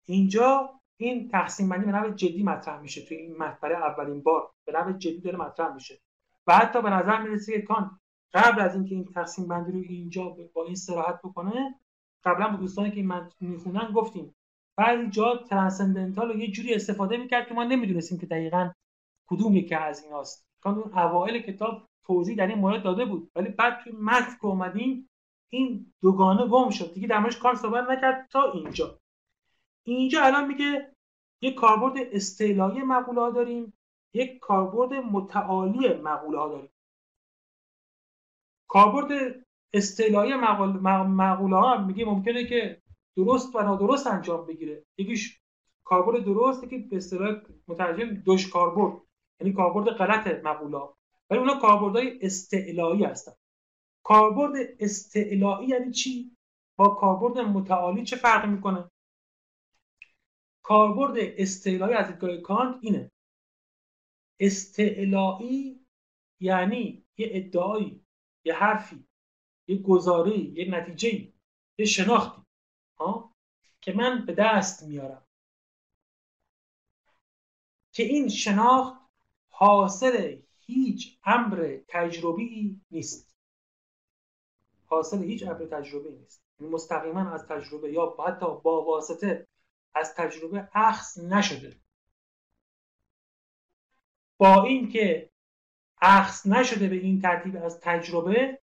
اینجا 0.05 0.69
این 0.97 1.29
تقسیم 1.29 1.69
بندی 1.69 1.85
به 1.85 1.91
نوع 1.91 2.11
جدی 2.11 2.43
مطرح 2.43 2.81
میشه. 2.81 3.05
توی 3.05 3.17
این 3.17 3.37
برای 3.37 3.75
اولین 3.75 4.21
بار 4.21 4.51
به 4.65 4.71
نوع 4.71 4.93
جدی 4.93 5.21
داره 5.21 5.37
مطرح 5.37 5.73
میشه. 5.73 5.99
و 6.47 6.55
حتی 6.55 6.81
به 6.81 6.89
نظر 6.89 7.21
می‌رسه 7.21 7.51
که 7.51 7.61
کانت 7.61 7.99
قبل 8.33 8.61
از 8.61 8.75
اینکه 8.75 8.95
این 8.95 9.05
تقسیم 9.05 9.47
بندی 9.47 9.71
رو 9.71 9.77
اینجا 9.77 10.35
با 10.53 10.65
این 10.65 10.75
صراحت 10.75 11.19
بکنه 11.23 11.75
قبلا 12.23 12.47
با 12.47 12.57
دوستانی 12.57 12.91
که 12.91 13.03
من 13.03 13.29
می‌خونن 13.39 13.91
گفتیم. 13.91 14.35
بعضی 14.77 15.09
جا 15.09 15.37
ترانسندنتال 15.49 16.31
رو 16.31 16.39
یه 16.39 16.51
جوری 16.51 16.73
استفاده 16.73 17.17
می‌کرد 17.17 17.47
که 17.47 17.53
ما 17.53 17.63
نمی‌دونستیم 17.63 18.17
که 18.17 18.25
دقیقا 18.25 18.71
کدوم 19.27 19.55
یکی 19.55 19.75
از 19.75 20.03
ایناست. 20.03 20.47
کان 20.61 20.77
اون 20.77 20.93
اوایل 20.93 21.41
کتاب 21.41 21.89
توضیح 22.03 22.37
در 22.37 22.47
این 22.47 22.57
مورد 22.57 22.83
داده 22.83 23.05
بود. 23.05 23.31
ولی 23.35 23.49
بعد 23.49 23.79
توی 23.83 23.93
متن 23.93 24.35
که 24.41 24.45
اومدیم 24.45 25.09
این 25.49 25.93
دوگانه 26.01 26.47
گم 26.47 26.69
شد. 26.69 26.93
دیگه 26.93 27.07
در 27.07 27.19
موردش 27.19 27.37
کار 27.37 27.55
صحبت 27.55 27.89
نکرد 27.89 28.27
تا 28.31 28.51
اینجا. 28.51 28.99
اینجا 29.83 30.23
الان 30.23 30.47
میگه 30.47 30.93
یک 31.41 31.55
کاربرد 31.55 31.93
استعلایی 32.11 32.81
مقوله 32.81 33.31
داریم. 33.31 33.73
یک 34.13 34.39
کاربرد 34.39 34.93
متعالی 34.93 35.93
مقوله 35.93 36.39
ها 36.39 36.47
داریم. 36.49 36.69
کاربرد 38.67 39.43
استعلایی 39.73 40.33
مقوله 40.35 41.57
ها 41.57 41.77
میگه 41.77 42.05
ممکنه 42.05 42.45
که 42.45 42.81
درست 43.15 43.55
و 43.55 43.61
نادرست 43.61 44.07
انجام 44.07 44.45
بگیره. 44.45 44.85
یکیش 44.97 45.41
کاربرد 45.83 46.25
درست 46.25 46.63
یکی 46.63 46.77
به 46.77 46.97
اصطلاح 46.97 47.41
مترجم 47.67 48.13
دوش 48.13 48.49
کاربرد. 48.49 49.01
یعنی 49.39 49.53
کاربرد 49.53 49.89
غلط 49.89 50.27
مقوله 50.27 50.77
ها 50.77 50.97
ولی 51.29 51.39
اونا 51.39 51.59
کاربردهای 51.59 52.19
استعلایی 52.21 53.03
هستن. 53.03 53.31
کاربرد 54.03 54.53
استعلایی 54.79 55.67
یعنی 55.67 55.91
چی؟ 55.91 56.37
با 56.75 56.89
کاربرد 56.89 57.37
متعالی 57.37 58.03
چه 58.03 58.15
فرق 58.15 58.45
می‌کنه؟ 58.45 58.91
کاربرد 60.61 61.13
استعلایی 61.17 61.93
از 61.93 62.07
دیدگاه 62.07 62.37
کانت 62.37 62.77
اینه. 62.81 63.11
استعلایی 64.45 65.85
یعنی 66.39 67.05
یه 67.17 67.29
ادعایی 67.31 68.05
یه 68.45 68.53
حرفی 68.53 69.07
یه 69.67 69.81
گزاره 69.81 70.37
یه 70.37 70.71
نتیجه 70.71 71.33
یه 71.77 71.85
شناختی 71.85 72.41
ها 72.97 73.35
که 73.81 73.93
من 73.93 74.25
به 74.25 74.33
دست 74.33 74.83
میارم. 74.83 75.25
که 77.91 78.03
این 78.03 78.29
شناخت 78.29 79.01
حاصل 79.49 80.41
هیچ 80.59 81.19
امر 81.23 81.77
تجربی 81.87 82.81
نیست. 82.91 83.35
حاصل 84.85 85.23
هیچ 85.23 85.43
امر 85.43 85.65
تجربی 85.65 86.09
نیست. 86.09 86.43
یعنی 86.59 86.73
مستقیما 86.73 87.29
از 87.29 87.47
تجربه 87.47 87.91
یا 87.91 88.15
حتی 88.27 88.45
با 88.45 88.85
واسطه 88.85 89.47
از 89.95 90.15
تجربه 90.15 90.69
اخذ 90.73 91.23
نشده. 91.23 91.82
با 94.43 94.63
اینکه 94.63 95.29
اخذ 96.01 96.47
نشده 96.47 96.87
به 96.87 96.95
این 96.95 97.21
ترتیب 97.21 97.63
از 97.63 97.79
تجربه 97.79 98.59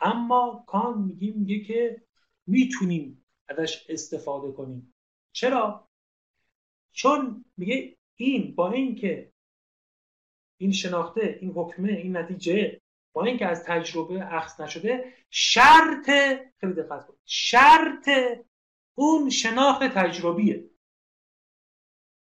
اما 0.00 0.64
کان 0.66 0.98
میگه 0.98 1.32
میگه 1.32 1.64
که 1.64 2.02
می‌تونیم 2.46 3.24
ازش 3.48 3.86
استفاده 3.88 4.52
کنیم. 4.52 4.94
چرا؟ 5.32 5.88
چون 6.92 7.44
میگه 7.56 7.96
این 8.16 8.54
با 8.54 8.72
اینکه 8.72 9.32
این 10.60 10.72
شناخته 10.72 11.38
این 11.40 11.50
حکمه 11.50 11.92
این 11.92 12.16
نتیجه 12.16 12.80
با 13.12 13.24
اینکه 13.24 13.46
از 13.46 13.64
تجربه 13.64 14.34
اخذ 14.34 14.60
نشده 14.60 15.12
شرط 15.30 16.10
خیلی 16.60 16.72
دقت 16.72 17.06
کنید 17.06 17.20
شرط 17.24 18.08
اون 18.94 19.30
شناخت 19.30 19.82
تجربیه. 19.82 20.70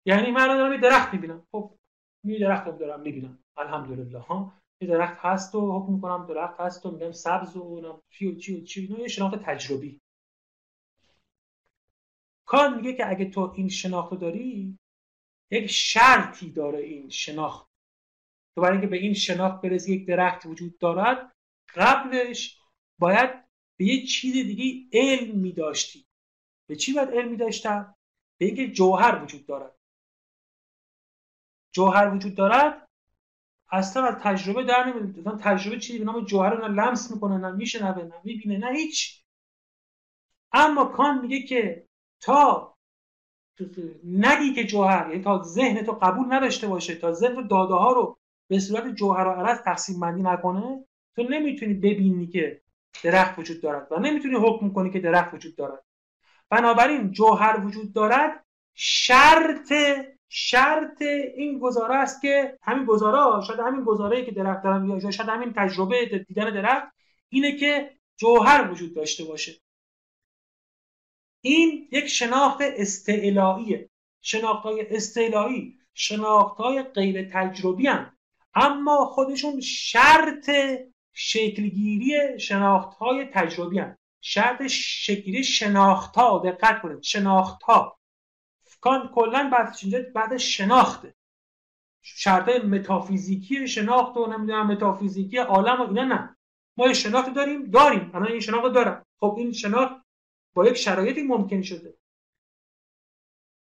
یعنی 0.06 0.32
من 0.32 0.48
دارم 0.48 0.74
یه 0.74 0.80
درخت 0.80 1.14
می‌بینم. 1.14 1.48
خب 1.52 1.79
یه 2.24 2.40
درخت 2.40 2.68
رو 2.68 2.78
دارم 2.78 3.02
می‌بینم. 3.02 3.40
الحمدلله 3.58 4.20
ها. 4.20 4.54
یه 4.82 4.88
درخت 4.88 5.18
هست 5.20 5.56
و 5.56 5.80
حکم 5.80 5.94
می‌کنم 5.94 6.26
درخت 6.26 6.60
هست 6.60 6.86
و 6.86 6.92
میگم 6.92 7.12
سبز 7.12 7.58
و 7.58 8.02
چی 8.10 8.28
و 8.28 8.36
چی 8.36 8.62
و 8.62 8.64
چی. 8.64 8.82
اینا 8.82 9.00
یه 9.00 9.08
شناخت 9.08 9.36
تجربی. 9.36 10.02
کار 12.46 12.76
میگه 12.76 12.94
که 12.94 13.10
اگه 13.10 13.30
تو 13.30 13.54
این 13.56 13.70
شناخت 13.70 14.14
داری 14.14 14.78
یک 15.52 15.68
شرطی 15.68 16.52
داره 16.52 16.80
این 16.80 17.10
شناخت. 17.10 17.70
تو 18.56 18.62
برای 18.62 18.72
اینکه 18.72 18.88
به 18.88 18.98
این 18.98 19.14
شناخت 19.14 19.62
برسی 19.62 19.94
یک 19.94 20.08
درخت 20.08 20.46
وجود 20.46 20.78
دارد 20.78 21.36
قبلش 21.76 22.60
باید 23.00 23.30
به 23.78 23.86
یه 23.86 24.06
چیز 24.06 24.34
دیگه 24.34 24.90
علم 24.94 25.38
می 25.38 25.52
داشتی 25.52 26.06
به 26.70 26.76
چی 26.76 26.94
باید 26.94 27.10
علم 27.10 27.30
می 27.30 27.38
داشتم؟ 27.38 27.96
به 28.40 28.46
اینکه 28.46 28.68
جوهر 28.68 29.24
وجود 29.24 29.46
دارد. 29.46 29.79
جوهر 31.72 32.16
وجود 32.16 32.36
دارد 32.36 32.88
اصلا 33.72 34.06
از 34.06 34.16
تجربه 34.16 34.64
در 34.64 34.84
نمیاد 34.84 35.40
تجربه 35.40 35.80
چیزی 35.80 36.00
به 36.00 36.06
نام 36.06 36.26
جوهر 36.26 36.50
رو 36.50 36.68
لمس 36.68 37.12
می‌کنه 37.12 37.38
نه 37.38 37.52
میشنوه 37.52 38.04
نه 38.04 38.14
می‌بینه 38.24 38.58
نه 38.58 38.78
هیچ. 38.78 39.24
اما 40.52 40.86
کان 40.86 41.22
میگه 41.22 41.42
که 41.42 41.88
تا 42.22 42.76
نگی 44.04 44.54
که 44.54 44.64
جوهر 44.64 45.10
یعنی 45.10 45.24
تا 45.24 45.44
ذهن 45.44 45.86
تو 45.86 45.92
قبول 45.92 46.34
نداشته 46.34 46.68
باشه 46.68 46.96
تا 46.96 47.14
ذهن 47.14 47.48
داده 47.48 47.74
ها 47.74 47.92
رو 47.92 48.18
به 48.48 48.60
صورت 48.60 48.96
جوهر 48.96 49.28
و 49.28 49.32
عرض 49.32 49.62
تقسیم 49.62 50.00
بندی 50.00 50.22
نکنه 50.22 50.86
تو 51.16 51.24
نمی‌تونی 51.24 51.74
ببینی 51.74 52.28
که 52.28 52.62
درخت 53.04 53.40
وجود 53.40 53.62
دارد 53.62 53.92
و 53.92 54.00
نمی‌تونی 54.00 54.36
حکم 54.36 54.70
کنی 54.70 54.90
که 54.90 55.00
درخت 55.00 55.34
وجود 55.34 55.56
دارد. 55.56 55.84
بنابراین 56.50 57.12
جوهر 57.12 57.66
وجود 57.66 57.94
دارد 57.94 58.46
شرط 58.76 59.74
شرط 60.30 61.02
این 61.36 61.60
گزاره 61.60 61.96
است 61.96 62.22
که 62.22 62.58
همین 62.62 62.86
گزاره 62.86 63.46
شاید 63.46 63.60
همین 63.60 63.84
گزاره 63.84 64.26
که 64.26 64.32
درخت 64.32 64.64
دارم 64.64 64.90
یا 64.90 65.12
شاید 65.12 65.30
همین 65.30 65.54
تجربه 65.54 66.26
دیدن 66.28 66.54
درخت 66.54 66.88
اینه 67.30 67.58
که 67.58 67.92
جوهر 68.18 68.72
وجود 68.72 68.96
داشته 68.96 69.24
باشه 69.24 69.62
این 71.42 71.88
یک 71.92 72.08
شناخت 72.08 72.62
استعلاییه 72.62 73.90
شناخت 74.22 74.64
های 74.64 74.96
استعلایی 74.96 75.80
شناخت 75.94 76.58
های 76.58 76.84
غیر 76.84 77.30
تجربی 77.34 77.88
هم. 77.88 78.18
اما 78.54 79.06
خودشون 79.06 79.62
شرط 79.62 80.50
شکلگیری 81.14 82.40
شناخت 82.40 82.98
های 82.98 83.26
تجربی 83.26 83.80
هم. 83.80 83.98
شرط 84.22 84.68
شکلی 84.68 85.44
شناخت 85.44 86.16
ها 86.16 86.42
دقت 86.46 86.82
کنید 86.82 87.04
شناخت 87.04 87.64
ها 87.64 87.99
کان 88.82 89.12
کلا 89.16 89.50
بعد 89.54 89.76
بعد 90.14 90.38
شناخته. 90.38 91.14
شرط 92.02 92.50
متافیزیکی 92.50 93.68
شناخت 93.68 94.18
و 94.18 94.26
نمی‌دونم 94.26 94.68
متافیزیکی 94.68 95.38
عالم 95.38 95.82
و 95.82 95.88
اینا 95.88 96.04
نه. 96.04 96.38
ما 96.78 96.88
یه 96.88 96.94
شناخت 96.94 97.34
داریم 97.34 97.66
داریم. 97.66 98.12
الان 98.14 98.28
این 98.28 98.40
شناخت 98.40 98.74
دارم. 98.74 99.06
خب 99.20 99.36
این 99.38 99.52
شناخت 99.52 99.96
با 100.54 100.68
یک 100.68 100.78
شرایطی 100.78 101.24
ممکن 101.24 101.62
شده. 101.62 101.94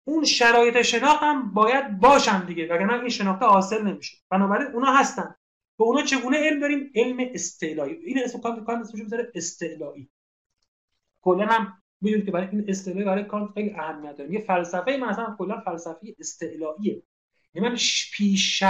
اون 0.05 0.25
شرایط 0.25 0.83
شناخت 0.83 1.23
هم 1.23 1.55
باید 1.55 2.01
باشن 2.01 2.45
دیگه 2.45 2.65
وگرنه 2.65 2.93
این 2.93 3.09
شناخت 3.09 3.43
حاصل 3.43 3.83
نمیشه. 3.83 4.19
بنابراین 4.31 4.73
اونا 4.73 4.93
هستن. 4.93 5.35
به 5.79 5.85
اونا 5.85 6.03
چگونه 6.03 6.39
علم 6.39 6.61
داریم؟ 6.61 6.91
علم 6.95 7.31
استعلایی. 7.35 7.95
این 7.95 8.25
اسم 8.25 8.41
کانت 8.41 8.69
اسمش 8.69 9.03
می‌ذاره 9.03 9.33
استعلایی. 9.35 10.09
کلا 11.23 11.47
هم 11.47 11.83
می‌دونید 12.01 12.27
که 12.27 12.31
برای 12.31 12.49
این 12.49 12.65
استعلایی 12.69 13.05
برای 13.05 13.25
کانت 13.25 13.53
خیلی 13.53 13.71
اهمیت 13.71 14.17
داره. 14.17 14.33
یه 14.33 14.41
فلسفه 14.41 14.97
من 14.97 15.09
اصلا 15.09 15.35
کلا 15.39 15.61
فلسفه 15.61 16.15
استعلاییه 16.19 17.03
یعنی 17.55 17.69
من 17.69 17.77
پیش 18.13 18.63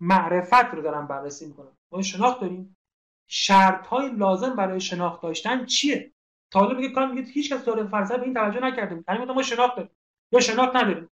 معرفت 0.00 0.74
رو 0.74 0.82
دارم 0.82 1.06
بررسی 1.06 1.46
می‌کنم. 1.46 1.76
ما 1.92 2.02
شناخت 2.02 2.40
داریم. 2.40 2.76
شرط 3.26 3.86
های 3.86 4.10
لازم 4.10 4.56
برای 4.56 4.80
شناخت 4.80 5.22
داشتن 5.22 5.66
چیه؟ 5.66 6.12
تا 6.50 6.60
حالا 6.60 6.78
میگه 6.78 6.88
کان 6.88 7.14
میگه 7.14 7.30
هیچ 7.30 7.52
کس 7.52 7.64
داره 7.64 7.84
فلسفه 7.84 8.18
به 8.18 8.24
این 8.24 8.34
توجه 8.34 8.60
نکرده. 8.60 9.04
یعنی 9.08 9.24
ما 9.24 9.42
شناخت 9.42 9.76
داریم. 9.76 9.90
یا 10.32 10.40
شناخت 10.40 10.76
نداریم. 10.76 11.10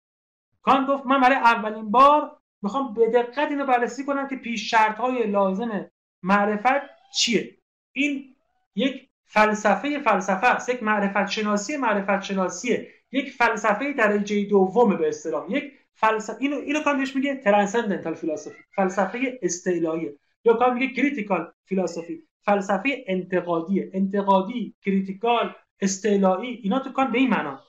کان 0.62 0.86
گفت 0.86 1.06
من 1.06 1.20
برای 1.20 1.36
اولین 1.36 1.90
بار 1.90 2.38
می‌خوام 2.62 2.94
به 2.94 3.10
دقت 3.10 3.50
اینو 3.50 3.66
بررسی 3.66 4.04
کنم 4.04 4.28
که 4.28 4.36
پیش 4.36 4.70
شرط 4.70 4.96
های 4.96 5.26
لازم 5.26 5.90
معرفت 6.22 6.90
چیه. 7.14 7.58
این 7.92 8.36
یک 8.74 9.08
فلسفه 9.34 9.98
فلسفه 9.98 10.46
است. 10.46 10.68
یک 10.68 10.82
معرفت 10.82 11.30
شناسی 11.30 11.76
معرفت 11.76 12.22
شناسیه 12.24 12.88
یک 13.12 13.32
فلسفه 13.32 13.92
درجه 13.92 14.44
دوم 14.44 14.96
به 14.96 15.08
اصطلاح. 15.08 15.50
یک 15.50 15.72
فلسفه 15.94 16.36
اینو 16.40 16.56
اینو 16.56 16.82
کان 16.82 17.06
میگه 17.14 17.34
ترانسندنتال 17.34 18.14
فلسفی 18.14 18.56
فلسفه 18.74 19.38
استعلاییه 19.42 20.18
یا 20.44 20.54
کانت 20.54 20.74
میگه 20.74 20.94
critical 20.94 21.52
philosophy 21.64 22.22
فلسفه 22.42 23.04
انتقادی. 23.06 23.90
انتقادی 23.92 24.74
critical 24.84 25.54
استعلایی. 25.80 26.60
اینا 26.62 26.78
تو 26.78 26.92
کانت 26.92 27.12
به 27.12 27.18
این 27.18 27.30
معنا. 27.30 27.60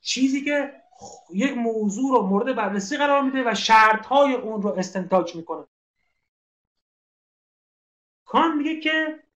چیزی 0.00 0.44
که 0.44 0.72
یک 1.34 1.56
موضوع 1.56 2.12
رو 2.12 2.22
مورد 2.22 2.56
بررسی 2.56 2.96
قرار 2.96 3.22
میده 3.22 3.50
و 3.50 3.54
شرط 3.54 4.06
های 4.06 4.34
اون 4.34 4.62
رو 4.62 4.68
استنتاج 4.70 5.36
می‌کنه. 5.36 5.66
کانت 8.24 8.56
میگه 8.56 8.80
که 8.80 9.27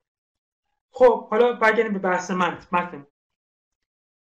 خب 0.92 1.28
حالا 1.28 1.52
برگردیم 1.52 1.92
به 1.92 1.98
بحث 1.98 2.30
من 2.30 2.58
متن. 2.72 3.06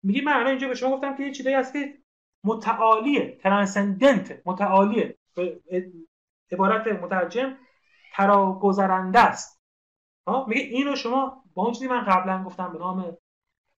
میگه 0.02 0.22
من 0.22 0.32
الان 0.32 0.46
اینجا 0.46 0.68
به 0.68 0.74
شما 0.74 0.96
گفتم 0.96 1.16
که 1.16 1.22
یه 1.22 1.32
چیزایی 1.32 1.56
هست 1.56 1.72
که 1.72 1.98
متعالیه 2.44 3.38
transcendent 3.42 4.42
متعالیه 4.46 5.18
عبارت 6.52 6.86
مترجم 6.86 7.56
تراگذرنده 8.12 9.20
است. 9.20 9.62
میگه 10.46 10.60
اینو 10.60 10.96
شما 10.96 11.44
با 11.54 11.62
اون 11.62 11.72
چیزی 11.72 11.88
من 11.88 12.04
قبلا 12.04 12.44
گفتم 12.44 12.72
به 12.72 12.78
نام 12.78 13.16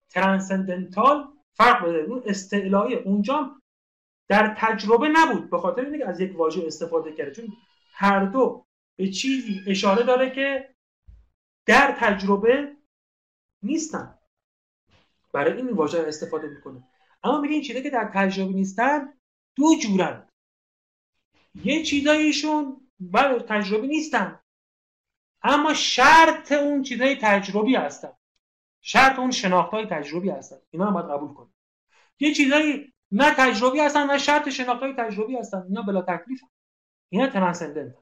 ترانسندنتال 0.10 1.28
فرق 1.53 1.86
بده. 1.86 1.98
اون 1.98 2.24
استعلایی 2.26 2.95
اونجا 2.95 3.61
در 4.28 4.56
تجربه 4.57 5.07
نبود 5.07 5.49
به 5.49 5.57
خاطر 5.57 5.86
اینکه 5.86 6.07
از 6.07 6.20
یک 6.20 6.40
واژه 6.40 6.68
استفاده 6.68 7.11
کرده. 7.11 7.32
چون 7.32 7.48
هر 7.94 8.26
دو 8.26 8.66
به 8.95 9.10
چیزی 9.10 9.61
اشاره 9.68 10.03
داره 10.03 10.30
که 10.30 10.76
در 11.66 11.95
تجربه 11.99 12.76
نیستن. 13.64 14.19
برای 15.34 15.57
این 15.57 15.69
واژه 15.69 15.99
استفاده 16.07 16.48
می‌کنه. 16.48 16.84
اما 17.23 17.41
میگه 17.41 17.53
این 17.53 17.64
چیزایی 17.64 17.84
که 17.84 17.90
در 17.90 18.11
تجربه 18.14 18.53
نیستن 18.53 19.14
دو 19.56 19.76
جورن. 19.81 20.27
یه 21.64 21.84
چیزایشون 21.84 22.90
بله 22.99 23.40
تجربی 23.40 23.88
نیستن. 23.88 24.40
اما 25.41 25.73
شرط 25.73 26.52
اون 26.52 26.84
چیزای 26.84 27.15
تجربی 27.15 27.76
هستن. 27.76 28.11
شرط 28.81 29.19
اون 29.19 29.31
شناخت 29.31 29.72
های 29.72 29.86
تجربی 29.86 30.30
هستن. 30.30 30.57
اینا 30.69 30.86
هم 30.86 30.94
باید 30.94 31.06
قبول 31.06 31.34
کنیم 31.34 31.56
یه 32.19 32.34
چیزایی 32.34 32.94
نه 33.11 33.36
تجربی 33.38 33.80
هستن 33.80 34.11
نه 34.11 34.18
شرط 34.18 34.49
شناخت 34.49 34.84
های 34.84 34.94
تجربی 34.94 35.36
هستن. 35.38 35.65
اینا 35.68 35.81
بلا 35.81 36.02
تکلیف 36.02 36.41
اینا 37.10 37.27
ترانسندنت 37.27 37.95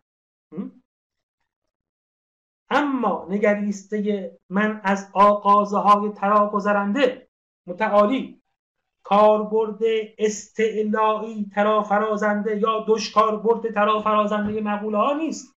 اما 2.69 3.27
نگریسته 3.29 4.31
من 4.49 4.81
از 4.83 5.09
آغازه 5.13 5.77
های 5.77 6.09
ترا 6.09 6.49
گذرنده 6.49 7.27
متعالی 7.67 8.41
کاربرد 9.03 9.79
استعلایی 10.17 11.49
ترا 11.53 11.83
فرازنده 11.83 12.57
یا 12.57 12.79
دوش 12.79 13.11
کاربرد 13.11 13.73
ترا 13.73 14.01
فرازنده 14.01 14.61
مقوله 14.61 14.97
ها 14.97 15.13
نیست. 15.13 15.57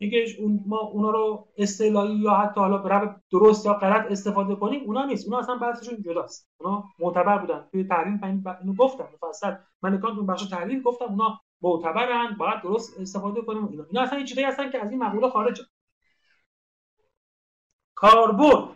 میگه 0.00 0.26
اون 0.38 0.64
ما 0.66 0.78
اونا 0.78 1.10
رو 1.10 1.48
استعلایی 1.58 2.16
یا 2.16 2.30
حتی 2.30 2.60
حالا 2.60 2.78
به 2.78 3.14
درست 3.32 3.66
یا 3.66 3.72
غلط 3.72 4.10
استفاده 4.10 4.54
کنیم 4.54 4.84
اونا 4.84 5.04
نیست. 5.04 5.26
اونا 5.26 5.38
اصلا 5.38 5.56
بحثشون 5.56 6.02
جداست. 6.02 6.50
اونا 6.60 6.84
معتبر 6.98 7.38
بودن. 7.38 7.68
توی 7.72 7.84
تحریم 7.84 8.20
اینو 8.60 8.74
گفتم 8.78 9.08
مفصل. 9.14 9.54
من 9.82 9.98
کار 9.98 10.10
اون 10.10 10.26
بخش 10.26 10.48
تحریم 10.48 10.82
گفتم 10.82 11.04
اونا 11.04 11.40
معتبرن 11.62 12.36
باید 12.38 12.62
درست 12.62 13.00
استفاده 13.00 13.42
کنیم 13.42 13.66
اینا. 13.66 13.84
اینا 13.84 14.02
اصلا 14.02 14.24
چیزایی 14.24 14.46
هستن 14.46 14.70
که 14.70 14.84
از 14.84 14.90
این 14.90 15.02
مقوله 15.02 15.28
خارجه 15.28 15.64
کاربرد 17.96 18.68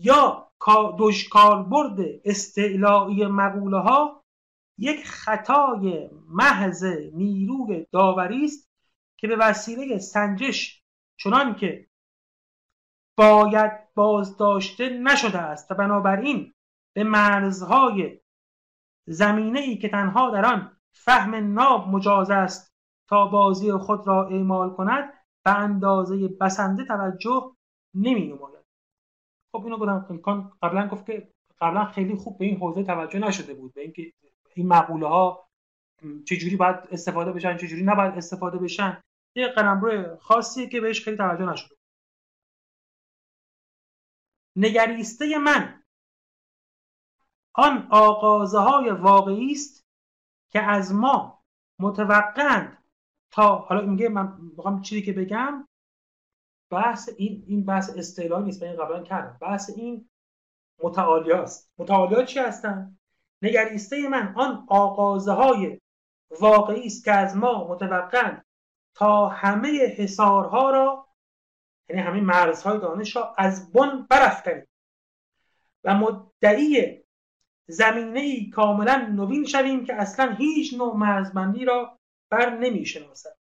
یا 0.00 0.48
دوش 0.98 1.28
کاربرد 1.28 1.98
استعلایی 2.24 3.26
مقوله 3.26 3.78
ها 3.78 4.24
یک 4.78 5.06
خطای 5.06 6.10
محض 6.28 6.84
نیروی 7.14 7.86
داوری 7.92 8.44
است 8.44 8.70
که 9.16 9.28
به 9.28 9.36
وسیله 9.36 9.98
سنجش 9.98 10.82
چنان 11.16 11.54
که 11.54 11.86
باید 13.16 13.94
بازداشته 13.94 14.88
نشده 14.88 15.38
است 15.38 15.70
و 15.70 15.74
بنابراین 15.74 16.54
به 16.94 17.04
مرزهای 17.04 18.20
زمینه 19.06 19.60
ای 19.60 19.78
که 19.78 19.88
تنها 19.88 20.30
در 20.30 20.46
آن 20.46 20.76
فهم 20.92 21.52
ناب 21.52 21.88
مجاز 21.88 22.30
است 22.30 22.74
تا 23.08 23.26
بازی 23.26 23.72
خود 23.72 24.06
را 24.06 24.28
اعمال 24.28 24.70
کند 24.70 25.12
به 25.44 25.58
اندازه 25.58 26.28
بسنده 26.28 26.84
توجه 26.84 27.56
نمی 27.94 28.26
نماید 28.26 28.64
خب 29.52 29.64
اینو 29.64 29.78
گفتم 29.78 30.52
قبلا 30.62 30.88
گفت 30.88 31.06
که 31.06 31.32
قبلا 31.60 31.84
خیلی 31.84 32.14
خوب 32.14 32.38
به 32.38 32.44
این 32.44 32.56
حوزه 32.56 32.84
توجه 32.84 33.18
نشده 33.18 33.54
بود 33.54 33.74
به 33.74 33.80
اینکه 33.80 34.12
این 34.54 34.68
مقوله 34.68 35.06
ها 35.06 35.48
چجوری 36.26 36.56
باید 36.56 36.76
استفاده 36.90 37.32
بشن 37.32 37.56
چجوری 37.56 37.82
نباید 37.82 38.14
استفاده 38.14 38.58
بشن. 38.58 39.02
یه 39.36 39.48
قلمرو 39.48 40.16
خاصیه 40.16 40.68
که 40.68 40.80
بهش 40.80 41.04
خیلی 41.04 41.16
توجه 41.16 41.44
نشده 41.44 41.76
نگریسته 44.56 45.38
من 45.38 45.82
آن 47.54 47.88
آغازه 47.90 48.58
های 48.58 48.90
واقعی 48.90 49.52
است 49.52 49.84
که 50.50 50.62
از 50.62 50.94
ما 50.94 51.44
متوقعند 51.78 52.84
تا 53.30 53.56
حالا 53.56 53.86
میگه 53.86 54.08
من 54.08 54.38
می‌خوام 54.56 54.82
چیزی 54.82 55.02
که 55.02 55.12
بگم 55.12 55.68
بحث 56.70 57.10
این 57.16 57.44
این 57.46 57.64
بحث 57.64 57.90
اصطلاحی 57.96 58.44
نیست 58.44 58.62
من 58.62 58.76
قبلا 58.76 59.02
کردم. 59.02 59.38
بحث 59.40 59.70
این 59.76 60.08
متعالیاست. 60.82 61.70
متعالیات 61.78 62.24
چی 62.24 62.38
هستن؟ 62.38 62.98
نگریسته 63.42 64.08
من 64.08 64.34
آن 64.36 64.66
آغازه 64.68 65.32
های 65.32 65.80
واقعی 66.40 66.86
است 66.86 67.04
که 67.04 67.12
از 67.12 67.36
ما 67.36 67.68
متوقعند 67.68 68.44
تا 68.94 69.28
همه 69.28 69.86
حسارها 69.86 70.70
را 70.70 71.08
یعنی 71.88 72.02
همه 72.02 72.20
مرزهای 72.20 72.78
دانش 72.78 73.16
را 73.16 73.34
از 73.38 73.72
بن 73.72 74.06
برافکنیم. 74.10 74.66
و 75.84 75.94
مدعی 75.94 77.04
زمینه 77.66 78.20
ای 78.20 78.50
کاملا 78.50 78.96
نوین 79.12 79.44
شویم 79.44 79.84
که 79.84 79.94
اصلا 79.94 80.32
هیچ 80.38 80.74
نوع 80.74 80.96
مرزبندی 80.96 81.64
را 81.64 81.98
بر 82.30 82.58
نمی 82.58 82.86
شناسد 82.86 83.36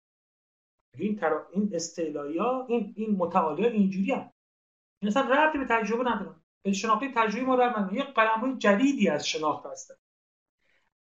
این 0.98 1.16
ترا... 1.16 1.48
این 1.52 1.72
استعلایی 1.74 2.38
ها 2.38 2.66
این 2.70 2.94
این 2.98 3.16
متعالی 3.16 3.64
ها 3.64 3.70
اینجوری 3.70 4.12
هم 4.12 4.32
این 5.02 5.12
اصلا 5.12 5.22
ربطی 5.22 5.58
به 5.58 5.66
تجربه 5.66 6.10
ندارن 6.10 6.36
به 6.64 6.74
شناختی 6.74 7.12
تجربی 7.16 7.46
ما 7.46 7.56
در 7.56 7.90
یه 7.94 8.04
قلمروی 8.04 8.58
جدیدی 8.58 9.10
از 9.10 9.28
شناخت 9.28 9.66
هستن. 9.66 9.96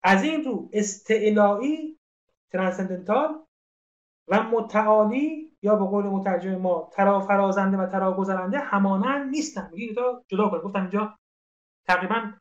از 0.04 0.24
این 0.24 0.44
رو 0.44 0.70
استعلایی 0.74 2.00
ترانسندنتال 2.52 3.46
و 4.28 4.44
متعالی 4.44 5.52
یا 5.62 5.76
به 5.76 5.86
قول 5.86 6.06
مترجم 6.06 6.56
ما 6.56 6.90
ترا 6.94 7.20
فرازنده 7.20 7.78
و 7.78 7.88
ترا 7.88 8.14
گذرنده 8.14 8.60
همانند 8.60 9.30
نیستن. 9.30 9.70
میگه 9.74 9.94
تا 9.94 10.24
جدا 10.28 10.50
کنه 10.50 10.60
گفتم 10.60 10.82
اینجا 10.82 11.18
تقریبا 11.88 12.34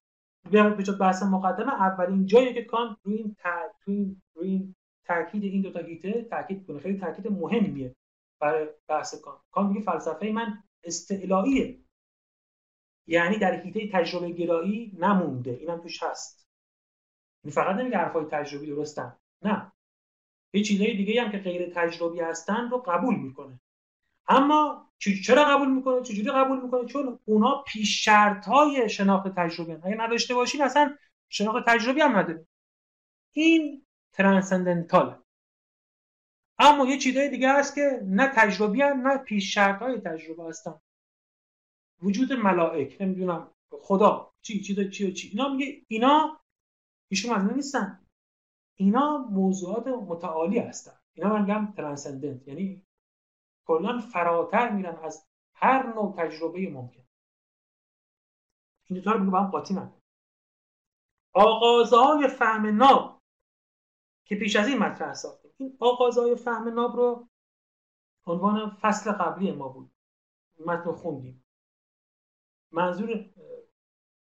به 0.51 0.93
بحث 1.01 1.23
مقدمه 1.23 1.83
اولین 1.83 2.27
جایی 2.27 2.55
که 2.55 2.65
کان 2.65 2.97
روی 3.03 3.17
این 3.17 4.23
روی 4.35 4.49
این 4.49 4.75
تاکید 5.05 5.45
این 5.45 5.63
دو 5.63 5.71
تا 5.71 5.81
هیته 5.81 6.23
تاکید 6.23 6.67
کنه 6.67 6.81
خیلی 6.81 6.99
تاکید 6.99 7.29
مهمیه 7.33 7.97
برای 8.41 8.69
بحث 8.89 9.21
کان. 9.21 9.41
کان 9.51 9.67
میگه 9.67 9.81
فلسفه 9.81 10.31
من 10.31 10.63
استعلاییه 10.85 11.79
یعنی 13.07 13.39
در 13.39 13.63
هیته 13.63 13.89
تجربه 13.93 14.31
گرایی 14.31 14.97
نمونده. 14.99 15.51
اینم 15.51 15.81
توش 15.81 16.03
هست. 16.03 16.49
این 17.45 17.53
فقط 17.53 17.77
نمیگه 17.77 17.97
حرفای 17.97 18.25
تجربی 18.25 18.67
درستن. 18.67 19.17
نه. 19.43 19.73
یه 20.55 20.63
چیزهای 20.63 20.97
دیگه 20.97 21.23
هم 21.23 21.33
که 21.33 21.39
غیر 21.39 21.73
تجربی 21.75 22.21
هستن 22.21 22.71
رو 22.71 22.79
قبول 22.79 23.15
می‌کنه. 23.15 23.61
اما 24.29 24.91
چرا 24.99 25.45
قبول 25.45 25.71
می‌کنه؟ 25.71 26.03
چجوری 26.03 26.31
قبول 26.31 26.63
می‌کنه؟ 26.63 26.87
چون 26.87 27.19
اونا 27.25 27.65
پیش 27.67 28.05
شرط 28.05 28.47
های 28.47 28.89
شناخت 28.89 29.35
تجربه 29.37 29.81
اگه 29.85 29.97
نداشته 29.97 30.35
باشین 30.35 30.63
اصلا 30.63 30.97
شناخت 31.29 31.67
تجربی 31.67 32.01
هم 32.01 32.17
نداره. 32.17 32.47
این 33.33 33.87
ترانسندنتال. 34.12 35.23
اما 36.59 36.87
یه 36.87 36.99
چیزهای 36.99 37.28
دیگه 37.28 37.53
هست 37.53 37.74
که 37.74 38.01
نه 38.05 38.28
تجربی 38.28 38.82
هم 38.82 39.09
نه 39.09 39.19
پیش 39.19 39.55
شرط 39.55 39.82
های 39.82 40.01
تجربه 40.01 40.45
هستن. 40.45 40.81
وجود 42.03 42.32
ملائک 42.32 42.97
نمی‌دونم 43.01 43.51
خدا 43.70 44.32
چی 44.43 44.61
چی 44.61 44.91
چی 44.91 45.12
چی. 45.12 45.28
اینا 45.28 45.49
میگه 45.49 45.82
اینا 45.89 46.41
ایشون 47.09 47.37
از 47.37 47.53
نیستن. 47.53 48.07
اینا 48.77 49.19
موضوعات 49.19 49.87
متعالی 49.87 50.59
هستن. 50.59 51.01
اینا 51.12 51.28
من 51.28 51.43
میگم 51.43 51.73
ترانسندنت. 51.73 52.49
یعنی 52.49 52.87
کلا 53.66 53.99
فراتر 53.99 54.70
میرن 54.70 54.97
از 54.97 55.27
هر 55.55 55.95
نوع 55.95 56.15
تجربه 56.19 56.70
ممکن. 56.70 57.05
این 58.87 59.01
دو 59.01 59.11
رو 59.11 59.31
با 59.31 59.41
هم 59.41 59.51
قاطی 59.51 59.74
من 59.74 59.93
آغازهای 61.32 62.28
فهم 62.28 62.66
ناب. 62.66 63.20
که 64.31 64.36
پیش 64.36 64.57
از 64.57 64.69
این 64.69 64.78
مطرح 64.78 65.15
ساختیم. 65.15 65.51
این 65.57 65.77
آغازهای 65.81 66.36
فهم 66.36 66.69
ناب 66.69 66.97
رو 66.97 67.28
عنوان 68.27 68.70
فصل 68.81 69.12
قبلی 69.12 69.52
ما 69.52 69.69
بود. 69.69 69.90
متن 70.66 70.93
خوندیم. 70.93 71.44
منظور 72.73 73.31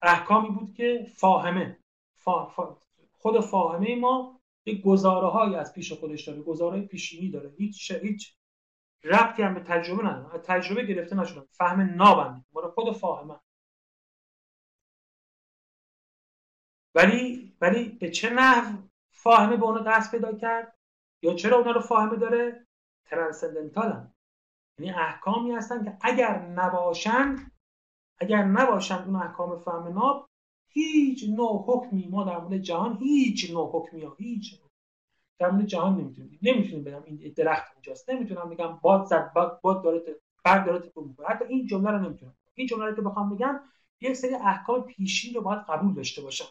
احکامی 0.02 0.50
بود 0.50 0.74
که 0.74 1.12
فاهمه. 1.16 1.80
خود 3.12 3.40
فاهمه 3.40 3.96
ما 3.96 4.42
یک 4.66 4.82
گزاره 4.82 5.28
های 5.28 5.56
از 5.56 5.74
پیش 5.74 5.94
خودش 5.94 6.28
داره 6.28 6.42
گزاره 6.42 6.82
پیشینی 6.82 7.32
داره. 7.32 7.50
هیچ 7.50 7.92
هیچ 7.92 8.36
ربطی 9.04 9.44
هم 9.44 9.54
به 9.54 9.60
تجربه 9.60 10.04
نداره. 10.04 10.36
از 10.36 10.42
تجربه 10.42 10.86
گرفته 10.86 11.16
نشده 11.16 11.42
فهم 11.52 11.82
نابند 11.82 12.46
مال 12.52 12.72
خود 12.72 12.98
فاهمه. 12.98 13.40
ولی 16.96 17.54
ولی 17.62 17.90
به 17.90 18.12
چه 18.12 18.30
نحو 18.30 18.87
فاهمه 19.28 19.58
به 19.58 19.66
اونو 19.66 19.80
دست 19.80 20.12
پیدا 20.12 20.34
کرد؟ 20.34 20.76
یا 21.22 21.34
چرا 21.34 21.58
اونا 21.58 21.72
رو 21.72 21.82
فاهمه 21.82 22.16
داره؟ 22.16 22.68
ترانسندنتال 23.06 23.92
هم. 23.92 24.14
یعنی 24.80 24.92
احکامی 24.92 25.52
هستن 25.52 25.84
که 25.84 25.98
اگر 26.02 26.40
نباشند 26.40 27.52
اگر 28.20 28.44
نباشند 28.44 29.08
اون 29.08 29.16
احکام 29.16 29.60
فهم 29.60 29.88
ناب 29.88 30.30
هیچ 30.68 31.30
نوع 31.30 31.64
حکمی 31.68 32.08
ما 32.08 32.24
در 32.24 32.38
مورد 32.40 32.58
جهان 32.58 32.98
هیچ 32.98 33.52
نوع 33.52 33.70
حکمی 33.74 34.02
ها 34.02 34.16
هیچ 34.18 34.62
در 35.40 35.52
مورد 35.52 35.66
جهان 35.66 35.94
نمی‌تونیم 35.98 36.40
نمی‌تونیم 36.42 36.84
بگم 36.84 37.04
این 37.06 37.34
درخت 37.38 37.72
اینجاست. 37.74 38.10
نمی‌تونم 38.10 38.50
بگم 38.50 38.80
باد 38.82 39.06
زد 39.06 39.34
باد, 39.34 39.62
باد 39.62 39.84
داره 39.84 40.02
برگ 40.44 40.66
داره 40.66 40.80
تکون 40.80 41.08
می‌کنه 41.08 41.28
حتی 41.28 41.46
این 41.46 41.68
جمله 41.68 41.92
رو 41.92 42.00
نمی‌تونم 42.00 42.36
این 42.54 42.68
جمله 42.68 42.86
رو 42.86 42.96
که 42.96 43.02
بخوام 43.02 43.36
بگم 43.36 43.60
یک 44.02 44.14
سری 44.14 44.36
احکام 44.36 44.82
پیشین 44.82 45.34
رو 45.34 45.42
باید 45.42 45.60
قبول 45.70 45.94
داشته 45.94 46.22
باشم. 46.22 46.48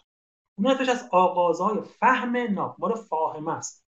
اون 0.59 0.67
از 0.89 1.09
آغازهای 1.11 1.83
فهم 1.83 2.37
رو 2.79 2.95
فاهمه 2.95 3.53
است. 3.53 3.87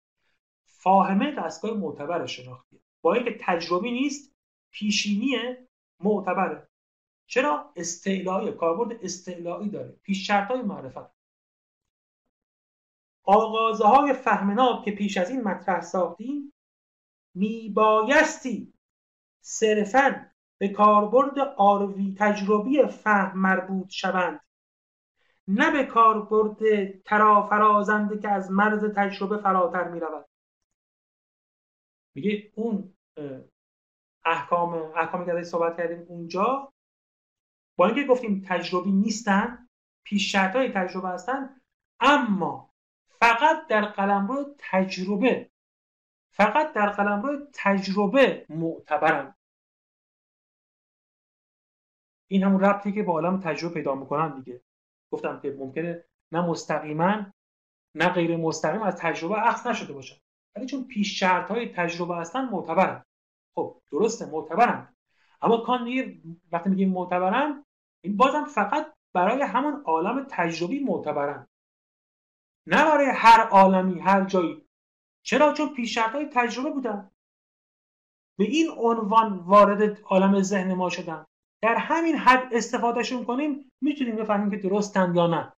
فاهمه 0.65 1.31
دستگاه 1.31 1.77
معتبر 1.77 2.25
شناختیه 2.25 2.79
با 3.01 3.13
اینکه 3.13 3.37
تجربی 3.41 3.91
نیست 3.91 4.35
پیشینی 4.71 5.35
معتبره 5.99 6.69
چرا؟ 7.27 7.71
استعلایی. 7.75 8.51
کاربرد 8.51 8.99
استعلایی 9.03 9.69
داره. 9.69 9.99
پیش 10.03 10.29
های 10.29 10.61
معرفت. 10.61 11.15
آغازهای 13.23 14.13
فهم 14.13 14.51
ناب 14.51 14.85
که 14.85 14.91
پیش 14.91 15.17
از 15.17 15.29
این 15.29 15.41
مطرح 15.41 15.81
ساختیم 15.81 16.53
میبایستی 17.33 18.73
صرفا 19.41 20.31
به 20.57 20.69
کاربرد 20.69 21.39
آروی 21.57 22.15
تجربی 22.17 22.85
فهم 22.85 23.39
مربوط 23.39 23.89
شوند. 23.89 24.44
نه 25.47 25.71
به 25.71 25.83
کاربرد 25.83 26.57
ترافرازنده 27.01 28.19
که 28.19 28.29
از 28.29 28.51
مرز 28.51 28.85
تجربه 28.95 29.37
فراتر 29.37 29.87
می 29.87 29.99
رود 29.99 30.25
میگه 32.15 32.51
اون 32.55 32.93
احکام 34.25 34.73
احکامی 34.73 35.25
که 35.25 35.43
صحبت 35.43 35.77
کردیم 35.77 36.05
اونجا 36.07 36.73
با 37.77 37.85
اینکه 37.85 38.03
گفتیم 38.03 38.43
تجربی 38.47 38.91
نیستن 38.91 39.69
پیش 40.03 40.35
های 40.35 40.71
تجربه 40.71 41.09
هستن 41.09 41.61
اما 41.99 42.73
فقط 43.07 43.67
در 43.67 43.85
قلمرو 43.85 44.55
تجربه 44.57 45.49
فقط 46.31 46.73
در 46.73 46.89
قلمرو 46.89 47.47
تجربه 47.53 48.45
معتبرن. 48.49 49.35
این 52.27 52.43
همون 52.43 52.61
ربطی 52.61 52.91
که 52.91 53.03
با 53.03 53.13
عالم 53.13 53.39
تجربه 53.39 53.73
پیدا 53.73 53.95
می‌کنن 53.95 54.39
دیگه. 54.39 54.64
گفتم 55.15 55.39
که 55.39 55.55
ممکنه 55.59 56.03
نه 56.31 56.41
مستقیما 56.41 57.25
نه 57.95 58.09
غیر 58.09 58.37
مستقیم 58.37 58.81
از 58.81 58.95
تجربه 58.95 59.47
اخذ 59.47 59.67
نشده 59.67 59.93
باشن 59.93 60.15
ولی 60.55 60.65
چون 60.65 60.83
پیش 60.83 61.19
شرط 61.19 61.51
های 61.51 61.69
تجربه 61.69 62.15
هستن 62.15 62.49
معتبرن. 62.49 63.05
خب 63.55 63.81
درسته 63.91 64.25
معتبرن. 64.25 64.95
اما 65.41 65.57
کان 65.57 65.83
میگه 65.83 66.17
وقتی 66.51 66.69
میگیم 66.69 66.89
معتبرن 66.89 67.65
این 68.01 68.17
بازم 68.17 68.43
فقط 68.45 68.93
برای 69.13 69.41
همون 69.41 69.81
عالم 69.85 70.27
تجربی 70.29 70.79
معتبرن. 70.79 71.47
نه 72.67 72.85
برای 72.85 73.07
هر 73.13 73.41
عالمی 73.41 73.99
هر 73.99 74.23
جایی. 74.25 74.67
چرا؟ 75.23 75.53
چون 75.53 75.73
پیش 75.73 75.97
های 75.97 76.29
تجربه 76.33 76.69
بودن. 76.69 77.11
به 78.37 78.45
این 78.45 78.67
عنوان 78.77 79.37
وارد 79.37 80.01
عالم 80.03 80.41
ذهن 80.41 80.73
ما 80.73 80.89
شدن. 80.89 81.25
در 81.65 81.77
همین 81.77 82.15
حد 82.15 82.53
استفادهشون 82.53 83.25
کنیم 83.25 83.71
می‌تونیم 83.81 84.15
بفهمیم 84.15 84.49
که 84.49 84.57
درستن 84.57 85.15
یا 85.15 85.27
نه. 85.27 85.53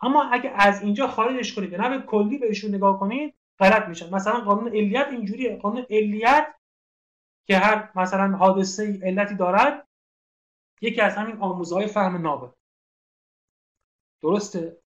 اما 0.00 0.24
اگه 0.24 0.50
از 0.50 0.82
اینجا 0.82 1.08
خارجش 1.08 1.54
کنید 1.54 1.74
نه 1.74 1.98
به 1.98 2.06
کلی 2.06 2.38
بهشون 2.38 2.74
نگاه 2.74 3.00
کنید 3.00 3.34
غلط 3.58 3.88
میشن. 3.88 4.14
مثلا 4.14 4.40
قانون 4.40 4.68
علیت 4.68 5.06
اینجوریه. 5.10 5.56
قانون 5.56 5.86
علیت 5.90 6.54
که 7.46 7.58
هر 7.58 7.90
مثلا 7.94 8.36
حادثه 8.36 9.00
علتی 9.02 9.34
دارد 9.34 9.88
یکی 10.80 11.00
از 11.00 11.16
همین 11.16 11.36
آموزهای 11.36 11.86
فهم 11.86 12.16
نابه. 12.16 12.52
درسته؟ 14.22 14.78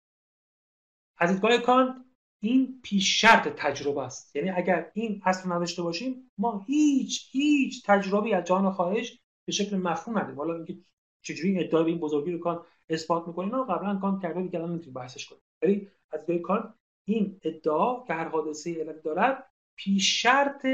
از 1.17 1.31
دیدگاه 1.31 1.57
کانت 1.57 1.95
این 2.39 2.79
پیش 2.83 3.21
شرط 3.21 3.47
تجربه 3.47 4.01
است. 4.01 4.35
یعنی 4.35 4.49
اگر 4.49 4.91
این 4.93 5.21
اصل 5.25 5.51
نداشته 5.51 5.81
باشیم 5.81 6.31
ما 6.37 6.63
هیچ 6.67 7.29
هیچ 7.31 7.85
تجربی 7.85 8.33
از 8.33 8.43
جهان 8.43 8.71
خارج 8.71 9.19
به 9.49 9.53
شکل 9.53 9.77
مفهوم 9.77 10.17
نداریم. 10.17 10.37
حالا 10.37 10.55
اینکه 10.55 10.77
چجوری 11.21 11.59
ادعای 11.59 11.83
به 11.83 11.89
این 11.89 11.99
بزرگی 11.99 12.31
رو 12.31 12.39
کان 12.39 12.65
اثبات 12.89 13.27
می‌کنه 13.27 13.51
رو 13.51 13.63
قبلا 13.63 13.99
کان 13.99 14.19
کرده 14.19 14.41
دیگه 14.41 14.59
الان 14.59 14.71
نمی‌تونیم 14.71 14.93
بحثش 14.93 15.25
کنیم. 15.25 15.41
ولی 15.61 15.87
از 16.11 16.25
دیدگاه 16.25 16.41
کان 16.41 16.73
این 17.05 17.39
ادعا 17.43 18.03
که 18.03 18.13
هر 18.13 18.27
حادثه 18.27 18.79
علت 18.79 19.03
دارد 19.03 19.51
پیش 19.75 20.21
شرط 20.21 20.67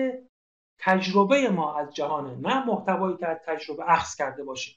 تجربه 0.79 1.49
ما 1.49 1.75
از 1.79 1.95
جهانه 1.95 2.35
نه 2.35 2.65
محتوایی 2.65 3.17
که 3.17 3.27
از 3.27 3.37
تجربه 3.45 3.83
اخذ 3.91 4.15
کرده 4.15 4.43
باشیم 4.43 4.75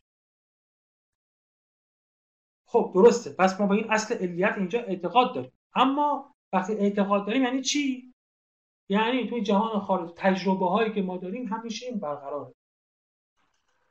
خب 2.66 2.90
درسته. 2.94 3.32
پس 3.32 3.60
ما 3.60 3.66
با 3.66 3.74
این 3.74 3.90
اصل 3.90 4.14
علیت 4.14 4.54
اینجا 4.56 4.80
اعتقاد 4.80 5.34
داریم. 5.34 5.52
اما 5.74 6.34
وقتی 6.52 6.72
اعتقاد 6.72 7.26
داریم 7.26 7.42
یعنی 7.42 7.62
چی؟ 7.62 8.14
یعنی 8.88 9.28
توی 9.28 9.42
جهان 9.42 9.80
خارج 9.80 10.10
تجربه 10.16 10.68
هایی 10.68 10.92
که 10.92 11.02
ما 11.02 11.16
داریم 11.16 11.46
همیشه 11.46 11.86
این 11.86 11.98
برقراره. 11.98 12.54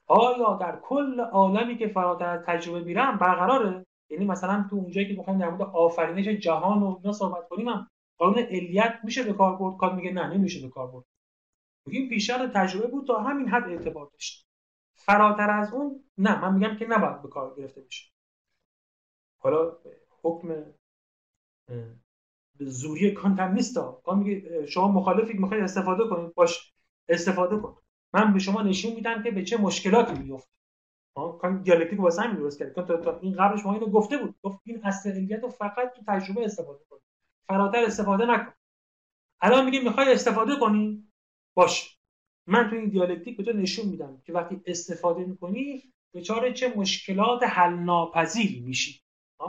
آیا 0.08 0.58
در 0.62 0.80
کل 0.84 1.20
عالمی 1.20 1.78
که 1.78 1.88
فراتر 1.88 2.26
از 2.26 2.44
تجربه 2.46 2.80
میرم 2.80 3.18
برقراره؟ 3.18 3.86
یعنی 4.10 4.26
مثلا 4.26 4.68
تو 4.70 4.76
اونجایی 4.76 5.08
که 5.08 5.22
بخوایم 5.22 5.40
در 5.40 5.50
مورد 5.50 5.62
آفرینش 5.62 6.28
جهان 6.28 6.84
و 6.84 6.96
اینا 6.98 7.14
صحبت 7.14 7.48
کنیم 7.50 7.68
هم 7.68 7.90
قانون 8.18 8.40
علیت 8.40 9.00
میشه 9.04 9.24
به 9.24 9.34
کار 9.34 9.56
برد؟ 9.56 9.78
کار 9.78 9.96
میگه 9.96 10.12
نه 10.12 10.34
نمیشه 10.34 10.62
به 10.62 10.70
کار 10.70 10.88
برد. 10.88 11.06
میگیم 11.86 12.10
پیشرفت 12.10 12.54
تجربه 12.54 12.88
بود 12.88 13.08
تا 13.08 13.22
همین 13.22 13.50
حد 13.50 13.70
اعتبار 13.70 14.10
داشت. 14.14 14.48
فراتر 14.96 15.50
از 15.50 15.74
اون 15.74 16.04
نه 16.18 16.42
من 16.42 16.54
میگم 16.54 16.76
که 16.78 16.86
نباید 16.86 17.22
به 17.22 17.28
کار 17.28 17.56
گرفته 17.58 17.82
بشه. 17.82 18.12
حالا 19.40 19.78
حکم 20.24 20.66
زوری 22.60 23.12
کانت 23.12 23.40
نیست 23.40 23.78
میگه 24.16 24.66
شما 24.66 24.88
مخالفید 24.88 25.40
می‌خواید 25.40 25.64
استفاده 25.64 26.04
کنید 26.10 26.34
باش 26.34 26.74
استفاده 27.10 27.58
کن. 27.58 27.78
من 28.14 28.34
به 28.34 28.40
شما 28.40 28.62
نشون 28.62 28.94
میدم 28.94 29.24
که 29.24 29.32
به 29.32 29.44
چه 29.44 29.58
مشکلاتی 29.58 30.14
میفته 30.14 30.58
کان 31.16 31.62
دیالکتیک 31.62 32.00
واسه 32.00 32.22
همین 32.22 32.36
درست 32.36 32.60
کرد 32.60 32.74
تا, 32.74 33.20
این 33.22 33.36
قبلش 33.36 33.66
ما 33.66 33.74
اینو 33.74 33.86
گفته 33.86 34.18
بود. 34.18 34.36
گفت 34.44 34.60
این 34.64 34.82
علیت 35.06 35.44
رو 35.44 35.50
فقط 35.50 35.94
تو 35.96 36.02
تجربه 36.08 36.46
استفاده 36.46 36.80
کن 36.90 36.98
فراتر 37.48 37.84
استفاده 37.84 38.26
نکن. 38.26 38.54
الان 39.42 39.66
میگه 39.66 39.80
می‌خوای 39.80 40.14
استفاده 40.14 40.56
کنی؟ 40.60 41.12
باش 41.54 41.98
من 42.48 42.70
تو 42.70 42.76
این 42.76 42.90
دیالکتیک 42.90 43.38
به 43.38 43.44
تو 43.44 43.54
نشون 43.54 43.86
میدم 43.86 44.22
که 44.26 44.34
وقتی 44.34 44.62
استفاده 44.66 45.26
می‌کنی 45.26 45.94
دچار 46.14 46.52
چه 46.52 46.74
مشکلات 46.76 47.44
حل 47.44 47.74
ناپذیری 47.74 48.60
میشی 48.60 49.02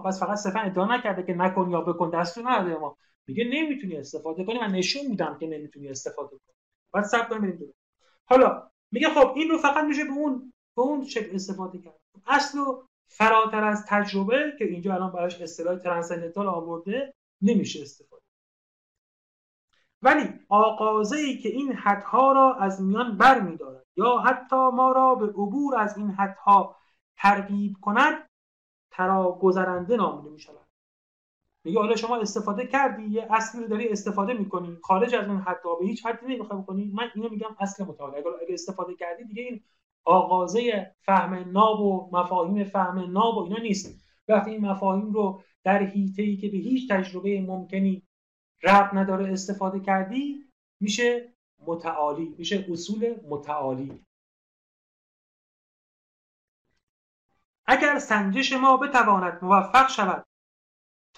پس 0.05 0.21
فقط 0.21 0.37
صرفا 0.37 0.61
ادعا 0.61 0.97
نکرده 0.97 1.23
که 1.23 1.35
نکن 1.35 1.71
یا 1.71 1.81
بکن 1.81 2.11
دستور 2.11 2.51
نداده 2.51 2.77
ما. 2.79 2.97
میگه 3.27 3.45
نمی‌تونی 3.45 3.97
استفاده 3.97 4.45
کنی. 4.45 4.59
من 4.59 4.71
نشون 4.73 5.07
میدم 5.07 5.37
که 5.41 5.47
نمی‌تونی 5.47 5.89
استفاده 5.89 6.31
کنی. 6.31 6.55
بعد 6.93 7.05
صبر 7.05 7.29
کنیم 7.29 7.75
حالا 8.29 8.71
میگه 8.93 9.09
خب 9.09 9.33
این 9.37 9.49
رو 9.49 9.59
فقط 9.59 9.85
میشه 9.85 10.05
به 10.05 10.11
اون 10.11 10.53
به 10.77 10.83
اون 10.83 11.05
شکل 11.05 11.35
استفاده 11.35 11.79
کرد. 11.79 12.01
اصل 12.27 12.59
فراتر 13.09 13.65
از 13.65 13.85
تجربه 13.87 14.53
که 14.59 14.65
اینجا 14.65 14.95
الان 14.95 15.13
براش 15.13 15.41
اصطلاح 15.41 15.79
ترانسندنتال 15.79 16.47
آورده 16.47 17.15
نمیشه 17.43 17.83
استفاده 17.83 18.23
ولی 20.03 20.29
آغازه 20.49 21.17
ای 21.17 21.39
که 21.39 21.49
این 21.49 21.73
حدها 21.73 22.33
را 22.33 22.55
از 22.55 22.83
میان 22.83 23.17
بر 23.17 23.41
میدارد 23.41 23.87
یا 23.97 24.19
حتی 24.19 24.57
ما 24.57 24.93
را 24.93 25.15
به 25.15 25.27
عبور 25.27 25.79
از 25.79 25.97
این 25.99 26.11
حدها 26.11 26.77
ترغیب 27.17 27.77
کند 27.83 28.29
ترا 28.91 29.39
گذرنده 29.43 29.97
نامیده 29.97 30.31
می 30.31 30.41
شود 30.41 30.68
میگه 31.69 31.81
حالا 31.81 31.97
شما 31.97 32.17
استفاده 32.17 32.67
کردی 32.67 33.03
یه 33.03 33.27
اصلی 33.31 33.63
رو 33.63 33.69
داری 33.69 33.89
استفاده 33.89 34.33
می‌کنی. 34.33 34.77
خارج 34.83 35.15
از 35.15 35.29
اون 35.29 35.41
حد 35.41 35.63
به 35.81 35.87
هیچ 35.87 36.07
حدی 36.07 36.27
نمی‌خوای 36.27 36.63
بکنی. 36.63 36.91
من 36.95 37.11
اینو 37.15 37.29
میگم 37.29 37.57
اصل 37.61 37.85
مطالعه. 37.85 38.19
اگه 38.19 38.55
استفاده 38.55 38.95
کردی 38.95 39.25
دیگه 39.25 39.43
این 39.43 39.61
آغازه 40.05 40.95
فهم 41.01 41.51
ناب 41.53 41.81
و 41.81 42.11
مفاهیم 42.13 42.65
فهم 42.65 43.13
ناب 43.13 43.37
و 43.37 43.43
اینا 43.43 43.59
نیست. 43.59 44.01
وقتی 44.29 44.51
این 44.51 44.67
مفاهیم 44.67 45.13
رو 45.13 45.43
در 45.65 45.83
حیطه 45.83 46.23
ای 46.23 46.37
که 46.37 46.49
به 46.49 46.57
هیچ 46.57 46.91
تجربه 46.91 47.41
ممکنی 47.41 48.03
رب 48.63 48.91
نداره 48.95 49.33
استفاده 49.33 49.81
کردی 49.81 50.45
میشه 50.81 51.33
متعالی 51.67 52.35
میشه 52.39 52.67
اصول 52.71 53.15
متعالی. 53.29 54.05
اگر 57.67 57.99
سنجش 57.99 58.53
ما 58.53 58.77
بتواند 58.77 59.39
موفق 59.43 59.89
شود 59.89 60.28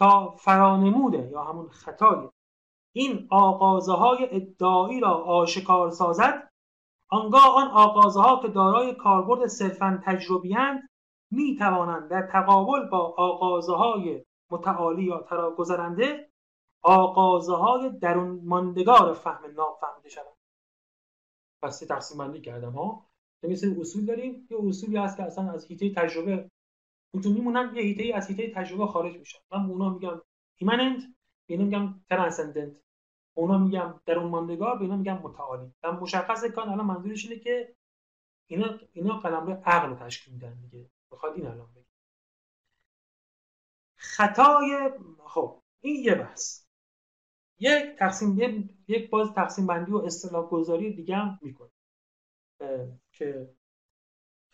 تا 0.00 0.30
فرانموده 0.30 1.28
یا 1.32 1.42
همون 1.44 1.68
خطای 1.68 2.28
این 2.94 3.26
آغازه 3.30 3.92
های 3.92 4.28
ادعایی 4.30 5.00
را 5.00 5.14
آشکار 5.14 5.90
سازد 5.90 6.50
آنگاه 7.08 7.54
آن 7.56 7.68
آغازه 7.68 8.20
ها 8.20 8.42
که 8.42 8.48
دارای 8.48 8.94
کاربرد 8.94 9.46
صرفا 9.46 10.02
تجربیاند 10.04 10.88
می 11.30 11.56
توانند 11.56 12.10
در 12.10 12.26
تقابل 12.26 12.88
با 12.88 13.14
آغازه 13.18 13.72
های 13.72 14.24
متعالی 14.50 15.04
یا 15.04 15.22
تراگذرنده 15.22 16.30
آغازه 16.82 17.54
های 17.54 17.90
درون 17.90 18.40
ماندگار 18.44 19.14
فهم 19.14 19.54
نافهمیده 19.56 20.08
شوند. 20.08 20.36
پس 21.62 21.78
تقسیم 21.78 22.18
بندی 22.18 22.40
کردم 22.40 22.72
ها. 22.72 23.06
مثل 23.42 23.76
اصول 23.80 24.04
داریم. 24.04 24.48
یه 24.50 24.58
اصولی 24.68 24.96
هست 24.96 25.16
که 25.16 25.22
اصلا 25.22 25.50
از 25.52 25.64
هیته 25.64 25.94
تجربه 25.94 26.50
اونجا 27.10 27.30
میمونن 27.30 27.72
یه 27.74 27.82
هیته 27.82 28.16
از 28.16 28.28
هیته 28.28 28.50
تجربه 28.54 28.86
خارج 28.86 29.16
میشن. 29.16 29.38
من 29.52 29.66
به 29.66 29.72
اونا 29.72 29.90
میگم 29.90 30.20
ایمننت 30.56 31.02
به 31.46 31.54
اینا 31.54 31.64
میگم 31.64 32.00
ترانسندنت. 32.08 32.76
اونا 33.34 33.58
میگم 33.58 34.00
درون 34.06 34.30
ماندگار 34.30 34.76
به 34.76 34.82
اینا 34.82 34.96
میگم 34.96 35.18
متعالی. 35.18 35.72
و 35.82 35.92
مشخص 35.92 36.44
کان 36.44 36.68
الان 36.68 36.86
منظورش 36.86 37.24
اینه 37.24 37.38
که 37.38 37.74
اینا 38.46 38.78
اینا 38.92 39.18
قلمرو 39.18 39.62
عقل 39.64 39.94
تشکیل 39.94 40.34
میدن 40.34 40.60
دیگه. 40.60 40.90
بخواد 41.12 41.34
این 41.34 41.46
الان 41.46 41.72
بگه. 41.72 41.84
خطای 43.96 44.90
خب 45.26 45.62
این 45.80 46.04
یه 46.04 46.14
بحث. 46.14 46.64
یک 47.58 47.96
تقسیم 47.98 48.38
یک 48.88 49.10
باز 49.10 49.32
تقسیم 49.32 49.66
بندی 49.66 49.92
و 49.92 49.96
اصطلاح 49.96 50.46
گذاری 50.48 50.92
دیگه 50.92 51.16
هم 51.16 51.38
می‌کنه. 51.42 51.70
که 53.12 53.54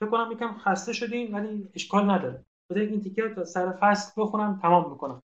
فکر 0.00 0.10
کنم 0.10 0.32
یکم 0.32 0.58
خسته 0.58 0.92
شدیم 0.92 1.34
ولی 1.34 1.70
اشکال 1.74 2.10
نداره. 2.10 2.45
بذارید 2.70 2.90
این 2.90 3.01
تیکه 3.02 3.28
تا 3.28 3.44
سر 3.44 3.72
فصل 3.80 4.12
بخونم 4.22 4.59
تمام 4.62 4.93
می‌کنم. 4.93 5.22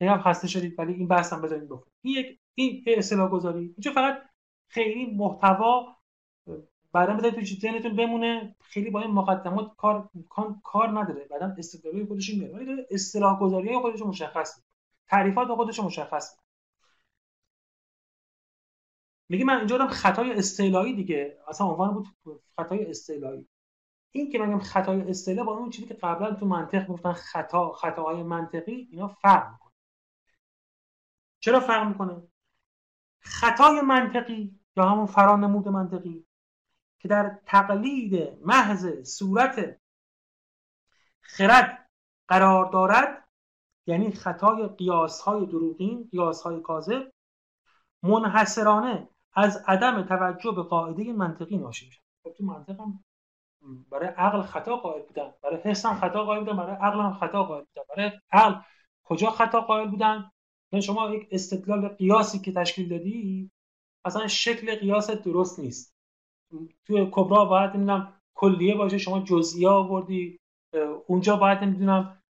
هم 0.00 0.22
خسته 0.22 0.48
شدید 0.48 0.78
ولی 0.78 0.92
این 0.92 1.08
بحثم 1.08 1.42
بذارید 1.42 1.68
بخونم 1.68 1.92
این 2.02 2.16
یک 2.16 2.38
این 2.54 2.98
اصطلاح 2.98 3.30
گذاری. 3.30 3.58
اینجا 3.58 3.92
فقط 3.92 4.22
خیلی 4.68 5.06
محتوا 5.16 5.96
بعدا 6.92 7.14
بذارید 7.14 7.34
تو 7.34 7.60
ذهنتون 7.60 7.96
بمونه. 7.96 8.56
خیلی 8.60 8.90
با 8.90 9.00
این 9.00 9.10
مقدمات 9.10 9.76
کار 9.76 10.10
کار 10.64 10.88
نداره. 11.00 11.24
بعدا 11.30 11.54
استدلالی 11.58 12.06
خودش 12.06 12.34
میاره 12.34 12.54
ولی 12.54 12.86
اصطلاح 12.90 13.40
گذاری 13.40 13.78
خودش 13.78 14.02
مشخص 14.02 14.62
تعریفات 15.08 15.48
خودش 15.48 15.80
مشخص 15.80 16.36
میگه 19.28 19.44
من 19.44 19.58
اینجا 19.58 19.78
دارم 19.78 19.90
خطای 19.90 20.32
استعلایی 20.32 20.94
دیگه. 20.94 21.38
اصلا 21.48 21.66
عنوان 21.66 21.94
بود 21.94 22.06
خطای 22.56 22.86
استعلایی 22.90 23.48
این 24.16 24.30
که 24.30 24.38
میگم 24.38 24.58
خطای 24.58 25.10
استعلا 25.10 25.44
با 25.44 25.52
اون 25.52 25.70
چیزی 25.70 25.88
که 25.88 25.94
قبلا 25.94 26.34
تو 26.34 26.46
منطق 26.46 26.86
گفتن 26.86 27.12
خطا 27.12 27.72
خطاهای 27.72 28.22
منطقی 28.22 28.88
اینا 28.90 29.08
فرق 29.08 29.52
می‌کنه. 29.52 29.72
چرا 31.40 31.60
فرق 31.60 31.88
می‌کنه؟ 31.88 32.22
خطای 33.18 33.80
منطقی 33.80 34.60
یا 34.76 34.84
همون 34.84 35.06
فرانمود 35.06 35.68
منطقی 35.68 36.26
که 36.98 37.08
در 37.08 37.38
تقلید 37.46 38.38
محض 38.44 39.02
صورت 39.02 39.80
خرد 41.20 41.90
قرار 42.28 42.72
دارد 42.72 43.28
یعنی 43.86 44.12
خطای 44.12 44.68
قیاس 44.68 45.20
های 45.20 45.46
دروغین 45.46 46.08
قیاس 46.10 46.42
های 46.42 46.60
کاذب 46.60 47.12
منحصرانه 48.02 49.08
از 49.34 49.64
عدم 49.66 50.02
توجه 50.02 50.52
به 50.52 50.62
قاعده 50.62 51.12
منطقی 51.12 51.58
ناشی 51.58 51.86
میشه. 51.86 52.00
خب 52.22 52.32
تو 52.32 52.44
منطق 52.44 52.80
هم 52.80 53.04
برای 53.90 54.08
عقل 54.08 54.42
خطا 54.42 54.76
قائل 54.76 55.02
بودن. 55.02 55.32
برای 55.42 55.60
حس 55.64 55.86
هم 55.86 55.94
خطا 55.94 56.24
قائل 56.24 56.40
بودن. 56.40 56.56
برای 56.56 56.76
عقل 56.76 57.00
هم 57.00 57.12
خطا 57.12 57.44
قائل 57.44 57.64
بودن. 57.64 57.86
برای 57.96 58.10
عقل 58.32 58.60
کجا 59.04 59.30
خطا 59.30 59.60
قائل 59.60 59.88
بودن؟ 59.88 60.30
یعنی 60.72 60.82
شما 60.82 61.10
یک 61.10 61.28
استدلال 61.30 61.88
قیاسی 61.88 62.38
که 62.38 62.52
تشکیل 62.52 62.88
دادی 62.88 63.50
اصلا 64.04 64.26
شکل 64.26 64.74
قیاس 64.74 65.10
درست 65.10 65.58
نیست. 65.60 65.94
توی 66.86 67.08
کبرا 67.10 67.44
باید 67.44 67.70
نمی‌دونم 67.70 68.12
کلیه 68.34 68.74
باشه 68.74 68.98
شما 68.98 69.20
جزئیه 69.20 69.68
آوردی. 69.68 70.40
اونجا 71.06 71.36
باید 71.36 71.58
نمی‌دونم 71.58 72.22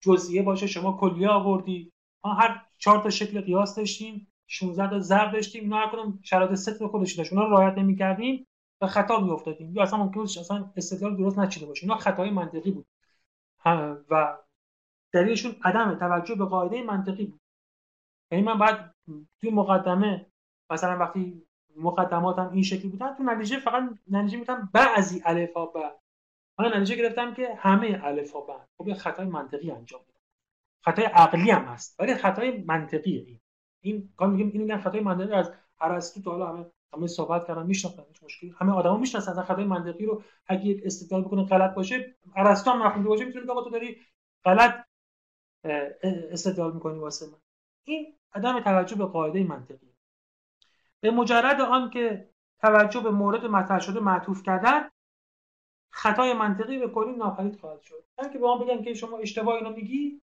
جزئیه 0.00 0.42
باشه 0.42 0.66
شما 0.66 0.92
کلیه 0.92 1.28
آوردی. 1.28 1.92
ما 2.24 2.34
هر 2.34 2.66
چهار 2.78 2.98
تا 2.98 3.10
شکل 3.10 3.40
قیاس 3.40 3.76
داشتیم 3.76 4.28
16 4.46 4.90
تا 4.90 4.98
ضرب 4.98 5.32
داشتیم. 5.32 5.62
اینا 5.62 5.76
هر 5.76 5.86
کدوم 5.86 6.18
شرایط 6.22 6.54
صفر 6.54 6.86
خودش 6.86 7.12
داشت. 7.12 7.32
اونا 7.32 7.46
رعایت 7.46 7.78
نمی‌کردیم. 7.78 8.46
و 8.80 8.86
خطا 8.86 9.20
میافتادیم 9.20 9.76
یا 9.76 9.82
اصلا 9.82 9.98
ممکن 9.98 10.20
بود 10.20 10.38
اصلا 10.38 10.72
استدلال 10.76 11.16
درست 11.16 11.38
نچیده 11.38 11.66
باشه. 11.66 11.84
اینا 11.84 11.96
خطای 11.96 12.30
منطقی 12.30 12.70
بود. 12.70 12.86
و 14.10 14.38
دلیلشون 15.12 15.56
عدم 15.64 15.94
توجه 15.94 16.34
به 16.34 16.44
قاعده 16.44 16.82
منطقی 16.82 17.26
بود. 17.26 17.40
یعنی 18.30 18.44
من 18.44 18.58
بعد 18.58 18.94
توی 19.40 19.50
مقدمه 19.50 20.26
مثلا 20.70 20.98
وقتی 20.98 21.46
مقدماتم 21.76 22.50
این 22.52 22.62
شکلی 22.62 22.88
بودن 22.88 23.14
تو 23.14 23.22
نتیجه 23.22 23.58
فقط 23.58 23.82
نتیجه 24.10 24.38
می‌تونم 24.38 24.70
بعضی 24.72 25.22
الفا 25.24 25.66
ب. 25.66 25.76
من 26.58 26.66
نتیجه 26.66 26.96
گرفتم 26.96 27.34
که 27.34 27.54
همه 27.54 28.00
الفا 28.04 28.40
ب. 28.40 28.50
خب 28.78 28.88
یه 28.88 28.94
خطای 28.94 29.26
منطقی 29.26 29.70
انجام 29.70 30.00
میدم. 30.06 30.20
خطای 30.84 31.04
عقلی 31.04 31.50
هم 31.50 31.64
هست 31.64 32.00
ولی 32.00 32.14
خطای 32.14 32.62
منطقی 32.62 33.18
این. 33.18 33.40
این 33.80 34.12
کار 34.16 34.28
میگم 34.28 34.50
این 34.50 34.62
میگن 34.62 34.78
خطای 34.78 35.00
منطقی 35.00 35.32
از 35.32 35.52
ارسطو 35.80 36.22
تا 36.22 36.30
حالا 36.30 36.46
همه 36.46 36.66
همه 36.96 37.06
صحبت 37.06 37.46
کردن 37.46 37.66
میشناختن 37.66 38.02
هیچ 38.08 38.24
مشکلی 38.24 38.54
همه 38.58 38.72
آدما 38.72 38.96
می‌شناسن 38.96 39.42
خطای 39.42 39.64
منطقی 39.64 40.06
رو. 40.06 40.22
اگه 40.46 40.64
یک 40.64 40.82
استدلال 40.84 41.22
بکنه 41.22 41.44
غلط 41.44 41.74
باشه 41.74 42.16
ارسطو 42.36 42.70
هم 42.70 42.82
نخونده 42.82 43.08
باشه 43.08 43.24
می‌تونه 43.24 43.46
تو 43.46 43.70
داری 43.70 44.00
غلط 44.44 44.84
استدلال 46.02 46.74
می‌کنی 46.74 46.98
واسه 46.98 47.26
من. 47.26 47.38
این 47.84 48.14
عدم 48.32 48.60
توجه 48.60 48.96
به 48.96 49.06
قاعده 49.06 49.44
منطقی. 49.44 49.94
به 51.00 51.10
مجرد 51.10 51.60
آن 51.60 51.90
که 51.90 52.30
توجه 52.58 53.00
به 53.00 53.10
مورد 53.10 53.46
مطرح 53.46 53.80
شده 53.80 54.00
معطوف 54.00 54.42
کردن 54.42 54.90
خطای 55.90 56.32
منطقی 56.32 56.78
به 56.78 56.88
کلی 56.88 57.16
ناپدید 57.16 57.60
خواهد 57.60 57.80
شد. 57.82 58.04
که 58.32 58.38
به 58.38 58.46
ما 58.46 58.58
بگن 58.58 58.82
که 58.82 58.94
شما 58.94 59.18
اشتباه 59.18 59.54
اینو 59.54 59.70
میگی 59.70 60.22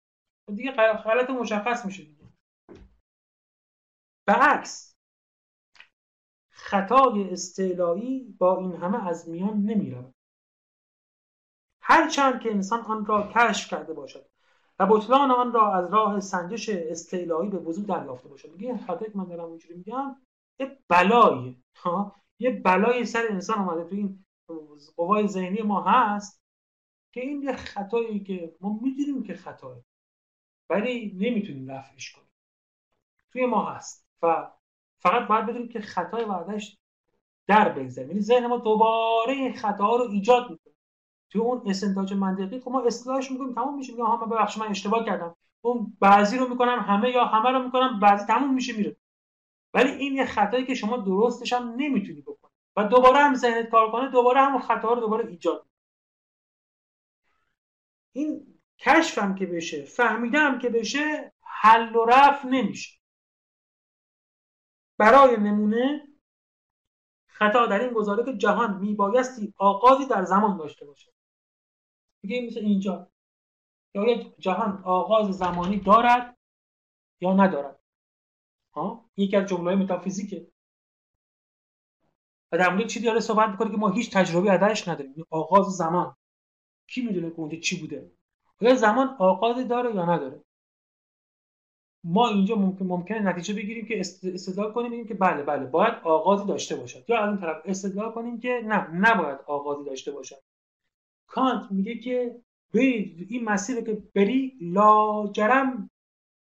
دیگه 0.55 0.73
غلط 0.73 1.31
مشخص 1.31 1.87
میشه 1.87 2.03
دیگه. 2.03 2.25
برعکس 4.27 4.94
خطای 6.65 7.31
استعلایی 7.31 8.37
با 8.39 8.61
این 8.61 8.73
همه 8.73 9.09
از 9.09 9.29
میان 9.29 9.57
نمی‌رود. 9.57 10.15
هرچند 11.81 12.41
که 12.41 12.51
انسان 12.51 12.81
آن 12.81 13.07
را 13.07 13.33
کشف 13.35 13.71
کرده 13.71 13.93
باشد 13.93 14.27
و 14.79 14.87
بطلان 14.87 15.31
آن 15.31 15.53
را 15.53 15.75
از 15.75 15.93
راه 15.93 16.21
سنجش 16.21 16.69
استعلایی 16.69 17.51
به 17.51 17.59
وضوع 17.59 17.87
دریافته 17.87 18.29
باشد. 18.29 18.51
میگه 18.51 18.79
خطایی 18.79 19.13
که 19.13 19.19
من 19.19 19.25
دارم 19.25 19.49
اینجوری 19.49 19.75
میگم 19.75 20.17
یه 20.61 20.79
بلایی 20.89 21.63
یه 22.39 22.51
بلایی 22.51 23.05
سر 23.05 23.27
انسان 23.31 23.59
آمده 23.59 23.85
تو 23.85 23.95
این 23.95 24.25
قوای 24.97 25.29
ذهنی 25.29 25.63
ما 25.63 25.83
هست 25.83 26.43
که 27.13 27.21
این 27.21 27.43
یه 27.43 27.57
خطایی 27.57 28.25
که 28.25 28.57
ما 28.61 28.79
می‌دونیم 28.83 29.23
که 29.23 29.35
خطایی 29.35 29.83
ولی 30.71 31.13
نمی‌تونیم 31.21 31.71
رفعش 31.71 32.13
کنیم. 32.13 32.31
توی 33.33 33.47
ما 33.47 33.65
هست 33.65 34.07
و 34.23 34.51
فقط 35.05 35.29
باید 35.29 35.47
بدونیم 35.47 35.69
که 35.69 35.81
خطای 35.81 36.25
بعدش 36.25 36.79
در 37.47 37.69
بگذاریم 37.69 38.11
یعنی 38.11 38.23
ذهن 38.23 38.47
ما 38.47 38.57
دوباره 38.57 39.53
خطا 39.53 39.97
رو 39.97 40.11
ایجاد 40.11 40.51
می‌کنه. 40.51 40.75
توی 41.31 41.41
اون 41.41 41.63
استنتاج 41.67 42.13
منطقی 42.13 42.61
خب 42.61 42.71
ما 42.71 42.83
اصلاحش 42.83 43.31
می‌کنیم 43.31 43.55
تمام 43.55 43.77
میشه. 43.77 43.93
میگم 43.93 44.05
ها 44.05 44.27
ببخشید 44.27 44.63
من 44.63 44.69
اشتباه 44.69 45.05
کردم. 45.05 45.37
اون 45.61 45.97
بعضی 46.01 46.39
رو 46.39 46.49
می‌کنم 46.49 46.79
همه 46.89 47.11
یا 47.11 47.25
همه 47.25 47.51
رو 47.51 47.63
می‌کنم 47.63 48.01
بعضی 48.01 48.27
تموم 48.27 48.55
میشه 48.55 48.77
میره. 48.77 48.97
ولی 49.75 49.91
این 49.91 50.15
یه 50.15 50.25
خطایی 50.25 50.67
که 50.67 50.75
شما 50.75 50.97
درستش 50.97 51.53
هم 51.53 51.75
نمی‌تونی 51.77 52.21
بکنی. 52.21 52.53
و 52.77 52.85
دوباره 52.85 53.19
هم 53.19 53.35
ذهنت 53.35 53.71
کار 53.71 53.91
کنه 53.91 54.11
دوباره 54.11 54.41
همون 54.41 54.63
خطا 54.63 54.93
رو 54.93 55.01
دوباره 55.01 55.27
ایجاد 55.27 55.67
این 58.13 58.47
کشفم 58.79 59.35
که 59.35 59.47
بشه 59.47 59.85
فهمیدم 59.85 60.59
که 60.59 60.69
بشه 60.69 61.33
حل 61.43 61.97
و 61.97 62.05
رفع 62.05 62.49
نمیشه. 62.49 62.99
برای 64.99 65.37
نمونه 65.37 66.09
خطا 67.27 67.67
در 67.67 67.81
این 67.81 67.93
گزاره 67.93 68.25
که 68.25 68.39
جهان 68.39 68.77
میبایستی 68.81 69.55
آغازی 69.57 70.07
در 70.07 70.25
زمان 70.25 70.57
داشته 70.57 70.87
باشه. 70.87 71.13
میگه 72.23 72.47
مثل 72.47 72.61
اینجا. 72.61 73.11
یا 73.95 74.15
جهان 74.39 74.83
آغاز 74.85 75.37
زمانی 75.39 75.81
دارد 75.81 76.37
یا 77.21 77.33
ندارد. 77.33 77.81
ها؟ 78.73 79.11
یکی 79.17 79.37
از 79.37 79.47
جمله 79.47 79.75
متافیزیکه. 79.75 80.47
و 82.53 82.59
در 82.59 82.71
مورد 82.75 82.87
چی 82.87 83.01
داره 83.01 83.21
صحبت 83.21 83.49
می‌کنه 83.49 83.71
که 83.71 83.77
ما 83.77 83.91
هیچ 83.91 84.13
تجربه 84.13 84.53
ازش 84.53 84.89
نداریم. 84.89 85.27
آغاز 85.31 85.67
زمان. 85.67 86.17
کی 86.87 87.03
می‌دونه 87.03 87.31
که 87.31 87.39
اونجا 87.39 87.59
چی 87.59 87.81
بوده؟ 87.81 88.11
آیا 88.63 88.75
زمان 88.75 89.17
آغازی 89.19 89.65
داره 89.65 89.95
یا 89.95 90.15
نداره؟ 90.15 90.45
ما 92.05 92.29
اینجا 92.29 92.55
ممکن 92.55 92.87
ممکنه 92.87 93.21
نتیجه 93.21 93.55
بگیریم 93.55 93.87
که 93.87 94.01
استدلال 94.01 94.73
کنیم 94.73 94.91
بگیم 94.91 95.07
که 95.07 95.15
بله 95.15 95.43
بله 95.43 95.65
باید 95.65 95.95
آغازی 96.03 96.47
داشته 96.47 96.77
باشد. 96.77 97.05
یا 97.09 97.19
از 97.19 97.29
این 97.29 97.39
طرف 97.39 97.63
استدلال 97.65 98.13
کنیم 98.13 98.41
که 98.41 98.63
نه 98.65 98.91
نباید 98.91 99.39
آغازی 99.47 99.85
داشته 99.85 100.13
باشد. 100.13 100.43
کانت 101.27 101.73
میگه 101.73 101.99
که 101.99 102.37
برید 102.75 103.27
این 103.31 103.45
مسیر 103.45 103.81
که 103.81 104.03
بری 104.15 104.59
لاجرم 104.61 105.91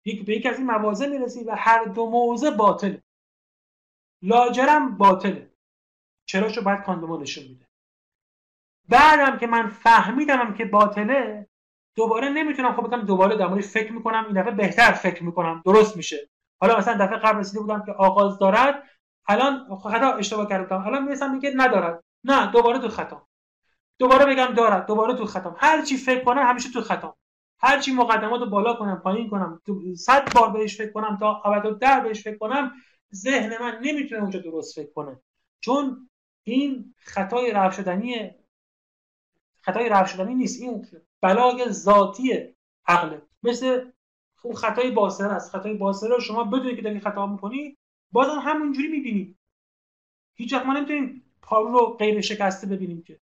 یک 0.04 0.24
به 0.24 0.36
یک 0.36 0.46
از 0.46 0.58
این 0.58 0.66
موازه 0.66 1.06
می‌رسی 1.06 1.44
و 1.44 1.54
هر 1.58 1.84
دو 1.84 2.10
موضع 2.10 2.50
باطل 2.50 2.96
لاجرم 4.22 4.98
باطله. 4.98 5.50
چراشو 6.26 6.62
باید 6.62 6.82
کاندوما 6.82 7.16
نشون 7.16 7.44
میده. 7.44 7.66
بعدم 8.88 9.38
که 9.38 9.46
من 9.46 9.68
فهمیدم 9.68 10.54
که 10.54 10.64
باطله 10.64 11.48
دوباره 11.96 12.28
نمی‌تونم. 12.28 12.76
خب 12.76 12.86
بگم 12.86 13.00
دوباره 13.00 13.36
در 13.36 13.60
فکر 13.60 13.92
می‌کنم 13.92 14.24
این 14.26 14.40
دفعه 14.40 14.50
بهتر 14.50 14.92
فکر 14.92 15.24
می‌کنم. 15.24 15.62
درست 15.66 15.96
میشه. 15.96 16.30
حالا 16.60 16.78
مثلا 16.78 17.06
دفعه 17.06 17.18
قبل 17.18 17.38
رسیده 17.38 17.60
بودم 17.60 17.84
که 17.86 17.92
آغاز 17.92 18.38
دارد 18.38 18.82
الان 19.28 19.76
خطا 19.76 20.12
اشتباه 20.12 20.48
کردم 20.48 20.86
الان 20.86 21.04
می‌رسم 21.04 21.34
میگه 21.34 21.52
ندارد. 21.56 22.04
نه 22.24 22.52
دوباره 22.52 22.78
تو 22.78 22.88
خطا 22.88 23.26
دوباره 23.98 24.26
بگم 24.26 24.54
دارد 24.54 24.86
دوباره 24.86 25.14
تو 25.14 25.24
خطا 25.26 25.56
هر 25.58 25.82
چی 25.82 25.96
فکر 25.96 26.24
کنم 26.24 26.42
همیشه 26.42 26.70
تو 26.70 26.80
خطا 26.80 27.16
هر 27.58 27.78
چی 27.78 27.92
مقدمات 27.92 28.40
رو 28.40 28.46
بالا 28.46 28.74
کنم 28.74 29.00
پایین 29.04 29.30
کنم 29.30 29.60
صد 29.96 30.34
بار 30.34 30.50
بهش 30.50 30.76
فکر 30.76 30.92
کنم 30.92 31.16
تا 31.20 31.42
ابد 31.44 31.78
در 31.78 32.00
بهش 32.00 32.24
فکر 32.24 32.38
کنم 32.38 32.72
ذهن 33.14 33.62
من 33.62 33.78
نمی‌تونه 33.82 34.20
اونجا 34.20 34.40
درست 34.40 34.74
فکر 34.74 34.92
کنه. 34.92 35.20
چون 35.60 36.10
این 36.44 36.94
خطای 36.98 37.52
رفع 37.52 37.82
شدنی 37.82 38.30
خطای 39.60 39.88
رفع 39.88 40.12
شدنی 40.12 40.34
نیست. 40.34 40.62
این 40.62 40.86
بلای 41.24 41.70
ذاتی 41.70 42.54
عقله 42.86 43.22
مثل 43.42 43.90
اون 44.42 44.54
خطای 44.54 44.90
باسر 44.90 45.28
است. 45.28 45.50
خطای 45.50 45.74
باسر 45.74 46.08
رو 46.08 46.20
شما 46.20 46.44
بدونید 46.44 46.76
که 46.76 46.82
داری 46.82 47.00
خطا 47.00 47.26
می‌کنی 47.26 47.76
بازم 48.12 48.38
همونجوری 48.38 48.88
می‌بینی. 48.88 49.36
هیچ 50.34 50.52
وقت 50.52 50.66
ما 50.66 50.72
نمی‌تونیم 50.72 51.24
پارو 51.42 51.72
رو 51.72 51.86
غیر 51.86 52.20
شکسته 52.20 52.66
ببینیم 52.66 53.02
که. 53.02 53.20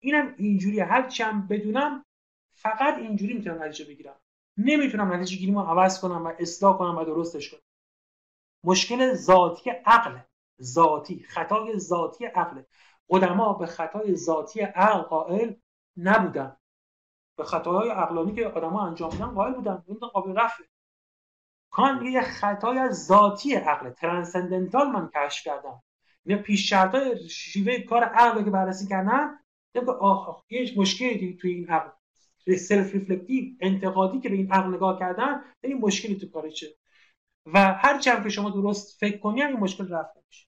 اینم 0.00 0.34
اینجوری 0.36 0.80
هر 0.80 1.08
چم 1.08 1.46
بدونم 1.46 2.04
فقط 2.52 2.98
اینجوری 2.98 3.34
می‌تونم 3.34 3.62
نتیجه 3.62 3.84
بگیرم. 3.84 4.16
نمی‌تونم 4.56 5.12
نتیجه 5.12 5.36
گیریمو 5.36 5.60
عوض 5.60 6.00
کنم 6.00 6.26
و 6.26 6.32
اصلاح 6.38 6.78
کنم 6.78 6.96
و 6.98 7.04
درستش 7.04 7.50
کنم. 7.50 7.60
مشکل 8.64 9.14
ذاتی 9.14 9.70
عقل. 9.70 10.18
ذاتی. 10.62 11.22
خطای 11.22 11.78
ذاتی 11.78 12.24
عقل. 12.24 12.62
قدما 13.08 13.52
به 13.52 13.66
خطای 13.66 14.16
ذاتی 14.16 14.60
عقل 14.60 15.02
قائل 15.02 15.54
نبودن 15.96 16.56
به 17.36 17.44
خطاهای 17.44 17.90
عقلانی 17.90 18.34
که 18.34 18.46
آدما 18.46 18.86
انجام 18.86 19.12
میدن 19.12 19.26
قائل 19.26 19.52
بودن. 19.52 19.82
این 19.86 19.98
قابل 19.98 20.34
رفعه. 20.36 20.66
کانت 21.70 22.06
یه 22.06 22.20
خطای 22.20 22.88
ذاتی 22.92 23.54
عقل 23.54 23.90
transcendental 23.90 24.86
من 24.86 25.10
کشف 25.14 25.44
کردم. 25.44 25.82
نه 26.26 26.36
پیش 26.36 26.70
شرطای 26.70 27.28
شیوه 27.28 27.78
کار 27.78 28.04
عقل 28.04 28.44
که 28.44 28.50
بررسی 28.50 28.84
دیدم 28.84 29.38
که 29.72 29.80
آه 29.80 30.44
یه 30.50 30.72
مشکلی 30.76 31.36
توی 31.40 31.54
این 31.54 31.68
عقل 31.68 31.90
self 32.56 32.92
reflective 32.92 33.54
انتقادی 33.60 34.20
که 34.20 34.28
به 34.28 34.36
این 34.36 34.52
عقل 34.52 34.74
نگاه 34.74 34.98
کردن 34.98 35.42
این 35.60 35.78
مشکلی 35.78 36.16
تو 36.16 36.30
کارشه 36.30 36.66
و 37.46 37.58
هر 37.74 37.98
چند 37.98 38.22
که 38.22 38.28
شما 38.28 38.50
درست 38.50 39.00
فکر 39.00 39.18
کنی 39.18 39.42
این 39.42 39.56
مشکل 39.56 39.88
رفع 39.88 40.16
میشه. 40.26 40.46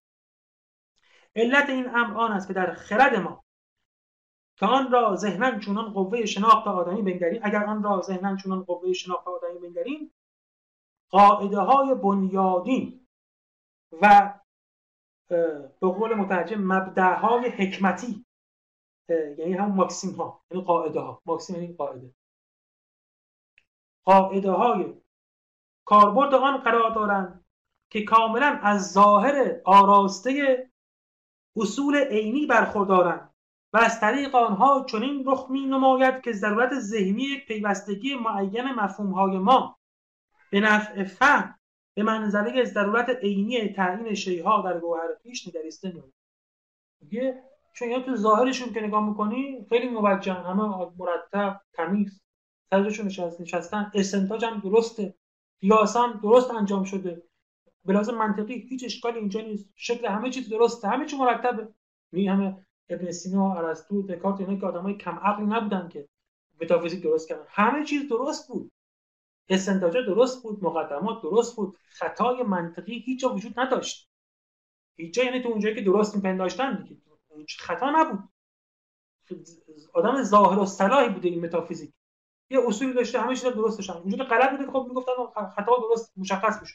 علت 1.36 1.70
این 1.70 1.88
امر 1.88 2.16
آن 2.16 2.32
است 2.32 2.48
که 2.48 2.54
در 2.54 2.74
خرد 2.74 3.14
ما 3.14 3.43
که 4.56 4.66
آن 4.66 4.92
را 4.92 5.16
ذهنا 5.16 5.58
چونان 5.58 5.92
قوه 5.92 6.24
شناخت 6.26 6.66
آدمی 6.66 7.02
بنگریم. 7.02 7.40
اگر 7.44 7.64
آن 7.64 7.82
را 7.82 8.00
ذهنا 8.00 8.36
چونان 8.36 8.62
قوه 8.62 8.92
شناخت 8.92 9.28
آدمی 9.28 9.58
بنگریم 9.58 10.14
قاعده 11.10 11.58
های 11.58 11.94
بنیادین 11.94 13.06
و 14.02 14.34
به 15.80 15.88
قول 15.88 16.14
مترجم 16.14 16.60
مبدعهای 16.60 17.48
حکمتی 17.48 18.24
یعنی 19.08 19.52
هم 19.52 19.72
ماکسیم 19.72 20.10
ها 20.14 20.44
یعنی 20.50 20.64
قاعده 20.64 21.00
ها 21.00 21.22
ماکسیم 21.26 21.56
یعنی 21.56 21.74
قاعده. 21.74 22.14
قاعده 24.04 24.50
های 24.50 24.94
کاربرد 25.84 26.34
آن 26.34 26.56
قرار 26.56 26.90
دارند 26.90 27.44
که 27.90 28.04
کاملا 28.04 28.60
از 28.62 28.92
ظاهر 28.92 29.60
آراسته 29.64 30.64
اصول 31.56 31.96
عینی 31.96 32.46
برخوردارند. 32.46 33.33
و 33.74 33.78
از 33.78 34.00
طریق 34.00 34.34
آنها 34.34 34.86
چنین 34.90 35.24
رخ 35.26 35.46
می 35.50 35.66
نماید 35.66 36.20
که 36.20 36.32
ضرورت 36.32 36.78
ذهنی 36.78 37.38
پیوستگی 37.48 38.14
معین 38.14 38.72
مفهوم 38.72 39.12
های 39.12 39.38
ما 39.38 39.78
به 40.50 40.60
نفع 40.60 41.04
فهم 41.04 41.58
به 41.94 42.10
از 42.10 42.32
ضرورت 42.72 43.08
عینی 43.08 43.68
تعیین 43.68 44.14
شیها 44.14 44.62
در 44.62 44.80
گوهر 44.80 45.14
پیش 45.22 45.48
نگریسته 45.48 45.92
میگه 47.00 47.42
چون 47.72 47.90
یا 47.90 48.00
تو 48.00 48.16
ظاهرشون 48.16 48.72
که 48.72 48.80
نگاه 48.80 49.08
می‌کنی 49.08 49.66
خیلی 49.68 49.88
موجه 49.88 50.32
همه 50.32 50.92
مرتب 50.98 51.60
تمیز 51.72 52.20
سرشون 52.70 53.06
نشستن 53.40 53.92
استنتاج 53.94 54.44
هم 54.44 54.60
درسته 54.60 55.14
قیاس 55.60 55.96
درست 56.22 56.50
انجام 56.50 56.84
شده. 56.84 57.22
به 57.84 57.92
لازم 57.92 58.14
منطقی 58.14 58.54
هیچ 58.54 58.84
اشکالی 58.84 59.18
اینجا 59.18 59.40
نیست. 59.40 59.68
شکل 59.76 60.06
همه 60.06 60.30
چیز 60.30 60.48
درسته 60.48 60.88
همه 60.88 61.06
چی 61.06 61.16
مرتبه. 61.16 61.68
می 62.12 62.28
همه 62.28 62.66
ابن 62.88 63.10
سینا 63.10 63.54
ارسطو 63.54 64.02
دکارت 64.02 64.40
اینا 64.40 64.56
که 64.60 64.66
آدمای 64.66 64.94
کم 64.94 65.18
عقلی 65.18 65.46
نبودن 65.46 65.88
که 65.88 66.08
متافیزیک 66.62 67.02
درست 67.02 67.28
کردن. 67.28 67.44
همه 67.48 67.84
چیز 67.84 68.08
درست 68.08 68.48
بود. 68.48 68.72
استنتاجا 69.48 70.02
درست 70.02 70.42
بود 70.42 70.64
مقدمات 70.64 71.22
درست 71.22 71.56
بود. 71.56 71.78
خطای 71.88 72.42
منطقی 72.42 72.98
هیچ 72.98 73.24
وجود 73.24 73.60
نداشت. 73.60 74.10
هیچ 74.96 75.18
یعنی 75.18 75.42
تو 75.42 75.48
اونجایی 75.48 75.74
که 75.74 75.80
درست 75.80 76.16
میپنداشتن 76.16 76.82
دیگه. 76.82 77.00
خطا 77.58 77.90
نبود. 77.90 78.28
آدم 79.94 80.22
ظاهر 80.22 80.58
و 80.58 80.66
صلاحی 80.66 81.08
بوده 81.08 81.28
این 81.28 81.44
متافیزیک. 81.44 81.92
یه 82.50 82.60
اصولی 82.66 82.92
داشته 82.92 83.20
همه 83.20 83.34
چیز 83.34 83.44
درستش 83.44 83.90
هم 83.90 84.02
وجود 84.06 84.22
غلط 84.22 84.50
بوده 84.50 84.70
خب 84.72 84.86
می‌گفتن 84.88 85.12
خطا 85.56 85.76
درست 85.76 86.12
مشخص 86.16 86.60
میشه 86.60 86.74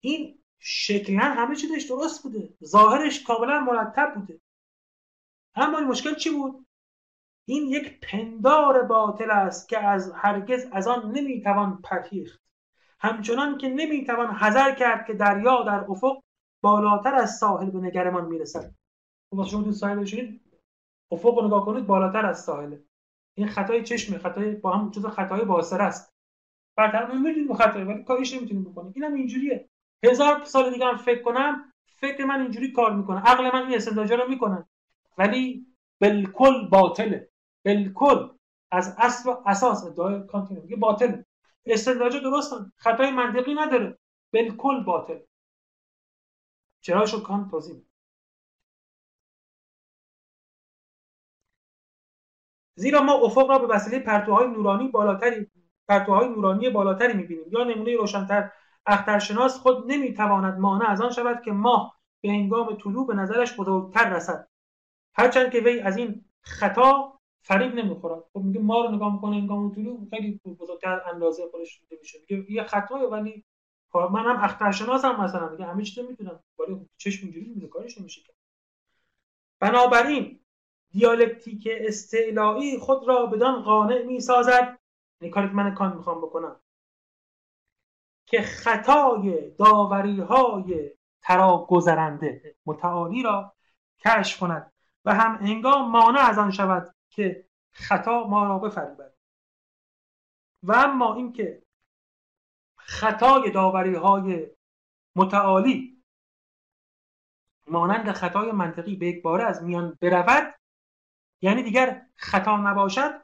این 0.00 0.42
شکلا 0.58 1.22
همه 1.22 1.56
چیزش 1.56 1.86
درست 1.88 2.22
بوده. 2.22 2.54
ظاهرش 2.64 3.24
کاملا 3.24 3.60
مرتب 3.60 4.14
بوده. 4.14 4.40
اما 5.56 5.78
این 5.78 5.88
مشکل 5.88 6.14
چی 6.14 6.30
بود؟ 6.30 6.66
این 7.48 7.68
یک 7.68 8.00
پندار 8.00 8.82
باطل 8.82 9.30
است 9.30 9.68
که 9.68 9.78
از 9.78 10.12
هرگز 10.12 10.66
از 10.72 10.88
آن 10.88 11.10
نمی‌توان 11.10 11.82
پرهیخت. 11.82 12.42
همچنان 13.00 13.58
که 13.58 13.68
نمی‌توان 13.68 14.34
حذر 14.34 14.74
کرد 14.74 15.06
که 15.06 15.14
دریا 15.14 15.62
در 15.62 15.84
افق 15.88 16.22
بالاتر 16.62 17.14
از 17.14 17.36
ساحل 17.36 17.70
به 17.70 17.78
نگرمان 17.78 18.24
می‌رسد. 18.24 18.74
خب 19.30 19.44
شما 19.44 19.72
ساحل 19.72 19.98
بشینید. 19.98 20.40
افق 21.10 21.38
رو 21.38 21.46
نگاه 21.46 21.64
کنید 21.64 21.86
بالاتر 21.86 22.26
از 22.26 22.44
ساحله 22.44 22.82
این 23.34 23.48
خطای 23.48 23.82
چشمه 23.82 24.18
خطای 24.18 24.54
با 24.54 24.72
هم 24.72 24.90
جزء 24.90 25.08
خطای 25.08 25.44
باصره 25.44 25.84
است. 25.84 26.12
برتر 26.76 27.06
می‌دونیم 27.06 27.54
خطای 27.54 27.84
ولی 27.84 28.04
کاریش 28.04 28.34
نمی‌تونیم 28.34 28.64
بکنیم. 28.64 28.92
اینم 28.96 29.14
اینجوریه. 29.14 29.68
هزار 30.04 30.44
سال 30.44 30.72
دیگه 30.72 30.86
هم 30.86 30.96
فکر 30.96 31.22
کنم 31.22 31.72
فکر 31.86 32.24
من 32.24 32.40
اینجوری 32.40 32.72
کار 32.72 32.96
می‌کنه. 32.96 33.20
عقل 33.20 33.44
من 33.52 33.66
این 33.66 33.76
استنتاجا 33.76 34.14
رو 34.14 34.28
می‌کنه. 34.28 34.66
ولی 35.18 35.66
بالکل 36.00 36.68
باطله 36.68 37.30
بالکل. 37.64 38.28
از 38.70 38.94
اصل 38.98 39.30
و 39.30 39.42
اساس 39.46 39.84
ادعای 39.84 40.26
کانت 40.26 40.50
میگه 40.50 40.76
باطل. 40.76 41.22
استنتاجا 41.66 42.18
درستن 42.18 42.72
خطای 42.76 43.10
منطقی 43.10 43.54
نداره. 43.54 43.98
بالکل 44.32 44.84
باطل. 44.84 45.18
چرا 46.80 47.06
شو 47.06 47.46
توضیح 47.50 47.82
زیرا 52.78 53.02
ما 53.02 53.12
افق 53.12 53.50
را 53.50 53.58
به 53.58 53.66
وسیله 53.66 53.98
پرتوهای 53.98 54.48
نورانی 54.48 54.88
بالاتری 54.88 55.46
پرتوهای 55.88 56.28
نورانی 56.28 56.70
بالاتری 56.70 57.12
می‌بینیم. 57.12 57.44
یا 57.52 57.64
نمونه 57.64 57.96
روشنتر 57.96 58.50
اخترشناس 58.86 59.58
خود 59.58 59.92
نمی‌تواند 59.92 60.58
مانع 60.58 60.90
از 60.90 61.00
آن 61.00 61.10
شود 61.10 61.42
که 61.42 61.52
ماه 61.52 62.00
به 62.22 62.28
هنگام 62.28 62.76
طلوع 62.76 63.06
به 63.06 63.14
نظرش 63.14 63.56
بزرگتر 63.56 64.10
رسد. 64.16 64.48
هرچند 65.18 65.50
که 65.52 65.60
وی 65.60 65.80
از 65.80 65.96
این 65.96 66.24
خطا 66.40 67.18
فریب 67.42 67.74
نمی‌خورد. 67.74 68.24
خب 68.32 68.40
میگه 68.40 68.60
ما 68.60 68.84
رو 68.84 68.90
نگاه 68.90 69.14
می‌کنه 69.14 69.36
هنگام 69.36 69.74
طلوع 69.74 70.06
خیلی 70.10 70.40
بزرگتر 70.60 71.00
اندازه 71.12 71.42
خودش 71.50 71.80
دیده 71.80 71.96
میشه. 72.00 72.18
میگه 72.20 72.52
یه 72.52 72.62
خطایی 72.62 73.06
ولی 73.06 73.44
خب 73.92 74.08
من 74.12 74.24
هم 74.24 74.44
اخترشناسم 74.44 75.20
مثلا. 75.20 75.48
میگه 75.48 75.64
همه 75.64 75.84
چیزو 75.84 76.08
می‌تونم 76.08 76.40
ولی 76.58 76.88
چشم 76.96 77.22
اینجوری 77.22 77.46
می‌بینه 77.46 77.68
کارش 77.68 77.98
نمیشه 78.00 78.22
بنابراین 79.60 80.40
دیالکتیک 80.90 81.68
استعلایی 81.70 82.78
خود 82.78 83.08
را 83.08 83.26
بدان 83.26 83.62
قانع 83.62 84.02
می 84.02 84.20
سازد 84.20 84.78
این 85.20 85.30
کاری 85.30 85.48
که 85.48 85.54
من 85.54 85.74
کان 85.74 85.96
می‌خوام 85.96 86.18
بکنم. 86.20 86.60
که 88.26 88.42
خطای 88.42 89.50
داوری 89.50 90.20
های 90.20 90.90
ترا 91.22 91.66
گذرنده 91.68 92.56
متعالی 92.66 93.22
را 93.22 93.54
کشف 93.98 94.40
کند. 94.40 94.72
و 95.06 95.14
هم 95.14 95.38
انگام 95.40 95.90
مانع 95.90 96.20
از 96.20 96.38
آن 96.38 96.50
شود 96.50 96.94
که 97.10 97.46
خطا 97.72 98.26
ما 98.26 98.44
را 98.44 98.58
بفریبد. 98.58 99.12
و 100.62 100.72
اما 100.72 101.14
اینکه 101.14 101.62
خطای 102.76 103.50
داوری 103.50 103.94
های 103.94 104.50
متعالی 105.16 106.02
مانند 107.66 108.12
خطای 108.12 108.52
منطقی 108.52 108.96
به 108.96 109.06
یک 109.06 109.22
باره 109.22 109.44
از 109.44 109.62
میان 109.62 109.98
برود 110.00 110.54
یعنی 111.40 111.62
دیگر 111.62 112.06
خطا 112.16 112.56
نباشد 112.56 113.22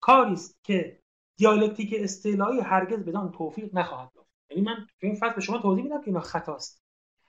کاری 0.00 0.32
است 0.32 0.64
که 0.64 1.02
دیالکتیک 1.36 1.94
استعلایی 1.98 2.60
هرگز 2.60 3.04
بدان 3.04 3.32
توفیق 3.32 3.74
نخواهد 3.74 4.12
یافت 4.16 4.30
یعنی 4.50 4.62
من 4.62 4.86
تو 5.00 5.06
این 5.06 5.14
فصل 5.14 5.34
به 5.34 5.40
شما 5.40 5.58
توضیح 5.58 5.84
میدم 5.84 6.00
که 6.00 6.06
اینا 6.06 6.20
خطاست. 6.20 6.82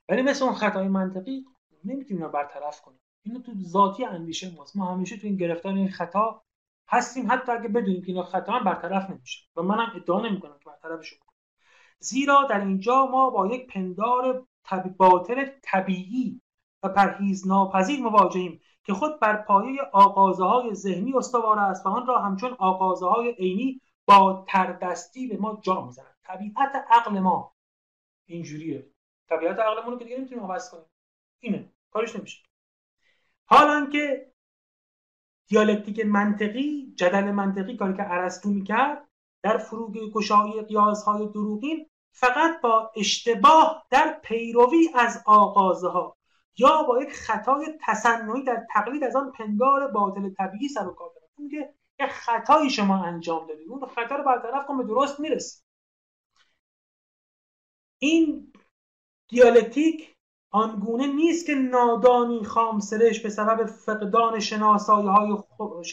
ولی 0.09 0.21
مثل 0.21 0.45
اون 0.45 0.53
خطای 0.53 0.87
منطقی 0.87 1.45
نمی‌تونیم 1.83 2.23
اینا 2.23 2.27
برطرف 2.27 2.81
کنیم. 2.81 2.99
اینو 3.23 3.39
تو 3.39 3.51
ذاتی 3.63 4.05
اندیشه 4.05 4.55
ماست. 4.55 4.77
ما 4.77 4.93
همیشه 4.93 5.17
تو 5.17 5.27
این 5.27 5.35
گرفتار 5.35 5.73
این 5.73 5.89
خطا 5.89 6.43
هستیم. 6.87 7.31
حتی 7.31 7.51
اگه 7.51 7.67
بدونیم 7.67 8.01
که 8.01 8.07
اینا 8.07 8.23
خطا 8.23 8.51
هم 8.51 8.63
برطرف 8.63 9.09
نمیشه. 9.09 9.47
و 9.55 9.61
منم 9.61 9.91
ادعا 9.95 10.21
نمی‌کنم 10.21 10.59
که 10.59 10.65
برطرفش 10.65 11.13
کنم 11.13 11.33
زیرا 11.99 12.47
در 12.49 12.59
اینجا 12.59 13.05
ما 13.05 13.29
با 13.29 13.47
یک 13.47 13.67
پندار 13.67 14.47
باطل 14.97 15.45
طبیعی 15.63 16.41
و 16.83 16.89
پرهیز 16.89 17.47
ناپذیر 17.47 17.99
مواجهیم 17.99 18.61
که 18.83 18.93
خود 18.93 19.19
بر 19.19 19.35
پایه 19.35 19.81
آغازه 19.93 20.43
های 20.43 20.75
ذهنی 20.75 21.13
استوار 21.13 21.59
است 21.59 21.85
و 21.85 21.89
آن 21.89 22.07
را 22.07 22.21
همچون 22.21 22.55
آغازه 22.59 23.05
های 23.05 23.31
عینی 23.31 23.81
با 24.05 24.45
تردستی 24.47 25.27
به 25.27 25.37
ما 25.37 25.59
جا 25.63 25.85
می‌زند. 25.85 26.15
طبیعت 26.23 26.85
عقل 26.89 27.19
ما 27.19 27.55
اینجوریه. 28.25 28.87
طبیعت 29.29 29.59
عقلمون 29.59 29.93
رو 29.93 29.99
که 29.99 30.05
دیگه 30.05 30.17
نمی‌تونیم 30.17 30.43
عوض 30.43 30.69
کنیم. 30.69 30.85
اینه. 31.39 31.71
کارش 31.91 32.15
نمیشه. 32.15 32.50
حالا 33.51 33.85
که 33.85 34.31
دیالکتیک 35.47 36.05
منطقی 36.05 36.93
جدل 36.95 37.31
منطقی 37.31 37.77
کاری 37.77 37.93
که 37.93 38.11
ارسطو 38.11 38.49
می‌کرد 38.49 39.07
در 39.43 39.57
فروغ 39.57 39.97
گشایی 40.13 40.61
قیاسهای 40.61 41.27
دروغین 41.27 41.89
فقط 42.11 42.61
با 42.61 42.91
اشتباه 42.95 43.87
در 43.89 44.19
پیروی 44.23 44.89
از 44.95 45.23
آغازه 45.25 45.87
ها 45.89 46.17
یا 46.57 46.83
با 46.83 47.03
یک 47.03 47.13
خطای 47.13 47.65
تصنعی 47.81 48.43
در 48.43 48.67
تقلید 48.73 49.03
از 49.03 49.15
آن 49.15 49.31
پندار 49.31 49.87
باطل 49.87 50.29
طبیعی 50.29 50.69
سر 50.69 50.87
و 50.87 50.93
کار 50.93 51.09
دارد. 51.15 51.75
یک 51.99 52.09
خطایی 52.09 52.69
شما 52.69 53.03
انجام 53.05 53.47
دادید. 53.47 53.69
اون 53.69 53.85
خطا 53.85 54.15
رو 54.15 54.23
برطرف 54.23 54.65
کن 54.65 54.77
به 54.77 54.83
درست 54.83 55.19
می‌رسی. 55.19 55.61
این 57.99 58.53
دیالکتیک 59.27 60.15
آنگونه 60.51 61.07
نیست 61.07 61.45
که 61.45 61.55
نادانی 61.55 62.43
خامسرش 62.43 63.19
به 63.19 63.29
سبب 63.29 63.65
فقدان 63.65 64.39
شناسایی 64.39 65.07
های 65.07 65.33
خود, 65.33 65.85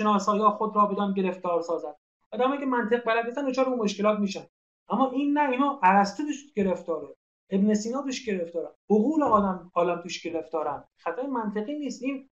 خود 0.50 0.76
را 0.76 0.86
بدان 0.86 1.14
گرفتار 1.14 1.62
سازد. 1.62 1.96
آدمایی 2.32 2.60
که 2.60 2.66
منطق 2.66 3.04
بلد 3.04 3.26
نیستن 3.26 3.48
دچار 3.48 3.68
اون 3.68 3.78
مشکلات 3.78 4.18
میشن. 4.18 4.46
اما 4.88 5.10
این 5.10 5.38
نه 5.38 5.50
اینو 5.50 5.78
ارسطو 5.82 6.22
توش 6.22 6.52
گرفتاره. 6.52 7.16
ابن 7.50 7.74
سینا 7.74 8.02
توش 8.02 8.26
گرفتاره. 8.26 8.68
عقول 8.90 9.22
آدم 9.22 9.70
عالم 9.74 10.02
توش 10.02 10.22
گرفتارن. 10.22 10.84
خطای 10.96 11.26
منطقی 11.26 11.78
نیست. 11.78 12.02
این 12.02 12.30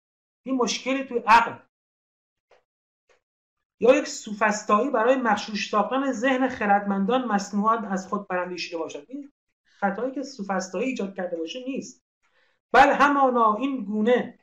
این 0.46 0.56
مشکلی 0.56 1.04
توی 1.04 1.18
عقل. 1.18 1.56
یا 3.80 3.96
یک 3.96 4.08
سوفستایی 4.08 4.90
برای 4.90 5.16
مخشوش 5.16 5.70
ساختن 5.70 6.12
ذهن 6.12 6.48
خردمندان 6.48 7.26
مصنوعات 7.26 7.84
از 7.84 8.08
خود 8.08 8.28
براندیشیده 8.28 8.78
باشد. 8.78 9.06
این 9.08 9.32
خطایی 9.64 10.12
که 10.12 10.24
سوفستایی 10.24 10.90
ایجاد 10.90 11.16
کرده 11.16 11.38
باشه 11.38 11.60
نیست. 11.68 12.03
بل 12.74 12.90
همانا 12.90 13.56
این 13.56 13.86
گونه 13.86 14.40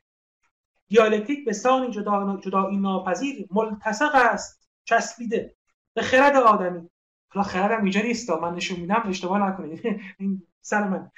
دیالکتیک 0.88 1.44
به 1.44 1.52
سانی 1.52 1.90
جدا 1.90 2.36
جدایی 2.42 2.76
ناپذیر 2.76 3.46
ملتصق 3.50 4.14
است 4.14 4.68
چسبیده 4.84 5.56
به 5.94 6.02
خرد 6.02 6.36
آدمی. 6.36 6.90
حالا 7.28 7.44
خردم 7.46 7.82
اینجا 7.82 8.00
نیست 8.00 8.30
من 8.30 8.54
نشون 8.54 8.80
میدم 8.80 9.02
اشتباه 9.06 9.48
نکنید. 9.48 9.80
این 10.18 10.46
سر 10.60 10.88
من. 10.88 11.10